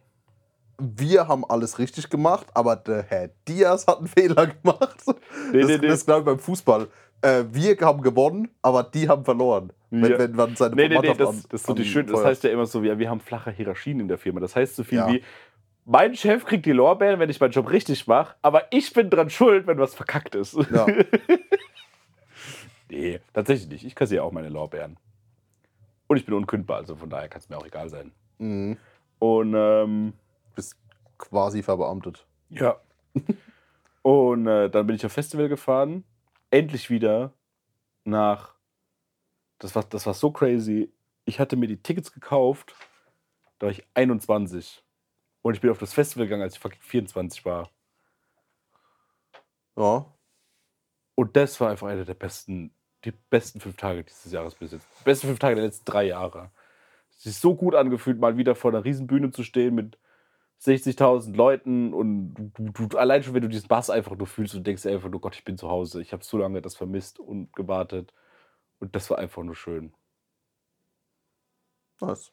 wir 0.78 1.26
haben 1.26 1.44
alles 1.46 1.80
richtig 1.80 2.08
gemacht, 2.08 2.46
aber 2.54 2.76
der 2.76 3.02
Herr 3.02 3.28
Diaz 3.48 3.88
hat 3.88 3.98
einen 3.98 4.06
Fehler 4.06 4.46
gemacht. 4.46 5.02
Nee, 5.50 5.60
das 5.62 5.66
nee, 5.66 5.78
nee. 5.78 5.88
das 5.88 6.00
ist 6.00 6.06
glaube 6.06 6.20
ich 6.20 6.26
beim 6.26 6.38
Fußball. 6.38 6.86
Äh, 7.22 7.44
wir 7.52 7.76
haben 7.80 8.02
gewonnen, 8.02 8.48
aber 8.62 8.82
die 8.82 9.08
haben 9.08 9.24
verloren. 9.24 9.72
Wenn, 9.90 10.10
Ja. 10.12 10.18
wenn 10.18 10.32
man 10.32 10.56
seine 10.56 10.74
Nee, 10.74 10.88
nee, 10.88 10.98
nee, 11.00 11.14
das, 11.14 11.28
an- 11.28 11.44
das, 11.50 11.60
ist 11.60 11.66
so 11.66 11.74
die 11.74 11.84
schön, 11.84 12.06
das 12.06 12.24
heißt 12.24 12.44
ja 12.44 12.50
immer 12.50 12.66
so, 12.66 12.82
ja, 12.82 12.98
wir 12.98 13.10
haben 13.10 13.20
flache 13.20 13.50
Hierarchien 13.50 14.00
in 14.00 14.08
der 14.08 14.18
Firma. 14.18 14.40
Das 14.40 14.56
heißt 14.56 14.74
so 14.76 14.84
viel 14.84 14.98
Ja. 14.98 15.08
wie, 15.08 15.22
mein 15.84 16.14
Chef 16.16 16.44
kriegt 16.44 16.66
die 16.66 16.72
Lorbeeren, 16.72 17.20
wenn 17.20 17.30
ich 17.30 17.40
meinen 17.40 17.52
Job 17.52 17.70
richtig 17.70 18.06
mache, 18.06 18.34
aber 18.42 18.64
ich 18.72 18.92
bin 18.92 19.10
dran 19.10 19.30
schuld, 19.30 19.66
wenn 19.66 19.78
was 19.78 19.94
verkackt 19.94 20.34
ist. 20.34 20.56
Ja. 20.72 20.86
nee, 22.90 23.20
tatsächlich 23.32 23.68
nicht. 23.68 23.84
Ich 23.84 23.94
kassiere 23.94 24.22
auch 24.24 24.32
meine 24.32 24.48
Lorbeeren. 24.48 24.96
Und 26.08 26.16
ich 26.16 26.24
bin 26.26 26.34
unkündbar, 26.34 26.78
also 26.78 26.96
von 26.96 27.08
daher 27.10 27.28
kann 27.28 27.40
es 27.40 27.48
mir 27.48 27.56
auch 27.56 27.66
egal 27.66 27.88
sein. 27.88 28.12
Mhm. 28.38 28.76
Und 29.18 29.54
ähm, 29.56 30.12
Bist 30.54 30.76
quasi 31.18 31.62
verbeamtet. 31.62 32.26
ja. 32.50 32.76
Und 34.02 34.48
äh, 34.48 34.68
dann 34.68 34.88
bin 34.88 34.96
ich 34.96 35.06
auf 35.06 35.12
Festival 35.12 35.48
gefahren. 35.48 36.02
Endlich 36.52 36.90
wieder 36.90 37.32
nach. 38.04 38.54
Das 39.58 39.74
war, 39.74 39.84
das 39.84 40.04
war 40.04 40.12
so 40.12 40.30
crazy. 40.30 40.92
Ich 41.24 41.40
hatte 41.40 41.56
mir 41.56 41.66
die 41.66 41.82
Tickets 41.82 42.12
gekauft. 42.12 42.74
Da 43.58 43.66
war 43.66 43.72
ich 43.72 43.86
21. 43.94 44.84
Und 45.40 45.54
ich 45.54 45.62
bin 45.62 45.70
auf 45.70 45.78
das 45.78 45.94
Festival 45.94 46.26
gegangen, 46.26 46.42
als 46.42 46.54
ich 46.54 46.60
fucking 46.60 46.82
24 46.82 47.46
war. 47.46 47.70
Ja. 49.78 50.04
Und 51.14 51.36
das 51.36 51.58
war 51.58 51.70
einfach 51.70 51.88
einer 51.88 52.04
der 52.04 52.14
besten, 52.14 52.74
die 53.06 53.12
besten 53.12 53.60
fünf 53.60 53.76
Tage 53.78 54.04
dieses 54.04 54.30
Jahres 54.30 54.54
bis 54.54 54.72
jetzt. 54.72 54.86
Die 55.00 55.04
besten 55.04 55.28
fünf 55.28 55.38
Tage 55.38 55.54
der 55.54 55.64
letzten 55.64 55.86
drei 55.86 56.04
Jahre. 56.04 56.50
Es 57.16 57.24
ist 57.24 57.40
so 57.40 57.54
gut 57.54 57.74
angefühlt, 57.74 58.18
mal 58.18 58.36
wieder 58.36 58.54
vor 58.54 58.72
einer 58.72 58.84
riesen 58.84 59.06
Bühne 59.06 59.30
zu 59.30 59.42
stehen 59.42 59.74
mit 59.74 59.98
60.000 60.62 61.34
Leuten 61.34 61.92
und 61.92 62.34
du, 62.54 62.86
du, 62.86 62.98
allein 62.98 63.22
schon, 63.22 63.34
wenn 63.34 63.42
du 63.42 63.48
diesen 63.48 63.66
Bass 63.66 63.90
einfach 63.90 64.16
nur 64.16 64.28
fühlst 64.28 64.54
und 64.54 64.64
denkst 64.64 64.82
dir 64.82 64.92
einfach 64.92 65.08
nur, 65.08 65.20
Gott, 65.20 65.34
ich 65.34 65.44
bin 65.44 65.58
zu 65.58 65.68
Hause. 65.68 66.00
Ich 66.00 66.12
habe 66.12 66.22
so 66.22 66.38
lange 66.38 66.62
das 66.62 66.76
vermisst 66.76 67.18
und 67.18 67.52
gewartet. 67.52 68.12
Und 68.78 68.94
das 68.94 69.10
war 69.10 69.18
einfach 69.18 69.42
nur 69.42 69.56
schön. 69.56 69.92
Nice. 72.00 72.32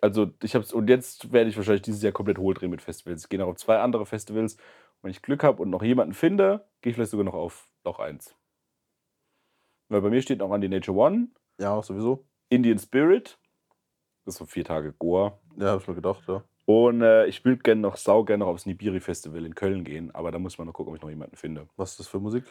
Also 0.00 0.30
ich 0.42 0.54
hab's, 0.54 0.72
und 0.72 0.88
jetzt 0.88 1.32
werde 1.32 1.50
ich 1.50 1.56
wahrscheinlich 1.56 1.82
dieses 1.82 2.02
Jahr 2.02 2.12
komplett 2.12 2.38
hohl 2.38 2.54
drehen 2.54 2.70
mit 2.70 2.82
Festivals. 2.82 3.24
Ich 3.24 3.28
gehe 3.28 3.38
noch 3.40 3.48
auf 3.48 3.56
zwei 3.56 3.78
andere 3.78 4.06
Festivals. 4.06 4.56
Wenn 5.02 5.10
ich 5.10 5.22
Glück 5.22 5.42
habe 5.42 5.60
und 5.62 5.70
noch 5.70 5.82
jemanden 5.82 6.14
finde, 6.14 6.68
gehe 6.80 6.90
ich 6.90 6.96
vielleicht 6.96 7.10
sogar 7.10 7.24
noch 7.24 7.34
auf 7.34 7.68
noch 7.84 7.98
eins. 7.98 8.36
Weil 9.88 10.00
bei 10.00 10.10
mir 10.10 10.22
steht 10.22 10.38
noch 10.38 10.50
an 10.50 10.60
die 10.60 10.68
Nature 10.68 10.96
One, 10.96 11.28
Ja, 11.58 11.82
sowieso. 11.82 12.24
Indian 12.48 12.78
Spirit. 12.78 13.38
Das 14.24 14.34
ist 14.34 14.38
so 14.38 14.46
vier 14.46 14.64
Tage 14.64 14.92
Goa. 14.92 15.38
Ja, 15.56 15.72
hab 15.72 15.82
ich 15.82 15.88
mir 15.88 15.94
gedacht, 15.94 16.24
ja. 16.26 16.42
Und 16.66 17.02
äh, 17.02 17.26
ich 17.26 17.44
will 17.44 17.56
gerne 17.58 17.80
noch 17.82 17.96
sau 17.96 18.24
gerne 18.24 18.44
noch 18.44 18.50
aufs 18.50 18.64
Nibiri 18.66 19.00
Festival 19.00 19.44
in 19.44 19.54
Köln 19.54 19.84
gehen, 19.84 20.14
aber 20.14 20.30
da 20.32 20.38
muss 20.38 20.56
man 20.56 20.66
noch 20.66 20.72
gucken, 20.72 20.90
ob 20.92 20.96
ich 20.96 21.02
noch 21.02 21.10
jemanden 21.10 21.36
finde. 21.36 21.68
Was 21.76 21.90
ist 21.92 22.00
das 22.00 22.08
für 22.08 22.20
Musik? 22.20 22.44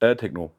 Äh, 0.00 0.14
Techno. 0.16 0.52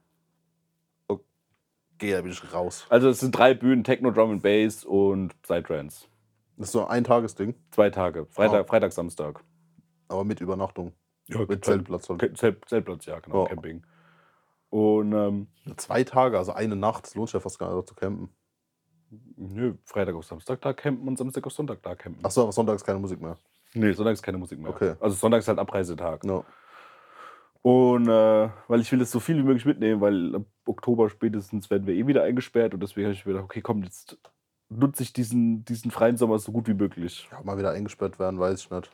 Geh, 1.99 2.11
da 2.11 2.21
bin 2.21 2.31
ich 2.31 2.53
raus. 2.53 2.85
Also 2.89 3.09
es 3.09 3.19
sind 3.21 3.31
drei 3.35 3.55
Bühnen, 3.55 3.83
Techno, 3.83 4.11
Drum 4.11 4.29
and 4.31 4.43
Bass 4.43 4.85
und 4.85 5.39
Psytrance. 5.41 6.05
Das 6.55 6.67
ist 6.67 6.71
so 6.73 6.85
ein 6.85 7.03
Tagesding, 7.03 7.55
Zwei 7.71 7.89
Tage. 7.89 8.27
Freitag, 8.29 8.61
Ah. 8.65 8.67
Freitag, 8.69 8.91
Samstag. 8.93 9.43
aber 10.07 10.23
mit 10.23 10.39
Übernachtung. 10.39 10.93
Ja, 11.27 11.39
Mit 11.45 11.65
Zeltplatz 11.65 12.07
Zelt, 12.35 12.67
Zeltplatz, 12.67 13.05
ja, 13.07 13.19
genau, 13.19 13.43
Ja. 13.43 13.49
Camping. 13.49 13.83
Und 14.69 15.11
ähm, 15.13 15.47
Zwei 15.77 16.03
Tage, 16.03 16.37
also 16.37 16.53
eine 16.53 16.75
Nacht, 16.75 17.13
lohnt 17.15 17.29
sich 17.29 17.33
ja 17.33 17.39
fast 17.39 17.57
gar 17.59 17.75
nicht 17.75 17.87
zu 17.87 17.95
campen. 17.95 18.29
Nö, 19.37 19.73
Freitag 19.85 20.15
auf 20.15 20.25
Samstag 20.25 20.61
da 20.61 20.73
campen 20.73 21.07
und 21.07 21.17
Samstag 21.17 21.45
auf 21.45 21.53
Sonntag 21.53 21.81
da 21.83 21.95
campen. 21.95 22.23
Achso, 22.25 22.43
aber 22.43 22.51
sonntags 22.51 22.83
keine 22.83 22.99
Musik 22.99 23.21
mehr. 23.21 23.37
Nee, 23.73 23.91
Sonntag 23.93 24.13
ist 24.13 24.23
keine 24.23 24.37
Musik 24.37 24.59
mehr. 24.59 24.69
Okay. 24.71 24.95
Also 24.99 25.15
Sonntag 25.15 25.39
ist 25.39 25.47
halt 25.47 25.59
Abreisetag. 25.59 26.23
Ja. 26.25 26.43
Und 27.61 28.07
äh, 28.07 28.49
weil 28.67 28.79
ich 28.81 28.91
will 28.91 28.99
das 28.99 29.11
so 29.11 29.19
viel 29.19 29.37
wie 29.37 29.43
möglich 29.43 29.65
mitnehmen, 29.65 29.99
weil 29.99 30.35
ab 30.35 30.43
Oktober 30.65 31.09
spätestens 31.09 31.69
werden 31.69 31.85
wir 31.85 31.95
eh 31.95 32.07
wieder 32.07 32.23
eingesperrt 32.23 32.73
und 32.73 32.81
deswegen 32.81 33.07
habe 33.07 33.13
ich 33.13 33.25
mir 33.25 33.33
gedacht, 33.33 33.45
okay, 33.45 33.61
komm, 33.61 33.83
jetzt 33.83 34.17
nutze 34.69 35.03
ich 35.03 35.11
diesen, 35.13 35.65
diesen 35.65 35.91
freien 35.91 36.17
Sommer 36.17 36.39
so 36.39 36.51
gut 36.51 36.67
wie 36.67 36.73
möglich. 36.73 37.27
ja. 37.31 37.41
Mal 37.43 37.57
wieder 37.57 37.71
eingesperrt 37.71 38.19
werden, 38.19 38.39
weiß 38.39 38.59
ich 38.61 38.69
nicht. 38.69 38.89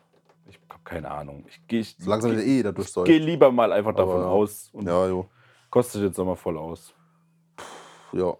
Ich 0.47 0.59
habe 0.69 0.81
keine 0.83 1.09
Ahnung. 1.11 1.45
Ich 1.47 1.65
gehe 1.67 1.81
ich, 1.81 1.95
langsam 2.05 2.31
wieder 2.31 2.43
eh 2.43 2.63
durchs 2.63 2.93
Zeug. 2.93 3.05
geh 3.05 3.17
lieber 3.17 3.51
mal 3.51 3.71
einfach 3.71 3.93
davon 3.95 4.17
Aber- 4.21 4.29
aus 4.31 4.69
und 4.73 4.87
Ja, 4.87 5.07
jo. 5.07 5.29
kostet 5.69 6.01
jetzt 6.01 6.15
Sommer 6.15 6.35
voll 6.35 6.57
aus. 6.57 6.93
Ja. 8.11 8.35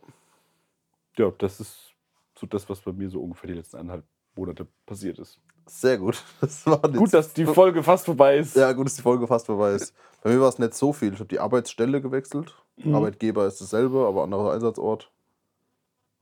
Ja, 1.18 1.32
das 1.38 1.60
ist 1.60 1.94
so 2.38 2.48
das, 2.48 2.68
was 2.70 2.82
bei 2.82 2.92
mir 2.92 3.10
so 3.10 3.22
ungefähr 3.22 3.48
die 3.48 3.56
letzten 3.56 3.78
eineinhalb 3.78 4.06
Monate 4.36 4.68
passiert 4.86 5.20
ist. 5.20 5.40
Sehr 5.66 5.98
gut. 5.98 6.24
Das 6.42 6.66
Gut, 6.66 7.14
dass 7.14 7.34
die 7.34 7.46
Folge 7.46 7.84
fast 7.84 8.06
vorbei 8.06 8.38
ist. 8.38 8.56
Ja, 8.56 8.72
gut, 8.74 8.88
dass 8.88 8.96
die 8.96 9.02
Folge 9.02 9.28
fast 9.28 9.46
vorbei 9.46 9.72
ist. 9.72 9.94
Bei 10.22 10.30
mir 10.32 10.42
war 10.42 10.50
es 10.50 10.60
nicht 10.60 10.74
so 10.74 10.94
viel. 10.94 11.14
Ich 11.14 11.20
habe 11.20 11.30
die 11.30 11.40
Arbeitsstelle 11.40 12.02
gewechselt. 12.02 12.56
Mhm. 12.78 12.96
Arbeitgeber 12.96 13.46
ist 13.46 13.62
dasselbe, 13.62 14.06
aber 14.08 14.24
anderer 14.24 14.54
Einsatzort. 14.54 15.12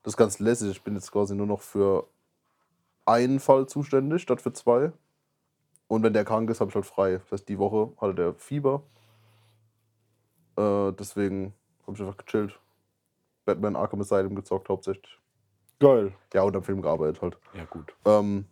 Das 0.04 0.14
ist 0.14 0.18
ganz 0.18 0.40
lässig. 0.40 0.72
Ich 0.72 0.84
bin 0.84 0.96
jetzt 0.96 1.12
quasi 1.12 1.36
nur 1.36 1.48
noch 1.48 1.62
für 1.62 2.08
einen 3.06 3.40
Fall 3.40 3.68
zuständig, 3.68 4.22
statt 4.22 4.42
für 4.42 4.54
zwei. 4.54 4.92
Und 5.88 6.04
wenn 6.04 6.14
der 6.14 6.26
krank 6.26 6.50
ist, 6.50 6.62
habe 6.62 6.70
ich 6.70 6.76
halt 6.76 6.86
frei. 6.86 7.18
Das 7.18 7.32
heißt, 7.32 7.50
die 7.50 7.60
Woche 7.60 7.92
hatte 8.00 8.16
der 8.16 8.34
Fieber. 8.36 8.84
Äh, 10.56 10.92
deswegen 10.94 11.54
habe 11.86 11.96
ich 11.96 12.02
einfach 12.02 12.18
gechillt. 12.18 12.60
Batman 13.54 13.76
Arkham 13.76 14.02
Asylum 14.02 14.36
gezockt 14.36 14.70
hauptsächlich. 14.70 15.18
Geil. 15.80 16.14
Ja, 16.34 16.44
und 16.44 16.56
am 16.56 16.64
Film 16.64 16.82
gearbeitet 16.82 17.22
halt. 17.22 17.38
Ja, 17.54 17.66
gut. 17.66 17.94
Ähm, 18.06 18.46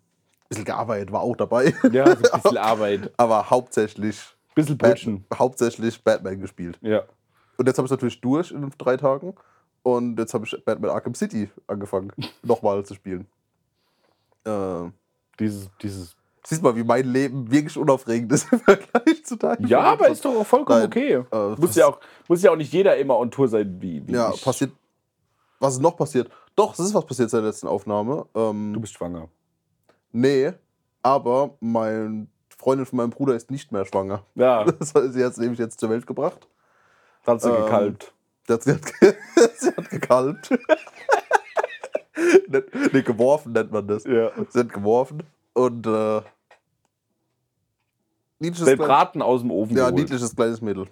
bisschen 0.49 0.65
gearbeitet 0.65 1.11
war 1.11 1.21
auch 1.21 1.35
dabei. 1.35 1.73
Ja, 1.91 2.05
so 2.15 2.31
ein 2.31 2.41
bisschen 2.41 2.57
Arbeit. 2.57 3.11
aber 3.17 3.49
hauptsächlich, 3.49 4.19
Bisschen 4.55 4.77
Bat 4.77 4.89
Brötchen. 4.91 5.25
hauptsächlich 5.33 6.03
Batman 6.03 6.39
gespielt. 6.41 6.77
Ja. 6.81 7.03
Und 7.57 7.67
jetzt 7.67 7.77
habe 7.77 7.85
ich 7.85 7.91
natürlich 7.91 8.19
durch 8.21 8.51
in 8.51 8.69
drei 8.77 8.97
Tagen. 8.97 9.35
Und 9.83 10.17
jetzt 10.19 10.33
habe 10.33 10.45
ich 10.45 10.65
Batman 10.65 10.91
Arkham 10.91 11.13
City 11.13 11.49
angefangen, 11.67 12.11
nochmal 12.43 12.83
zu 12.85 12.95
spielen. 12.95 13.27
Äh, 14.45 14.89
Dieses, 15.39 15.69
dieses. 15.81 16.15
siehst 16.45 16.63
mal, 16.63 16.75
wie 16.75 16.83
mein 16.83 17.05
Leben 17.05 17.49
wirklich 17.51 17.77
unaufregend 17.77 18.31
ist 18.31 18.47
im 18.51 18.59
Vergleich 18.59 19.23
zu 19.25 19.35
deinem. 19.37 19.67
Ja, 19.67 19.81
aber 19.81 20.09
ist 20.09 20.25
doch 20.25 20.35
auch 20.35 20.45
vollkommen 20.47 20.79
Nein. 20.79 20.87
okay. 20.87 21.13
Äh, 21.31 21.55
Muss 21.61 21.75
ja, 21.75 21.87
auch, 21.87 21.99
muss 22.27 22.41
ja 22.41 22.51
auch 22.51 22.55
nicht 22.57 22.73
jeder 22.73 22.97
immer 22.97 23.17
on 23.17 23.29
Tour 23.31 23.47
sein 23.47 23.77
wie, 23.81 24.05
wie 24.07 24.13
Ja, 24.13 24.31
ich. 24.33 24.43
passiert. 24.43 24.71
Was 25.59 25.73
ist 25.73 25.81
noch 25.81 25.97
passiert? 25.97 26.29
Doch, 26.55 26.73
es 26.73 26.79
ist 26.79 26.93
was 26.93 27.05
passiert 27.05 27.29
seit 27.29 27.41
der 27.41 27.49
letzten 27.49 27.67
Aufnahme. 27.67 28.25
Ähm, 28.35 28.73
Du 28.73 28.79
bist 28.79 28.93
schwanger. 28.93 29.27
nee, 30.11 30.51
aber 31.01 31.55
meine 31.59 32.27
Freundin 32.57 32.85
von 32.85 32.97
meinem 32.97 33.09
Bruder 33.09 33.35
ist 33.35 33.49
nicht 33.51 33.71
mehr 33.71 33.85
schwanger. 33.85 34.23
Ja, 34.35 34.63
Das 34.79 34.93
hat 34.93 35.13
sie 35.13 35.19
jetzt 35.19 35.37
nämlich 35.37 35.59
jetzt 35.59 35.79
zur 35.79 35.89
Welt 35.89 36.05
gebracht. 36.07 36.47
hat 37.25 37.41
sie 37.41 37.49
Ähm, 37.49 37.63
gekalbt. 37.63 38.13
Sie 38.47 38.53
hat, 38.53 38.63
sie 38.63 38.71
hat, 38.73 38.81
sie 39.57 39.69
hat 39.75 39.89
gekalbt. 39.89 40.49
nee, 42.93 43.01
geworfen 43.01 43.51
nennt 43.53 43.71
man 43.71 43.87
das. 43.87 44.03
Ja. 44.03 44.31
Sie 44.49 44.59
hat 44.59 44.73
geworfen 44.73 45.23
und 45.53 45.85
äh, 45.87 46.21
niedliches, 48.39 48.77
Braten 48.77 49.21
aus 49.21 49.41
dem 49.41 49.51
Ofen 49.51 49.75
ja, 49.77 49.89
geholt. 49.89 49.95
niedliches 50.03 50.35
kleines 50.35 50.61
Mädel. 50.61 50.87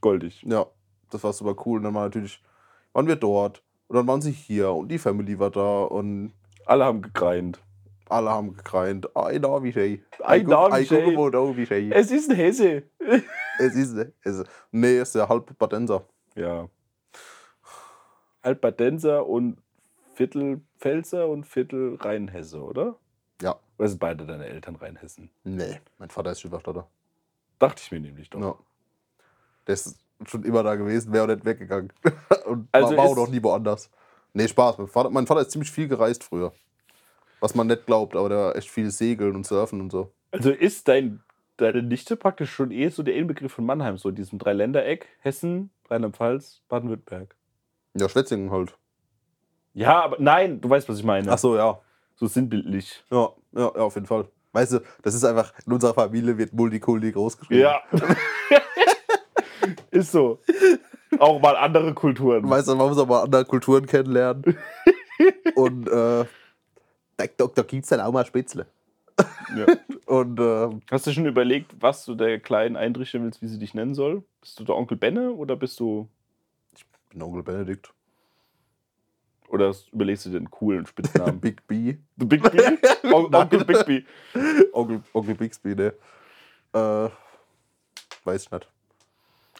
Goldig. 0.00 0.42
Ja, 0.46 0.66
das 1.10 1.22
war 1.24 1.32
super 1.32 1.54
cool. 1.64 1.78
Und 1.78 1.84
dann 1.84 1.94
war 1.94 2.04
natürlich, 2.04 2.42
waren 2.92 3.06
wir 3.06 3.16
dort 3.16 3.62
und 3.88 3.96
dann 3.96 4.06
waren 4.06 4.20
sie 4.22 4.32
hier 4.32 4.70
und 4.72 4.88
die 4.88 4.98
Family 4.98 5.38
war 5.38 5.50
da 5.50 5.82
und 5.84 6.32
Alle 6.64 6.84
haben 6.84 7.02
gegreint. 7.02 7.60
alle 8.08 8.30
haben 8.30 8.56
gekreint. 8.56 9.14
Ein 9.16 9.40
Navi 9.42 9.72
Shay. 9.72 10.02
Ein 10.22 10.46
Navi 10.46 10.84
Shay. 10.86 11.14
Navi 11.16 11.66
Shay. 11.66 11.90
Es 11.92 12.10
ist 12.10 12.30
ein 12.30 12.36
Hesse. 12.36 12.82
Es 13.58 13.74
ist, 13.74 13.94
es 14.22 14.36
ist, 14.40 14.48
nee, 14.70 14.96
es 14.98 15.08
ist 15.08 15.14
der 15.14 15.28
halb 15.28 15.56
Badenser. 15.58 16.04
Ja. 16.34 16.68
Albadenser 18.42 19.26
und 19.26 19.58
Viertel 20.14 20.60
Pfälzer 20.78 21.28
und 21.28 21.44
Viertel 21.44 21.96
Rheinhesse, 21.96 22.62
oder? 22.62 22.96
Ja. 23.42 23.56
Oder 23.78 23.88
sind 23.88 23.98
beide 23.98 24.24
deine 24.24 24.46
Eltern 24.46 24.76
Rheinhessen? 24.76 25.30
Nee, 25.44 25.80
mein 25.98 26.10
Vater 26.10 26.32
ist 26.32 26.40
Schülerstatter. 26.40 26.86
Dachte 27.58 27.82
ich 27.84 27.90
mir 27.90 28.00
nämlich 28.00 28.30
doch. 28.30 28.40
Ja. 28.40 28.54
Ist 29.72 29.98
schon 30.24 30.44
immer 30.44 30.62
da 30.62 30.74
gewesen, 30.76 31.12
wäre 31.12 31.24
auch 31.24 31.28
nicht 31.28 31.44
weggegangen. 31.44 31.92
Und 32.46 32.68
Also 32.72 32.96
war, 32.96 33.04
auch 33.04 33.16
noch 33.16 33.28
nie 33.28 33.42
woanders. 33.42 33.90
Nee, 34.32 34.48
Spaß. 34.48 34.78
Mein 34.78 34.88
Vater, 34.88 35.10
mein 35.10 35.26
Vater 35.26 35.40
ist 35.42 35.50
ziemlich 35.50 35.70
viel 35.70 35.88
gereist 35.88 36.24
früher. 36.24 36.52
Was 37.40 37.54
man 37.54 37.66
nicht 37.66 37.86
glaubt, 37.86 38.16
aber 38.16 38.28
der 38.28 38.38
war 38.38 38.56
echt 38.56 38.70
viel 38.70 38.90
Segeln 38.90 39.34
und 39.36 39.46
Surfen 39.46 39.80
und 39.80 39.90
so. 39.90 40.12
Also 40.30 40.50
ist 40.50 40.88
dein, 40.88 41.22
deine 41.56 41.82
Nichte 41.82 42.16
praktisch 42.16 42.50
schon 42.50 42.70
eh 42.70 42.88
so 42.88 43.02
der 43.02 43.14
Inbegriff 43.14 43.52
von 43.52 43.66
Mannheim, 43.66 43.98
so 43.98 44.08
in 44.08 44.14
diesem 44.14 44.38
Dreiländereck, 44.38 45.06
Hessen, 45.20 45.70
Rheinland-Pfalz, 45.88 46.62
Baden-Württemberg. 46.68 47.36
Ja, 47.94 48.08
Schwetzingen 48.08 48.50
halt. 48.50 48.76
Ja, 49.74 50.02
aber 50.02 50.16
nein, 50.18 50.60
du 50.60 50.70
weißt, 50.70 50.88
was 50.88 50.98
ich 50.98 51.04
meine. 51.04 51.30
Ach 51.30 51.38
so, 51.38 51.56
ja. 51.56 51.78
So 52.14 52.26
sinnbildlich. 52.26 53.04
Ja, 53.10 53.30
ja, 53.52 53.72
ja, 53.74 53.82
auf 53.82 53.94
jeden 53.94 54.06
Fall. 54.06 54.26
Weißt 54.52 54.72
du, 54.72 54.80
das 55.02 55.14
ist 55.14 55.24
einfach, 55.24 55.52
in 55.66 55.72
unserer 55.72 55.92
Familie 55.92 56.38
wird 56.38 56.54
Multikulti 56.54 57.12
groß 57.12 57.38
geschrieben. 57.38 57.60
Ja. 57.60 57.82
ist 59.90 60.12
so. 60.12 60.40
Auch 61.18 61.40
mal 61.40 61.56
andere 61.56 61.94
Kulturen. 61.94 62.48
Weißt 62.48 62.68
du, 62.68 62.76
man 62.76 62.88
muss 62.88 62.98
auch 62.98 63.06
mal 63.06 63.22
andere 63.22 63.44
Kulturen 63.44 63.86
kennenlernen. 63.86 64.42
Und 65.54 65.88
äh, 65.88 66.24
da, 67.16 67.26
da, 67.36 67.46
da 67.54 67.62
gibt 67.62 67.84
es 67.84 67.88
dann 67.88 68.00
auch 68.00 68.12
mal 68.12 68.26
Spätzle. 68.26 68.66
Ja. 69.56 69.66
Und 70.06 70.38
äh, 70.40 70.68
Hast 70.90 71.06
du 71.06 71.12
schon 71.12 71.26
überlegt, 71.26 71.74
was 71.80 72.04
du 72.04 72.14
der 72.14 72.38
Kleinen 72.40 72.76
einrichten 72.76 73.24
willst, 73.24 73.42
wie 73.42 73.48
sie 73.48 73.58
dich 73.58 73.74
nennen 73.74 73.94
soll? 73.94 74.24
Bist 74.40 74.58
du 74.60 74.64
der 74.64 74.76
Onkel 74.76 74.96
Benne 74.96 75.32
oder 75.32 75.56
bist 75.56 75.80
du. 75.80 76.08
ich 76.74 76.84
bin 77.10 77.22
Onkel 77.22 77.42
Benedikt. 77.42 77.92
Oder 79.48 79.72
überlegst 79.92 80.26
du 80.26 80.30
dir 80.30 80.38
einen 80.38 80.50
coolen 80.50 80.86
Spitznamen? 80.86 81.40
Big 81.40 81.66
B. 81.66 81.96
The 82.16 82.26
Big 82.26 82.42
B? 82.50 82.58
On 83.12 83.32
Onkel 83.34 83.64
Big 83.64 83.86
B. 83.86 84.02
Onkel, 84.72 85.02
Onkel 85.12 85.34
Bixby, 85.34 85.74
ne? 85.74 85.94
Äh, 86.72 87.08
weiß 88.24 88.44
ich 88.44 88.50
nicht. 88.50 88.68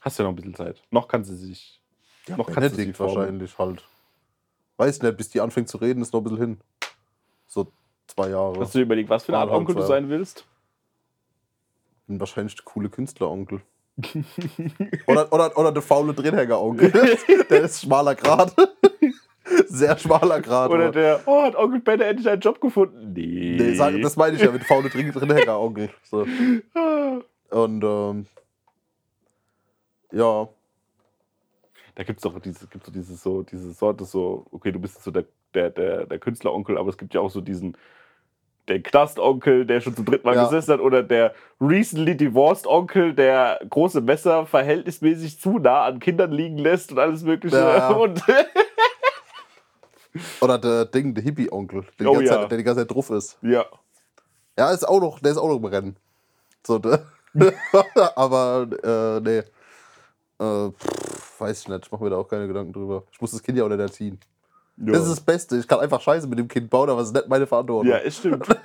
Hast 0.07 0.21
ja 0.21 0.23
noch 0.23 0.31
ein 0.31 0.37
bisschen 0.37 0.55
Zeit. 0.55 0.81
Noch 0.93 1.09
kann 1.09 1.25
sie 1.25 1.35
sich. 1.35 1.83
noch 2.29 2.47
kannst 2.47 2.79
du 2.79 2.83
sie 2.83 2.93
formen. 2.93 3.17
wahrscheinlich 3.17 3.59
halt. 3.59 3.83
Weiß 4.77 5.03
nicht, 5.03 5.17
bis 5.17 5.31
die 5.31 5.41
anfängt 5.41 5.69
zu 5.69 5.79
reden, 5.79 6.01
ist 6.01 6.13
noch 6.13 6.21
ein 6.21 6.25
bisschen 6.25 6.39
hin. 6.39 6.61
So 7.49 7.73
zwei 8.07 8.29
Jahre. 8.29 8.61
Hast 8.61 8.73
du 8.73 8.79
dir 8.79 8.85
überlegt, 8.85 9.11
was 9.11 9.25
für 9.25 9.33
eine 9.33 9.39
Art 9.39 9.51
Onkel 9.51 9.75
du 9.75 9.83
sein 9.83 10.09
willst? 10.09 10.47
bin 12.07 12.21
wahrscheinlich 12.21 12.55
der 12.55 12.65
coole 12.65 12.89
Künstleronkel. 12.89 13.63
oder, 15.09 15.33
oder, 15.33 15.59
oder 15.59 15.73
der 15.73 15.83
faule 15.83 16.15
Drinhänger-Onkel. 16.15 16.93
der 17.51 17.63
ist 17.63 17.81
schmaler 17.81 18.15
Grad. 18.15 18.55
Sehr 19.67 19.99
schmaler 19.99 20.41
Grad. 20.41 20.71
Oder 20.71 20.93
der, 20.93 21.21
oh, 21.27 21.43
hat 21.43 21.57
Onkel 21.57 21.81
Benne 21.81 22.05
endlich 22.05 22.29
einen 22.29 22.41
Job 22.41 22.61
gefunden? 22.61 23.13
Nee. 23.13 23.57
Nee, 23.59 23.75
sag, 23.75 24.01
das 24.01 24.15
meine 24.15 24.37
ich 24.37 24.43
ja 24.43 24.53
mit 24.53 24.63
faule 24.63 24.89
Drinhänger-Onkel. 24.89 25.91
So. 26.05 26.25
Und 27.51 27.83
ähm, 27.83 28.27
ja, 30.13 30.49
Da 31.95 32.03
gibt 32.05 32.19
es 32.19 32.23
doch 32.23 32.39
diese, 32.41 32.67
gibt's 32.67 32.87
doch 32.87 32.93
diese, 32.93 33.15
so, 33.17 33.43
diese 33.43 33.73
Sorte, 33.73 34.05
so, 34.05 34.47
okay, 34.51 34.73
du 34.73 34.79
bist 34.79 35.03
so 35.03 35.11
der, 35.11 35.25
der, 35.55 35.71
der, 35.71 36.07
der 36.07 36.19
Künstleronkel, 36.19 36.77
aber 36.79 36.91
es 36.91 36.99
gibt 36.99 37.15
ja 37.15 37.21
auch 37.21 37.31
so 37.31 37.41
diesen, 37.41 37.77
der 38.69 38.83
Knastonkel, 38.83 39.65
der 39.65 39.81
schon 39.81 39.95
zum 39.97 40.05
dritten 40.05 40.27
Mal 40.27 40.35
Ja. 40.35 40.45
gesessen 40.45 40.75
hat, 40.75 40.81
oder 40.81 41.03
der 41.03 41.35
recently 41.61 42.17
divorced 42.17 42.67
Onkel, 42.67 43.15
der 43.15 43.61
große 43.71 44.01
Messer 44.01 44.45
verhältnismäßig 44.45 45.41
zu 45.41 45.59
nah 45.59 45.85
an 45.85 46.01
Kindern 46.01 46.33
liegen 46.33 46.59
lässt 46.59 46.93
und 46.93 46.99
alles 46.99 47.23
Mögliche. 47.23 47.57
Ja. 47.57 47.89
Und 47.95 48.23
oder 50.41 50.59
der 50.59 50.85
Ding, 50.87 51.15
der 51.15 51.23
Hippie-Onkel, 51.25 51.83
der, 51.83 51.91
die 51.99 52.07
Oh 52.07 52.13
ganze 52.15 52.27
ja. 52.27 52.33
Zeit- 52.41 52.51
der 52.51 52.59
die 52.59 52.65
ganze 52.65 52.81
Zeit 52.83 52.95
drauf 52.95 53.11
ist. 53.11 53.39
ja. 53.43 53.65
Ja, 54.59 54.71
ist 54.71 54.89
auch 54.89 55.01
noch, 55.01 55.21
der 55.21 55.33
ist 55.33 55.37
auch 55.39 55.49
noch 55.49 55.57
im 55.59 55.65
Rennen. 55.67 55.97
So, 56.67 56.81
aber 58.17 58.67
äh, 58.83 59.21
nee. 59.21 59.43
Äh, 60.39 60.71
pff, 60.71 61.41
weiß 61.41 61.61
ich 61.63 61.69
nicht, 61.69 61.87
ich 61.87 61.93
mache 61.93 62.05
mir 62.05 62.11
da 62.11 62.17
auch 62.17 62.29
keine 62.29 62.47
Gedanken 62.47 62.73
drüber. 62.73 63.05
Ich 63.13 63.21
muss 63.21 63.31
das 63.31 63.43
Kind 63.43 63.57
ja 63.59 63.65
auch 63.65 63.69
nicht 63.69 63.81
erziehen. 63.81 64.19
Ja. 64.79 64.93
Das 64.93 65.03
ist 65.05 65.11
das 65.11 65.21
Beste. 65.21 65.57
Ich 65.57 65.67
kann 65.67 65.81
einfach 65.81 66.01
Scheiße 66.01 66.27
mit 66.27 66.39
dem 66.39 66.49
Kind 66.49 66.69
bauen, 66.69 66.91
aber 66.91 67.01
es 67.01 67.09
ist 67.09 67.15
nicht 67.15 67.29
meine 67.29 67.47
Verantwortung. 67.47 67.91
ja, 67.91 67.99
es 67.99 68.17
stimmt. 68.19 68.47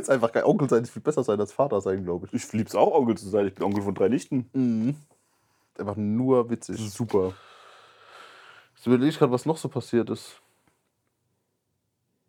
ist 0.00 0.10
einfach 0.10 0.32
geil. 0.32 0.42
Onkel 0.44 0.68
sein 0.68 0.82
ist 0.82 0.90
viel 0.90 1.02
besser 1.02 1.22
sein 1.22 1.38
als 1.38 1.52
Vater 1.52 1.80
sein, 1.80 2.02
glaube 2.04 2.26
ich. 2.26 2.32
Ich 2.34 2.52
lieb's 2.52 2.74
auch, 2.74 2.92
Onkel 2.92 3.16
zu 3.16 3.28
sein. 3.28 3.46
Ich 3.46 3.54
bin 3.54 3.62
Onkel 3.64 3.82
von 3.82 3.94
drei 3.94 4.08
Nichten. 4.08 4.48
Mhm. 4.52 4.96
Einfach 5.78 5.96
nur 5.96 6.50
witzig. 6.50 6.90
super. 6.90 7.32
Ich 8.78 8.86
überlege 8.86 9.10
ich 9.10 9.18
gerade, 9.18 9.30
was 9.32 9.46
noch 9.46 9.56
so 9.56 9.68
passiert 9.68 10.10
ist. 10.10 10.40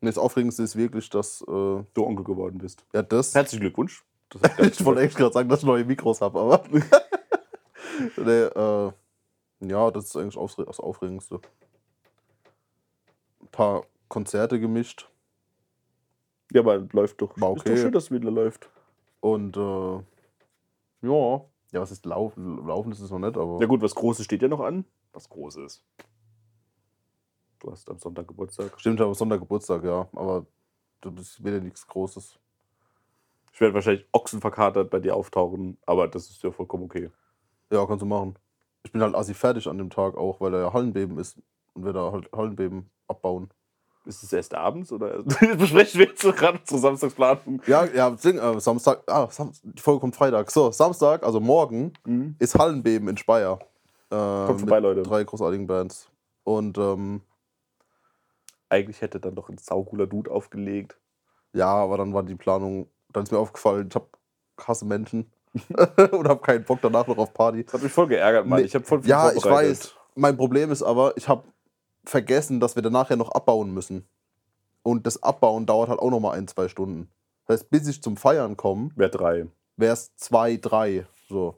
Das 0.02 0.18
Aufregendste 0.18 0.62
ist 0.64 0.76
wirklich, 0.76 1.10
dass. 1.10 1.42
Äh, 1.42 1.46
Du 1.48 1.86
Onkel 2.06 2.24
geworden 2.26 2.60
bist. 2.60 2.86
ja, 2.94 3.02
das. 3.02 3.34
Herzlichen 3.34 3.62
Glückwunsch. 3.62 4.04
Ich 4.60 4.84
wollte 4.84 5.02
echt 5.02 5.16
gerade 5.16 5.34
sagen, 5.34 5.50
dass 5.50 5.60
ich 5.60 5.66
neue 5.66 5.86
Mikros 5.86 6.22
habe, 6.22 6.40
aber. 6.40 6.64
nee, 8.18 8.32
äh, 8.32 8.92
ja, 9.62 9.92
das 9.92 10.06
ist 10.06 10.18
eigentlich 10.18 10.56
das 10.66 10.80
Aufregendste. 10.80 11.40
Ein 13.42 13.48
paar 13.52 13.86
Konzerte 14.10 14.60
gemischt 14.60 15.10
Ja, 16.52 16.62
aber 16.62 16.80
läuft 16.92 17.22
doch. 17.22 17.40
War 17.40 17.54
Ist 17.54 17.62
okay. 17.62 17.76
doch 17.76 17.82
schön, 17.82 17.92
dass 17.92 18.04
es 18.06 18.12
wieder 18.12 18.32
läuft. 18.32 18.70
und 19.22 19.56
äh, 19.58 20.04
ja. 21.08 21.46
Ja, 21.72 21.82
was 21.82 21.92
ist 21.92 22.06
laufen? 22.06 22.68
Laufen 22.68 22.92
ist 22.92 23.00
es 23.00 23.10
noch 23.10 23.20
nicht, 23.20 23.36
aber. 23.36 23.60
Ja 23.60 23.66
gut, 23.68 23.82
was 23.82 23.96
Großes 23.96 24.26
steht 24.26 24.42
ja 24.44 24.48
noch 24.48 24.60
an. 24.60 24.86
Was 25.12 25.28
Großes. 25.30 25.84
Du 27.60 27.72
hast 27.72 27.90
am 27.90 27.98
Sonntag 27.98 28.28
Geburtstag. 28.28 28.80
Stimmt, 28.80 29.00
habe 29.00 29.16
Sonntag 29.16 29.40
Geburtstag, 29.40 29.84
ja. 29.84 30.08
Aber 30.14 30.46
das 31.02 31.14
ist 31.20 31.44
wieder 31.44 31.60
nichts 31.60 31.88
Großes. 31.88 32.38
Ich 33.54 33.62
werde 33.62 33.74
wahrscheinlich 33.76 34.08
ochsenverkatert 34.12 34.90
bei 34.90 35.00
dir 35.00 35.16
auftauchen, 35.16 35.78
aber 35.86 36.08
das 36.08 36.30
ist 36.30 36.42
ja 36.44 36.52
vollkommen 36.52 36.84
okay. 36.84 37.10
Ja, 37.72 37.86
kannst 37.86 38.02
du 38.02 38.06
machen. 38.06 38.36
Ich 38.84 38.92
bin 38.92 39.02
halt 39.02 39.16
assi 39.16 39.34
fertig 39.34 39.68
an 39.68 39.78
dem 39.78 39.90
Tag 39.90 40.18
auch, 40.18 40.42
weil 40.42 40.52
da 40.52 40.60
ja 40.60 40.74
Hallenbeben 40.74 41.18
ist 41.20 41.38
und 41.74 41.86
wir 41.86 41.94
da 41.94 42.12
halt 42.12 42.30
Hallenbeben 42.36 42.90
abbauen. 43.08 43.50
Ist 44.06 44.22
es 44.22 44.34
erst 44.34 44.54
abends 44.54 44.92
oder 44.92 45.24
besprechen 45.58 46.00
wir 46.00 46.08
jetzt 46.08 46.22
gerade 46.24 46.60
unsere 46.60 46.80
Samstagsplanung? 46.80 47.62
Ja, 47.68 47.86
ja, 47.86 48.10
deswegen, 48.10 48.38
äh, 48.40 48.60
Samstag, 48.60 49.02
ah, 49.08 49.30
Sam 49.30 49.52
die 49.64 49.82
Folge 49.82 50.02
kommt 50.02 50.16
Freitag. 50.16 50.52
So, 50.52 50.72
Samstag, 50.72 51.24
also 51.24 51.40
morgen, 51.40 51.94
Mhm. 52.06 52.36
ist 52.40 52.56
Hallenbeben 52.60 53.08
in 53.08 53.16
Speyer. 53.18 53.60
Äh, 54.10 54.16
Kommt 54.48 54.60
vorbei, 54.60 54.76
mit 54.82 54.84
Leute. 54.84 55.04
Drei 55.04 55.24
großartigen 55.24 55.68
Bands. 55.68 56.10
Und 56.44 56.78
ähm, 56.78 57.22
Eigentlich 58.70 59.02
hätte 59.02 59.20
dann 59.20 59.36
doch 59.36 59.50
ein 59.50 59.58
saucooler 59.58 60.08
Dude 60.08 60.32
aufgelegt. 60.32 60.98
ja, 61.54 61.68
aber 61.68 61.98
dann 61.98 62.14
war 62.14 62.24
die 62.24 62.36
Planung, 62.36 62.88
dann 63.14 63.24
ist 63.24 63.32
mir 63.32 63.38
aufgefallen, 63.40 63.88
ich 63.90 63.96
hab 63.96 64.08
hasse 64.60 64.86
Menschen 64.86 65.32
und 66.12 66.28
hab 66.28 66.44
keinen 66.44 66.64
Bock 66.64 66.80
danach 66.82 67.08
noch 67.08 67.18
auf 67.18 67.34
Party. 67.34 67.64
Das 67.64 67.76
hat 67.76 67.84
mich 67.84 67.92
voll 67.92 68.08
geärgert, 68.08 68.46
Mann. 68.46 68.60
Nee, 68.60 68.66
Ich 68.66 68.76
habe 68.76 68.86
voll 68.86 69.02
viel 69.02 69.10
Ja, 69.10 69.32
ich 69.32 69.44
weiß. 69.46 69.94
Mein 70.16 70.38
Problem 70.38 70.72
ist 70.72 70.84
aber, 70.84 71.16
ich 71.18 71.28
habe 71.28 71.44
vergessen, 72.06 72.60
dass 72.60 72.76
wir 72.76 72.84
danach 72.84 73.10
ja 73.10 73.16
noch 73.16 73.32
abbauen 73.32 73.74
müssen. 73.74 74.08
Und 74.84 75.08
das 75.08 75.22
Abbauen 75.24 75.66
dauert 75.66 75.90
halt 75.90 76.00
auch 76.00 76.10
noch 76.10 76.20
mal 76.20 76.32
ein, 76.34 76.48
zwei 76.48 76.68
Stunden. 76.68 77.10
Das 77.48 77.62
heißt, 77.62 77.70
bis 77.70 77.88
ich 77.88 78.02
zum 78.04 78.18
Feiern 78.18 78.58
komme, 78.58 78.92
Wer 78.96 79.10
drei. 79.10 79.48
wäre 79.78 79.94
es 79.94 80.16
zwei, 80.16 80.58
drei. 80.58 81.06
So. 81.30 81.56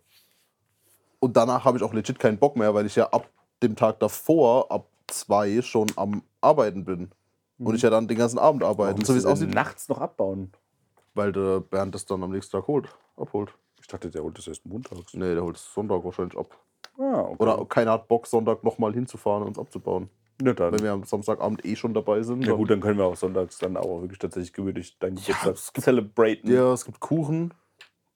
Und 1.20 1.36
danach 1.36 1.66
habe 1.66 1.78
ich 1.78 1.84
auch 1.84 1.94
legit 1.94 2.20
keinen 2.20 2.38
Bock 2.38 2.56
mehr, 2.56 2.74
weil 2.74 2.86
ich 2.86 2.96
ja 2.96 3.08
ab 3.10 3.28
dem 3.64 3.76
Tag 3.76 4.00
davor, 4.00 4.72
ab 4.72 4.88
zwei, 5.08 5.62
schon 5.62 5.88
am 5.96 6.22
Arbeiten 6.42 6.86
bin. 6.86 7.12
Und 7.58 7.74
ich 7.76 7.82
ja 7.82 7.90
dann 7.90 8.08
den 8.08 8.18
ganzen 8.18 8.38
Abend 8.38 8.64
arbeiten. 8.64 8.92
Warum 9.00 9.06
So 9.06 9.14
wie 9.16 9.18
es 9.20 9.26
aussieht. 9.26 9.54
nachts 9.54 9.88
noch 9.90 10.00
abbauen. 10.02 10.52
Weil 11.16 11.32
der 11.32 11.62
Bernd 11.62 11.96
das 11.96 12.06
dann 12.06 12.22
am 12.24 12.32
nächsten 12.32 12.52
Tag 12.58 12.68
holt. 12.68 12.88
Abholt. 13.18 13.54
Ich 13.82 13.88
dachte, 13.88 14.10
der 14.10 14.22
holt 14.24 14.38
das 14.38 14.48
erst 14.48 14.66
montags. 14.66 15.14
Nee, 15.14 15.34
der 15.34 15.44
holt 15.44 15.56
es 15.58 15.74
Sonntag 15.74 16.04
wahrscheinlich 16.04 16.38
ab. 16.38 16.58
Ah, 16.98 17.22
okay. 17.22 17.36
Oder 17.40 17.66
keiner 17.66 17.92
hat 17.94 18.08
Bock, 18.08 18.28
Sonntag 18.28 18.64
nochmal 18.64 18.94
hinzufahren 18.94 19.42
und 19.44 19.50
uns 19.50 19.60
abzubauen. 19.60 20.10
ja, 20.42 20.54
dann. 20.54 20.74
Wenn 20.74 20.84
wir 20.84 20.92
am 20.92 21.04
Samstagabend 21.04 21.66
eh 21.66 21.76
schon 21.76 21.94
dabei 21.94 22.22
sind. 22.24 22.46
Ja 22.46 22.54
gut, 22.54 22.70
dann 22.70 22.80
können 22.82 22.98
wir 22.98 23.06
auch 23.06 23.16
sonntags 23.16 23.58
dann 23.58 23.78
auch 23.78 24.02
wirklich 24.02 24.20
tatsächlich 24.20 24.54
gemütlich 24.54 24.98
deinen 25.00 25.18
Ja, 25.18 25.24
Geburtstag 25.40 25.54
es 25.56 25.74
gibt- 25.74 25.86
celebraten. 25.86 26.52
Ja, 26.54 26.74
es 26.74 26.86
gibt 26.86 27.00
Kuchen. 27.00 27.54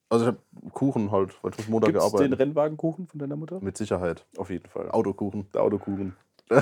Also 0.09 0.25
ich 0.25 0.27
habe 0.29 0.71
Kuchen 0.71 1.11
halt, 1.11 1.35
weil 1.43 1.51
ich 1.51 1.57
muss 1.59 1.67
Montag 1.69 1.89
Gibt 1.93 1.99
es 2.03 2.09
den 2.11 2.15
arbeiten. 2.17 2.33
Rennwagenkuchen 2.33 3.07
von 3.07 3.19
deiner 3.19 3.35
Mutter? 3.35 3.59
Mit 3.61 3.77
Sicherheit. 3.77 4.25
Auf 4.37 4.49
jeden 4.49 4.67
Fall. 4.67 4.89
Autokuchen. 4.91 5.47
Der 5.53 5.61
Autokuchen. 5.61 6.15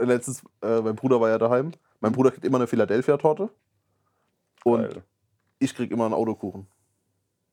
Letztens, 0.00 0.42
äh, 0.62 0.80
mein 0.80 0.96
Bruder 0.96 1.20
war 1.20 1.28
ja 1.30 1.38
daheim. 1.38 1.70
Mein 2.00 2.12
Bruder 2.12 2.30
kriegt 2.32 2.44
immer 2.44 2.58
eine 2.58 2.66
Philadelphia-Torte. 2.66 3.48
Und 4.64 4.80
Geil. 4.82 5.02
ich 5.60 5.74
krieg 5.74 5.90
immer 5.92 6.04
einen 6.06 6.14
Autokuchen. 6.14 6.66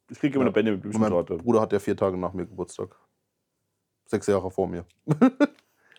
Ich 0.09 0.19
kriege 0.19 0.35
immer 0.35 0.45
Ja. 0.45 0.47
eine 0.47 0.53
Benjamin 0.53 0.81
Und 0.81 0.85
mein 0.99 1.09
Blümchen-Torte. 1.11 1.37
Bruder 1.43 1.61
hat 1.61 1.71
ja 1.71 1.79
vier 1.79 1.95
Tage 1.95 2.17
nach 2.17 2.33
mir 2.33 2.45
Geburtstag. 2.47 2.95
Sechs 4.05 4.27
Jahre 4.27 4.49
vor 4.51 4.67
mir. 4.67 4.85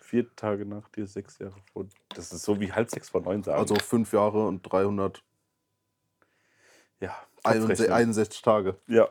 Vier 0.02 0.34
Tage 0.36 0.66
nach 0.66 0.86
dir, 0.90 1.06
sechs 1.06 1.38
Jahre 1.38 1.56
vor. 1.72 1.86
Das 2.10 2.30
ist 2.32 2.42
so 2.42 2.60
wie 2.60 2.70
halb 2.70 2.90
sechs 2.90 3.08
vor 3.08 3.22
neun 3.22 3.42
sagen. 3.42 3.58
Also 3.58 3.74
fünf 3.76 4.12
Jahre 4.12 4.46
und 4.46 4.60
361 4.62 5.24
ja, 7.00 7.16
Kopfrechnen. 7.42 7.90
61 7.92 8.42
Tage. 8.42 8.76
Ja. 8.88 9.08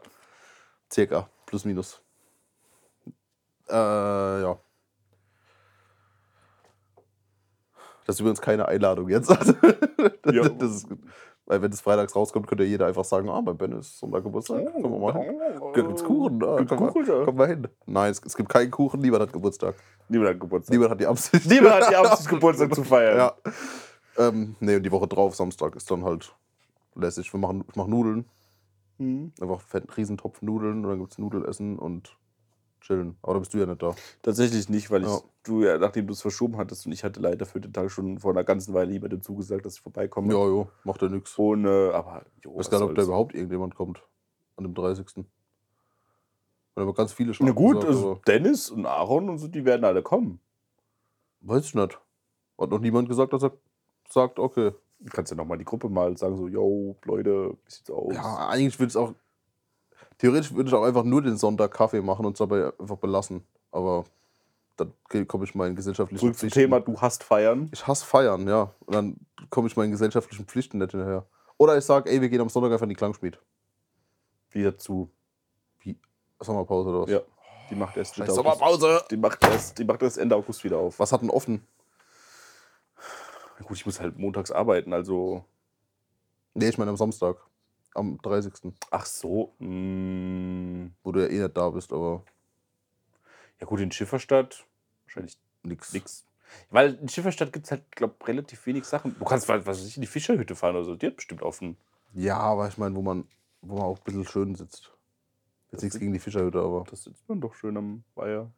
Circa. 0.93 1.27
Plus 1.47 1.65
minus. 1.65 1.99
Äh, 3.67 3.73
ja. 3.73 4.59
Das 8.05 8.15
ist 8.15 8.19
übrigens 8.19 8.41
keine 8.41 8.67
Einladung 8.67 9.09
jetzt. 9.09 9.29
das, 9.29 9.55
Ja. 10.31 10.47
das 10.49 10.71
ist, 10.75 10.87
weil 11.51 11.61
wenn 11.61 11.71
es 11.73 11.81
freitags 11.81 12.15
rauskommt, 12.15 12.47
könnte 12.47 12.63
jeder 12.63 12.87
einfach 12.87 13.03
sagen, 13.03 13.29
ah, 13.29 13.41
bei 13.41 13.51
Ben 13.51 13.73
ist 13.73 13.99
Sonntag 13.99 14.23
Geburtstag. 14.23 14.71
Kommen 14.71 14.89
wir 14.89 14.99
mal 14.99 15.13
hin. 15.13 15.37
Gibt's 15.73 16.01
Kuchen? 16.01 16.41
Ah, 16.45 16.55
Gibt's 16.55 16.69
komm, 16.69 16.87
Kuchen? 16.87 17.05
mal, 17.05 17.25
komm 17.25 17.35
mal 17.35 17.47
hin. 17.49 17.67
Nein, 17.85 18.11
es, 18.11 18.21
es 18.25 18.37
gibt 18.37 18.47
keinen 18.47 18.71
Kuchen, 18.71 19.01
niemand 19.01 19.23
hat 19.23 19.33
Geburtstag. 19.33 19.75
Niemand 20.07 20.29
hat 20.29 20.39
Geburtstag. 20.39 20.71
Niemand 20.71 20.91
hat 20.91 21.01
die 21.01 21.07
Absicht. 21.07 21.45
Niemand 21.49 21.73
hat 21.73 21.89
die 21.91 21.95
Absicht, 21.97 22.29
Geburtstag 22.29 22.73
zu 22.73 22.85
feiern. 22.85 23.17
Ja. 23.17 23.33
Ähm, 24.17 24.55
nee, 24.61 24.77
und 24.77 24.83
die 24.83 24.91
Woche 24.93 25.07
drauf, 25.07 25.35
Samstag, 25.35 25.75
ist 25.75 25.91
dann 25.91 26.05
halt 26.05 26.33
lässig. 26.95 27.33
Wir 27.33 27.39
machen, 27.41 27.65
ich 27.67 27.75
mache 27.75 27.89
Nudeln. 27.89 28.23
Mhm. 28.97 29.33
Einfach 29.41 29.61
einen 29.73 29.89
Riesentopf 29.89 30.41
Nudeln 30.41 30.85
und 30.85 30.89
dann 30.89 30.99
gibt 30.99 31.11
es 31.11 31.17
Nudelessen 31.17 31.77
und 31.77 32.15
chillen. 32.81 33.15
Aber 33.21 33.33
da 33.33 33.39
bist 33.39 33.53
du 33.53 33.57
ja 33.59 33.65
nicht 33.65 33.81
da. 33.81 33.95
Tatsächlich 34.21 34.67
nicht, 34.69 34.91
weil 34.91 35.03
ich, 35.03 35.07
Ja. 35.09 35.19
du 35.43 35.63
ja, 35.63 35.77
nachdem 35.77 36.07
du 36.07 36.13
es 36.13 36.21
verschoben 36.21 36.57
hattest 36.57 36.85
und 36.85 36.91
ich 36.91 37.03
hatte 37.03 37.19
leider 37.19 37.45
für 37.45 37.61
den 37.61 37.71
Tag 37.73 37.89
schon 37.91 38.19
vor 38.19 38.31
einer 38.31 38.43
ganzen 38.43 38.73
Weile 38.73 38.91
jemandem 38.91 39.21
zugesagt, 39.21 39.65
dass 39.65 39.75
ich 39.75 39.81
vorbeikomme. 39.81 40.33
Ja, 40.33 40.39
jo, 40.45 40.67
macht 40.83 41.01
ja 41.01 41.09
nichts. 41.09 41.37
Ohne, 41.39 41.91
aber 41.93 42.25
jo, 42.43 42.51
Ich 42.53 42.57
weiß 42.59 42.69
gar 42.69 42.79
nicht, 42.79 42.89
ob 42.89 42.95
da 42.95 43.03
überhaupt 43.03 43.33
irgendjemand 43.33 43.75
kommt. 43.75 44.01
An 44.57 44.63
dem 44.65 44.73
30. 44.73 45.25
Weil 46.75 46.83
aber 46.83 46.93
ganz 46.93 47.11
viele 47.13 47.33
schon 47.33 47.47
Na 47.47 47.51
gut, 47.53 47.77
abgesagt, 47.77 47.95
also 47.97 48.21
Dennis 48.27 48.69
und 48.69 48.85
Aaron 48.85 49.29
und 49.29 49.37
so, 49.37 49.47
die 49.47 49.65
werden 49.65 49.83
alle 49.85 50.01
kommen. 50.01 50.39
weiß 51.41 51.65
ich 51.65 51.75
nicht. 51.75 51.99
Hat 52.59 52.69
noch 52.69 52.79
niemand 52.79 53.09
gesagt, 53.09 53.33
dass 53.33 53.43
er 53.43 53.51
sagt, 54.09 54.39
okay. 54.39 54.71
Du 54.99 55.09
kannst 55.11 55.31
ja 55.31 55.35
nochmal 55.35 55.57
die 55.57 55.65
Gruppe 55.65 55.89
mal 55.89 56.15
sagen, 56.15 56.37
so, 56.37 56.47
yo, 56.47 56.95
Leute, 57.05 57.57
wie 57.65 57.71
sieht's 57.71 57.89
aus? 57.89 58.13
Ja, 58.13 58.47
eigentlich 58.49 58.77
würde 58.77 58.89
es 58.89 58.95
auch. 58.95 59.13
Theoretisch 60.21 60.53
würde 60.53 60.69
ich 60.69 60.75
auch 60.75 60.83
einfach 60.83 61.03
nur 61.03 61.23
den 61.23 61.35
Sonntag 61.35 61.71
Kaffee 61.71 61.99
machen 61.99 62.27
und 62.27 62.33
es 62.33 62.37
dabei 62.37 62.71
einfach 62.77 62.97
belassen. 62.97 63.43
Aber 63.71 64.05
dann 64.77 64.93
komme 65.27 65.45
ich 65.45 65.55
meinen 65.55 65.75
gesellschaftlichen 65.75 66.19
Zurück 66.19 66.37
zum 66.37 66.49
Pflichten. 66.51 66.59
Thema, 66.59 66.79
du 66.79 67.01
hast 67.01 67.23
feiern. 67.23 67.71
Ich 67.73 67.87
hasse 67.87 68.05
feiern, 68.05 68.47
ja. 68.47 68.71
Und 68.85 68.93
dann 68.93 69.15
komme 69.49 69.67
ich 69.67 69.75
meinen 69.75 69.89
gesellschaftlichen 69.89 70.45
Pflichten 70.45 70.77
nicht 70.77 70.91
hinterher. 70.91 71.25
Oder 71.57 71.75
ich 71.75 71.85
sage, 71.85 72.07
ey, 72.07 72.21
wir 72.21 72.29
gehen 72.29 72.39
am 72.39 72.49
Sonntag 72.49 72.71
einfach 72.71 72.83
in 72.83 72.89
die 72.89 72.95
Klangschmied. 72.95 73.39
Wieder 74.51 74.77
zu. 74.77 75.09
Sommerpause 76.39 76.89
oder 76.89 77.01
was? 77.01 77.09
Ja. 77.09 77.21
Die 77.71 77.75
macht 77.75 77.97
erst 77.97 78.15
Scheiß 78.15 78.27
Mitte 78.27 78.39
August. 78.41 78.59
Sommerpause! 78.59 79.03
Die 79.09 79.17
macht, 79.17 79.43
erst, 79.43 79.79
die 79.79 79.85
macht 79.85 80.03
erst 80.03 80.19
Ende 80.19 80.35
August 80.35 80.63
wieder 80.63 80.77
auf. 80.77 80.99
Was 80.99 81.11
hat 81.11 81.23
denn 81.23 81.31
offen? 81.31 81.65
Na 83.57 83.65
Gut, 83.65 83.77
ich 83.77 83.87
muss 83.87 83.99
halt 83.99 84.19
montags 84.19 84.51
arbeiten, 84.51 84.93
also. 84.93 85.45
Nee, 86.53 86.69
ich 86.69 86.77
meine 86.77 86.91
am 86.91 86.97
Samstag. 86.97 87.37
Am 87.93 88.19
30. 88.21 88.53
Ach 88.89 89.05
so. 89.05 89.53
mm, 89.59 90.87
Wo 91.03 91.11
du 91.11 91.21
ja 91.21 91.27
eh 91.27 91.39
nicht 91.41 91.57
da 91.57 91.69
bist, 91.69 91.91
aber 91.91 92.23
Ja, 93.59 93.65
gut, 93.67 93.79
in 93.81 93.91
Schifferstadt 93.91 94.65
wahrscheinlich 95.05 95.37
nix. 95.63 95.93
nix. 95.93 96.25
Weil 96.69 96.95
in 96.95 97.07
Schifferstadt 97.09 97.53
gibt 97.53 97.65
es 97.65 97.71
halt, 97.71 97.89
glaube 97.95 98.15
relativ 98.27 98.65
wenig 98.65 98.85
Sachen. 98.85 99.15
Du 99.17 99.25
kannst, 99.25 99.47
was 99.47 99.65
weiß 99.65 99.85
ich, 99.87 99.95
in 99.97 100.01
die 100.01 100.07
Fischerhütte 100.07 100.55
fahren 100.55 100.75
oder 100.75 100.85
so. 100.85 100.95
Die 100.95 101.07
hat 101.07 101.15
bestimmt 101.15 101.41
offen. 101.41 101.77
Ja, 102.13 102.37
aber 102.39 102.67
ich 102.67 102.77
meine, 102.77 102.95
wo 102.95 103.01
man, 103.01 103.25
wo 103.61 103.75
man 103.75 103.83
auch 103.85 103.97
ein 103.97 104.03
bisschen 104.03 104.25
schön 104.25 104.55
sitzt. 104.55 104.91
Jetzt 105.71 105.83
nichts 105.83 105.97
gegen 105.99 106.11
die 106.11 106.19
Fischerhütte, 106.19 106.59
aber. 106.59 106.83
Das 106.89 107.03
sitzt 107.03 107.27
man 107.29 107.39
doch 107.39 107.55
schön 107.55 107.77
am 107.77 108.03
Weiher. 108.15 108.51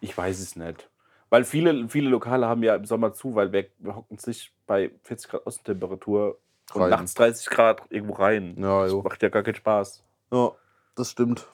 Ich 0.00 0.16
weiß 0.16 0.38
es 0.40 0.56
nicht. 0.56 0.88
Weil 1.30 1.44
viele, 1.44 1.88
viele 1.88 2.10
Lokale 2.10 2.46
haben 2.46 2.62
ja 2.62 2.74
im 2.74 2.84
Sommer 2.84 3.12
zu, 3.14 3.34
weil 3.34 3.52
wir, 3.52 3.68
wir 3.78 3.96
hocken 3.96 4.18
sich 4.18 4.52
bei 4.66 4.90
40 5.04 5.30
Grad 5.30 5.46
Außentemperatur 5.46 6.38
und 6.74 6.82
Rein. 6.82 6.90
nachts 6.90 7.14
30 7.14 7.48
Grad 7.50 7.82
irgendwo 7.90 8.14
rein. 8.14 8.54
Ja, 8.58 8.82
das 8.82 8.92
jo. 8.92 9.02
macht 9.02 9.22
ja 9.22 9.28
gar 9.28 9.42
keinen 9.42 9.54
Spaß. 9.54 10.02
Ja, 10.32 10.52
das 10.96 11.10
stimmt. 11.10 11.48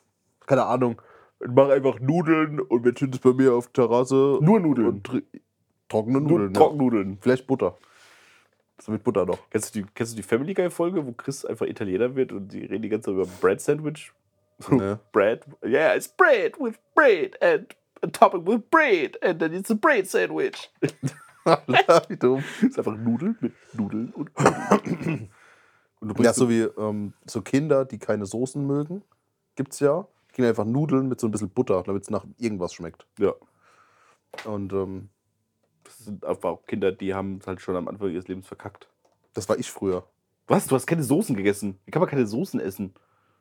Keine 0.47 0.65
Ahnung. 0.65 1.01
Ich 1.41 1.51
mache 1.51 1.73
einfach 1.73 2.01
Nudeln 2.01 2.61
und 2.61 2.85
wir 2.85 2.95
chillen 2.95 3.13
das 3.13 3.21
bei 3.21 3.33
mir 3.33 3.55
auf 3.55 3.69
der 3.69 3.87
Terrasse. 3.87 4.39
Nur 4.41 4.61
Nudeln. 4.61 4.89
Und 4.89 5.23
trockene 5.89 6.21
Nudeln. 6.21 6.55
ja. 6.55 6.61
Trockennudeln. 6.61 7.19
Vielleicht 7.21 7.47
Butter. 7.47 7.77
So 8.81 8.93
mit 8.93 9.05
Butter 9.05 9.25
noch. 9.27 9.39
Kennst 9.51 9.75
du 9.75 9.81
die, 9.83 9.87
kennst 9.95 10.13
du 10.13 10.17
die 10.17 10.23
Family 10.23 10.55
Guy 10.55 10.71
Folge, 10.71 11.07
wo 11.07 11.13
Chris 11.13 11.45
einfach 11.45 11.67
Italiener 11.67 12.15
wird 12.15 12.33
und 12.33 12.49
die 12.49 12.61
reden 12.65 12.83
die 12.83 12.89
ganze 12.89 13.07
Zeit 13.07 13.15
über 13.15 13.27
Bread 13.41 13.61
Sandwich? 13.61 14.13
Nee. 14.71 14.97
bread? 15.13 15.45
Yeah, 15.65 15.95
it's 15.95 16.09
bread 16.09 16.53
with 16.59 16.79
bread 16.95 17.41
and 17.43 17.75
a 18.03 18.07
topping 18.07 18.47
with 18.47 18.71
bread 18.71 19.17
and 19.23 19.41
then 19.41 19.53
it's 19.55 19.71
a 19.71 19.75
bread 19.75 20.07
sandwich. 20.07 20.71
Wie 22.09 22.17
dumm. 22.17 22.43
ist 22.63 22.79
einfach 22.79 22.97
Nudeln 22.97 23.37
mit 23.41 23.53
Nudeln 23.75 24.13
und 24.13 24.31
Nudeln. 24.39 25.31
und 26.01 26.21
Ja, 26.21 26.33
so 26.33 26.49
wie 26.49 26.63
ähm, 26.63 27.13
so 27.25 27.43
Kinder, 27.43 27.85
die 27.85 27.99
keine 27.99 28.27
Soßen 28.27 28.67
mögen, 28.67 29.03
gibt's 29.55 29.81
ja. 29.81 30.07
Die 30.29 30.33
kriegen 30.35 30.49
einfach 30.49 30.65
Nudeln 30.65 31.09
mit 31.09 31.21
so 31.21 31.27
ein 31.27 31.31
bisschen 31.31 31.51
Butter, 31.51 31.83
damit 31.85 32.03
es 32.03 32.11
nach 32.11 32.25
irgendwas 32.39 32.75
schmeckt. 32.75 33.07
ja, 33.19 33.33
Und 34.45 34.73
ähm, 34.73 35.09
das 35.85 35.99
sind 35.99 36.25
einfach 36.25 36.51
auch 36.51 36.67
Kinder, 36.67 36.93
die 36.93 37.15
haben 37.15 37.39
es 37.41 37.47
halt 37.47 37.61
schon 37.61 37.77
am 37.77 37.89
Anfang 37.89 38.11
ihres 38.11 38.29
Lebens 38.29 38.47
verkackt. 38.47 38.89
das 39.35 39.49
war 39.49 39.59
ich 39.59 39.71
früher. 39.71 40.05
Was? 40.49 40.67
Du 40.67 40.75
hast 40.75 40.87
keine 40.87 41.03
Soßen 41.03 41.35
gegessen? 41.37 41.79
Wie 41.85 41.91
kann 41.91 42.01
man 42.01 42.09
keine 42.09 42.27
Soßen 42.27 42.61
essen? 42.61 42.95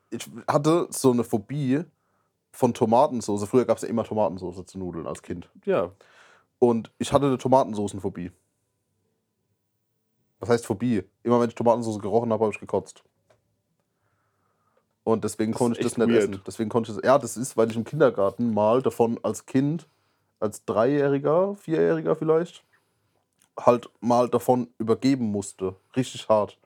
Ich 0.09 0.29
hatte 0.47 0.87
so 0.89 1.11
eine 1.11 1.23
Phobie 1.23 1.83
von 2.51 2.73
Tomatensauce. 2.73 3.45
Früher 3.47 3.65
gab 3.65 3.77
es 3.77 3.83
ja 3.83 3.89
immer 3.89 4.03
Tomatensauce 4.03 4.65
zu 4.65 4.79
Nudeln 4.79 5.05
als 5.05 5.21
Kind. 5.21 5.49
Ja. 5.65 5.91
Und 6.59 6.91
ich 6.97 7.11
hatte 7.11 7.25
eine 7.27 7.37
Tomatensoßenphobie. 7.37 8.31
Was 10.39 10.49
heißt 10.49 10.65
Phobie? 10.65 11.03
Immer 11.23 11.39
wenn 11.39 11.49
ich 11.49 11.55
Tomatensauce 11.55 11.99
gerochen 11.99 12.31
habe, 12.31 12.43
habe 12.45 12.53
ich 12.53 12.59
gekotzt. 12.59 13.03
Und 15.03 15.23
deswegen 15.23 15.51
Das 15.51 15.59
konnte 15.59 15.79
ich 15.79 15.85
das 15.85 15.97
nicht 15.97 16.07
weird. 16.09 16.29
essen. 16.29 16.41
Deswegen 16.45 16.69
konnte 16.69 16.91
ich 16.91 16.97
das. 16.97 17.05
Ja, 17.05 17.17
das 17.17 17.37
ist, 17.37 17.55
weil 17.57 17.69
ich 17.69 17.75
im 17.77 17.83
Kindergarten 17.83 18.53
mal 18.53 18.81
davon 18.81 19.19
als 19.23 19.45
Kind, 19.45 19.87
als 20.39 20.65
Dreijähriger, 20.65 21.55
Vierjähriger 21.55 22.15
vielleicht, 22.15 22.63
halt 23.59 23.89
mal 24.01 24.29
davon 24.29 24.67
übergeben 24.77 25.31
musste. 25.31 25.75
Richtig 25.95 26.27
hart. 26.27 26.57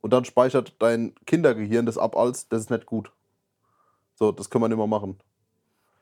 Und 0.00 0.12
dann 0.12 0.24
speichert 0.24 0.74
dein 0.80 1.14
Kindergehirn 1.26 1.86
das 1.86 1.98
ab 1.98 2.16
als, 2.16 2.48
das 2.48 2.62
ist 2.62 2.70
nicht 2.70 2.86
gut. 2.86 3.10
So, 4.14 4.32
das 4.32 4.50
kann 4.50 4.60
man 4.60 4.72
immer 4.72 4.86
machen. 4.86 5.18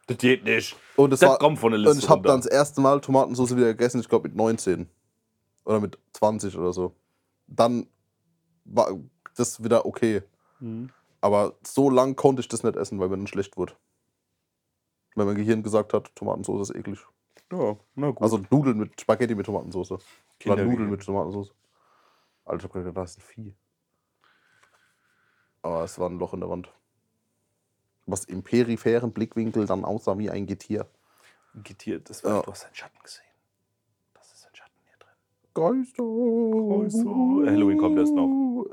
Das 0.06 0.18
geht 0.18 0.44
nicht. 0.44 0.76
Und 0.96 1.10
das, 1.10 1.20
Das 1.20 1.30
war, 1.30 1.38
kommt 1.38 1.58
von 1.58 1.72
der 1.72 1.78
Liste 1.78 1.92
und 1.92 2.04
ich 2.04 2.08
habe 2.08 2.28
dann 2.28 2.40
das 2.40 2.46
erste 2.46 2.80
Mal 2.80 3.00
Tomatensauce 3.00 3.56
wieder 3.56 3.68
gegessen, 3.68 4.00
ich 4.00 4.08
glaube 4.08 4.28
mit 4.28 4.36
19. 4.36 4.88
Oder 5.64 5.80
mit 5.80 5.98
20 6.12 6.56
oder 6.58 6.72
so. 6.72 6.94
Dann 7.46 7.86
war 8.64 8.98
das 9.36 9.62
wieder 9.62 9.86
okay. 9.86 10.22
Mhm. 10.60 10.90
Aber 11.20 11.54
so 11.66 11.88
lang 11.88 12.16
konnte 12.16 12.40
ich 12.40 12.48
das 12.48 12.62
nicht 12.62 12.76
essen, 12.76 13.00
weil 13.00 13.08
mir 13.08 13.16
dann 13.16 13.26
schlecht 13.26 13.56
wurde. 13.56 13.74
Weil 15.14 15.26
mein 15.26 15.36
Gehirn 15.36 15.62
gesagt 15.62 15.94
hat, 15.94 16.14
Tomatensauce 16.16 16.68
ist 16.68 16.76
eklig. 16.76 16.98
Ja, 17.50 17.76
na 17.94 18.10
gut. 18.10 18.22
Also 18.22 18.40
Nudeln 18.50 18.78
mit 18.78 19.00
Spaghetti 19.00 19.34
mit 19.34 19.46
Tomatensauce. 19.46 19.92
Oder. 20.44 20.64
Nudeln 20.64 20.90
mit 20.90 21.04
Tomatensauce. 21.04 21.54
Alter, 22.44 22.58
ich 22.58 22.64
hab 22.64 22.72
gerade 22.72 22.84
gedacht, 22.86 23.04
das 23.04 23.10
ist 23.12 23.18
ein 23.18 23.22
Vieh. 23.22 23.54
Aber 25.62 25.84
es 25.84 25.98
war 25.98 26.10
ein 26.10 26.18
Loch 26.18 26.34
in 26.34 26.40
der 26.40 26.50
Wand. 26.50 26.70
Was 28.06 28.24
im 28.24 28.42
peripheren 28.42 29.12
Blickwinkel 29.12 29.66
dann 29.66 29.84
aussah 29.84 30.18
wie 30.18 30.30
ein 30.30 30.46
Getier. 30.46 30.86
Getiert, 31.62 32.10
das 32.10 32.22
war, 32.24 32.36
Ja. 32.36 32.42
du 32.42 32.50
hast 32.52 32.64
einen 32.66 32.74
Schatten 32.74 32.98
gesehen. 33.02 33.24
Das 34.14 34.32
ist 34.32 34.46
ein 34.46 34.54
Schatten 34.54 34.80
hier 34.84 34.96
drin. 34.98 35.14
Geister. 35.54 36.04
Geister. 36.82 37.50
Halloween 37.52 37.78
kommt 37.78 37.98
erst 37.98 38.12
noch. 38.14 38.66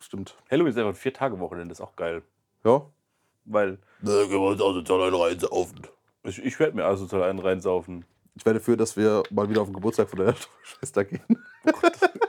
Stimmt. 0.00 0.36
Halloween 0.50 0.70
ist 0.70 0.78
einfach 0.78 0.90
ein 0.92 0.94
Vier-Tage-Wochenende, 0.94 1.72
ist 1.72 1.80
auch 1.80 1.96
geil. 1.96 2.22
Ja. 2.64 2.86
Weil 3.44 3.78
Da 4.02 4.22
gehen 4.24 4.30
wir 4.30 4.40
uns 4.40 4.62
also 4.62 4.94
allein 4.94 5.14
reinsaufen. 5.14 5.80
ich, 6.22 6.38
ich 6.44 6.58
werde 6.60 6.76
mir 6.76 6.84
also 6.84 7.06
zu 7.06 7.20
einen 7.22 7.38
reinsaufen. 7.40 8.04
Ich 8.36 8.46
werde 8.46 8.60
dafür, 8.60 8.76
dass 8.76 8.96
wir 8.96 9.24
mal 9.30 9.48
wieder 9.50 9.60
auf 9.62 9.68
den 9.68 9.74
Geburtstag 9.74 10.08
von 10.08 10.20
der 10.20 10.34
Schwester 10.62 11.04
gehen. 11.04 11.22
Nein, 11.28 11.74
Immer 11.74 12.27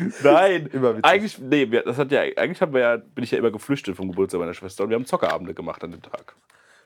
witzig. 0.96 1.04
eigentlich, 1.04 1.38
nee, 1.38 1.66
das 1.66 1.98
hat 1.98 2.10
ja, 2.12 2.20
eigentlich 2.20 2.60
haben 2.60 2.72
wir 2.72 2.80
ja, 2.80 2.96
bin 2.96 3.24
ich 3.24 3.30
ja 3.30 3.38
immer 3.38 3.50
geflüchtet 3.50 3.96
vom 3.96 4.08
Geburtstag 4.10 4.40
meiner 4.40 4.54
Schwester 4.54 4.84
und 4.84 4.90
wir 4.90 4.96
haben 4.96 5.06
Zockerabende 5.06 5.54
gemacht 5.54 5.82
an 5.84 5.92
dem 5.92 6.02
Tag. 6.02 6.34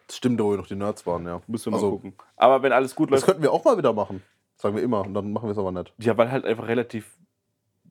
Das 0.06 0.16
stimmt, 0.16 0.40
wo 0.40 0.50
wir 0.50 0.56
noch 0.58 0.66
die 0.66 0.74
Nerds 0.74 1.06
waren, 1.06 1.26
ja. 1.26 1.40
Müssen 1.46 1.66
wir 1.66 1.70
mal 1.72 1.76
Also, 1.78 1.90
gucken. 1.92 2.14
Aber 2.36 2.62
wenn 2.62 2.72
alles 2.72 2.94
gut 2.94 3.10
Das 3.10 3.20
läuft, 3.20 3.26
könnten 3.26 3.42
wir 3.42 3.52
auch 3.52 3.64
mal 3.64 3.78
wieder 3.78 3.92
machen. 3.92 4.22
Sagen 4.56 4.76
wir 4.76 4.82
immer. 4.82 5.02
Und 5.02 5.14
dann 5.14 5.32
machen 5.32 5.46
wir 5.48 5.52
es 5.52 5.58
aber 5.58 5.72
nicht. 5.72 5.92
ja, 5.98 6.16
weil 6.16 6.30
halt 6.30 6.44
einfach 6.44 6.68
relativ 6.68 7.16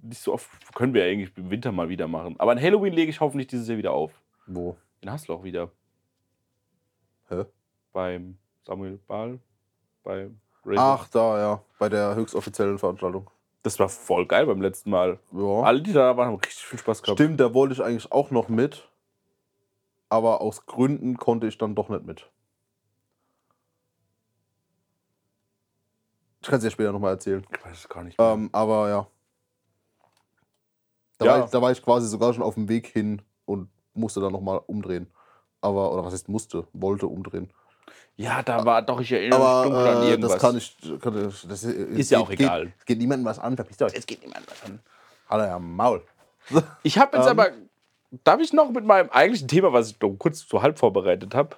nicht 0.04 0.22
so 0.22 0.34
oft 0.34 0.50
können 0.74 0.94
wir 0.94 1.06
ja 1.06 1.12
eigentlich 1.12 1.32
im 1.38 1.50
Winter 1.52 1.72
mal 1.72 1.90
wieder 1.90 2.08
machen. 2.08 2.36
Aber 2.40 2.52
an 2.52 2.62
Halloween 2.62 2.94
lege 2.94 3.10
ich 3.12 3.20
hoffentlich 3.20 3.48
dieses 3.48 3.68
Jahr 3.68 3.78
wieder 3.78 3.92
auf. 3.92 4.12
Wo? 4.48 4.76
In 5.02 5.12
Haslauch 5.12 5.44
wieder. 5.44 5.70
Hä? 7.30 7.46
Beim 7.94 8.38
Samuel 8.66 9.00
Bahl. 9.08 9.40
Bei 10.04 10.30
Ach, 10.76 11.08
da, 11.10 11.40
ja. 11.40 11.62
Bei 11.80 11.90
der 11.90 12.16
höchstoffiziellen 12.16 12.78
Veranstaltung. 12.78 13.30
Das 13.64 13.78
war 13.80 13.90
voll 13.90 14.26
geil 14.26 14.48
beim 14.48 14.62
letzten 14.62 14.90
Mal. 14.90 15.20
Ja. 15.32 15.62
Alle, 15.62 15.82
die 15.82 15.94
da 15.94 16.18
waren, 16.18 16.28
haben 16.30 16.36
richtig 16.36 16.66
viel 16.66 16.80
Spaß 16.80 17.04
gehabt. 17.04 17.20
Stimmt, 17.20 17.40
da 17.40 17.54
wollte 17.54 17.74
ich 17.74 17.84
eigentlich 17.84 18.12
auch 18.12 18.32
noch 18.32 18.50
mit. 18.50 18.88
Aber 20.10 20.42
aus 20.42 20.66
Gründen 20.66 21.18
konnte 21.18 21.48
ich 21.48 21.58
dann 21.58 21.76
doch 21.76 21.90
nicht 21.90 22.04
mit. 22.04 22.30
Ich 26.42 26.50
kann 26.50 26.58
es 26.58 26.64
dir 26.64 26.72
später 26.72 26.92
nochmal 26.92 27.14
erzählen. 27.14 27.46
Ich 27.52 27.64
weiß 27.64 27.78
es 27.78 27.88
gar 27.90 28.04
nicht 28.04 28.18
mehr. 28.18 28.32
Ähm, 28.32 28.50
aber 28.52 28.90
ja. 28.90 29.08
Da, 31.20 31.26
Ja. 31.26 31.32
War 31.32 31.46
ich, 31.46 31.52
da 31.52 31.62
war 31.62 31.72
ich 31.72 31.82
quasi 31.84 32.08
sogar 32.08 32.34
schon 32.34 32.44
auf 32.44 32.56
dem 32.56 32.68
Weg 32.68 32.88
hin 32.88 33.22
und 33.46 33.70
musste 33.94 34.22
dann 34.22 34.32
nochmal 34.32 34.60
umdrehen. 34.66 35.08
Aber, 35.62 35.94
oder 35.94 36.04
was 36.04 36.14
heißt 36.14 36.30
musste, 36.30 36.68
wollte 36.74 37.06
umdrehen. 37.06 37.54
Ja, 38.16 38.44
da 38.44 38.66
war 38.66 38.82
doch, 38.82 39.00
ich 39.00 39.12
erinnere 39.12 39.40
mich 39.40 39.72
dunkel 39.72 39.88
an 39.88 40.04
äh, 40.04 40.10
irgendwas. 40.10 40.32
das 40.34 40.42
kann 40.42 40.58
ich. 40.58 40.78
Kann 41.02 41.30
ich 41.30 41.48
das 41.48 41.64
Ist 41.64 42.12
ja 42.12 42.20
auch 42.20 42.30
egal. 42.30 42.66
Geht, 42.66 42.86
geht 42.86 42.98
niemandem 43.00 43.26
was 43.26 43.40
an, 43.40 43.56
verpisst 43.56 43.82
euch. 43.82 43.94
Es 43.96 44.06
geht 44.06 44.22
niemand 44.22 44.46
was 44.50 44.64
an. 44.64 44.80
Hallo, 45.30 45.44
ja, 45.44 45.60
Maul. 45.60 46.04
Ich 46.84 46.98
habe 46.98 47.18
jetzt 47.18 47.26
Ähm. 47.26 47.32
aber. 47.40 47.52
Darf 48.26 48.42
ich 48.42 48.52
noch 48.52 48.70
mit 48.72 48.84
meinem 48.84 49.10
eigentlichen 49.10 49.48
Thema, 49.48 49.72
was 49.72 49.92
ich 49.92 50.02
noch 50.02 50.10
kurz 50.18 50.46
so 50.46 50.62
halb 50.62 50.78
vorbereitet 50.78 51.34
habe? 51.34 51.56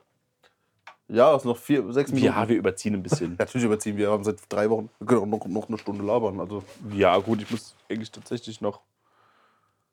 Ja, 1.07 1.35
es 1.35 1.41
sind 1.41 1.49
noch 1.49 1.57
vier, 1.57 1.91
sechs 1.91 2.11
Minuten. 2.11 2.31
Ja, 2.31 2.47
wir 2.47 2.55
überziehen 2.55 2.93
ein 2.93 3.01
bisschen. 3.01 3.35
Natürlich 3.39 3.65
überziehen 3.65 3.97
wir. 3.97 4.07
Wir 4.07 4.11
haben 4.11 4.23
seit 4.23 4.37
drei 4.49 4.69
Wochen. 4.69 4.89
Wir 4.99 5.07
können 5.07 5.21
auch 5.21 5.25
noch, 5.39 5.47
noch 5.47 5.67
eine 5.67 5.79
Stunde 5.79 6.03
labern. 6.05 6.39
Also, 6.39 6.63
ja, 6.91 7.17
gut, 7.17 7.41
ich 7.41 7.49
muss 7.49 7.75
eigentlich 7.89 8.11
tatsächlich 8.11 8.61
noch 8.61 8.81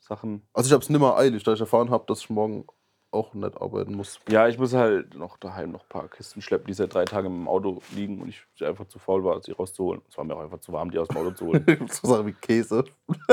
Sachen. 0.01 0.43
also 0.53 0.67
ich 0.67 0.73
habe 0.73 0.83
es 0.83 0.91
nimmer 0.91 1.17
eilig, 1.17 1.43
da 1.45 1.53
ich 1.55 1.61
erfahren 1.61 1.91
habe, 1.91 2.05
dass 2.07 2.21
ich 2.21 2.31
morgen 2.31 2.67
auch 3.13 3.35
nicht 3.35 3.61
arbeiten 3.61 3.95
muss. 3.95 4.21
Ja, 4.29 4.47
ich 4.49 4.59
muss 4.59 4.73
halt 4.73 5.15
noch 5.17 5.37
daheim 5.39 5.73
noch 5.73 5.83
ein 5.83 5.89
paar 5.89 6.09
Kisten 6.09 6.41
schleppen, 6.43 6.67
die 6.69 6.75
seit 6.75 6.95
drei 6.95 7.05
Tagen 7.05 7.27
im 7.27 7.49
Auto 7.49 7.81
liegen 7.95 8.21
und 8.23 8.29
ich 8.29 8.43
einfach 8.65 8.87
zu 8.87 8.99
faul 8.99 9.25
war, 9.25 9.43
sie 9.43 9.53
rauszuholen. 9.53 10.01
Es 10.09 10.17
war 10.17 10.25
mir 10.25 10.35
auch 10.37 10.41
einfach 10.43 10.61
zu 10.61 10.73
warm, 10.73 10.91
die 10.91 10.99
aus 10.99 11.09
dem 11.09 11.17
Auto 11.17 11.33
zu 11.33 11.47
holen. 11.47 11.65
so 11.91 12.07
Sachen 12.09 12.27
wie 12.27 12.33
Käse. 12.33 12.85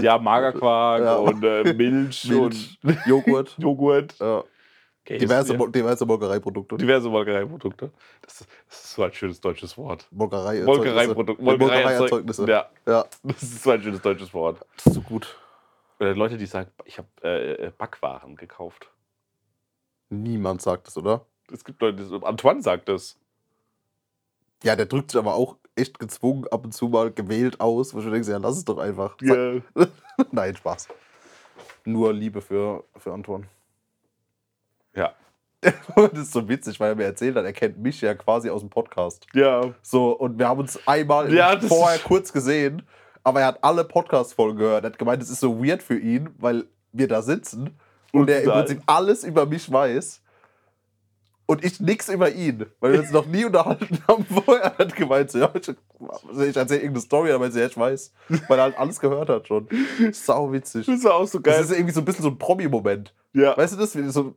Ja, 0.00 0.18
Magerquark 0.18 1.02
Ja. 1.02 1.16
und 1.16 1.42
äh, 1.44 1.72
Milch, 1.74 2.24
Milch, 2.28 2.78
und 2.84 2.98
Joghurt, 3.06 3.54
Joghurt. 3.58 4.14
ja. 4.18 4.44
Käse, 5.04 5.18
diverse, 5.20 5.54
ja. 5.54 5.66
Diverse 5.66 6.06
Molkereiprodukte. 6.06 6.76
diverse 6.78 7.08
Molkereiprodukte. 7.10 7.90
Das, 8.22 8.40
ist- 8.40 8.48
das 8.68 8.84
ist 8.84 8.92
so 8.94 9.02
ein 9.02 9.12
schönes 9.12 9.38
deutsches 9.40 9.76
Wort. 9.76 10.06
Molkerei 10.10 10.62
Molkereiprodukte. 10.62 11.42
Molkereierzeugnisse. 11.42 12.46
Ja, 12.48 12.70
Ja, 12.86 13.04
das 13.22 13.42
ist 13.42 13.62
so 13.62 13.70
ein 13.70 13.82
schönes 13.82 14.00
deutsches 14.00 14.32
Wort. 14.32 14.60
das 14.76 14.86
ist 14.86 14.94
so 14.94 15.00
gut. 15.02 15.36
Oder 16.00 16.14
Leute, 16.14 16.36
die 16.36 16.46
sagen, 16.46 16.70
ich 16.84 16.98
habe 16.98 17.08
äh, 17.22 17.66
äh, 17.66 17.72
Backwaren 17.76 18.36
gekauft. 18.36 18.90
Niemand 20.10 20.62
sagt 20.62 20.88
es, 20.88 20.96
oder? 20.96 21.26
Es 21.52 21.64
gibt 21.64 21.80
Leute, 21.80 21.98
die 21.98 22.04
so, 22.04 22.20
Antoine 22.22 22.62
sagt 22.62 22.88
das. 22.88 23.18
Ja, 24.62 24.76
der 24.76 24.86
drückt 24.86 25.10
sich 25.10 25.18
aber 25.18 25.34
auch 25.34 25.56
echt 25.76 25.98
gezwungen 25.98 26.46
ab 26.48 26.64
und 26.64 26.72
zu 26.72 26.88
mal 26.88 27.12
gewählt 27.12 27.60
aus, 27.60 27.94
wo 27.94 27.98
ich 27.98 28.04
mir 28.04 28.12
denke, 28.12 28.30
ja, 28.30 28.38
lass 28.38 28.56
es 28.56 28.64
doch 28.64 28.78
einfach. 28.78 29.16
Ja. 29.20 29.60
Nein, 30.32 30.56
Spaß. 30.56 30.88
Nur 31.84 32.12
Liebe 32.12 32.40
für, 32.40 32.84
für 32.96 33.12
Anton. 33.12 33.46
Ja. 34.94 35.14
Das 35.96 36.12
ist 36.18 36.32
so 36.32 36.46
witzig, 36.46 36.78
weil 36.78 36.90
er 36.90 36.94
mir 36.94 37.04
erzählt 37.04 37.36
hat, 37.36 37.44
er 37.44 37.52
kennt 37.52 37.78
mich 37.78 38.00
ja 38.00 38.14
quasi 38.14 38.50
aus 38.50 38.60
dem 38.60 38.68
Podcast. 38.68 39.26
Ja. 39.32 39.74
So, 39.80 40.12
und 40.12 40.38
wir 40.38 40.48
haben 40.48 40.60
uns 40.60 40.78
einmal 40.86 41.32
Ja, 41.32 41.56
das 41.56 41.68
vorher 41.68 41.98
kurz 41.98 42.32
gesehen, 42.32 42.82
aber 43.24 43.40
er 43.40 43.46
hat 43.48 43.58
alle 43.64 43.84
Podcast-Folgen 43.84 44.58
gehört. 44.58 44.84
Er 44.84 44.90
hat 44.90 44.98
gemeint, 44.98 45.22
es 45.22 45.30
ist 45.30 45.40
so 45.40 45.62
weird 45.64 45.82
für 45.82 45.98
ihn, 45.98 46.30
weil 46.38 46.64
wir 46.92 47.08
da 47.08 47.22
sitzen 47.22 47.70
und, 48.12 48.20
Und 48.22 48.30
er 48.30 48.42
im 48.42 48.50
Prinzip 48.50 48.82
alles 48.86 49.24
über 49.24 49.46
mich 49.46 49.70
weiß. 49.72 50.20
Und 51.46 51.62
ich 51.62 51.78
nix 51.78 52.08
über 52.08 52.30
ihn, 52.30 52.64
weil 52.80 52.92
wir 52.92 53.00
uns 53.00 53.10
noch 53.10 53.26
nie 53.26 53.44
unterhalten 53.44 53.98
haben 54.08 54.24
vorher. 54.24 54.62
Er 54.64 54.78
hat 54.78 54.96
gemeint, 54.96 55.30
so, 55.30 55.38
ja, 55.40 55.50
ich, 55.54 55.68
ich 55.68 56.56
erzähle 56.56 56.80
irgendeine 56.80 57.00
Story, 57.00 57.32
aber 57.32 57.48
ja, 57.48 57.66
ich 57.66 57.76
weiß, 57.76 58.12
weil 58.48 58.58
er 58.58 58.62
halt 58.62 58.78
alles 58.78 58.98
gehört 58.98 59.28
hat 59.28 59.46
schon. 59.46 59.68
Sau 60.12 60.52
witzig. 60.52 60.86
Das 60.86 60.94
ist 61.00 61.06
auch 61.06 61.26
so 61.26 61.38
Das 61.40 61.54
geil. 61.56 61.64
ist 61.64 61.72
irgendwie 61.72 61.92
so 61.92 62.00
ein 62.00 62.04
bisschen 62.06 62.22
so 62.22 62.30
ein 62.30 62.38
Promi-Moment. 62.38 63.12
ja. 63.34 63.54
Weißt 63.56 63.74
du 63.74 63.78
das? 63.78 63.92
So 63.92 64.36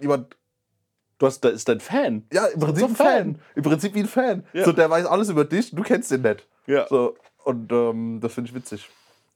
jemand, 0.00 0.36
Du 1.18 1.24
hast, 1.26 1.40
da 1.40 1.48
ist 1.48 1.66
dein 1.68 1.80
Fan. 1.80 2.26
ja, 2.32 2.44
im 2.46 2.60
Prinzip 2.60 2.80
So 2.80 2.86
ein 2.88 2.96
Fan. 2.96 3.06
Fan. 3.06 3.38
Im 3.54 3.62
Prinzip 3.62 3.94
wie 3.94 4.00
ein 4.00 4.06
Fan. 4.06 4.44
Ja. 4.52 4.64
So, 4.64 4.72
der 4.72 4.90
weiß 4.90 5.06
alles 5.06 5.28
über 5.30 5.44
dich, 5.44 5.70
du 5.70 5.82
kennst 5.82 6.10
den 6.10 6.22
nicht. 6.22 6.46
Ja. 6.66 6.86
So, 6.88 7.14
und 7.46 7.72
ähm, 7.72 8.18
das 8.20 8.34
finde 8.34 8.50
ich 8.50 8.54
witzig. 8.54 8.88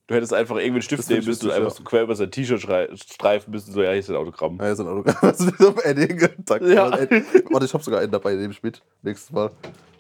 Du 0.07 0.17
hättest 0.17 0.35
einfach 0.35 0.57
irgendwie 0.57 0.71
einen 0.73 0.83
Stift 0.83 1.09
nehmen 1.09 1.25
müssen 1.25 1.47
und 1.47 1.53
einfach 1.53 1.71
ja. 1.71 1.77
so 1.77 1.85
quer 1.85 2.03
über 2.03 2.17
sein 2.17 2.31
T-Shirt 2.33 2.61
streifen 2.99 3.53
müssen, 3.53 3.73
so, 3.73 3.81
ja, 3.81 3.91
hier 3.91 4.01
ist 4.01 4.11
ein 4.11 4.17
Autogramm. 4.17 4.59
Ja, 4.61 4.73
ist 4.73 4.81
ein 4.81 4.89
Autogramm. 4.89 5.15
Das 5.23 5.39
ist 5.41 5.57
so 5.59 5.69
ein 5.69 5.79
Edding. 5.85 6.19
Zack, 6.45 6.63
Ja. 6.63 6.91
Warte, 6.91 7.65
ich 7.67 7.73
habe 7.75 7.85
sogar 7.85 8.01
einen 8.01 8.11
dabei, 8.11 8.35
nehme 8.35 8.53
ich 8.53 8.63
mit. 8.63 8.83
Nächstes 9.03 9.31
Mal. 9.31 9.53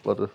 Warte. 0.02 0.28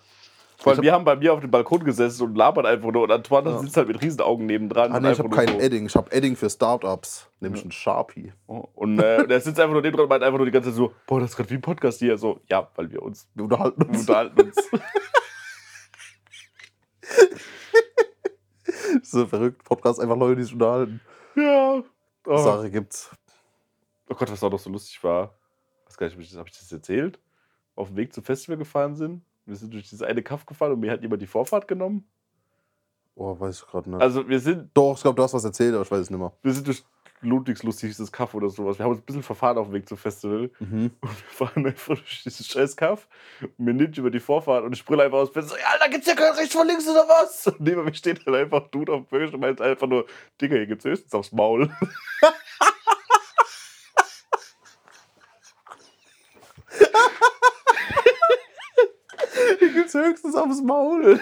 Vor 0.58 0.72
allem, 0.72 0.82
wir 0.82 0.94
haben 0.94 1.04
bei 1.04 1.18
mir 1.18 1.34
auf 1.34 1.42
dem 1.42 1.52
Balkon 1.52 1.84
gesessen 1.84 2.24
und 2.24 2.36
labern 2.36 2.66
einfach 2.66 2.90
nur 2.90 3.04
und 3.04 3.12
Antoine 3.12 3.50
Ja. 3.50 3.58
sitzt 3.60 3.76
halt 3.76 3.90
mit 3.90 4.02
Riesenaugen 4.02 4.46
nebendran. 4.46 4.94
Ah, 4.94 5.00
nee, 5.02 5.12
ich 5.12 5.20
habe 5.20 5.30
keinen 5.30 5.60
so- 5.60 5.66
Edding. 5.66 5.86
Ich 5.88 5.96
habe 5.98 6.10
Edding 6.10 6.38
für 6.38 6.50
Startups. 6.50 7.28
Nämlich 7.42 7.62
einen 7.64 7.72
Sharpie. 7.74 8.32
Oh, 8.48 8.64
Und 8.76 8.98
äh, 9.00 9.18
und 9.24 9.30
er 9.30 9.42
sitzt 9.42 9.60
einfach 9.60 9.74
nur 9.74 9.82
neben 9.82 9.98
dran 9.98 10.04
und 10.06 10.10
meint 10.10 10.24
einfach 10.24 10.38
nur 10.38 10.46
die 10.46 10.54
ganze 10.54 10.70
Zeit 10.70 10.78
so, 10.78 10.94
boah, 11.06 11.20
das 11.20 11.32
ist 11.32 11.36
gerade 11.36 11.50
wie 11.50 11.56
ein 11.56 11.62
Podcast 11.62 12.00
hier. 12.00 12.18
So, 12.18 12.40
ja, 12.50 12.68
weil 12.76 12.90
wir 12.90 13.02
uns 13.04 13.28
Wir 13.36 13.44
unterhalten 13.44 13.82
uns. 13.84 14.00
unterhalten 14.00 14.40
uns. 14.42 14.56
so 19.04 19.26
verrückt. 19.26 19.64
Podcast 19.64 20.00
einfach 20.00 20.18
Leute, 20.18 20.38
die 20.38 20.44
sich 20.44 20.54
unterhalten. 20.54 21.02
ja. 21.36 21.84
Oh. 22.28 22.38
Sache 22.38 22.72
gibt's. 22.72 23.12
oh 24.10 24.16
Gott, 24.16 24.32
was 24.32 24.44
auch 24.44 24.50
noch 24.50 24.60
so 24.60 24.70
lustig 24.72 25.04
war. 25.04 25.36
Ich 25.84 25.90
weiß 25.90 25.98
gar 25.98 26.08
nicht, 26.08 26.16
habe 26.16 26.24
ich, 26.24 26.36
hab 26.36 26.48
ich 26.48 26.58
das 26.58 26.72
erzählt? 26.72 27.20
Auf 27.76 27.90
dem 27.90 27.98
Weg 27.98 28.14
zum 28.14 28.24
Festival 28.24 28.58
gefahren 28.58 28.96
sind. 28.96 29.22
Wir 29.46 29.56
sind 29.56 29.72
durch 29.74 29.84
dieses 29.84 30.02
eine 30.02 30.24
Kaff 30.24 30.46
gefahren 30.48 30.72
und 30.72 30.80
mir 30.80 30.92
hat 30.92 31.02
jemand 31.04 31.22
die 31.22 31.28
Vorfahrt 31.28 31.68
genommen. 31.68 32.08
Oh, 33.14 33.40
weiß 33.40 33.60
ich 33.62 33.68
gerade 33.68 33.90
nicht. 33.92 34.02
Also 34.02 34.28
wir 34.28 34.40
sind, 34.40 34.72
Doch, 34.74 34.96
ich 34.96 35.02
glaube, 35.04 35.16
du 35.16 35.24
hast 35.24 35.34
was 35.34 35.46
erzählt, 35.46 35.74
aber 35.76 35.84
ich 35.84 35.92
weiß 35.92 36.00
es 36.00 36.10
nicht 36.10 36.20
mehr. 36.20 36.34
wir 36.42 36.54
sind 36.54 36.66
durch 36.66 36.84
Ludwigs 37.26 37.64
lustigstes 37.64 38.12
Kaff 38.12 38.34
oder 38.34 38.50
sowas. 38.50 38.78
Wir 38.78 38.86
haben 38.86 38.92
uns 38.92 39.02
ein 39.02 39.06
bisschen 39.06 39.24
verfahren 39.24 39.58
auf 39.58 39.68
dem 39.68 39.74
Weg 39.74 39.88
zum 39.88 39.98
Festival. 39.98 40.50
Mhm. 40.60 40.92
Und 41.02 41.10
wir 41.10 41.30
fahren 41.30 41.66
einfach 41.66 41.96
durch 41.96 42.24
dieses 42.24 42.48
scheiß 42.48 42.76
Kaff. 42.76 43.08
Und 43.42 43.60
mir 43.60 43.74
nimmt 43.74 43.98
über 43.98 44.12
die 44.12 44.20
Vorfahrt 44.20 44.64
und 44.64 44.74
ich 44.74 44.86
brülle 44.86 45.04
einfach 45.04 45.18
aus. 45.18 45.32
Bin 45.32 45.44
so, 45.44 45.56
ja, 45.56 45.78
da 45.80 45.88
gibt's 45.88 46.08
ja 46.08 46.16
kein 46.16 46.34
rechts 46.34 46.56
von 46.56 46.68
links 46.68 46.88
oder 46.88 47.06
was? 47.08 47.48
Und 47.48 47.60
neben 47.60 47.84
mir 47.84 47.94
steht 47.94 48.26
dann 48.26 48.36
einfach 48.36 48.64
ein 48.64 48.72
Dude 48.72 48.94
auf 48.94 49.02
dem 49.02 49.06
Bürgersteig 49.08 49.36
und 49.36 49.42
meint 49.42 49.62
einfach 49.62 49.88
nur, 49.88 50.06
Digga, 50.42 50.56
hier 50.56 50.68
gibt's 50.68 50.86
höchstens 50.86 51.14
aufs 51.14 51.32
Maul. 51.32 51.70
Hier 59.60 59.70
gibt's 59.74 59.94
höchstens 59.94 60.36
aufs 60.36 60.62
Maul. 60.62 61.20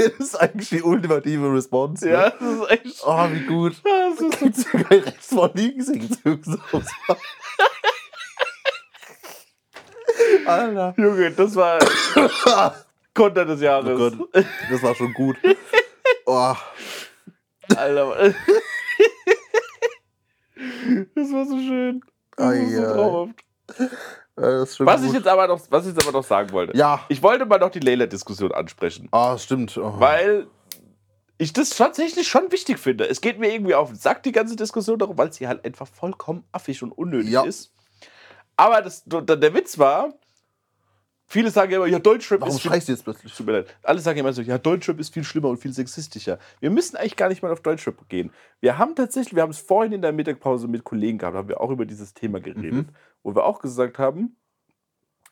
Das 0.00 0.18
ist 0.18 0.34
eigentlich 0.36 0.68
die 0.68 0.82
ultimative 0.82 1.52
Response. 1.52 2.04
ne? 2.06 2.12
ja, 2.12 2.30
das 2.30 2.52
ist 2.52 2.70
echt. 2.70 3.02
Oh, 3.04 3.26
wie 3.30 3.44
gut. 3.46 3.76
Das 3.84 4.20
ist 4.20 4.38
Gibt's 4.38 4.64
ja 4.72 4.82
kein 4.82 4.98
rechts 5.00 5.30
höchstens 6.24 6.58
aufs 6.72 6.90
Maul. 7.06 7.16
Alter. 10.46 10.94
Junge, 10.96 11.30
das 11.32 11.54
war 11.54 11.78
Content 13.14 13.50
des 13.50 13.60
Jahres. 13.60 14.00
Oh 14.00 14.10
Gott, 14.10 14.44
das 14.70 14.82
war 14.82 14.94
schon 14.94 15.12
gut. 15.12 15.36
Oh, 16.26 16.54
Alter. 17.76 18.34
Das 21.14 21.32
war 21.32 21.44
so 21.46 21.58
schön. 21.58 22.00
Das 22.36 22.46
war 22.46 22.52
Ei, 22.52 22.66
so 22.66 22.82
traumhaft. 22.94 23.44
Schon 24.66 24.86
Was 24.86 25.00
gut. 25.00 25.08
ich, 25.10 25.14
jetzt 25.16 25.26
aber 25.28 25.46
noch, 25.48 25.60
was 25.70 25.86
ich 25.86 25.94
jetzt 25.94 26.06
aber 26.06 26.16
noch 26.18 26.24
sagen 26.24 26.50
wollte. 26.52 26.76
ja. 26.76 27.00
Ich 27.08 27.22
wollte 27.22 27.44
mal 27.46 27.58
noch 27.58 27.70
die 27.70 27.80
Layla-Diskussion 27.80 28.52
ansprechen. 28.52 29.08
Ah, 29.10 29.36
stimmt. 29.38 29.76
Oh. 29.76 29.94
Weil 29.98 30.46
ich 31.38 31.52
das 31.52 31.70
tatsächlich 31.70 32.26
schon 32.28 32.50
wichtig 32.50 32.78
finde. 32.78 33.08
Es 33.08 33.20
geht 33.20 33.38
mir 33.38 33.52
irgendwie 33.52 33.74
auf 33.74 33.88
den 33.90 33.96
Sack, 33.98 34.22
die 34.24 34.32
ganze 34.32 34.56
Diskussion 34.56 34.98
darum, 34.98 35.16
weil 35.18 35.32
sie 35.32 35.46
halt 35.46 35.64
einfach 35.64 35.86
vollkommen 35.86 36.44
affig 36.52 36.82
und 36.82 36.92
unnötig 36.92 37.30
Ja. 37.30 37.44
ist. 37.44 37.72
Aber 38.56 38.82
das, 38.82 39.02
der 39.06 39.54
Witz 39.54 39.78
war, 39.78 40.14
viele 41.28 41.50
sagen 41.50 41.70
immer, 41.72 41.86
ja, 41.86 41.98
Deutschrap 42.00 42.40
Warum 42.40 42.54
ist 42.56 42.62
viel, 42.62 42.70
schreist 42.70 42.88
du 42.88 42.92
jetzt 42.92 43.04
plötzlich? 43.04 43.32
Tut 43.34 43.46
mir 43.46 43.52
leid. 43.52 43.76
Alle 43.84 44.00
sagen 44.00 44.18
immer 44.18 44.32
so, 44.32 44.42
ja, 44.42 44.58
Deutschrap 44.58 44.98
ist 44.98 45.14
viel 45.14 45.22
schlimmer 45.24 45.48
und 45.50 45.58
viel 45.58 45.72
sexistischer. 45.72 46.38
Wir 46.60 46.70
müssen 46.70 46.96
eigentlich 46.96 47.16
gar 47.16 47.28
nicht 47.28 47.42
mal 47.42 47.52
auf 47.52 47.60
Deutschrap 47.60 48.08
gehen. 48.08 48.32
Wir 48.60 48.78
haben 48.78 48.96
tatsächlich, 48.96 49.34
wir 49.36 49.42
haben 49.42 49.50
es 49.50 49.60
vorhin 49.60 49.92
in 49.92 50.02
der 50.02 50.12
Mittagspause 50.12 50.66
mit 50.66 50.82
Kollegen 50.84 51.18
gehabt, 51.18 51.36
haben 51.36 51.48
wir 51.48 51.60
auch 51.60 51.70
über 51.70 51.86
dieses 51.86 52.14
Thema 52.14 52.40
geredet, 52.40 52.88
Mhm. 52.88 52.94
wo 53.22 53.34
wir 53.34 53.44
auch 53.44 53.60
gesagt 53.60 53.98
haben, 53.98 54.36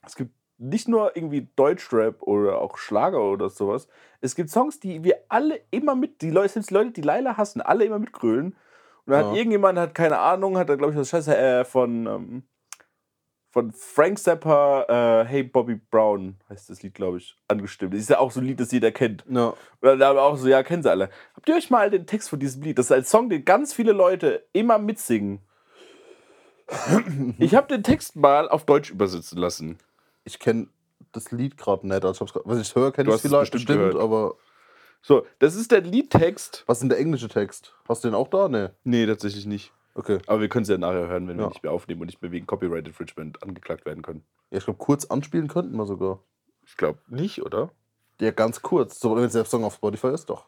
es 0.04 0.14
gibt 0.14 0.30
nicht 0.58 0.88
nur 0.88 1.16
irgendwie 1.16 1.48
Deutschrap 1.56 2.22
oder 2.22 2.60
auch 2.62 2.78
Schlager 2.78 3.20
oder 3.22 3.50
sowas. 3.50 3.88
Es 4.20 4.34
gibt 4.34 4.48
Songs, 4.50 4.80
die 4.80 5.04
wir 5.04 5.16
alle 5.28 5.60
immer 5.70 5.94
mit, 5.94 6.22
die 6.22 6.30
Leute, 6.30 6.54
selbst 6.54 6.70
die 6.70 6.74
Leute, 6.74 6.92
die 6.92 7.02
Leila 7.02 7.36
hassen, 7.36 7.60
alle 7.60 7.84
immer 7.84 7.98
mitgrölen. 7.98 8.54
Und 9.04 9.12
dann 9.12 9.18
hat 9.18 9.32
Ja. 9.32 9.38
irgendjemand, 9.38 9.78
hat 9.78 9.94
keine 9.94 10.18
Ahnung, 10.18 10.56
hat 10.56 10.68
da, 10.68 10.76
glaube 10.76 10.92
ich, 10.92 10.98
das 10.98 11.10
Scheiße 11.10 11.36
äh, 11.36 11.64
von, 11.64 12.06
ähm, 12.06 12.42
von 13.56 13.72
Frank 13.72 14.18
Zappa, 14.18 15.22
äh, 15.22 15.24
Hey 15.24 15.42
Bobby 15.42 15.76
Brown, 15.76 16.36
heißt 16.50 16.68
das 16.68 16.82
Lied, 16.82 16.92
glaube 16.92 17.16
ich, 17.16 17.38
angestimmt. 17.48 17.94
Das 17.94 18.00
ist 18.02 18.10
ja 18.10 18.18
auch 18.18 18.30
so 18.30 18.40
ein 18.40 18.44
Lied, 18.46 18.60
das 18.60 18.70
jeder 18.70 18.92
kennt. 18.92 19.24
Ja. 19.30 19.46
Und 19.46 19.56
dann 19.80 20.02
haben 20.02 20.16
wir 20.16 20.22
auch 20.24 20.36
so, 20.36 20.46
ja, 20.46 20.62
kennen 20.62 20.82
sie 20.82 20.90
alle. 20.90 21.08
Habt 21.34 21.48
ihr 21.48 21.54
euch 21.54 21.70
mal 21.70 21.88
den 21.88 22.06
Text 22.06 22.28
von 22.28 22.38
diesem 22.38 22.60
Lied? 22.60 22.76
Das 22.78 22.86
ist 22.86 22.92
ein 22.92 23.06
Song, 23.06 23.30
den 23.30 23.46
ganz 23.46 23.72
viele 23.72 23.92
Leute 23.92 24.44
immer 24.52 24.76
mitsingen. 24.76 25.40
Ich 27.38 27.54
habe 27.54 27.66
den 27.68 27.82
Text 27.82 28.14
mal 28.14 28.46
auf 28.46 28.66
Deutsch 28.66 28.90
übersetzen 28.90 29.38
lassen. 29.38 29.78
Ich 30.24 30.38
kenne 30.38 30.68
das 31.12 31.30
Lied 31.30 31.56
gerade 31.56 31.88
nicht. 31.88 32.04
Also 32.04 32.26
was 32.44 32.60
ich 32.60 32.74
höre, 32.74 32.92
kenne 32.92 33.08
ich 33.14 33.22
vielleicht 33.22 33.52
bestimmt 33.52 33.80
bestimmt, 33.80 34.02
aber 34.02 34.34
So, 35.00 35.24
das 35.38 35.54
ist 35.54 35.72
der 35.72 35.80
Liedtext. 35.80 36.64
was 36.66 36.76
ist 36.76 36.82
denn 36.82 36.90
der 36.90 36.98
englische 36.98 37.28
Text? 37.28 37.74
Hast 37.88 38.04
du 38.04 38.08
den 38.08 38.14
auch 38.14 38.28
da? 38.28 38.50
Nee. 38.50 38.68
Nee, 38.84 39.06
tatsächlich 39.06 39.46
nicht. 39.46 39.72
Okay. 39.96 40.18
Aber 40.26 40.42
wir 40.42 40.48
können 40.50 40.64
es 40.64 40.68
ja 40.68 40.76
nachher 40.76 41.08
hören, 41.08 41.26
wenn 41.26 41.38
wir 41.38 41.44
Ja. 41.44 41.48
nicht 41.48 41.62
mehr 41.62 41.72
aufnehmen 41.72 42.02
und 42.02 42.06
nicht 42.08 42.20
mehr 42.20 42.30
wegen 42.30 42.46
Copyright 42.46 42.86
Infringement 42.86 43.42
angeklagt 43.42 43.86
werden 43.86 44.02
können. 44.02 44.22
Ja, 44.50 44.58
ich 44.58 44.64
glaube, 44.64 44.78
kurz 44.78 45.06
anspielen 45.06 45.48
könnten 45.48 45.74
wir 45.74 45.86
sogar. 45.86 46.20
Ich 46.66 46.76
glaube 46.76 46.98
nicht, 47.08 47.42
oder? 47.42 47.70
Ja, 48.20 48.30
ganz 48.30 48.60
kurz. 48.60 49.00
So, 49.00 49.16
wenn 49.16 49.28
der 49.30 49.44
Song 49.46 49.64
auf 49.64 49.74
Spotify 49.74 50.08
ist, 50.08 50.26
doch. 50.26 50.46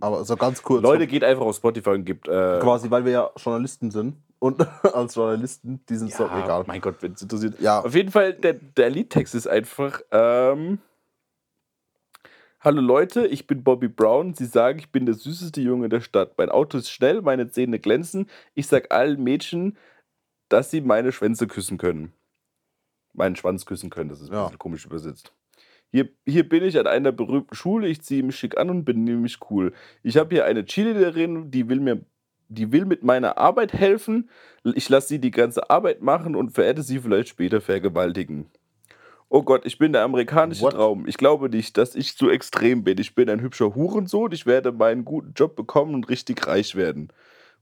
Aber 0.00 0.24
so 0.24 0.36
ganz 0.36 0.62
kurz. 0.62 0.82
Leute, 0.82 1.06
geht 1.06 1.24
einfach 1.24 1.44
auf 1.44 1.56
Spotify 1.56 1.90
und 1.90 2.04
gibt. 2.04 2.26
Äh, 2.28 2.60
quasi, 2.60 2.90
weil 2.90 3.04
wir 3.04 3.12
ja 3.12 3.30
Journalisten 3.36 3.90
sind. 3.90 4.16
Und 4.38 4.60
als 4.94 5.14
Journalisten 5.14 5.84
diesen 5.88 6.08
ja, 6.08 6.16
Song 6.16 6.30
egal. 6.42 6.64
Mein 6.66 6.80
Gott, 6.80 6.96
wenn 7.00 7.12
es 7.12 7.22
interessiert. 7.22 7.60
Ja, 7.60 7.80
Auf 7.80 7.94
jeden 7.94 8.10
Fall, 8.10 8.32
der, 8.32 8.54
der 8.54 8.90
Liedtext 8.90 9.34
ist 9.34 9.46
einfach. 9.46 10.00
Ähm, 10.10 10.78
Hallo 12.62 12.82
Leute, 12.82 13.26
ich 13.26 13.46
bin 13.46 13.64
Bobby 13.64 13.88
Brown. 13.88 14.34
Sie 14.34 14.44
sagen, 14.44 14.78
ich 14.78 14.92
bin 14.92 15.06
der 15.06 15.14
süßeste 15.14 15.62
Junge 15.62 15.88
der 15.88 16.02
Stadt. 16.02 16.36
Mein 16.36 16.50
Auto 16.50 16.76
ist 16.76 16.90
schnell, 16.90 17.22
meine 17.22 17.48
Zähne 17.48 17.78
glänzen. 17.78 18.28
Ich 18.54 18.66
sag 18.66 18.92
allen 18.92 19.22
Mädchen, 19.24 19.78
dass 20.50 20.70
sie 20.70 20.82
meine 20.82 21.10
Schwänze 21.10 21.46
küssen 21.46 21.78
können. 21.78 22.12
Meinen 23.14 23.34
Schwanz 23.34 23.64
küssen 23.64 23.88
können, 23.88 24.10
das 24.10 24.20
ist 24.20 24.28
ein 24.28 24.34
Ja. 24.34 24.44
bisschen 24.44 24.58
komisch 24.58 24.84
übersetzt. 24.84 25.32
Hier, 25.90 26.10
hier 26.26 26.46
bin 26.46 26.62
ich 26.62 26.78
an 26.78 26.86
einer 26.86 27.12
berühmten 27.12 27.54
Schule, 27.54 27.88
ich 27.88 28.02
ziehe 28.02 28.22
mich 28.22 28.36
schick 28.36 28.58
an 28.58 28.68
und 28.68 28.84
bin 28.84 29.04
nämlich 29.04 29.38
cool. 29.50 29.72
Ich 30.02 30.18
habe 30.18 30.34
hier 30.34 30.44
eine 30.44 30.64
Cheerleaderin, 30.66 31.50
die 31.50 31.68
will 31.68 31.80
mir, 31.80 32.04
die 32.48 32.72
will 32.72 32.84
mit 32.84 33.02
meiner 33.02 33.38
Arbeit 33.38 33.72
helfen. 33.72 34.28
Ich 34.64 34.88
lasse 34.90 35.08
sie 35.08 35.18
die 35.18 35.30
ganze 35.30 35.70
Arbeit 35.70 36.02
machen 36.02 36.36
und 36.36 36.56
werde 36.58 36.82
sie 36.82 36.98
vielleicht 37.00 37.30
später 37.30 37.62
vergewaltigen. 37.62 38.50
Oh 39.32 39.44
Gott, 39.44 39.64
ich 39.64 39.78
bin 39.78 39.92
der 39.92 40.02
amerikanische 40.02 40.62
What? 40.62 40.74
Traum. 40.74 41.06
Ich 41.06 41.16
glaube 41.16 41.48
nicht, 41.48 41.78
dass 41.78 41.94
ich 41.94 42.16
zu 42.16 42.28
extrem 42.28 42.82
bin. 42.82 42.98
Ich 42.98 43.14
bin 43.14 43.30
ein 43.30 43.40
hübscher 43.40 43.76
Hurensohn. 43.76 44.32
Ich 44.32 44.44
werde 44.44 44.72
meinen 44.72 45.04
guten 45.04 45.32
Job 45.34 45.54
bekommen 45.54 45.94
und 45.94 46.08
richtig 46.08 46.48
reich 46.48 46.74
werden. 46.74 47.12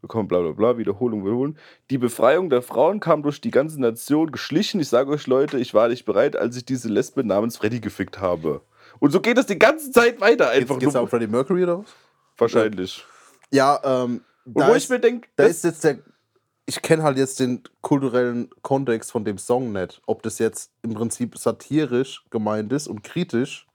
Bekommen 0.01 0.29
bla 0.29 0.41
bla 0.41 0.53
bla, 0.53 0.79
Wiederholung, 0.79 1.27
Wiederholen. 1.27 1.59
Die 1.91 1.99
Befreiung 1.99 2.49
der 2.49 2.63
Frauen 2.63 3.01
kam 3.01 3.23
durch 3.23 3.43
die 3.43 3.51
ganze 3.51 3.79
Nation 3.81 4.33
geschlichen. 4.33 4.81
Ich 4.81 4.89
sage 4.89 5.11
euch, 5.11 5.27
Leute, 5.27 5.59
ich 5.59 5.75
war 5.75 5.89
nicht 5.89 6.07
bereit, 6.07 6.37
als 6.37 6.57
ich 6.57 6.65
diese 6.65 6.89
Lesbe 6.89 7.23
namens 7.23 7.59
Freddy 7.59 7.81
gefickt 7.81 8.19
habe. 8.19 8.63
Und 8.99 9.11
so 9.11 9.21
geht 9.21 9.37
es 9.37 9.45
die 9.45 9.59
ganze 9.59 9.91
Zeit 9.91 10.23
weiter. 10.23 10.49
Einfach 10.49 10.79
geht's 10.79 10.95
nur. 10.95 11.03
um 11.03 11.09
Freddie 11.09 11.27
Mercury 11.27 11.65
oder 11.65 11.81
was? 11.81 11.95
Wahrscheinlich. 12.39 13.05
Ja, 13.51 13.79
ähm, 13.85 14.23
Und 14.45 14.67
wo 14.67 14.75
ich 14.75 14.89
mir 14.89 15.01
denke, 15.01 15.29
da 15.37 15.45
ist 15.45 15.65
jetzt 15.65 15.85
der. 15.85 15.99
Ich 16.69 16.83
kenne 16.83 17.03
halt 17.03 17.17
jetzt 17.17 17.41
den 17.41 17.63
kulturellen 17.81 18.51
Kontext 18.61 19.11
von 19.11 19.25
dem 19.25 19.39
Song 19.39 19.73
nicht. 19.73 20.03
Ob 20.05 20.23
das 20.23 20.39
jetzt 20.39 20.71
im 20.83 20.93
Prinzip 20.93 21.39
satirisch 21.39 22.27
gemeint 22.29 22.71
ist 22.75 22.89
und 22.89 23.03
kritisch 23.03 23.67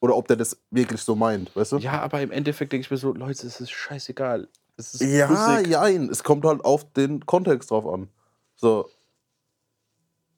oder 0.00 0.16
ob 0.16 0.26
der 0.26 0.36
das 0.38 0.56
wirklich 0.70 1.02
so 1.02 1.14
meint, 1.14 1.54
weißt 1.54 1.72
du? 1.72 1.76
ja, 1.76 2.00
aber 2.00 2.22
im 2.22 2.30
Endeffekt 2.30 2.72
denke 2.72 2.86
ich 2.86 2.90
mir 2.90 2.96
so, 2.96 3.12
Leute, 3.12 3.46
es 3.46 3.60
ist 3.60 3.70
scheißegal. 3.70 4.48
Es 4.78 4.94
ist 4.94 5.02
Ja, 5.02 5.28
Musik. 5.28 5.66
jein. 5.66 6.08
Es 6.08 6.24
kommt 6.24 6.46
halt 6.46 6.64
auf 6.64 6.90
den 6.94 7.26
Kontext 7.26 7.70
drauf 7.70 7.86
an. 7.86 8.08
So. 8.56 8.88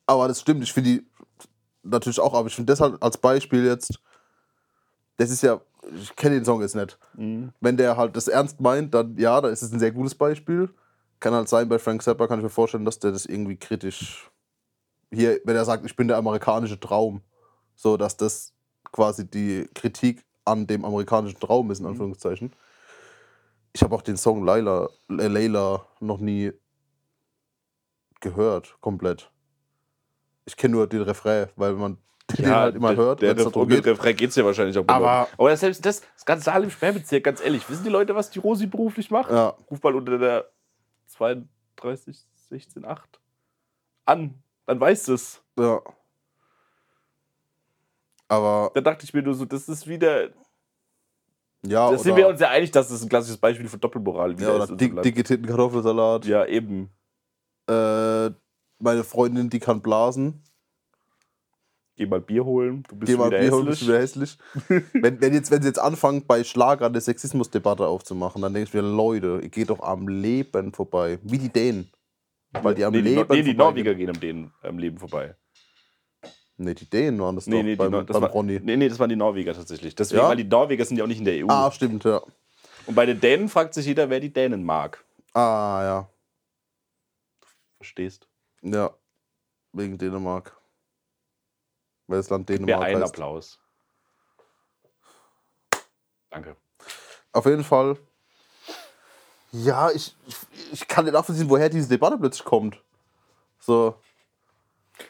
Aber 0.07 0.26
das 0.26 0.40
stimmt, 0.40 0.64
ich 0.64 0.72
finde 0.72 0.90
die 0.90 1.07
natürlich 1.84 2.18
auch, 2.18 2.34
aber 2.34 2.48
ich 2.48 2.55
finde 2.57 2.72
das 2.72 2.80
halt 2.80 3.00
als 3.00 3.16
Beispiel 3.16 3.64
jetzt, 3.64 4.00
das 5.18 5.30
ist 5.30 5.42
ja, 5.42 5.61
ich 6.02 6.16
kenne 6.16 6.34
den 6.34 6.44
Song 6.44 6.61
jetzt 6.62 6.74
nicht. 6.74 6.98
Mhm. 7.14 7.52
Wenn 7.61 7.76
der 7.76 7.96
halt 7.96 8.16
das 8.16 8.26
ernst 8.26 8.61
meint, 8.61 8.92
dann 8.92 9.16
ja, 9.18 9.40
da 9.40 9.48
ist 9.50 9.62
es 9.62 9.72
ein 9.72 9.78
sehr 9.78 9.92
gutes 9.92 10.16
Beispiel. 10.16 10.68
Kann 11.21 11.35
halt 11.35 11.49
sein, 11.49 11.69
bei 11.69 11.79
Frank 11.79 12.03
Zappa 12.03 12.27
kann 12.27 12.39
ich 12.39 12.45
mir 12.45 12.51
vorstellen, 12.51 12.85
dass 12.85 12.99
der 12.99 13.12
das 13.12 13.27
irgendwie 13.27 13.57
kritisch. 13.57 14.31
Hier, 15.11 15.41
wenn 15.45 15.57
er 15.57 15.65
sagt, 15.65 15.85
ich 15.87 15.97
bin 15.97 16.09
der 16.09 16.17
amerikanische 16.17 16.79
Traum, 16.79 17.23
so 17.77 17.97
dass 17.97 18.17
das 18.17 18.53
quasi 18.93 19.29
die 19.29 19.69
Kritik 19.75 20.25
an 20.45 20.67
dem 20.67 20.85
amerikanischen 20.85 21.41
Traum 21.41 21.71
ist, 21.71 21.81
in 21.81 21.87
Anführungszeichen. 21.87 22.53
Ich 23.73 23.83
habe 23.83 23.95
auch 23.95 24.03
den 24.03 24.17
Song 24.17 24.45
Layla, 24.45 24.89
äh, 25.11 25.27
Layla 25.27 25.85
noch 26.01 26.19
nie 26.19 26.53
gehört, 28.21 28.77
komplett. 28.81 29.31
Ich 30.47 30.57
kenne 30.57 30.77
nur 30.77 30.87
den 30.87 31.03
Refrain, 31.03 31.49
weil 31.57 31.73
man 31.75 31.99
den 32.39 32.51
halt 32.51 32.77
immer 32.77 32.95
der, 32.95 33.05
hört, 33.05 33.23
Der 33.23 33.37
Refrain, 33.37 33.69
geht. 33.69 33.87
Refrain 33.87 34.17
geht's 34.17 34.37
ja 34.37 34.45
wahrscheinlich 34.45 34.79
auch 34.79 34.85
Aber-. 34.87 35.29
Aber 35.37 35.57
selbst 35.57 35.85
das, 35.85 36.03
das 36.15 36.25
ganze 36.25 36.45
Saal 36.45 36.62
im 36.62 36.71
Sperrbezirk, 36.71 37.25
ganz 37.25 37.43
ehrlich, 37.43 37.69
wissen 37.69 37.85
die 37.85 37.91
Leute, 37.91 38.15
was 38.15 38.31
die 38.31 38.39
Rosi 38.39 38.67
beruflich 38.67 39.11
macht? 39.11 39.31
Ja, 39.31 39.55
Ruf 39.71 39.83
mal 39.83 39.95
unter 39.95 40.19
der 40.19 40.51
32, 41.17 42.27
16, 42.49 42.85
8 42.85 43.21
an. 44.07 44.43
Dann 44.67 44.81
weißt 44.81 45.09
du 45.09 45.15
es. 45.15 45.43
ja. 45.59 45.81
Aber 48.29 48.71
Da 48.75 48.81
dachte 48.81 49.05
ich 49.05 49.12
mir 49.12 49.23
nur 49.23 49.35
so, 49.35 49.45
das 49.45 49.69
ist 49.69 49.87
wieder. 49.87 50.31
ja, 51.65 51.91
Da 51.91 51.99
sind 51.99 52.17
wir 52.17 52.27
uns 52.27 52.41
ja 52.41 52.49
einig, 52.49 52.71
dass 52.71 52.89
das 52.89 53.03
ein 53.03 53.09
klassisches 53.09 53.37
Beispiel 53.37 53.69
für 53.69 53.79
Doppelmoral 53.79 54.33
wieder 54.39 54.49
ja, 54.49 54.55
oder 54.55 54.65
ist. 54.65 54.71
dick, 54.71 54.77
unserem 54.81 54.95
Land. 54.97 55.05
dicke 55.05 55.23
Titten 55.25 55.47
Kartoffelsalat. 55.47 56.25
Ja, 56.25 56.47
eben. 56.47 56.91
Äh, 57.69 58.31
meine 58.79 59.05
Freundin, 59.05 59.51
die 59.51 59.61
kann 59.61 59.83
blasen. 59.83 60.43
Geh 61.97 62.07
mal 62.07 62.20
Bier 62.20 62.45
holen, 62.45 62.82
du 62.88 62.97
bist 62.97 63.12
Geh 63.12 63.16
mal 63.16 63.28
wieder 63.30 63.38
Bier 63.40 63.53
holen, 63.53 63.66
bist 63.66 63.82
hässlich. 63.86 64.36
du 64.57 64.61
wieder 64.68 64.80
hässlich. 64.80 64.92
wenn, 65.03 65.20
wenn, 65.20 65.32
jetzt, 65.32 65.51
wenn 65.53 65.62
sie 65.62 65.68
jetzt 65.68 65.78
anfangen, 65.78 66.26
bei 66.26 66.42
Schlager 66.42 66.86
eine 66.86 67.01
Sexismusdebatte 67.01 67.86
aufzumachen, 67.86 68.42
dann 68.42 68.53
denke 68.53 68.68
ich 68.68 68.74
mir, 68.74 68.80
Leute, 68.82 69.38
ihr 69.42 69.49
geht 69.49 69.70
doch 69.70 69.80
am 69.80 70.09
Leben 70.09 70.72
vorbei. 70.72 71.18
Wie 71.22 71.38
die 71.38 71.51
Dänen. 71.51 71.90
Weil 72.51 72.74
die 72.74 72.84
am 72.84 72.92
nee, 72.92 73.03
die, 73.03 73.09
Leben 73.11 73.20
Nor- 73.28 73.36
nee, 73.36 73.42
die. 73.42 73.55
Norweger 73.55 73.95
gehen 73.95 74.09
am, 74.11 74.18
Dänen, 74.18 74.53
am 74.62 74.78
Leben 74.78 74.99
vorbei. 74.99 75.36
Nee, 76.57 76.74
die 76.74 76.88
Dänen 76.88 77.20
waren 77.20 77.34
das 77.36 77.47
Nee, 77.47 77.57
doch 77.59 77.62
nee, 77.64 77.70
die 77.70 77.76
beim, 77.76 77.92
das 77.92 78.07
beim 78.07 78.22
war, 78.22 78.30
Ronny. 78.30 78.61
nee, 78.62 78.76
nee, 78.76 78.88
das 78.88 78.99
waren 78.99 79.09
die 79.09 79.16
Norweger 79.16 79.55
tatsächlich. 79.55 79.95
Deswegen, 79.95 80.22
Ja? 80.22 80.28
weil 80.28 80.36
die 80.36 80.45
Norweger 80.45 80.84
sind 80.84 80.97
ja 80.97 81.05
auch 81.05 81.09
nicht 81.09 81.18
in 81.18 81.24
der 81.24 81.45
EU. 81.45 81.49
Ah, 81.49 81.70
stimmt, 81.72 82.05
ja. 82.05 82.20
Und 82.86 82.95
bei 82.95 83.07
den 83.07 83.20
Dänen 83.20 83.49
fragt 83.49 83.74
sich 83.74 83.86
jeder, 83.86 84.11
wer 84.11 84.20
die 84.20 84.32
Dänen 84.32 84.62
mag. 84.64 85.05
Ah, 85.32 85.80
ja. 85.82 86.09
Verstehst? 87.76 88.28
Ja. 88.62 88.90
Wegen 89.72 89.99
Dänemark. 89.99 90.57
Weil 92.07 92.18
das 92.18 92.30
Land 92.30 92.48
Mir 92.48 92.59
Dänemark 92.59 92.82
einen 92.84 93.02
heißt. 93.02 93.12
Applaus. 93.14 93.61
Danke. 96.30 96.57
Auf 97.32 97.46
jeden 97.46 97.64
Fall. 97.64 97.96
Ja, 99.52 99.90
ich, 99.90 100.16
ich, 100.26 100.36
ich 100.72 100.88
kann 100.88 101.05
nicht 101.05 101.14
nachvollziehen, 101.14 101.48
woher 101.48 101.68
diese 101.68 101.88
Debatte 101.88 102.18
plötzlich 102.18 102.44
kommt. 102.44 102.82
So, 103.61 103.94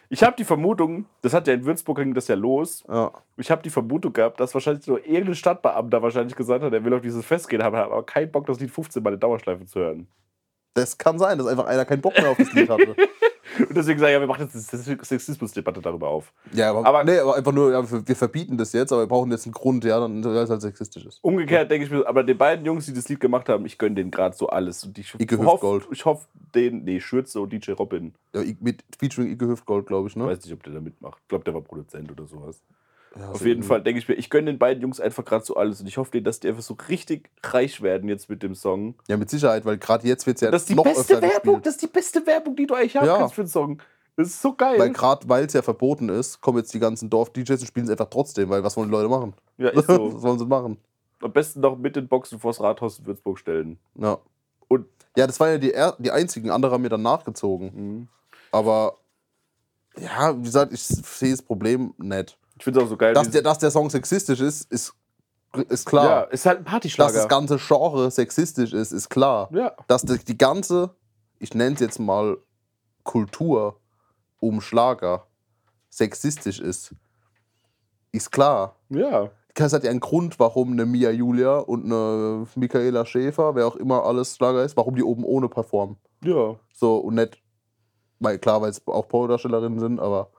Ich 0.09 0.22
habe 0.22 0.36
die 0.36 0.45
Vermutung, 0.45 1.07
das 1.22 1.32
hat 1.32 1.47
ja 1.49 1.55
in 1.55 1.64
Würzburg 1.64 1.99
ging 1.99 2.14
das 2.14 2.28
ja 2.28 2.36
los. 2.36 2.84
ja. 2.88 3.11
Ich 3.36 3.51
habe 3.51 3.62
die 3.62 3.70
Vermutung 3.70 4.12
gehabt, 4.12 4.38
dass 4.38 4.55
wahrscheinlich 4.55 4.86
nur 4.86 5.05
irgendein 5.05 5.34
Stadtbeamter 5.34 6.03
wahrscheinlich 6.03 6.36
gesagt 6.36 6.62
hat, 6.62 6.72
er 6.72 6.84
will 6.84 6.95
auf 6.95 7.01
dieses 7.01 7.24
Fest 7.24 7.49
gehen, 7.49 7.62
aber 7.62 7.78
hat 7.78 7.86
aber 7.86 8.05
keinen 8.07 8.30
Bock, 8.30 8.47
das 8.47 8.61
Lied 8.61 8.70
15 8.70 9.03
mal 9.03 9.14
in 9.14 9.20
Dauerschleife 9.20 9.64
zu 9.66 9.80
hören. 9.80 10.07
Das 10.74 10.97
kann 10.99 11.18
sein, 11.18 11.38
dass 11.38 11.47
einfach 11.47 11.66
einer 11.66 11.84
keinen 11.84 12.03
Bock 12.03 12.14
mehr 12.16 12.30
auf 12.30 12.36
das 12.36 12.53
Lied 12.53 12.68
hatte. 12.68 12.95
Und 13.59 13.76
deswegen 13.76 13.99
sage 13.99 14.11
ich, 14.12 14.14
ja, 14.14 14.20
wir 14.20 14.26
machen 14.26 14.49
jetzt 14.53 14.72
eine 14.74 14.99
Sexismusdebatte 15.05 15.80
darüber 15.80 16.09
auf. 16.09 16.32
Ja, 16.53 16.70
aber, 16.70 16.86
Aber- 16.86 17.05
nee, 17.05 17.18
aber 17.18 17.36
einfach 17.36 17.53
nur, 17.53 17.72
ja, 17.72 18.07
wir 18.07 18.16
verbieten 18.16 18.57
das 18.57 18.72
jetzt, 18.72 18.92
aber 18.92 19.03
wir 19.03 19.07
brauchen 19.07 19.30
jetzt 19.30 19.47
einen 19.47 19.53
Grund, 19.53 19.84
ja, 19.84 20.01
dann 20.01 20.22
es 20.24 20.51
halt 20.51 20.62
sexistisch 20.62 21.05
ist. 21.05 21.18
Umgekehrt 21.22 21.70
denke 21.70 21.86
ich 21.86 21.92
mir, 21.92 22.07
aber 22.07 22.22
den 22.24 22.38
beiden 22.38 22.64
Jungs, 22.64 22.86
die 22.86 22.92
das 22.95 23.09
Lied 23.09 23.20
gemacht 23.20 23.49
haben, 23.49 23.66
ich 23.66 23.78
gönne 23.78 23.95
denen 23.97 24.11
gerade 24.11 24.34
so 24.36 24.49
alles. 24.49 24.84
Und 24.84 24.99
ich 24.99 25.14
Icke 25.18 25.38
hoffe, 25.45 25.82
ich 25.90 26.05
hoffe, 26.05 26.26
den, 26.55 26.84
nee, 26.84 27.01
Schürze 27.01 27.40
und 27.40 27.53
DJ 27.53 27.72
Robin. 27.72 28.14
Ja, 28.34 28.42
mit 28.61 28.82
Featuring 28.99 29.30
Ike 29.30 29.47
Hüftgold, 29.49 29.86
glaube 29.86 30.09
ich, 30.09 30.12
Ich 30.14 30.16
ne? 30.16 30.26
weiß 30.26 30.42
nicht, 30.45 30.53
ob 30.53 30.62
der 30.62 30.72
da 30.72 30.80
mitmacht. 30.80 31.18
Ich 31.22 31.28
glaube, 31.28 31.45
der 31.45 31.55
war 31.55 31.61
Produzent 31.61 32.11
oder 32.11 32.26
sowas. 32.26 32.62
Ja, 33.19 33.31
Auf 33.31 33.45
jeden. 33.47 33.62
Fall 33.62 33.83
denke 33.83 33.99
ich 34.01 34.09
mir, 34.09 34.15
ich 34.15 34.29
gönne 34.29 34.51
den 34.51 34.59
beiden 34.59 34.83
Jungs 34.83 34.99
einfach 35.01 35.25
gerade 35.25 35.45
so 35.45 35.55
alles. 35.57 35.81
Und 35.81 35.87
ich 35.87 35.99
hoffe 35.99 36.11
denen, 36.11 36.25
dass 36.25 36.41
die 36.41 36.49
einfach 36.49 36.62
so 36.62 36.77
richtig 36.89 37.31
reich 37.45 37.81
werden 37.81 38.09
jetzt 38.09 38.29
mit 38.29 38.43
dem 38.43 38.55
Song. 38.55 38.95
Ja, 39.09 39.17
mit 39.17 39.31
Sicherheit, 39.31 39.65
weil 39.65 39.79
gerade 39.79 40.07
jetzt 40.09 40.27
wird 40.27 40.37
es 40.39 40.41
ja 40.41 40.51
Das 40.51 40.62
ist 40.62 40.69
die 40.71 40.75
noch 40.75 40.85
beste 40.85 41.23
Werbung, 41.23 41.31
gespielt. 41.55 41.67
das 41.67 41.75
ist 41.75 41.83
die 41.83 41.87
beste 41.87 42.27
Werbung, 42.27 42.57
die 42.57 42.67
du 42.67 42.75
eigentlich 42.75 42.97
haben 42.97 43.07
Ja. 43.07 43.19
kannst 43.19 43.35
für 43.35 43.43
einen 43.43 43.49
Song. 43.49 43.79
Das 44.17 44.29
ist 44.29 44.43
so 44.43 44.55
geil. 44.55 44.79
Weil 44.79 44.91
gerade, 44.91 45.29
weil 45.29 45.45
es 45.45 45.53
ja 45.53 45.62
verboten 45.62 46.09
ist, 46.09 46.41
kommen 46.41 46.59
jetzt 46.59 46.73
die 46.75 46.79
ganzen 46.79 47.11
Dorf-DJs 47.11 47.61
und 47.61 47.67
spielen 47.67 47.85
es 47.87 47.91
einfach 47.91 48.09
trotzdem, 48.11 48.49
weil 48.49 48.62
was 48.65 48.77
wollen 48.77 48.89
die 48.89 48.93
Leute 48.97 49.09
machen? 49.09 49.35
ja, 49.59 49.69
ist 49.71 49.87
so. 49.89 50.15
was 50.15 50.23
wollen 50.23 50.39
sie 50.39 50.47
machen? 50.47 50.79
Am 51.21 51.33
besten 51.33 51.61
noch 51.61 51.77
mit 51.79 51.97
den 51.97 52.07
Boxen 52.09 52.39
vors 52.39 52.61
Rathaus 52.61 52.99
in 52.99 53.07
Würzburg 53.07 53.39
stellen. 53.39 53.79
Ja. 53.97 54.19
Und 54.69 54.87
Ja, 55.17 55.27
das 55.27 55.39
waren 55.41 55.51
ja 55.53 55.59
die, 55.59 55.73
er 55.73 55.97
die 55.99 56.11
einzigen, 56.11 56.51
andere 56.51 56.73
haben 56.73 56.83
mir 56.83 56.89
dann 56.91 57.03
nachgezogen. 57.03 57.71
Mhm. 57.75 58.09
Aber 58.53 58.97
ja, 59.97 60.37
wie 60.37 60.43
gesagt, 60.43 60.73
ich 60.73 60.83
sehe 60.83 61.31
das 61.31 61.43
Problem 61.43 61.95
nicht. 61.99 62.37
Ich 62.57 62.65
finde 62.65 62.81
es 62.81 62.87
auch 62.87 62.89
so 62.89 62.97
geil. 62.97 63.15
Dass 63.15 63.31
der, 63.31 63.43
dass 63.43 63.59
der 63.59 63.71
Song 63.71 63.91
sexistisch 63.91 64.41
ist, 64.41 64.71
ist, 64.71 64.95
ist 65.69 65.85
ja, 65.85 65.91
klar. 65.91 66.33
ist 66.33 66.47
halt 66.47 66.59
ein 66.59 66.65
dass 66.65 66.73
Partyschlager. 66.73 67.13
das 67.13 67.29
ganze 67.29 67.59
Genre 67.59 68.11
sexistisch 68.11 68.73
ist, 68.73 68.93
ist 68.93 69.09
klar. 69.09 69.49
ja. 69.53 69.73
Dass 69.89 70.03
die, 70.03 70.39
ganze, 70.39 70.95
ich 71.39 71.55
nenne 71.55 71.75
es 71.75 71.81
jetzt 71.81 71.99
mal 71.99 72.39
Kultur 73.03 73.81
um 74.41 74.61
Schlager 74.61 75.27
sexistisch 75.91 76.61
ist, 76.61 76.95
ist 78.13 78.31
klar. 78.31 78.77
ja. 78.89 79.31
Es 79.57 79.73
hat 79.73 79.85
ja 79.85 79.91
einen 79.91 80.01
Grund, 80.01 80.41
warum 80.41 80.73
eine 80.73 80.85
Mia 80.85 81.13
Julia 81.13 81.59
und 81.59 81.85
eine 81.85 82.45
Michaela 82.57 83.07
Schäfer, 83.07 83.55
wer 83.55 83.69
auch 83.69 83.77
immer 83.77 84.05
alles 84.05 84.35
Schlager 84.35 84.65
ist, 84.65 84.77
warum 84.77 84.97
die 84.97 85.05
oben 85.05 85.23
ohne 85.23 85.49
performen. 85.49 85.97
Ja. 86.25 86.57
So 86.73 86.97
und 86.97 87.15
nicht, 87.15 87.41
weil 88.19 88.41
klar, 88.41 88.61
weil 88.63 88.71
es 88.71 88.85
auch 88.89 89.07
Pornodarstellerinnen 89.07 89.79
sind, 89.79 90.01
aber 90.01 90.33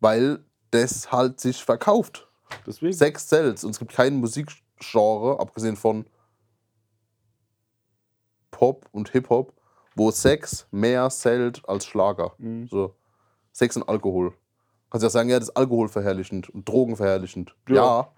weil 0.00 0.44
das 0.70 1.10
halt 1.12 1.40
sich 1.40 1.62
verkauft. 1.64 2.28
Deswegen. 2.66 2.92
Sex 2.92 3.28
sells 3.28 3.64
und 3.64 3.70
es 3.70 3.78
gibt 3.78 3.92
kein 3.92 4.16
Musikgenre, 4.16 5.38
abgesehen 5.40 5.76
von 5.76 6.06
Pop 8.50 8.88
und 8.92 9.10
Hip-Hop, 9.10 9.52
wo 9.94 10.10
Sex 10.10 10.66
mehr 10.70 11.10
sellt 11.10 11.66
als 11.68 11.86
Schlager. 11.86 12.32
Mhm. 12.38 12.66
So. 12.68 12.94
Sex 13.52 13.76
und 13.76 13.88
Alkohol. 13.88 14.32
Kannst 14.90 15.02
ja 15.02 15.10
sagen, 15.10 15.28
ja, 15.28 15.38
das 15.38 15.48
ist 15.50 15.56
alkoholverherrlichend 15.56 16.48
und 16.50 16.66
drogenverherrlichend. 16.66 17.54
Ja. 17.68 17.74
Ja, 17.74 18.12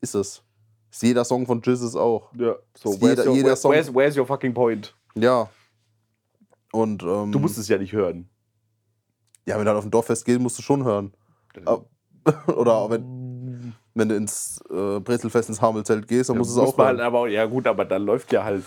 ist 0.00 0.14
es. 0.14 0.42
Ist 0.90 1.02
jeder 1.02 1.24
Song 1.24 1.44
von 1.46 1.60
Jesus 1.62 1.94
auch. 1.94 2.32
Ja. 2.34 2.56
So, 2.74 2.92
Ist 2.92 3.02
where's, 3.02 3.18
jeder- 3.18 3.26
your, 3.30 3.36
jeder 3.36 3.46
where's, 3.48 3.60
Song- 3.60 3.72
where's, 3.72 3.94
where's 3.94 4.16
your 4.16 4.26
fucking 4.26 4.54
point? 4.54 4.96
Ja. 5.14 5.50
Und 6.72 7.02
ähm, 7.02 7.32
Du 7.32 7.38
musst 7.38 7.58
es 7.58 7.68
ja 7.68 7.76
nicht 7.76 7.92
hören. 7.92 8.30
ja, 9.44 9.56
wenn 9.58 9.64
du 9.64 9.70
halt 9.70 9.78
auf 9.78 9.84
ein 9.84 9.90
Dorffest 9.90 10.24
gehst, 10.24 10.40
musst 10.40 10.56
du 10.58 10.62
schon 10.62 10.84
hören. 10.84 11.12
Ah, 11.66 11.80
Oder 12.52 12.90
wenn, 12.90 13.74
wenn 13.94 14.08
du 14.08 14.16
ins 14.16 14.60
äh, 14.70 15.00
Brezelfest 15.00 15.48
ins 15.48 15.62
Hamelzelt 15.62 16.06
gehst, 16.06 16.28
dann 16.28 16.36
du 16.36 16.40
muss 16.40 16.50
es 16.50 16.58
auch 16.58 16.76
halt 16.76 17.00
aber, 17.00 17.28
ja 17.28 17.46
gut, 17.46 17.66
aber 17.66 17.84
dann 17.84 18.04
läuft 18.04 18.32
ja 18.32 18.44
halt. 18.44 18.64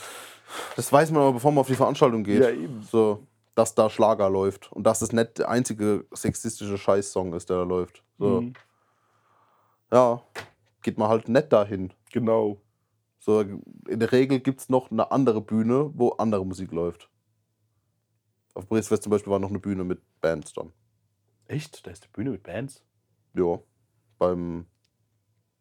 Das 0.75 0.91
weiß 0.91 1.11
man 1.11 1.21
aber, 1.21 1.33
bevor 1.33 1.51
man 1.51 1.59
auf 1.61 1.67
die 1.67 1.75
Veranstaltung 1.75 2.23
geht. 2.23 2.41
Ja, 2.41 2.49
eben. 2.49 2.81
So, 2.81 3.27
dass 3.55 3.75
da 3.75 3.89
Schlager 3.89 4.29
läuft. 4.29 4.71
Und 4.71 4.83
dass 4.85 4.99
das 4.99 5.11
nicht 5.11 5.37
der 5.37 5.49
einzige 5.49 6.05
sexistische 6.11 6.77
Scheißsong 6.77 7.33
ist, 7.33 7.49
der 7.49 7.57
da 7.57 7.63
läuft. 7.63 8.03
So, 8.17 8.41
Mhm. 8.41 8.53
ja, 9.91 10.21
geht 10.81 10.97
man 10.97 11.09
halt 11.09 11.29
nicht 11.29 11.53
dahin. 11.53 11.93
Genau. 12.11 12.61
So, 13.19 13.41
in 13.41 13.99
der 13.99 14.11
Regel 14.11 14.39
gibt 14.39 14.61
es 14.61 14.69
noch 14.69 14.89
eine 14.89 15.11
andere 15.11 15.41
Bühne, 15.41 15.91
wo 15.93 16.09
andere 16.09 16.45
Musik 16.45 16.71
läuft. 16.71 17.09
Auf 18.55 18.67
Brezelfest 18.67 19.03
zum 19.03 19.11
Beispiel 19.11 19.31
war 19.31 19.39
noch 19.39 19.49
eine 19.49 19.59
Bühne 19.59 19.83
mit 19.83 20.01
Bands 20.19 20.53
dann. 20.53 20.73
Echt? 21.51 21.85
Da 21.85 21.91
ist 21.91 22.03
eine 22.03 22.11
Bühne 22.13 22.29
mit 22.31 22.43
Bands? 22.43 22.83
Ja. 23.33 23.59
Beim. 24.17 24.65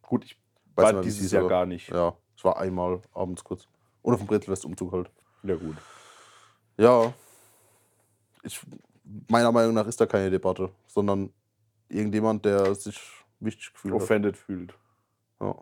Gut, 0.03 0.25
ich 0.25 0.37
weiß 0.77 0.85
war 0.85 0.93
nicht, 0.93 1.01
es 1.01 1.05
dieses 1.07 1.21
hieß, 1.23 1.33
Jahr 1.33 1.43
aber- 1.43 1.49
gar 1.51 1.67
nicht. 1.67 1.89
Ja, 1.89 2.17
ich 2.37 2.45
war 2.45 2.59
einmal 2.59 3.03
abends 3.13 3.43
kurz. 3.43 3.67
Und 4.03 4.15
auf 4.15 4.21
dem 4.21 4.27
Brezelfest-Umzug 4.29 4.93
halt. 4.93 5.11
Ja, 5.43 5.57
gut. 5.57 5.77
Ja. 6.77 7.13
Ich, 8.43 8.61
meiner 9.29 9.53
Meinung 9.53 9.75
nach 9.75 9.87
ist 9.87 10.01
da 10.01 10.07
keine 10.07 10.31
Debatte, 10.31 10.71
sondern 10.87 11.33
irgendjemand, 11.89 12.45
der 12.45 12.75
sich 12.75 12.99
wichtig 13.41 13.73
gefühlt 13.73 13.95
hat. 13.95 14.03
Offended 14.03 14.37
fühlt. 14.37 14.75
Ja. 15.41 15.57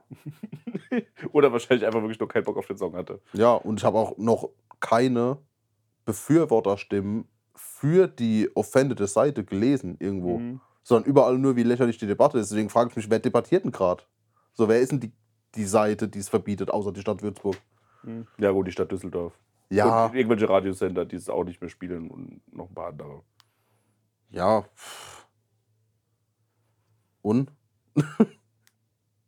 Oder 1.33 1.53
wahrscheinlich 1.53 1.87
einfach 1.87 2.01
wirklich 2.03 2.21
nur 2.21 2.29
keinen 2.29 2.45
Bock 2.45 2.57
auf 2.59 2.67
den 2.67 2.77
Song 2.77 2.95
hatte. 2.95 3.21
ja, 3.33 3.55
und 3.55 3.81
ich 3.81 3.85
habe 3.85 3.97
auch 3.99 4.17
noch 4.19 4.51
keine 4.81 5.39
Befürworterstimmen 6.05 7.27
für 7.59 8.07
die 8.09 8.51
offendete 8.55 9.07
Seite 9.07 9.45
gelesen 9.45 9.97
irgendwo. 9.99 10.39
Mhm. 10.39 10.61
Sondern 10.83 11.11
überall 11.11 11.37
nur, 11.37 11.55
wie 11.57 11.65
lächerlich 11.65 11.99
die 11.99 12.07
Debatte 12.07 12.39
ist. 12.39 12.51
Deswegen 12.51 12.71
frage 12.71 12.89
ich 12.91 12.97
mich, 12.97 13.11
wer 13.11 13.19
debattiert 13.19 13.65
denn 13.65 13.73
gerade? 13.73 14.05
So, 14.55 14.69
wer 14.69 14.81
ist 14.81 14.91
denn 14.93 15.01
die, 15.01 15.13
die 15.55 15.65
Seite, 15.67 16.09
die 16.09 16.19
es 16.19 16.29
verbietet, 16.31 16.71
außer 16.71 16.93
die 16.93 17.01
Stadt 17.03 17.21
Würzburg? 17.23 17.57
Mhm. 18.05 18.27
Ja, 18.39 18.51
gut, 18.53 18.67
die 18.69 18.73
Stadt 18.73 18.91
Düsseldorf. 18.91 19.39
Ja, 19.71 20.07
Und 20.07 20.15
irgendwelche 20.15 20.49
Radiosender, 20.49 21.05
die 21.05 21.17
es 21.17 21.29
auch 21.29 21.45
nicht 21.45 21.61
mehr 21.61 21.69
spielen 21.69 22.11
und 22.11 22.41
noch 22.51 22.69
ein 22.71 22.75
paar 22.75 22.89
andere. 22.89 23.23
ja. 24.31 24.65
Und? 27.21 27.51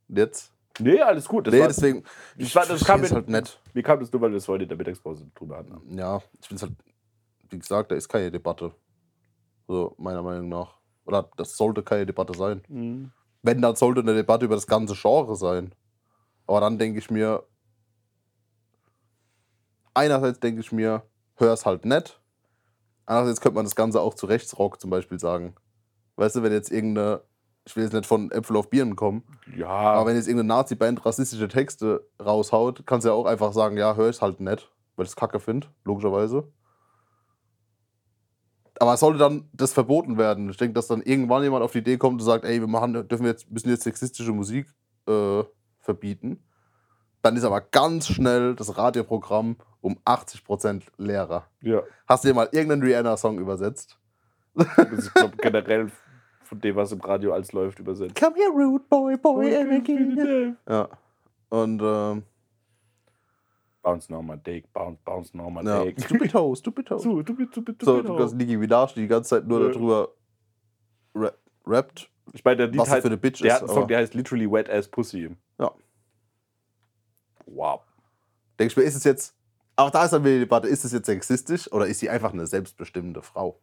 Jetzt? 0.09 0.53
Nee, 0.79 1.01
alles 1.01 1.29
gut. 1.29 1.47
Das 1.47 1.53
nee, 1.55 1.61
war, 1.61 1.69
deswegen. 1.69 2.05
das 2.39 2.55
war- 2.55 2.67
das 2.67 2.85
kam 2.85 3.03
ist 3.03 3.11
mit- 3.11 3.17
halt 3.17 3.29
nett. 3.29 3.61
Mir 3.75 3.83
kam 3.83 4.01
das 4.01 4.11
nur, 4.13 4.23
weil 4.23 4.31
wir 4.31 4.39
es 4.39 4.49
heute 4.49 4.63
in 4.63 4.69
der 4.69 4.79
Mittagspause 4.79 5.31
drüber 5.35 5.59
hatten. 5.59 5.79
Ja, 5.99 6.23
ich 6.41 6.49
finde 6.49 6.55
es 6.57 6.63
halt, 6.63 6.73
wie 7.51 7.59
gesagt, 7.59 7.91
da 7.91 7.97
ist 7.97 8.09
keine 8.09 8.31
Debatte. 8.31 8.75
So, 9.69 9.95
meiner 9.99 10.23
Meinung 10.23 10.49
nach. 10.49 10.77
Oder 11.05 11.31
das 11.37 11.57
sollte 11.57 11.83
keine 11.83 12.07
Debatte 12.07 12.37
sein. 12.37 12.63
Mhm. 12.69 13.13
Wenn, 13.43 13.63
dann 13.63 13.77
sollte 13.77 14.01
eine 14.01 14.15
Debatte 14.15 14.45
über 14.45 14.55
das 14.55 14.67
ganze 14.67 14.95
Genre 14.95 15.37
sein. 15.37 15.75
Aber 16.47 16.61
dann 16.61 16.79
denke 16.79 16.99
ich 16.99 17.11
mir, 17.11 17.45
einerseits 19.95 20.41
denke 20.41 20.61
ich 20.61 20.73
mir, 20.73 21.03
hör 21.37 21.53
es 21.53 21.65
halt 21.67 21.85
nett. 21.85 22.21
Andererseits 23.07 23.41
könnte 23.41 23.57
man 23.57 23.65
das 23.65 23.75
Ganze 23.75 24.01
auch 24.01 24.15
zu 24.15 24.27
Rechtsrock 24.27 24.81
zum 24.81 24.91
Beispiel 24.91 25.19
sagen. 25.19 25.55
Weißt 26.17 26.37
du, 26.37 26.43
wenn 26.43 26.53
jetzt 26.53 26.71
irgendeine, 26.71 27.23
ich 27.65 27.75
will 27.77 27.85
jetzt 27.85 27.93
nicht 27.93 28.07
von 28.07 28.31
Äpfel 28.31 28.57
auf 28.57 28.71
Birnen 28.71 28.95
kommen, 28.95 29.25
Ja, 29.57 29.69
aber 29.69 30.07
wenn 30.07 30.17
jetzt 30.17 30.29
irgendeine 30.29 30.49
Nazi-Band 30.49 31.05
rassistische 31.05 31.49
Texte 31.49 32.07
raushaut, 32.23 32.85
kannst 32.87 33.05
du 33.05 33.09
ja 33.09 33.15
auch 33.15 33.27
einfach 33.27 33.53
sagen, 33.53 33.77
ja, 33.77 33.97
hör 33.97 34.09
es 34.09 34.23
halt 34.23 34.41
nett, 34.41 34.71
weil 34.97 35.07
ich 35.07 35.11
es 35.11 35.17
kacke 35.17 35.41
finde, 35.41 35.69
logischerweise. 35.85 36.53
Aber 38.81 38.95
es 38.95 39.01
sollte 39.01 39.19
dann 39.19 39.45
das 39.53 39.75
verboten 39.75 40.17
werden. 40.17 40.49
Ich 40.49 40.57
denke, 40.57 40.73
dass 40.73 40.87
dann 40.87 41.03
irgendwann 41.03 41.43
jemand 41.43 41.63
auf 41.63 41.73
die 41.73 41.79
Idee 41.79 41.99
kommt 41.99 42.21
und 42.21 42.25
sagt, 42.25 42.47
ey, 42.47 42.61
wir 42.61 42.67
machen, 42.67 42.95
dürfen 42.95 43.25
wir 43.25 43.31
jetzt, 43.31 43.51
müssen 43.51 43.69
jetzt 43.69 43.83
sexistische 43.83 44.33
Musik 44.33 44.67
äh, 45.07 45.45
verbieten. 45.81 46.43
Dann 47.21 47.37
ist 47.37 47.45
aber 47.45 47.61
ganz 47.61 48.09
schnell 48.09 48.55
das 48.55 48.79
Radioprogramm 48.79 49.57
um 49.83 49.99
80% 50.07 50.85
leerer. 50.97 51.45
ja. 51.61 51.83
Hast 52.09 52.25
du 52.25 52.29
dir 52.29 52.35
mal 52.35 52.49
irgendeinen 52.53 52.83
Rihanna-Song 52.83 53.39
übersetzt? 53.39 53.99
Das 54.55 54.93
ist, 54.93 55.15
glaube 55.15 55.37
generell 55.37 55.91
von 56.43 56.61
dem, 56.61 56.75
was 56.75 56.91
im 56.93 57.01
Radio 57.01 57.35
als 57.35 57.53
läuft, 57.53 57.81
übersetzt. 57.81 58.19
Come 58.19 58.35
here, 58.37 58.51
rude 58.51 58.85
boy, 58.89 59.17
boy, 59.19 59.55
and 59.57 59.73
again. 59.73 60.57
Ja. 60.67 60.89
Und 61.51 61.83
ähm, 61.85 62.23
Bounce 63.83 64.11
now 64.13 64.21
my 64.23 64.37
dick, 64.37 64.71
bounce, 64.75 64.99
bounce 65.05 65.35
now 65.35 65.49
my 65.51 65.63
ja. 65.63 65.85
dick. 65.85 66.01
Stupid 66.05 66.35
Ho, 66.35 66.55
Stupid 66.55 66.91
Ho. 66.91 66.99
So, 66.99 67.23
du 67.23 67.35
bist, 67.35 67.57
du 67.57 67.63
bist, 67.63 67.83
So, 67.83 68.03
du 68.03 68.09
du 68.09 68.19
hast 68.19 68.35
Nicki 68.35 68.57
Minaj, 68.57 68.93
die 68.95 69.01
die 69.03 69.09
ganze 69.09 69.31
Zeit 69.31 69.47
nur 69.47 69.61
Ja. 69.67 69.73
darüber 69.73 70.09
ra 71.15 71.33
rappt, 71.67 72.11
Ich 72.33 72.45
meine, 72.45 72.57
der 72.59 72.67
Lied 72.69 72.79
was 72.81 72.91
heißt, 72.91 73.03
für 73.03 73.09
eine 73.09 73.17
Bitch 73.17 73.41
der 73.41 73.49
ist. 73.49 73.55
hat 73.55 73.63
einen 73.63 73.75
Song, 73.75 73.89
der 73.89 73.99
heißt 73.99 74.15
literally 74.15 74.51
Wet 74.51 74.69
Ass 74.69 74.89
Pussy. 74.89 75.35
Ja. 75.59 75.71
Wow. 77.47 77.81
Denke 78.59 78.73
ich 78.73 78.77
mir, 78.77 78.83
ist 78.83 78.97
es 78.97 79.05
jetzt, 79.05 79.35
auch 79.77 79.91
da 79.91 80.05
ist 80.05 80.13
dann 80.13 80.23
wieder 80.25 80.35
die 80.35 80.41
Debatte, 80.41 80.69
ist 80.69 80.85
es 80.85 80.93
jetzt 80.93 81.07
sexistisch 81.07 81.73
oder 81.73 81.87
ist 81.87 82.01
sie 82.01 82.11
einfach 82.11 82.33
eine 82.33 82.47
selbstbestimmende 82.47 83.23
Frau? 83.23 83.61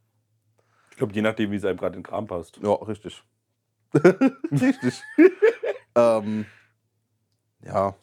Ich 0.92 0.98
glaube, 0.98 1.14
je 1.14 1.22
nachdem, 1.22 1.52
wie 1.52 1.58
es 1.58 1.66
einem 1.66 1.78
gerade 1.78 1.96
in 1.96 2.02
den 2.02 2.08
Kram 2.10 2.26
passt. 2.26 2.58
Ja, 2.58 2.74
richtig. 2.74 3.24
richtig. 4.52 5.02
ähm, 5.96 6.46
ja, 7.64 7.96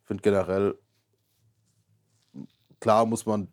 ich 0.00 0.06
finde 0.06 0.22
generell, 0.22 0.78
klar 2.80 3.06
muss 3.06 3.26
man 3.26 3.48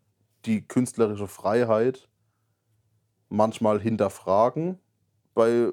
die 0.46 0.68
künstlerische 0.68 1.28
Freiheit 1.28 2.08
manchmal 3.30 3.80
hinterfragen 3.80 4.80
bei 5.34 5.72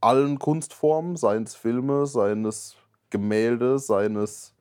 allen 0.00 0.38
Kunstformen, 0.38 1.16
seien 1.16 1.44
es 1.44 1.54
Filme, 1.54 2.06
seien 2.06 2.44
es 2.44 2.76
Gemälde, 3.10 3.78
seien 3.78 4.16
es, 4.16 4.54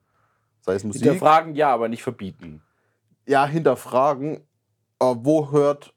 sei 0.61 0.73
es 0.75 0.83
Musik. 0.83 1.03
Hinterfragen 1.03 1.55
ja, 1.55 1.73
aber 1.73 1.87
nicht 1.89 2.03
verbieten. 2.03 2.61
ja, 3.25 3.45
hinterfragen, 3.45 4.45
aber 4.97 5.25
wo 5.25 5.51
hört, 5.51 5.93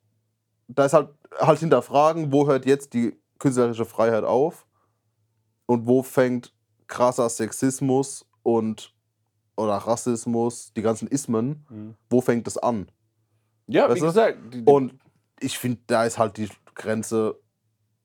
da 0.68 0.84
ist 0.84 0.92
halt, 0.92 1.10
halt 1.38 1.58
hinterfragen, 1.58 2.32
wo 2.32 2.46
hört 2.46 2.66
jetzt 2.66 2.94
die 2.94 3.18
künstlerische 3.38 3.84
Freiheit 3.84 4.24
auf 4.24 4.66
und 5.66 5.86
wo 5.86 6.02
fängt 6.02 6.54
krasser 6.86 7.28
Sexismus 7.28 8.26
und 8.42 8.94
oder 9.56 9.74
Rassismus, 9.74 10.72
die 10.74 10.82
ganzen 10.82 11.08
Ismen, 11.08 11.96
wo 12.10 12.20
fängt 12.20 12.46
es 12.46 12.56
an? 12.58 12.88
Ja, 13.66 13.84
Weißt 13.88 13.96
wie 13.96 14.00
du? 14.00 14.06
gesagt. 14.06 14.38
die- 14.54 14.64
die- 14.64 14.70
Und 14.70 14.94
ich 15.40 15.58
finde, 15.58 15.80
da 15.86 16.04
ist 16.04 16.18
halt 16.18 16.36
die 16.36 16.48
Grenze, 16.74 17.36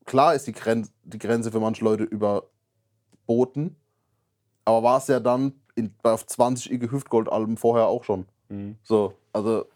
klar 0.04 0.34
ist 0.34 0.46
die, 0.46 0.52
Grenze, 0.52 0.90
die 1.04 1.18
Grenze 1.18 1.50
für 1.50 1.60
manche 1.60 1.84
Leute 1.84 2.04
überboten, 2.04 3.76
aber 4.64 4.82
war 4.82 4.98
es 4.98 5.06
ja 5.08 5.20
dann 5.20 5.52
in, 5.74 5.94
auf 6.02 6.26
20 6.26 6.70
Iggy 6.72 6.88
Hüftgold-Alben 6.90 7.56
vorher 7.56 7.86
auch 7.86 8.04
schon. 8.04 8.26
Mhm. 8.48 8.76
So, 8.82 9.14
also, 9.32 9.66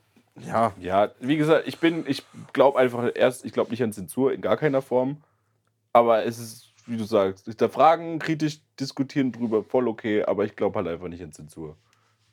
ja, 0.41 0.73
Ja, 0.81 1.11
wie 1.21 1.37
gesagt, 1.37 1.69
ich 1.69 1.79
bin, 1.79 2.05
ich 2.07 2.25
glaube 2.53 2.79
einfach 2.79 3.11
erst, 3.15 3.45
ich 3.45 3.53
glaube 3.53 3.71
nicht 3.71 3.83
an 3.83 3.93
Zensur 3.93 4.33
in 4.33 4.41
gar 4.41 4.57
keiner 4.57 4.83
Form. 4.83 5.19
Aber 5.95 6.25
es 6.25 6.39
ist, 6.39 6.72
wie 6.93 6.97
du 6.99 7.05
sagst, 7.05 7.47
hinterfragen, 7.47 8.19
kritisch 8.19 8.61
diskutieren 8.79 9.33
drüber, 9.33 9.65
voll 9.65 9.89
okay, 9.89 10.23
aber 10.25 10.45
ich 10.45 10.55
glaube 10.55 10.77
halt 10.79 10.89
einfach 10.89 11.09
nicht 11.09 11.23
an 11.23 11.33
Zensur. 11.33 11.77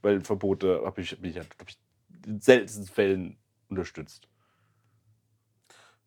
Weil 0.02 0.22
Verbote 0.22 0.82
habe 0.86 1.02
ich, 1.02 1.20
bin 1.20 1.32
ich, 1.32 1.38
halt, 1.38 1.50
ich, 1.68 1.80
in 2.28 2.40
seltensten 2.40 2.86
Fällen 2.86 3.38
unterstützt. 3.70 4.28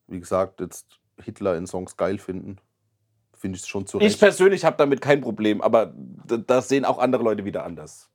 wie 0.06 0.20
gesagt, 0.20 0.60
jetzt 0.60 1.00
Hitler 1.22 1.56
in 1.56 1.66
Songs 1.66 1.96
geil 1.96 2.18
finden, 2.18 2.58
finde 3.34 3.56
ich 3.56 3.62
es 3.62 3.68
schon 3.68 3.86
zu 3.86 3.98
Ich 3.98 4.04
Recht. 4.04 4.20
persönlich 4.20 4.64
habe 4.64 4.76
damit 4.76 5.00
kein 5.00 5.20
Problem, 5.20 5.60
aber 5.60 5.92
das 6.26 6.68
sehen 6.68 6.84
auch 6.84 6.98
andere 6.98 7.22
Leute 7.22 7.44
wieder 7.44 7.64
anders. 7.64 8.10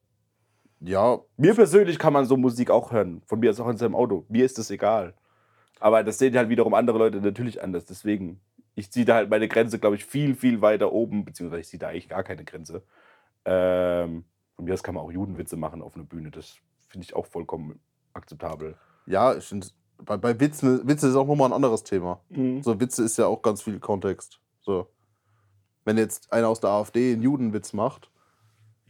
Ja, 0.79 1.19
Mir 1.37 1.55
persönlich 1.55 1.97
kann 1.97 2.13
man 2.13 2.25
so 2.25 2.37
Musik 2.37 2.69
auch 2.69 2.91
hören. 2.91 3.21
Von 3.25 3.39
mir 3.39 3.49
ist 3.49 3.59
auch 3.59 3.67
in 3.67 3.77
seinem 3.77 3.95
Auto. 3.95 4.25
Mir 4.29 4.45
ist 4.45 4.59
das 4.59 4.69
egal. 4.69 5.15
Aber 5.79 6.03
das 6.03 6.19
sehen 6.19 6.35
halt 6.37 6.49
wiederum 6.49 6.73
andere 6.73 6.97
Leute 6.97 7.19
natürlich 7.19 7.61
anders. 7.61 7.85
Deswegen, 7.85 8.39
ich 8.77 8.91
ziehe 8.91 9.05
da 9.05 9.15
halt 9.15 9.29
meine 9.29 9.47
Grenze, 9.47 9.79
glaube 9.79 9.95
ich, 9.95 10.05
viel, 10.05 10.35
viel 10.35 10.61
weiter 10.61 10.91
oben, 10.91 11.25
beziehungsweise 11.25 11.61
ich 11.61 11.67
ziehe 11.67 11.79
da 11.79 11.89
eigentlich 11.89 12.07
gar 12.09 12.23
keine 12.23 12.45
Grenze. 12.45 12.83
Ähm, 13.43 14.23
von 14.55 14.65
mir 14.65 14.73
aus 14.73 14.83
kann 14.83 14.95
man 14.95 15.03
auch 15.03 15.11
Judenwitze 15.11 15.57
machen 15.57 15.81
auf 15.81 15.95
einer 15.95 16.03
Bühne. 16.05 16.31
Das 16.31 16.57
finde 16.87 17.05
ich 17.05 17.15
auch 17.15 17.25
vollkommen 17.25 17.79
akzeptabel. 18.13 18.75
ja, 19.05 19.35
ich 19.35 19.45
finde, 19.45 19.67
bei, 19.97 20.15
bei 20.17 20.39
Witzen, 20.39 20.87
Witze 20.87 21.07
ist 21.07 21.15
auch 21.15 21.25
nochmal 21.27 21.49
ein 21.49 21.53
anderes 21.53 21.83
Thema. 21.83 22.19
So, 22.61 22.79
Witze 22.79 23.03
ist 23.03 23.17
ja 23.17 23.25
auch 23.25 23.41
ganz 23.41 23.61
viel 23.63 23.79
Kontext. 23.79 24.39
So. 24.61 24.87
Wenn 25.85 25.97
jetzt 25.97 26.31
einer 26.31 26.49
aus 26.49 26.59
der 26.59 26.69
AfD 26.69 27.13
einen 27.13 27.23
Judenwitz 27.23 27.73
macht, 27.73 28.09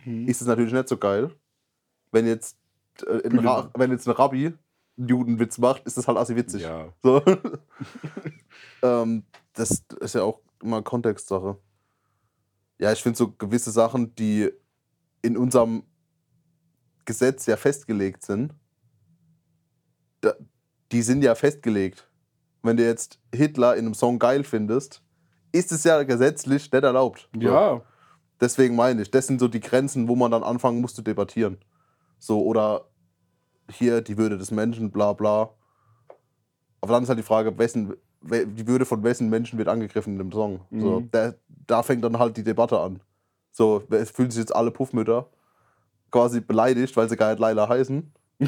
Mhm. 0.06 0.28
ist 0.28 0.42
es 0.42 0.48
natürlich 0.48 0.72
nicht 0.74 0.88
so 0.88 0.98
geil. 0.98 1.32
Wenn 2.12 2.28
jetzt, 2.28 2.58
äh, 3.06 3.28
ein 3.28 3.40
Ra 3.40 3.70
wenn 3.76 3.92
jetzt 3.92 4.08
ein 4.08 4.12
Rabbi 4.14 4.48
einen 4.98 5.08
Judenwitz 5.08 5.58
macht, 5.58 5.86
ist 5.86 5.98
das 5.98 6.08
halt 6.08 6.18
assi 6.18 6.36
witzig. 6.36 6.62
Ja. 6.64 6.94
So. 7.04 7.22
ähm, 8.84 9.24
das 9.58 9.84
ist 10.00 10.16
ja 10.16 10.24
auch 10.24 10.42
immer 10.62 10.82
Kontextsache. 10.82 11.58
Ja, 12.80 12.92
ich 12.92 13.02
finde 13.02 13.18
so 13.18 13.32
gewisse 13.32 13.72
Sachen, 13.72 14.14
die 14.16 14.52
in 15.22 15.36
unserem 15.38 15.84
Gesetz 17.06 17.46
ja 17.46 17.58
festgelegt 17.58 18.24
sind, 18.24 18.54
da, 20.22 20.34
die 20.92 21.02
sind 21.02 21.24
ja 21.24 21.36
festgelegt. 21.36 22.10
Wenn 22.62 22.78
du 22.78 22.86
jetzt 22.86 23.20
Hitler 23.34 23.76
in 23.76 23.86
einem 23.86 23.94
Song 23.94 24.20
geil 24.20 24.44
findest, 24.44 25.04
ist 25.52 25.72
es 25.72 25.84
ja 25.84 26.04
gesetzlich 26.04 26.72
nicht 26.72 26.84
erlaubt. 26.84 27.30
So. 27.34 27.42
Ja. 27.42 27.82
Deswegen 28.40 28.76
meine 28.76 29.02
ich, 29.02 29.10
das 29.10 29.26
sind 29.28 29.40
so 29.40 29.48
die 29.48 29.60
Grenzen, 29.60 30.08
wo 30.08 30.16
man 30.16 30.32
dann 30.32 30.44
anfangen 30.44 30.82
muss 30.82 30.94
zu 30.94 31.02
debattieren. 31.02 31.58
So, 32.20 32.44
oder 32.44 32.90
hier 33.72 34.02
die 34.02 34.18
Würde 34.18 34.38
des 34.38 34.52
Menschen, 34.52 34.92
bla 34.92 35.14
bla. 35.14 35.50
Aber 36.82 36.94
dann 36.94 37.04
ist 37.04 37.10
halt 37.10 37.20
die 37.20 37.24
Frage, 37.24 37.58
wessen, 37.58 37.90
we- 37.90 37.98
die 38.22 38.68
Würde 38.68 38.86
von 38.86 39.04
wessen 39.04 39.30
Menschen 39.30 39.58
wird 39.58 39.68
angegriffen 39.68 40.14
in 40.14 40.20
dem 40.20 40.32
Song. 40.32 40.62
So, 40.72 41.02
Mhm. 41.02 41.10
da, 41.12 41.34
da 41.68 41.84
fängt 41.84 42.04
dann 42.04 42.18
halt 42.20 42.36
die 42.38 42.44
Debatte 42.44 42.80
an. 42.80 43.00
So, 43.52 43.84
es 43.90 44.12
fühlen 44.12 44.32
sich 44.32 44.40
jetzt 44.42 44.56
alle 44.56 44.72
Puffmütter 44.72 45.28
quasi 46.12 46.42
beleidigt, 46.42 46.96
weil 46.98 47.10
sie 47.10 47.16
gar 47.18 47.30
nicht 47.32 47.40
Laila 47.40 47.68
heißen. 47.70 48.12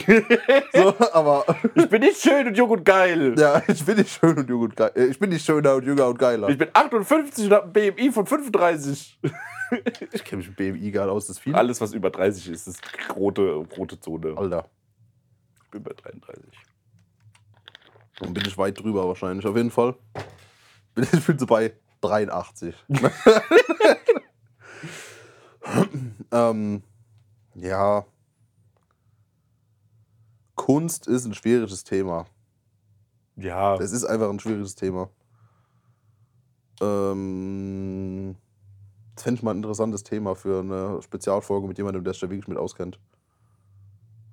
So, 0.74 0.94
aber 1.14 1.44
Ich 1.76 1.90
bin 1.90 2.02
nicht 2.02 2.22
schön 2.22 2.48
und 2.48 2.56
jung 2.56 2.70
und 2.70 2.86
geil. 2.86 3.36
ja, 3.40 3.62
ich 3.68 3.84
bin 3.84 3.98
nicht 3.98 4.12
schön 4.12 4.38
und 4.38 4.48
jung 4.50 4.62
und 4.62 4.76
geil. 4.76 4.92
Ich 4.96 5.18
bin 5.18 5.30
nicht 5.32 5.44
schöner 5.46 5.76
und 5.76 5.86
jünger 5.86 6.08
und 6.08 6.20
geiler. 6.20 6.48
Ich 6.50 6.58
bin 6.58 6.70
58 6.72 7.46
und 7.46 7.54
habe 7.54 7.66
ein 7.68 7.74
BMI 7.96 8.12
von 8.12 8.26
35. 8.26 9.20
Ich 10.12 10.24
kenne 10.24 10.40
mich 10.40 10.48
mit 10.48 10.58
BMI 10.58 10.90
gar 10.90 11.06
nicht 11.06 11.14
aus, 11.14 11.28
das 11.28 11.38
ist 11.38 11.44
viel. 11.44 11.54
Alles, 11.54 11.80
was 11.80 11.94
über 11.94 12.10
30 12.10 12.50
ist, 12.50 12.68
ist 12.68 12.82
rote, 13.16 13.54
rote 13.78 14.00
Zone. 14.00 14.36
Alter, 14.36 14.68
Ich 15.64 15.70
bin 15.70 15.84
bei 15.84 15.92
33. 15.94 16.44
dann 18.20 18.34
bin 18.34 18.46
ich 18.46 18.58
weit 18.58 18.80
drüber 18.80 19.08
wahrscheinlich. 19.08 19.46
Auf 19.46 19.56
jeden 19.56 19.72
Fall. 19.72 19.96
Bin 20.96 21.08
ich 21.12 21.12
bin 21.26 21.40
so 21.40 21.46
bei 21.46 21.74
83. 22.02 22.76
ähm, 26.32 26.84
ja. 27.56 28.06
Kunst 30.56 31.08
ist 31.08 31.26
ein 31.26 31.34
schwieriges 31.34 31.84
Thema. 31.84 32.26
Ja, 33.36 33.76
Es 33.76 33.92
ist 33.92 34.04
einfach 34.04 34.30
ein 34.30 34.40
schwieriges 34.40 34.76
Thema. 34.76 35.10
Ähm, 36.82 38.36
das 39.16 39.24
fände 39.24 39.38
ich 39.38 39.44
mal 39.44 39.52
ein 39.52 39.58
interessantes 39.58 40.04
Thema 40.04 40.36
für 40.36 40.60
eine 40.60 41.02
Spezialfolge 41.02 41.68
mit 41.68 41.78
jemandem, 41.78 42.04
der 42.04 42.14
sich 42.14 42.22
da 42.22 42.30
wirklich 42.30 42.48
mit 42.48 42.58
auskennt. 42.58 43.00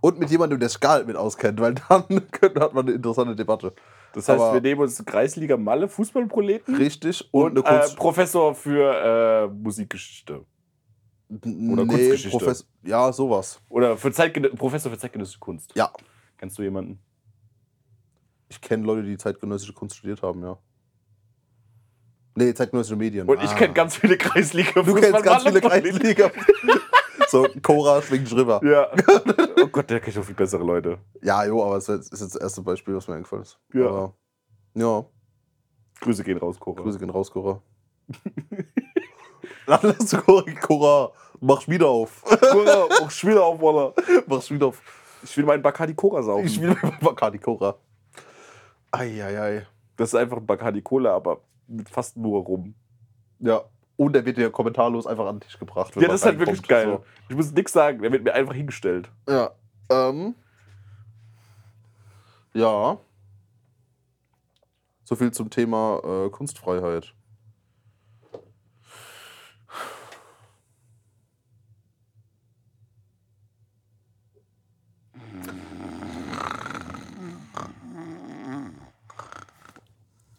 Und 0.06 0.18
mit 0.20 0.30
jemandem, 0.30 0.60
der 0.60 0.68
nicht 0.68 1.06
mit 1.06 1.16
auskennt, 1.16 1.60
weil 1.60 1.74
dann 1.74 2.02
hat 2.60 2.74
man 2.74 2.86
eine 2.86 2.92
interessante 2.92 3.34
Debatte. 3.34 3.72
das 4.12 4.28
heißt, 4.28 4.40
aber- 4.40 4.54
wir 4.54 4.60
nehmen 4.60 4.80
uns 4.82 5.04
Kreisliga 5.04 5.56
Malle 5.56 5.88
Fußballproleten 5.88 6.76
Richtig. 6.76 7.28
Und, 7.32 7.58
und 7.58 7.66
äh. 7.66 7.96
Professor 7.96 8.54
für 8.54 9.48
äh, 9.50 9.52
Musikgeschichte. 9.52 10.44
oder 11.28 11.84
nee, 11.84 11.86
Kunstgeschichte. 11.86 12.38
Profes 12.38 12.68
ja, 12.82 13.12
sowas. 13.12 13.60
Oder 13.68 13.96
für 13.96 14.12
Professor 14.56 14.92
für 14.92 14.98
zeitgenössische 14.98 15.40
Kunst. 15.40 15.72
Ja. 15.74 15.90
Kennst 16.38 16.56
du 16.58 16.62
jemanden? 16.62 17.00
Ich 18.48 18.60
kenne 18.60 18.84
Leute, 18.84 19.02
die 19.02 19.16
zeitgenössische 19.16 19.72
Kunst 19.72 19.96
studiert 19.96 20.22
haben, 20.22 20.40
ja. 20.42 20.56
Nee, 22.36 22.52
zeitgenössische 22.54 22.94
Medien. 22.96 23.26
Und 23.28 23.42
ich 23.42 23.50
Ah. 23.50 23.54
kenne 23.54 23.72
ganz 23.74 23.96
viele 23.96 24.16
Kreisliga 24.18 24.82
Du 24.82 24.94
kennst 24.94 25.22
ganz 25.24 25.42
viele. 25.42 25.60
Kreisliga. 25.60 26.30
so, 27.44 27.60
Cora 27.62 28.02
schwingt 28.02 28.32
rüber. 28.32 28.60
Ja. 28.64 28.90
Oh 29.62 29.68
Gott, 29.68 29.88
der 29.90 30.00
kennt 30.00 30.16
noch 30.16 30.24
viel 30.24 30.34
bessere 30.34 30.62
Leute. 30.62 30.98
Ja, 31.22 31.44
jo, 31.44 31.64
aber 31.64 31.76
es 31.76 31.88
ist 31.88 32.10
jetzt 32.12 32.34
das 32.34 32.36
erste 32.36 32.62
Beispiel, 32.62 32.94
was 32.94 33.08
mir 33.08 33.14
eingefallen 33.14 33.42
ist. 33.42 33.58
Ja. 33.72 33.86
Aber, 33.86 34.14
ja, 34.74 35.04
Grüße 36.00 36.22
gehen 36.22 36.38
raus, 36.38 36.60
Cora. 36.60 36.82
Grüße 36.82 36.98
gehen 36.98 37.10
raus, 37.10 37.30
Cora. 37.30 37.60
Lass 39.66 40.16
Cora, 40.24 40.44
Cora, 40.60 41.12
mach 41.40 41.66
wieder 41.66 41.88
auf. 41.88 42.22
Cora, 42.22 42.84
auch 42.84 43.10
Schwiler 43.10 43.44
auf, 43.44 43.60
Walla. 43.60 43.92
Mach 44.26 44.48
wieder 44.50 44.66
auf. 44.66 44.80
Ich 45.22 45.36
will 45.36 45.44
meinen 45.44 45.62
Bacardi 45.62 45.94
Cora 45.94 46.22
saufen. 46.22 46.46
Ich 46.46 46.60
will 46.60 46.76
mit 46.80 47.00
Bacardi 47.00 47.38
Cora. 47.38 47.76
Eieiei. 48.92 49.66
das 49.96 50.10
ist 50.10 50.14
einfach 50.14 50.36
ein 50.36 50.46
Bacardi 50.46 50.82
Cola, 50.82 51.14
aber 51.14 51.40
mit 51.66 51.88
fast 51.88 52.16
nur 52.16 52.42
rum. 52.42 52.74
Ja. 53.40 53.64
Und 53.96 54.12
der 54.12 54.26
wird 54.26 54.36
dir 54.36 54.50
kommentarlos 54.50 55.06
einfach 55.06 55.26
an 55.26 55.36
den 55.36 55.40
Tisch 55.40 55.58
gebracht. 55.58 55.96
Ja, 55.96 56.08
das 56.08 56.20
ist 56.20 56.26
halt 56.26 56.38
wirklich 56.38 56.62
geil. 56.62 57.00
Ich 57.28 57.36
muss 57.36 57.52
nichts 57.52 57.72
sagen, 57.72 58.02
der 58.02 58.12
wird 58.12 58.24
mir 58.24 58.34
einfach 58.34 58.54
hingestellt. 58.54 59.10
So. 59.26 59.32
Ja. 59.32 59.50
Ähm. 59.90 60.34
Ja. 62.52 62.98
So 65.04 65.16
viel 65.16 65.30
zum 65.32 65.50
Thema 65.50 66.00
äh, 66.04 66.30
Kunstfreiheit. 66.30 67.14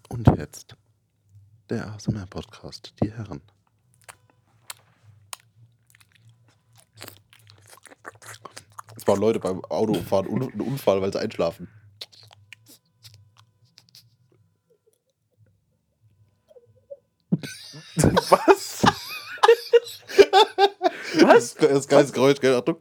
Und 0.09 0.27
jetzt 0.37 0.75
der 1.69 1.93
ASMR-Podcast, 1.93 2.93
die 3.01 3.11
Herren. 3.11 3.41
Es 8.95 9.05
waren 9.07 9.19
Leute 9.19 9.39
beim 9.39 9.63
Autofahren 9.65 10.27
un 10.27 10.43
ein 10.43 10.61
Unfall, 10.61 11.01
weil 11.01 11.11
sie 11.11 11.19
einschlafen. 11.19 11.67
Was? 17.95 18.83
Was? 21.21 21.55
Das 21.55 21.71
ist 21.71 21.89
geiles 21.89 22.13
Geräusch, 22.13 22.39
gell? 22.39 22.55
Achtung. 22.55 22.77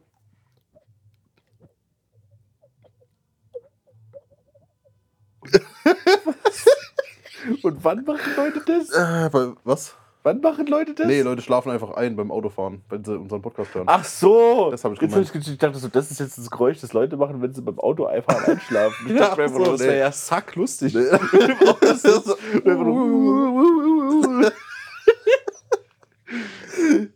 Und 7.67 7.83
wann 7.83 8.03
machen 8.05 8.31
Leute 8.35 8.61
das? 8.65 8.89
Äh, 8.91 9.29
bei, 9.29 9.51
was? 9.63 9.95
Wann 10.23 10.41
machen 10.41 10.67
Leute 10.67 10.93
das? 10.93 11.07
Nee, 11.07 11.21
Leute 11.21 11.41
schlafen 11.41 11.71
einfach 11.71 11.91
ein 11.91 12.15
beim 12.15 12.31
Autofahren, 12.31 12.81
wenn 12.89 13.03
sie 13.03 13.17
unseren 13.17 13.41
Podcast 13.41 13.73
hören. 13.73 13.85
Ach 13.87 14.03
so. 14.03 14.69
Das 14.71 14.83
hab 14.83 14.91
ich 14.93 15.01
Jetzt 15.01 15.11
gemeint. 15.13 15.31
ich, 15.35 15.47
ich 15.53 15.57
dachte 15.57 15.77
so, 15.79 15.87
das 15.87 16.11
ist 16.11 16.19
jetzt 16.19 16.37
das 16.37 16.49
Geräusch, 16.51 16.81
das 16.81 16.91
Leute 16.93 17.15
machen, 17.17 17.41
wenn 17.41 17.53
sie 17.53 17.61
beim 17.61 17.79
Auto 17.79 18.05
einfach 18.05 18.35
einschlafen. 18.47 19.07
Ich 19.07 19.13
Ja, 19.13 19.19
dachte 19.29 19.43
einfach, 19.43 19.65
so, 19.65 19.71
das 19.71 19.79
wäre 19.81 19.99
ja 19.99 20.11
sacklustig. 20.11 20.93
Nee. 20.95 21.05
Das 21.81 22.03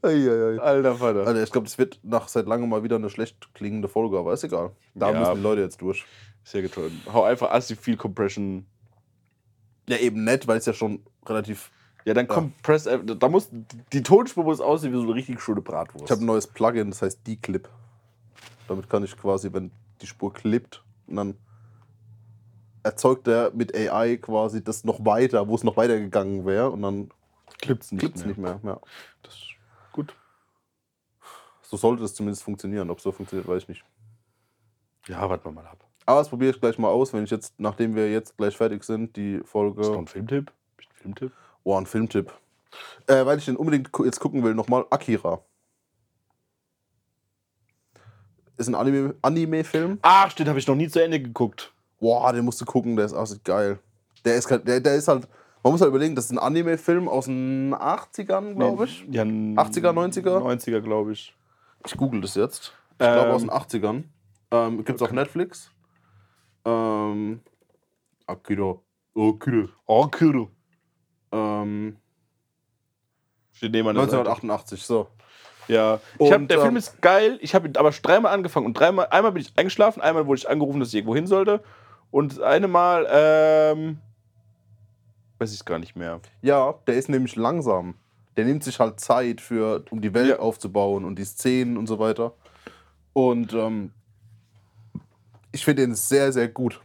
Eieiei. 0.01 0.59
Alter 0.59 0.95
Vater. 0.95 1.27
Alter, 1.27 1.43
ich 1.43 1.51
glaube, 1.51 1.65
das 1.67 1.77
wird 1.77 1.99
nach 2.03 2.27
seit 2.27 2.47
langem 2.47 2.69
mal 2.69 2.83
wieder 2.83 2.95
eine 2.95 3.09
schlecht 3.09 3.53
klingende 3.53 3.87
Folge, 3.87 4.17
aber 4.17 4.33
ist 4.33 4.43
egal. 4.43 4.71
Da 4.95 5.11
Ja. 5.11 5.19
müssen 5.19 5.35
die 5.35 5.41
Leute 5.41 5.61
jetzt 5.61 5.81
durch. 5.81 6.05
Sehr 6.43 6.61
getroffen. 6.61 7.01
Hau 7.11 7.23
einfach 7.23 7.51
assi 7.51 7.75
viel 7.75 7.97
Compression. 7.97 8.65
Ja, 9.91 9.97
eben 9.97 10.23
nett, 10.23 10.47
weil 10.47 10.57
es 10.57 10.65
ja 10.65 10.73
schon 10.73 11.03
relativ. 11.25 11.69
Ja, 12.05 12.13
dann 12.13 12.25
Ja. 12.27 12.33
Compress. 12.33 12.85
äh, 12.85 13.03
Da 13.03 13.27
muss 13.29 13.49
die 13.93 14.01
Tonspur 14.03 14.43
muss 14.45 14.61
aussehen 14.61 14.91
wie 14.93 14.97
so 14.97 15.03
eine 15.03 15.13
richtig 15.13 15.41
schöne 15.41 15.61
Bratwurst. 15.61 16.05
Ich 16.05 16.11
habe 16.11 16.21
ein 16.21 16.25
neues 16.25 16.47
Plugin, 16.47 16.89
das 16.91 17.01
heißt 17.01 17.27
D-Clip. 17.27 17.67
Damit 18.67 18.89
kann 18.89 19.03
ich 19.03 19.15
quasi, 19.17 19.51
wenn 19.51 19.69
die 20.01 20.07
Spur 20.07 20.33
klippt, 20.33 20.81
und 21.07 21.17
dann 21.17 21.35
erzeugt 22.83 23.27
er 23.27 23.51
mit 23.51 23.75
AI 23.75 24.17
quasi 24.17 24.63
das 24.63 24.83
noch 24.85 25.05
weiter, 25.05 25.47
wo 25.47 25.55
es 25.55 25.63
noch 25.63 25.75
weiter 25.77 25.99
gegangen 25.99 26.45
wäre, 26.45 26.71
und 26.71 26.81
dann 26.81 26.97
nicht, 26.99 27.11
klippt 27.59 27.83
es 27.83 27.91
mehr. 27.91 28.27
nicht 28.27 28.37
mehr. 28.37 28.59
Ja. 28.63 28.79
Das 29.23 29.33
ist 29.35 29.49
gut. 29.91 30.15
So 31.61 31.75
sollte 31.77 32.03
es 32.03 32.15
zumindest 32.15 32.43
funktionieren. 32.43 32.89
Ob 32.89 32.97
es 32.97 33.03
so 33.03 33.11
funktioniert, 33.11 33.47
weiß 33.47 33.63
ich 33.63 33.69
nicht. 33.69 33.83
Ja, 35.07 35.29
warten 35.29 35.43
wir 35.45 35.51
mal 35.51 35.67
ab. 35.67 35.85
Aber 36.05 36.19
das 36.19 36.29
probiere 36.29 36.51
ich 36.51 36.59
gleich 36.59 36.77
mal 36.77 36.87
aus, 36.89 37.13
wenn 37.13 37.23
ich 37.23 37.29
jetzt, 37.31 37.53
nachdem 37.59 37.95
wir 37.95 38.11
jetzt 38.11 38.35
gleich 38.37 38.55
fertig 38.57 38.83
sind, 38.83 39.15
die 39.15 39.35
Ist 39.35 39.41
noch 39.43 39.47
Folge. 39.49 39.97
ein 39.97 40.07
Filmtipp? 40.07 40.51
Ein 40.77 40.85
Filmtipp? 40.95 41.31
Oh, 41.63 41.77
ein 41.77 41.85
Filmtipp. 41.85 42.31
Äh, 43.07 43.25
weil 43.25 43.37
ich 43.37 43.45
den 43.45 43.55
unbedingt 43.55 43.89
jetzt 44.03 44.19
gucken 44.19 44.43
will, 44.43 44.53
nochmal 44.55 44.85
Akira. 44.89 45.41
Ist 48.57 48.67
ein 48.67 48.75
Anime- 48.75 49.15
Anime-Film. 49.21 49.99
Ach, 50.01 50.29
stimmt, 50.31 50.49
habe 50.49 50.59
ich 50.59 50.67
noch 50.67 50.75
nie 50.75 50.87
zu 50.87 51.03
Ende 51.03 51.19
geguckt. 51.21 51.73
Boah, 51.99 52.31
den 52.33 52.45
musst 52.45 52.61
du 52.61 52.65
gucken, 52.65 52.95
der 52.95 53.05
ist 53.05 53.13
absolut 53.13 53.43
geil. 53.43 53.79
Der 54.25 54.35
ist, 54.35 54.49
halt- 54.51 54.67
der, 54.67 54.79
der 54.79 54.95
ist 54.95 55.07
halt, 55.07 55.27
man 55.63 55.71
muss 55.73 55.81
halt 55.81 55.89
überlegen, 55.89 56.15
das 56.15 56.25
ist 56.25 56.31
ein 56.31 56.39
Anime-Film 56.39 57.07
aus 57.07 57.25
den 57.25 57.73
80ern, 57.73 58.55
glaube 58.55 58.85
ich. 58.85 59.05
Ja, 59.09 59.21
n- 59.23 59.55
80er, 59.57 59.91
90er? 59.93 60.39
90er, 60.41 60.81
glaube 60.81 61.13
ich. 61.13 61.35
Ich 61.85 61.97
google 61.97 62.21
das 62.21 62.35
jetzt. 62.35 62.73
Ich 62.93 62.97
glaube 62.97 63.29
Ähm. 63.29 63.35
aus 63.35 63.41
den 63.41 63.49
80ern. 63.51 64.03
Ähm, 64.51 64.77
Gibt 64.83 64.97
es 64.97 65.01
auf 65.01 65.11
Netflix. 65.11 65.71
Ähm, 66.65 67.41
Akira. 68.27 68.77
Akira. 69.15 69.67
Cool. 69.87 70.47
Ähm, 71.31 71.97
Steht 73.51 73.71
neben 73.71 73.85
meiner 73.85 73.99
Seite. 74.01 74.17
1988, 74.19 74.83
so. 74.83 75.07
Ja, 75.67 75.99
ich 76.19 76.31
hab, 76.31 76.47
der 76.47 76.59
Film 76.59 76.71
ähm, 76.71 76.77
ist 76.77 77.01
geil. 77.01 77.37
Ich 77.41 77.53
habe 77.55 77.67
ihn 77.67 77.77
aber 77.77 77.91
dreimal 77.91 78.33
angefangen 78.33 78.65
und 78.65 78.73
dreimal, 78.73 79.07
einmal 79.11 79.31
bin 79.31 79.41
ich 79.41 79.53
eingeschlafen, 79.55 80.01
einmal 80.01 80.25
wurde 80.27 80.39
ich 80.39 80.49
angerufen, 80.49 80.79
dass 80.79 80.89
ich 80.89 80.95
irgendwo 80.95 81.15
hin 81.15 81.27
sollte 81.27 81.61
und 82.09 82.33
das 82.33 82.39
eine 82.39 82.67
Mal, 82.67 83.07
ähm, 83.09 83.99
weiß 85.37 85.53
ich 85.53 85.63
gar 85.63 85.79
nicht 85.79 85.95
mehr. 85.95 86.19
Ja, 86.41 86.73
der 86.87 86.95
ist 86.95 87.09
nämlich 87.09 87.35
langsam. 87.35 87.95
Der 88.37 88.45
nimmt 88.45 88.63
sich 88.63 88.79
halt 88.79 88.99
Zeit 88.99 89.39
für, 89.39 89.85
um 89.91 90.01
die 90.01 90.13
Welt 90.13 90.29
Ja. 90.29 90.39
aufzubauen 90.39 91.05
und 91.05 91.17
die 91.19 91.25
Szenen 91.25 91.77
und 91.77 91.87
so 91.87 91.99
weiter. 91.99 92.33
Und 93.13 93.53
ähm, 93.53 93.91
ich 95.51 95.63
finde 95.65 95.83
den 95.83 95.95
sehr, 95.95 96.31
sehr 96.33 96.47
gut. 96.47 96.81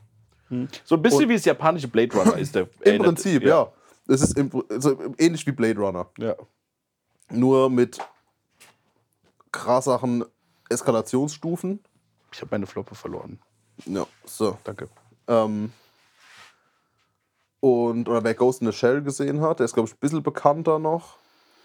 So 0.85 0.95
ein 0.97 1.03
bisschen 1.03 1.23
Und- 1.25 1.29
wie 1.29 1.35
das 1.35 1.45
japanische 1.45 1.89
Blade 1.89 2.17
Runner 2.17 2.37
ist 2.39 2.55
der. 2.55 2.63
Im 2.63 2.69
erinnert- 2.83 3.07
Prinzip, 3.07 3.43
ja. 3.43 3.73
Es 4.09 4.23
ist 4.23 4.39
im, 4.39 4.51
also 4.71 4.97
ähnlich 5.19 5.45
wie 5.47 5.53
Blade 5.53 5.79
Runner. 5.81 6.07
ja. 6.19 6.35
Nur 7.31 7.69
mit 7.71 7.99
krasseren 9.51 10.25
Eskalationsstufen. 10.69 11.81
Ich 12.33 12.41
habe 12.41 12.51
meine 12.53 12.67
Floppe 12.67 12.95
verloren. 12.95 13.41
Ja, 13.85 14.07
so. 14.25 14.59
Danke. 14.65 14.89
Ähm, 15.27 15.73
und, 17.61 18.09
oder 18.09 18.23
wer 18.23 18.35
Ghost 18.35 18.61
in 18.63 18.71
the 18.71 18.73
Shell 18.77 19.03
gesehen 19.03 19.41
hat, 19.41 19.59
der 19.59 19.65
ist, 19.65 19.75
glaube 19.75 19.89
ich, 19.89 19.95
ein 19.95 19.99
bisschen 20.01 20.23
bekannter 20.23 20.79
noch. 20.79 21.17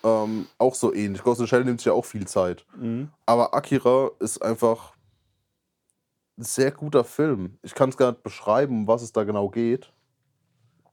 Ähm, 0.04 0.48
auch 0.58 0.74
so 0.74 0.94
ähnlich. 0.94 1.22
Ghost 1.24 1.40
in 1.42 1.46
the 1.46 1.50
Shell 1.50 1.64
nimmt 1.66 1.80
sich 1.80 1.86
ja 1.86 1.94
auch 1.94 2.06
viel 2.06 2.26
Zeit. 2.28 2.66
Mhm. 2.76 3.10
Aber 3.26 3.54
Akira 3.54 4.10
ist 4.20 4.42
einfach 4.42 4.94
ein 4.96 5.01
sehr 6.44 6.72
guter 6.72 7.04
Film. 7.04 7.58
Ich 7.62 7.74
kann 7.74 7.90
es 7.90 7.98
gar 7.98 8.12
nicht 8.12 8.24
beschreiben, 8.24 8.82
um 8.82 8.88
was 8.88 9.02
es 9.02 9.12
da 9.12 9.24
genau 9.24 9.50
geht. 9.50 9.92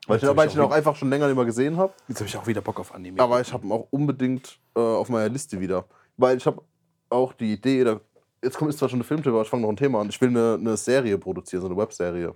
Weil 0.07 0.17
ich, 0.17 0.23
ich 0.23 0.55
ihn 0.55 0.61
auch 0.61 0.71
einfach 0.71 0.97
schon 0.97 1.11
länger 1.11 1.27
nicht 1.27 1.37
mehr 1.37 1.45
gesehen 1.45 1.77
habe. 1.77 1.93
Jetzt 2.09 2.19
habe 2.21 2.29
ich 2.29 2.37
auch 2.37 2.47
wieder 2.47 2.63
Bock 2.63 2.81
auf 2.81 2.95
Anime. 2.95 3.21
Aber 3.21 3.41
ich 3.41 3.53
habe 3.53 3.67
ihn 3.67 3.73
auch 3.73 3.89
unbedingt 3.91 4.59
äh, 4.75 4.81
auf 4.81 5.11
meiner 5.11 5.29
Liste 5.29 5.61
wieder. 5.61 5.85
Weil 6.17 6.39
ich 6.39 6.47
habe 6.47 6.63
auch 7.11 7.35
die 7.35 7.53
Idee, 7.53 7.85
da, 7.85 8.01
jetzt 8.43 8.57
kommt 8.57 8.73
zwar 8.75 8.89
schon 8.89 8.99
eine 8.99 9.05
Filmtipp, 9.05 9.33
aber 9.33 9.43
ich 9.43 9.49
fange 9.49 9.63
noch 9.63 9.69
ein 9.69 9.77
Thema 9.77 10.01
an. 10.01 10.09
Ich 10.09 10.21
will 10.21 10.31
eine, 10.31 10.55
eine 10.55 10.77
Serie 10.79 11.19
produzieren, 11.19 11.61
so 11.61 11.69
eine 11.69 11.77
Webserie 11.77 12.35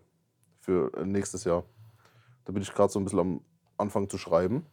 für 0.61 0.93
nächstes 1.05 1.45
Jahr. 1.45 1.65
Da 2.45 2.53
bin 2.53 2.63
ich 2.63 2.73
gerade 2.73 2.93
so 2.93 3.01
ein 3.01 3.05
bisschen 3.05 3.21
am 3.21 3.41
Anfang 3.79 4.09
zu 4.09 4.19
schreiben. 4.19 4.67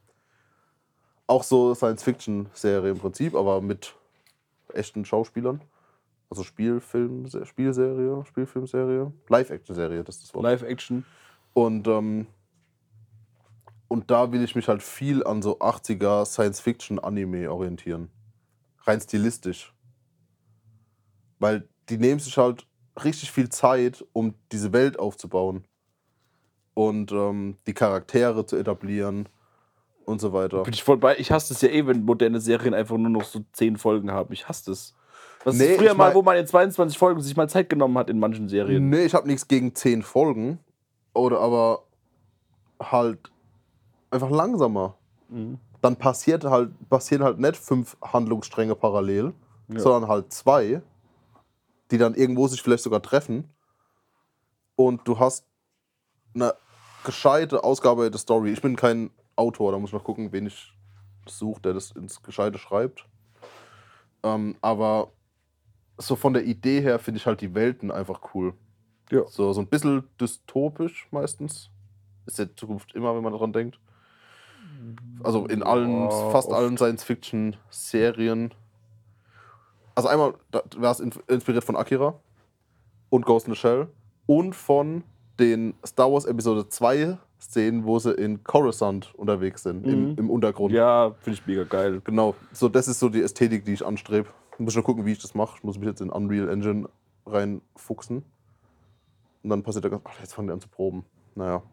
Auch 1.26 1.44
so 1.44 1.74
Science-Fiction-Serie 1.74 2.92
im 2.92 3.00
Prinzip, 3.00 3.36
aber 3.36 3.62
mit 3.62 3.96
echten 4.74 5.06
Schauspielern. 5.06 5.62
Also 6.30 6.44
Spielfilm, 6.44 7.28
Spielserie, 7.44 8.24
Spielfilmserie, 8.26 9.12
Live-Action-Serie, 9.30 10.04
das 10.04 10.18
ist 10.18 10.26
das 10.26 10.34
Wort. 10.36 10.44
Live-Action. 10.44 11.04
Und, 11.54 11.88
ähm, 11.88 12.28
und 13.88 14.12
da 14.12 14.32
will 14.32 14.44
ich 14.44 14.56
mich 14.56 14.68
halt 14.68 14.84
viel 14.84 15.24
an 15.24 15.42
so 15.42 15.60
80er 15.60 16.26
Science-Fiction-Anime 16.26 17.52
orientieren. 17.52 18.10
Rein 18.84 19.02
stilistisch. 19.02 19.74
Weil 21.40 21.68
die 21.90 21.98
nehmen 21.98 22.20
sich 22.20 22.38
halt 22.38 22.68
richtig 23.04 23.32
viel 23.32 23.50
Zeit, 23.50 24.06
um 24.14 24.36
diese 24.52 24.72
Welt 24.72 25.00
aufzubauen. 25.00 25.66
Und 26.76 27.12
ähm, 27.12 27.58
die 27.66 27.74
Charaktere 27.74 28.46
zu 28.46 28.56
etablieren 28.56 29.28
und 30.06 30.20
so 30.22 30.34
weiter. 30.34 30.64
Bin 30.64 30.74
ich 30.74 30.84
voll 30.84 30.98
bei. 30.98 31.18
Ich 31.18 31.32
hasse 31.32 31.54
es 31.54 31.62
ja 31.62 31.70
eh, 31.70 31.86
wenn 31.88 32.04
moderne 32.04 32.40
Serien 32.40 32.74
einfach 32.74 32.98
nur 32.98 33.10
noch 33.10 33.24
so 33.24 33.46
zehn 33.54 33.78
Folgen 33.78 34.12
haben. 34.12 34.34
Ich 34.34 34.48
hasse 34.48 34.72
es. 34.72 34.96
Was 35.44 35.56
Nee, 35.56 35.66
ist 35.74 35.78
früher 35.80 35.94
mal, 35.94 36.14
wo 36.14 36.22
man 36.22 36.38
in 36.38 36.46
22 36.46 36.98
Folgen 36.98 37.22
sich 37.22 37.36
mal 37.36 37.48
Zeit 37.50 37.70
genommen 37.70 37.98
hat 37.98 38.10
in 38.10 38.20
manchen 38.20 38.50
Serien. 38.50 38.90
Nee, 38.90 39.06
ich 39.06 39.14
habe 39.14 39.28
nichts 39.28 39.48
gegen 39.48 39.74
zehn 39.74 40.02
Folgen. 40.04 40.60
Oder 41.14 41.40
aber 41.40 41.84
halt 42.82 43.32
einfach 44.12 44.30
langsamer. 44.30 44.96
Mhm. 45.30 45.60
Dann 45.82 45.96
passiert 45.96 46.44
halt, 46.44 46.72
passieren 46.90 47.24
halt 47.24 47.40
nicht 47.40 47.56
fünf 47.56 47.96
Handlungsstränge 48.02 48.76
parallel, 48.76 49.34
Ja. 49.70 49.80
sondern 49.80 50.10
halt 50.10 50.34
zwei, 50.34 50.82
die 51.92 51.98
dann 51.98 52.16
irgendwo 52.16 52.48
sich 52.48 52.62
vielleicht 52.62 52.84
sogar 52.84 53.02
treffen. 53.02 53.50
Und 54.76 55.08
du 55.08 55.20
hast 55.20 55.46
eine 56.36 56.54
gescheite 57.06 57.64
ausgearbeitete 57.64 58.18
Story. 58.18 58.52
Ich 58.52 58.62
bin 58.62 58.76
kein 58.76 59.10
Autor, 59.36 59.72
da 59.72 59.80
muss 59.80 59.90
ich 59.90 59.94
noch 59.94 60.04
gucken, 60.04 60.32
wen 60.34 60.48
ich 60.48 60.74
suche, 61.28 61.62
der 61.62 61.74
das 61.74 61.92
ins 61.92 62.22
Gescheite 62.22 62.58
schreibt. 62.58 63.06
Ähm, 64.24 64.58
aber 64.62 65.12
so 66.00 66.16
von 66.16 66.34
der 66.34 66.44
Idee 66.46 66.82
her 66.82 66.98
finde 66.98 67.18
ich 67.20 67.26
halt 67.28 67.42
die 67.42 67.54
Welten 67.54 67.92
einfach 67.92 68.34
cool. 68.34 68.54
Ja. 69.12 69.28
So, 69.28 69.54
so 69.54 69.62
ein 69.62 69.68
bisschen 69.68 70.04
dystopisch 70.20 71.08
meistens. 71.12 71.70
Ist 72.26 72.40
ja 72.40 72.46
Zukunft 72.56 72.94
immer, 72.96 73.16
wenn 73.16 73.24
man 73.24 73.34
daran 73.34 73.54
denkt. 73.54 73.80
Also 75.24 75.46
in 75.48 75.62
allen, 75.62 76.04
Ja, 76.06 76.30
fast 76.32 76.48
oft. 76.48 76.56
allen 76.58 76.78
Science-Fiction-Serien. 76.78 78.54
Also 79.96 80.08
einmal 80.10 80.34
war 80.78 80.92
es 80.92 81.00
inspiriert 81.00 81.64
von 81.64 81.76
Akira 81.76 82.16
und 83.10 83.26
Ghost 83.26 83.48
in 83.48 83.54
the 83.54 83.60
Shell 83.60 83.88
und 84.28 84.56
von 84.56 85.04
den 85.40 85.74
Star 85.86 86.12
Wars 86.12 86.26
Episode 86.26 86.70
2 86.70 87.18
Szenen, 87.42 87.86
wo 87.86 88.00
sie 88.00 88.12
in 88.12 88.44
Coruscant 88.44 89.14
unterwegs 89.16 89.64
sind, 89.64 89.86
im, 89.88 90.12
Mhm. 90.12 90.16
im 90.18 90.30
Untergrund. 90.30 90.74
Ja, 90.74 91.16
finde 91.22 91.40
ich 91.40 91.48
mega 91.48 91.64
geil. 91.64 92.02
Genau, 92.04 92.36
so 92.54 92.68
das 92.70 92.88
ist 92.88 93.00
so 93.00 93.10
die 93.10 93.22
Ästhetik, 93.22 93.66
die 93.66 93.74
ich 93.74 93.86
anstrebe. 93.86 94.28
Muss 94.60 94.74
schon 94.74 94.84
gucken, 94.84 95.06
wie 95.06 95.14
ich 95.14 95.20
das 95.22 95.34
mache. 95.36 95.56
Ich 95.58 95.64
muss 95.64 95.78
mich 95.78 95.88
jetzt 95.88 96.02
in 96.02 96.10
Unreal 96.10 96.50
Engine 96.50 96.90
reinfuchsen. 97.26 98.24
Und 99.42 99.50
dann 99.50 99.64
passiert 99.64 99.86
der 99.86 100.02
ach, 100.04 100.20
jetzt 100.20 100.34
fangen 100.34 100.50
die 100.50 100.54
an 100.54 100.60
zu 100.60 100.68
proben. 100.68 101.06
Naja. 101.36 101.64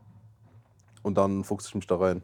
Und 1.02 1.18
dann 1.18 1.42
fuchse 1.44 1.68
ich 1.68 1.74
mich 1.74 1.86
da 1.86 1.96
rein. 1.96 2.22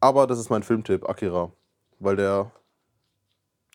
Aber 0.00 0.26
das 0.26 0.38
ist 0.38 0.50
mein 0.50 0.62
Filmtipp, 0.62 1.08
Akira. 1.08 1.50
Weil 1.98 2.16
der, 2.16 2.52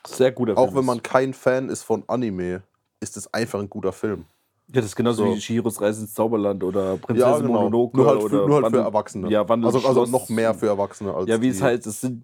Sehr 0.06 0.32
guter 0.32 0.58
auch 0.58 0.66
Film 0.66 0.76
wenn 0.76 0.82
ist. 0.82 0.88
man 0.88 1.04
kein 1.04 1.34
Fan 1.34 1.70
ist 1.70 1.84
von 1.84 2.04
Anime, 2.08 2.64
ist 3.00 3.18
es 3.18 3.34
einfach 3.34 3.60
ein 3.60 3.70
guter 3.70 3.92
Film. 3.92 4.26
Ja, 4.68 4.76
das 4.76 4.86
ist 4.86 4.96
genauso 4.96 5.26
So. 5.26 5.36
wie 5.36 5.40
Chihiros 5.40 5.82
Reise 5.82 6.02
ins 6.02 6.14
Zauberland 6.14 6.64
oder 6.64 6.96
Prinzessin 6.96 7.48
Mononoke. 7.48 7.98
Nur 7.98 8.08
halt, 8.08 8.22
für, 8.22 8.26
oder 8.26 8.48
nur 8.48 8.64
halt 8.64 8.74
für 8.74 8.80
Erwachsene. 8.80 9.30
Ja, 9.30 9.50
Wandel 9.50 9.68
also, 9.68 9.86
also 9.86 10.06
noch 10.06 10.30
mehr 10.30 10.54
für 10.54 10.68
Erwachsene 10.68 11.14
als 11.14 11.28
Ja, 11.28 11.42
wie 11.42 11.50
es 11.50 11.62
heißt, 11.62 11.86
das 11.86 12.00
sind 12.00 12.24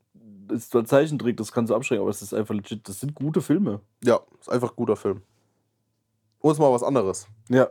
ist 0.51 0.71
zwar 0.71 0.85
Zeichentrick, 0.85 1.37
das 1.37 1.51
kann 1.51 1.67
so 1.67 1.75
abschrecken, 1.75 2.01
aber 2.01 2.09
es 2.09 2.21
ist 2.21 2.33
einfach 2.33 2.53
legit, 2.53 2.87
das 2.87 2.99
sind 2.99 3.15
gute 3.15 3.41
Filme. 3.41 3.81
Ja, 4.03 4.19
ist 4.39 4.49
einfach 4.49 4.71
ein 4.71 4.75
guter 4.75 4.95
Film. 4.95 5.21
Und 6.39 6.51
ist 6.51 6.59
mal 6.59 6.71
was 6.71 6.83
anderes. 6.83 7.27
Ja. 7.49 7.67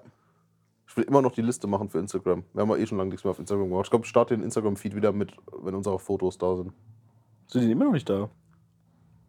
Ich 0.88 0.96
will 0.96 1.04
immer 1.04 1.22
noch 1.22 1.32
die 1.32 1.42
Liste 1.42 1.66
machen 1.66 1.88
für 1.88 1.98
Instagram. 1.98 2.44
Wir 2.52 2.62
haben 2.62 2.70
ja 2.70 2.76
eh 2.76 2.86
schon 2.86 2.98
lange 2.98 3.10
nichts 3.10 3.24
mehr 3.24 3.30
auf 3.30 3.38
Instagram 3.38 3.68
gemacht. 3.68 3.86
Ich 3.86 3.90
glaube, 3.90 4.04
ich 4.04 4.10
starte 4.10 4.36
den 4.36 4.44
Instagram-Feed 4.44 4.94
wieder 4.94 5.12
mit, 5.12 5.36
wenn 5.62 5.74
unsere 5.74 5.98
Fotos 5.98 6.38
da 6.38 6.56
sind. 6.56 6.72
Sind 7.48 7.62
die 7.62 7.70
immer 7.70 7.84
noch 7.84 7.92
nicht 7.92 8.08
da? 8.08 8.30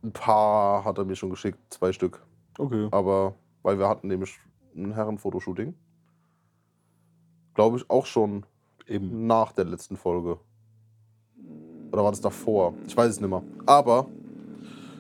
Ein 0.04 0.14
paar 0.14 0.86
hat 0.86 0.98
er 0.98 1.06
mir 1.06 1.16
schon 1.16 1.30
geschickt, 1.30 1.60
zwei 1.70 1.92
Stück. 1.92 2.24
Okay. 2.58 2.88
Aber, 2.92 3.36
weil 3.64 3.80
wir 3.80 3.88
hatten 3.88 4.08
nämlich 4.08 4.40
ein 4.76 4.94
Herren-Fotoshooting. 4.94 5.74
Glaube 7.54 7.78
ich 7.78 7.90
auch 7.90 8.06
schon 8.06 8.46
Eben. 8.86 9.28
nach 9.28 9.52
der 9.52 9.66
letzten 9.66 9.98
Folge. 9.98 10.40
Oder 11.98 12.04
war 12.04 12.12
das 12.12 12.22
davor? 12.22 12.76
Ich 12.86 12.96
weiß 12.96 13.10
es 13.10 13.20
nicht 13.20 13.28
mehr. 13.28 13.42
Aber, 13.66 14.06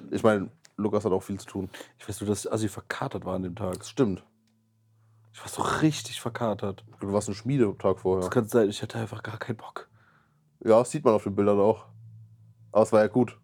ich 0.09 0.23
meine, 0.23 0.49
Lukas 0.77 1.05
hat 1.05 1.11
auch 1.11 1.21
viel 1.21 1.39
zu 1.39 1.45
tun. 1.45 1.69
Ich 1.99 2.09
weiß 2.09 2.21
nur, 2.21 2.27
dass 2.27 2.51
Assi 2.51 2.69
verkatert 2.69 3.23
war 3.23 3.35
an 3.35 3.43
dem 3.43 3.55
Tag. 3.55 3.77
Das 3.77 3.87
stimmt. 3.87 4.23
Ich 5.31 5.39
war 5.39 5.47
so 5.47 5.61
richtig 5.83 6.19
verkatert. 6.19 6.83
Du 6.99 7.13
warst 7.13 7.29
ein 7.29 7.35
Schmiedetag 7.35 7.99
vorher. 7.99 8.21
Das 8.21 8.31
kann 8.31 8.47
sein, 8.47 8.67
ich 8.71 8.81
hatte 8.81 8.97
einfach 8.97 9.21
gar 9.21 9.37
keinen 9.37 9.57
Bock. 9.57 9.87
Ja, 10.65 10.79
das 10.79 10.89
sieht 10.89 11.05
man 11.05 11.13
auf 11.13 11.21
den 11.21 11.35
Bildern 11.35 11.59
auch. 11.59 11.85
Aber 12.71 12.81
es 12.81 12.91
war 12.91 13.01
ja 13.01 13.07
gut. 13.07 13.37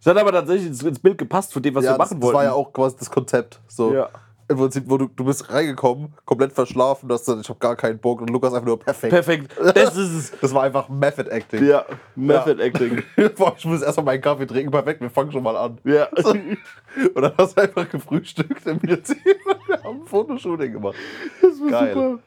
Es 0.00 0.06
hat 0.06 0.16
aber 0.16 0.32
tatsächlich 0.32 0.68
ins- 0.68 0.98
Bild 1.00 1.18
gepasst 1.18 1.52
von 1.52 1.62
dem, 1.62 1.74
was 1.74 1.84
ja, 1.84 1.90
wir 1.92 1.98
das, 1.98 2.08
machen 2.08 2.20
das 2.20 2.24
wollten. 2.24 2.36
war 2.38 2.44
ja 2.44 2.54
auch 2.54 2.72
quasi 2.72 2.96
das 2.96 3.10
Konzept. 3.10 3.60
So. 3.68 3.92
Ja. 3.92 4.08
Im 4.50 4.56
Prinzip, 4.56 4.84
wo 4.88 4.96
du, 4.96 5.08
du 5.08 5.24
bist 5.26 5.52
reingekommen, 5.52 6.14
komplett 6.24 6.54
verschlafen, 6.54 7.06
dass 7.06 7.28
ich 7.28 7.48
habe 7.48 7.58
gar 7.58 7.76
keinen 7.76 7.98
Bock 7.98 8.22
und 8.22 8.30
Lukas 8.30 8.54
einfach 8.54 8.66
nur 8.66 8.78
perfekt. 8.78 9.10
Perfekt. 9.12 9.56
Das 9.74 9.94
ist 9.96 10.12
es. 10.12 10.30
Das 10.40 10.54
war 10.54 10.62
einfach 10.62 10.88
Method 10.88 11.28
Acting. 11.30 11.66
Ja. 11.66 11.84
Method 12.16 12.62
Acting. 12.62 13.02
Boah, 13.36 13.54
ich 13.58 13.64
muss 13.66 13.82
erstmal 13.82 14.06
meinen 14.06 14.22
Kaffee 14.22 14.46
trinken. 14.46 14.70
Perfekt, 14.70 15.02
wir 15.02 15.10
fangen 15.10 15.30
schon 15.32 15.42
mal 15.42 15.56
an. 15.56 15.78
Ja. 15.84 16.08
So. 16.22 16.30
Und 16.30 17.22
dann 17.22 17.32
hast 17.36 17.56
du 17.56 17.60
einfach 17.60 17.88
gefrühstückt 17.88 18.66
im 18.66 18.78
Prinzip. 18.80 19.22
Wir 19.24 19.82
haben 19.84 20.00
ein 20.00 20.06
Fotoshooting 20.06 20.72
gemacht. 20.72 20.96
Das 21.42 21.60
war 21.60 21.70
Geil. 21.70 21.94
super. 21.94 22.18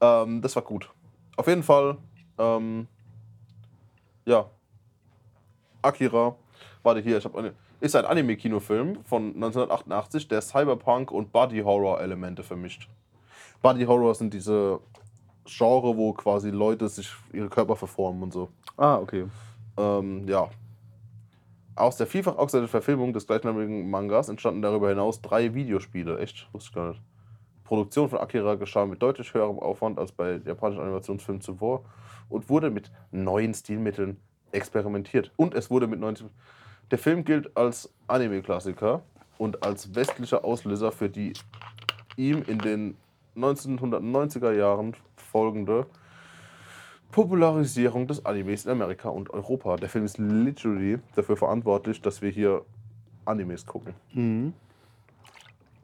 Ähm, 0.00 0.42
das 0.42 0.54
war 0.54 0.62
gut. 0.62 0.90
Auf 1.36 1.46
jeden 1.46 1.62
Fall, 1.62 1.96
ähm, 2.38 2.86
ja. 4.26 4.44
Akira, 5.82 6.36
warte 6.82 7.00
hier, 7.00 7.16
ich 7.18 7.24
habe 7.24 7.38
eine. 7.38 7.54
Ist 7.80 7.96
ein 7.96 8.04
Anime-Kinofilm 8.04 9.04
von 9.04 9.34
1988, 9.34 10.28
der 10.28 10.42
Cyberpunk 10.42 11.10
und 11.10 11.32
Body-Horror-Elemente 11.32 12.42
vermischt. 12.42 12.88
Body-Horror 13.62 14.14
sind 14.14 14.34
diese 14.34 14.80
Genre, 15.44 15.96
wo 15.96 16.12
quasi 16.12 16.50
Leute 16.50 16.88
sich 16.88 17.10
ihre 17.32 17.48
Körper 17.48 17.76
verformen 17.76 18.22
und 18.22 18.32
so. 18.32 18.50
Ah, 18.76 18.96
okay. 18.96 19.26
Ähm, 19.78 20.28
ja. 20.28 20.50
Aus 21.74 21.96
der 21.96 22.06
vielfach 22.06 22.36
ausgezeichneten 22.36 22.68
Verfilmung 22.68 23.12
des 23.14 23.26
gleichnamigen 23.26 23.88
Mangas 23.90 24.28
entstanden 24.28 24.60
darüber 24.60 24.90
hinaus 24.90 25.22
drei 25.22 25.54
Videospiele. 25.54 26.18
Echt? 26.18 26.48
Wusste 26.52 26.68
ich 26.68 26.74
gar 26.74 26.88
nicht. 26.88 27.00
Die 27.00 27.62
Produktion 27.64 28.10
von 28.10 28.18
Akira 28.18 28.56
geschah 28.56 28.84
mit 28.84 29.00
deutlich 29.00 29.32
höherem 29.32 29.58
Aufwand 29.58 29.98
als 29.98 30.12
bei 30.12 30.40
japanischen 30.44 30.82
Animationsfilmen 30.82 31.40
zuvor 31.40 31.84
und 32.28 32.50
wurde 32.50 32.70
mit 32.70 32.90
neuen 33.10 33.54
Stilmitteln 33.54 34.18
experimentiert. 34.52 35.32
Und 35.36 35.54
es 35.54 35.70
wurde 35.70 35.86
mit 35.86 36.00
neuen. 36.00 36.16
Der 36.90 36.98
Film 36.98 37.24
gilt 37.24 37.56
als 37.56 37.92
Anime-Klassiker 38.08 39.02
und 39.38 39.64
als 39.64 39.94
westlicher 39.94 40.44
Auslöser 40.44 40.92
für 40.92 41.08
die 41.08 41.32
ihm 42.16 42.42
in 42.46 42.58
den 42.58 42.96
1990er 43.36 44.52
Jahren 44.52 44.94
folgende 45.16 45.86
Popularisierung 47.12 48.06
des 48.06 48.24
Animes 48.24 48.64
in 48.64 48.72
Amerika 48.72 49.08
und 49.08 49.30
Europa. 49.30 49.76
Der 49.76 49.88
Film 49.88 50.04
ist 50.04 50.18
literally 50.18 50.98
dafür 51.16 51.36
verantwortlich, 51.36 52.00
dass 52.02 52.22
wir 52.22 52.30
hier 52.30 52.64
Animes 53.24 53.66
gucken. 53.66 53.94
Mhm. 54.12 54.52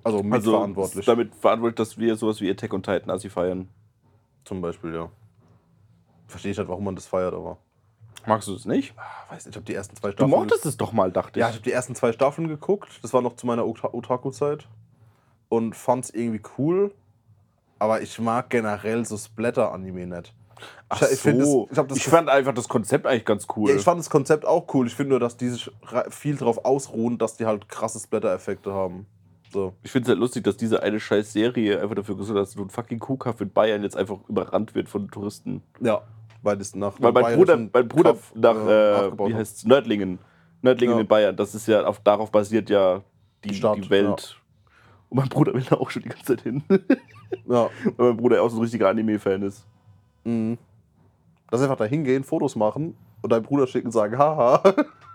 Also 0.05 0.19
Also 0.19 0.29
mitverantwortlich. 0.29 1.01
ist 1.01 1.09
damit 1.09 1.35
verantwortlich, 1.35 1.77
dass 1.77 1.99
wir 1.99 2.15
sowas 2.17 2.41
wie 2.41 2.51
Attack 2.51 2.73
on 2.75 2.83
Titan 2.83 3.11
Assi 3.11 3.29
feiern. 3.29 3.69
zum 4.45 4.61
Beispiel, 4.61 4.95
ja. 4.95 5.09
Verstehe 6.29 6.53
ich 6.53 6.59
halt, 6.59 6.69
warum 6.69 6.85
man 6.85 6.95
das 6.95 7.07
feiert, 7.07 7.35
aber. 7.35 7.59
Magst 8.27 8.49
du 8.49 8.53
das 8.55 8.65
nicht? 8.65 8.95
Ah, 8.97 9.33
weiß 9.33 9.47
nicht, 9.47 9.55
ich 9.55 9.57
habe 9.57 9.65
die 9.67 9.75
ersten 9.75 9.97
zwei 9.97 10.09
Du 10.09 10.15
Staffeln. 10.15 10.31
mochtest 10.31 10.67
es 10.67 10.77
doch 10.77 10.93
mal, 10.93 11.11
dachte 11.13 11.39
ich. 11.39 11.41
Ja, 11.41 11.49
ich 11.49 11.55
habe 11.55 11.65
die 11.65 11.73
ersten 11.73 11.95
zwei 11.95 12.13
Staffeln 12.13 12.49
geguckt. 12.49 12.89
Das 13.03 13.13
war 13.13 13.23
noch 13.23 13.37
zu 13.37 13.47
meiner 13.47 13.65
Ota- 13.67 13.93
Otaku-Zeit. 13.93 14.67
Und 15.49 15.77
fand 15.77 16.05
es 16.05 16.11
irgendwie 16.11 16.43
cool. 16.59 16.93
Aber 17.79 18.01
ich 18.03 18.19
mag 18.19 18.51
generell 18.51 19.05
so 19.05 19.17
Splatter-Anime 19.17 20.07
nicht. 20.07 20.35
Ach 20.89 21.03
ich, 21.03 21.19
find 21.21 21.41
das- 21.41 21.49
so. 21.49 21.69
ich 21.71 21.97
ich 21.99 22.05
fand 22.09 22.29
einfach 22.31 22.55
das 22.55 22.69
Konzept 22.69 23.07
eigentlich 23.07 23.27
ganz 23.27 23.47
cool. 23.57 23.71
Ja, 23.71 23.77
ich 23.77 23.83
fand 23.83 24.01
das 24.01 24.09
Konzept 24.11 24.47
auch 24.47 24.73
cool. 24.75 24.87
Ich 24.87 24.95
finde 24.95 25.11
nur, 25.11 25.21
dass 25.21 25.37
die 25.37 25.51
sich 25.51 25.71
viel 26.09 26.37
darauf 26.37 26.65
ausruhen, 26.65 27.19
dass 27.19 27.37
die 27.37 27.45
halt 27.47 27.69
krasse 27.69 28.01
Splatter-Effekte 28.01 28.73
haben. 28.73 29.07
So. 29.53 29.75
Ich 29.83 29.93
finde 29.93 30.07
es 30.07 30.09
halt 30.09 30.19
lustig, 30.19 30.43
dass 30.45 30.57
diese 30.57 30.83
eine 30.83 30.99
scheiß 30.99 31.33
Serie 31.33 31.81
einfach 31.81 31.95
dafür 31.95 32.17
gesorgt 32.17 32.39
hat, 32.39 32.47
dass 32.47 32.53
so 32.55 32.63
ein 32.63 32.71
fucking 32.71 32.99
Kuhkaff 32.99 33.41
in 33.41 33.51
Bayern 33.51 33.83
jetzt 33.83 33.97
einfach 33.97 34.19
überrannt 34.29 34.75
wird 34.75 34.89
von 34.89 35.09
Touristen. 35.11 35.63
Ja. 35.81 36.03
Weil 36.43 36.57
das 36.57 36.75
nach 36.75 36.95
Weil 37.01 37.13
mein 37.13 37.37
Bruder, 37.37 37.57
mein 37.73 37.89
Bruder 37.89 38.11
Kaff, 38.13 38.33
nach, 38.35 38.57
äh, 38.67 39.07
äh, 39.07 39.13
wie 39.19 39.35
heißt 39.35 39.67
Nördlingen. 39.67 40.19
Nördlingen 40.63 40.97
Ja. 40.97 41.01
in 41.03 41.07
Bayern. 41.07 41.37
Das 41.37 41.55
ist 41.55 41.67
ja, 41.67 41.85
auf, 41.85 42.01
darauf 42.01 42.31
basiert 42.31 42.71
ja 42.71 43.03
die, 43.45 43.55
Stadt, 43.55 43.77
die 43.77 43.91
Welt. 43.91 44.37
Und 45.09 45.19
mein 45.19 45.29
Bruder 45.29 45.55
will 45.55 45.63
da 45.69 45.77
auch 45.77 45.91
schon 45.91 46.03
die 46.03 46.09
ganze 46.09 46.25
Zeit 46.37 46.43
hin. 46.43 46.63
Ja. 47.49 47.69
Weil 47.97 48.09
mein 48.09 48.17
Bruder 48.17 48.41
auch 48.41 48.49
so 48.49 48.59
ein 48.59 48.63
richtiger 48.63 48.89
Anime-Fan 48.89 49.43
ist. 49.43 49.67
Mhm. 50.23 50.59
Dass 51.51 51.61
einfach 51.61 51.77
da 51.77 51.85
hingehen, 51.85 52.23
Fotos 52.23 52.55
machen 52.55 52.97
und 53.21 53.33
deinem 53.33 53.43
Bruder 53.43 53.67
schicken 53.67 53.89
und 53.89 53.93
sagen, 53.93 54.17
haha. 54.17 54.63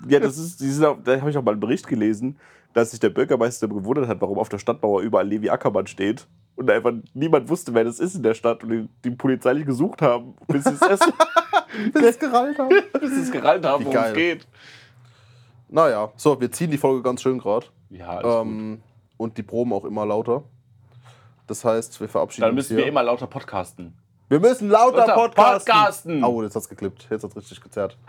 Ja, 0.07 0.19
das 0.19 0.38
ist, 0.38 0.60
die 0.60 0.69
sind 0.69 0.84
auch, 0.85 0.98
da 1.03 1.19
habe 1.19 1.30
ich 1.30 1.38
auch 1.38 1.43
mal 1.43 1.52
einen 1.52 1.60
Bericht 1.61 1.88
gelesen, 1.88 2.38
dass 2.73 2.91
sich 2.91 2.99
der 2.99 3.10
Bürgermeister 3.10 3.68
gewundert 3.68 4.07
hat, 4.07 4.19
warum 4.19 4.39
auf 4.39 4.49
der 4.49 4.57
Stadtmauer 4.57 5.02
überall 5.02 5.27
Levi 5.27 5.49
Ackermann 5.49 5.88
steht. 5.88 6.27
Und 6.61 6.69
einfach 6.69 6.91
niemand 7.15 7.49
wusste, 7.49 7.73
wer 7.73 7.83
das 7.83 7.99
ist 7.99 8.13
in 8.13 8.21
der 8.21 8.35
Stadt 8.35 8.63
und 8.63 8.69
die, 8.69 8.88
die 9.03 9.09
polizeilich 9.09 9.65
gesucht 9.65 9.99
haben, 10.03 10.35
bis 10.47 10.63
sie 10.63 10.73
es 10.73 10.81
erst 10.81 11.11
Bis 11.91 12.03
es 12.03 12.19
gerallt 12.19 12.59
haben. 12.59 12.69
bis 12.99 13.15
sie 13.15 13.21
es 13.21 13.31
gerallt 13.31 13.65
haben, 13.65 13.83
worum 13.85 13.97
es 13.97 14.13
geht. 14.13 14.47
Naja, 15.69 16.11
so, 16.15 16.39
wir 16.39 16.51
ziehen 16.51 16.69
die 16.69 16.77
Folge 16.77 17.01
ganz 17.01 17.23
schön 17.23 17.39
gerade. 17.39 17.65
Ja. 17.89 18.41
Ähm, 18.41 18.83
und 19.17 19.38
die 19.39 19.43
Proben 19.43 19.73
auch 19.73 19.85
immer 19.85 20.05
lauter. 20.05 20.43
Das 21.47 21.65
heißt, 21.65 21.99
wir 21.99 22.07
verabschieden 22.07 22.41
Dann 22.43 22.51
uns 22.51 22.57
müssen 22.57 22.75
hier. 22.75 22.85
wir 22.85 22.88
immer 22.89 23.01
lauter 23.01 23.25
podcasten. 23.25 23.93
wir 24.29 24.39
müssen 24.39 24.69
lauter 24.69 24.97
Lauter 24.99 25.13
podcasten. 25.15 25.73
podcasten. 25.73 26.23
Oh, 26.23 26.43
jetzt 26.43 26.55
hat's 26.55 26.69
geklippt. 26.69 27.07
Jetzt 27.09 27.23
hat's 27.23 27.35
richtig 27.35 27.59
gezerrt. 27.59 27.97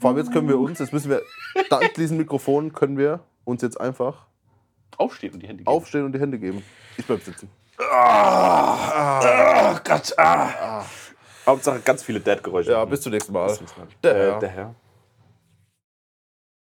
Vor 0.00 0.10
allem 0.10 0.18
jetzt 0.18 0.30
können 0.32 0.48
wir 0.48 0.58
uns, 0.58 0.78
jetzt 0.78 0.92
müssen 0.92 1.10
wir, 1.10 1.22
dank 1.70 1.94
diesem 1.94 2.18
Mikrofon 2.18 2.72
können 2.72 2.98
wir 2.98 3.20
uns 3.44 3.62
jetzt 3.62 3.80
einfach 3.80 4.26
Aufstehen 4.98 5.34
und 5.34 5.40
die 5.40 5.48
Hände 5.48 5.64
geben. 5.64 5.68
aufstehen 5.74 6.04
und 6.04 6.12
die 6.12 6.20
Hände 6.20 6.38
geben. 6.38 6.64
Ich 6.96 7.06
bleib 7.06 7.22
sitzen. 7.22 7.48
Oh 7.78 7.84
Gott. 9.84 10.14
Ah. 10.18 10.84
Hauptsache 11.46 11.80
ganz 11.80 12.02
viele 12.04 12.20
Dad-Geräusche. 12.20 12.72
Ja, 12.72 12.84
bis 12.84 13.00
zum 13.00 13.12
nächsten 13.12 13.32
Mal. 13.32 13.48
Der 14.02 14.12
Der 14.12 14.14
Herr. 14.14 14.30
Herr. 14.32 14.38
Der 14.40 14.48
Herr. 14.50 14.74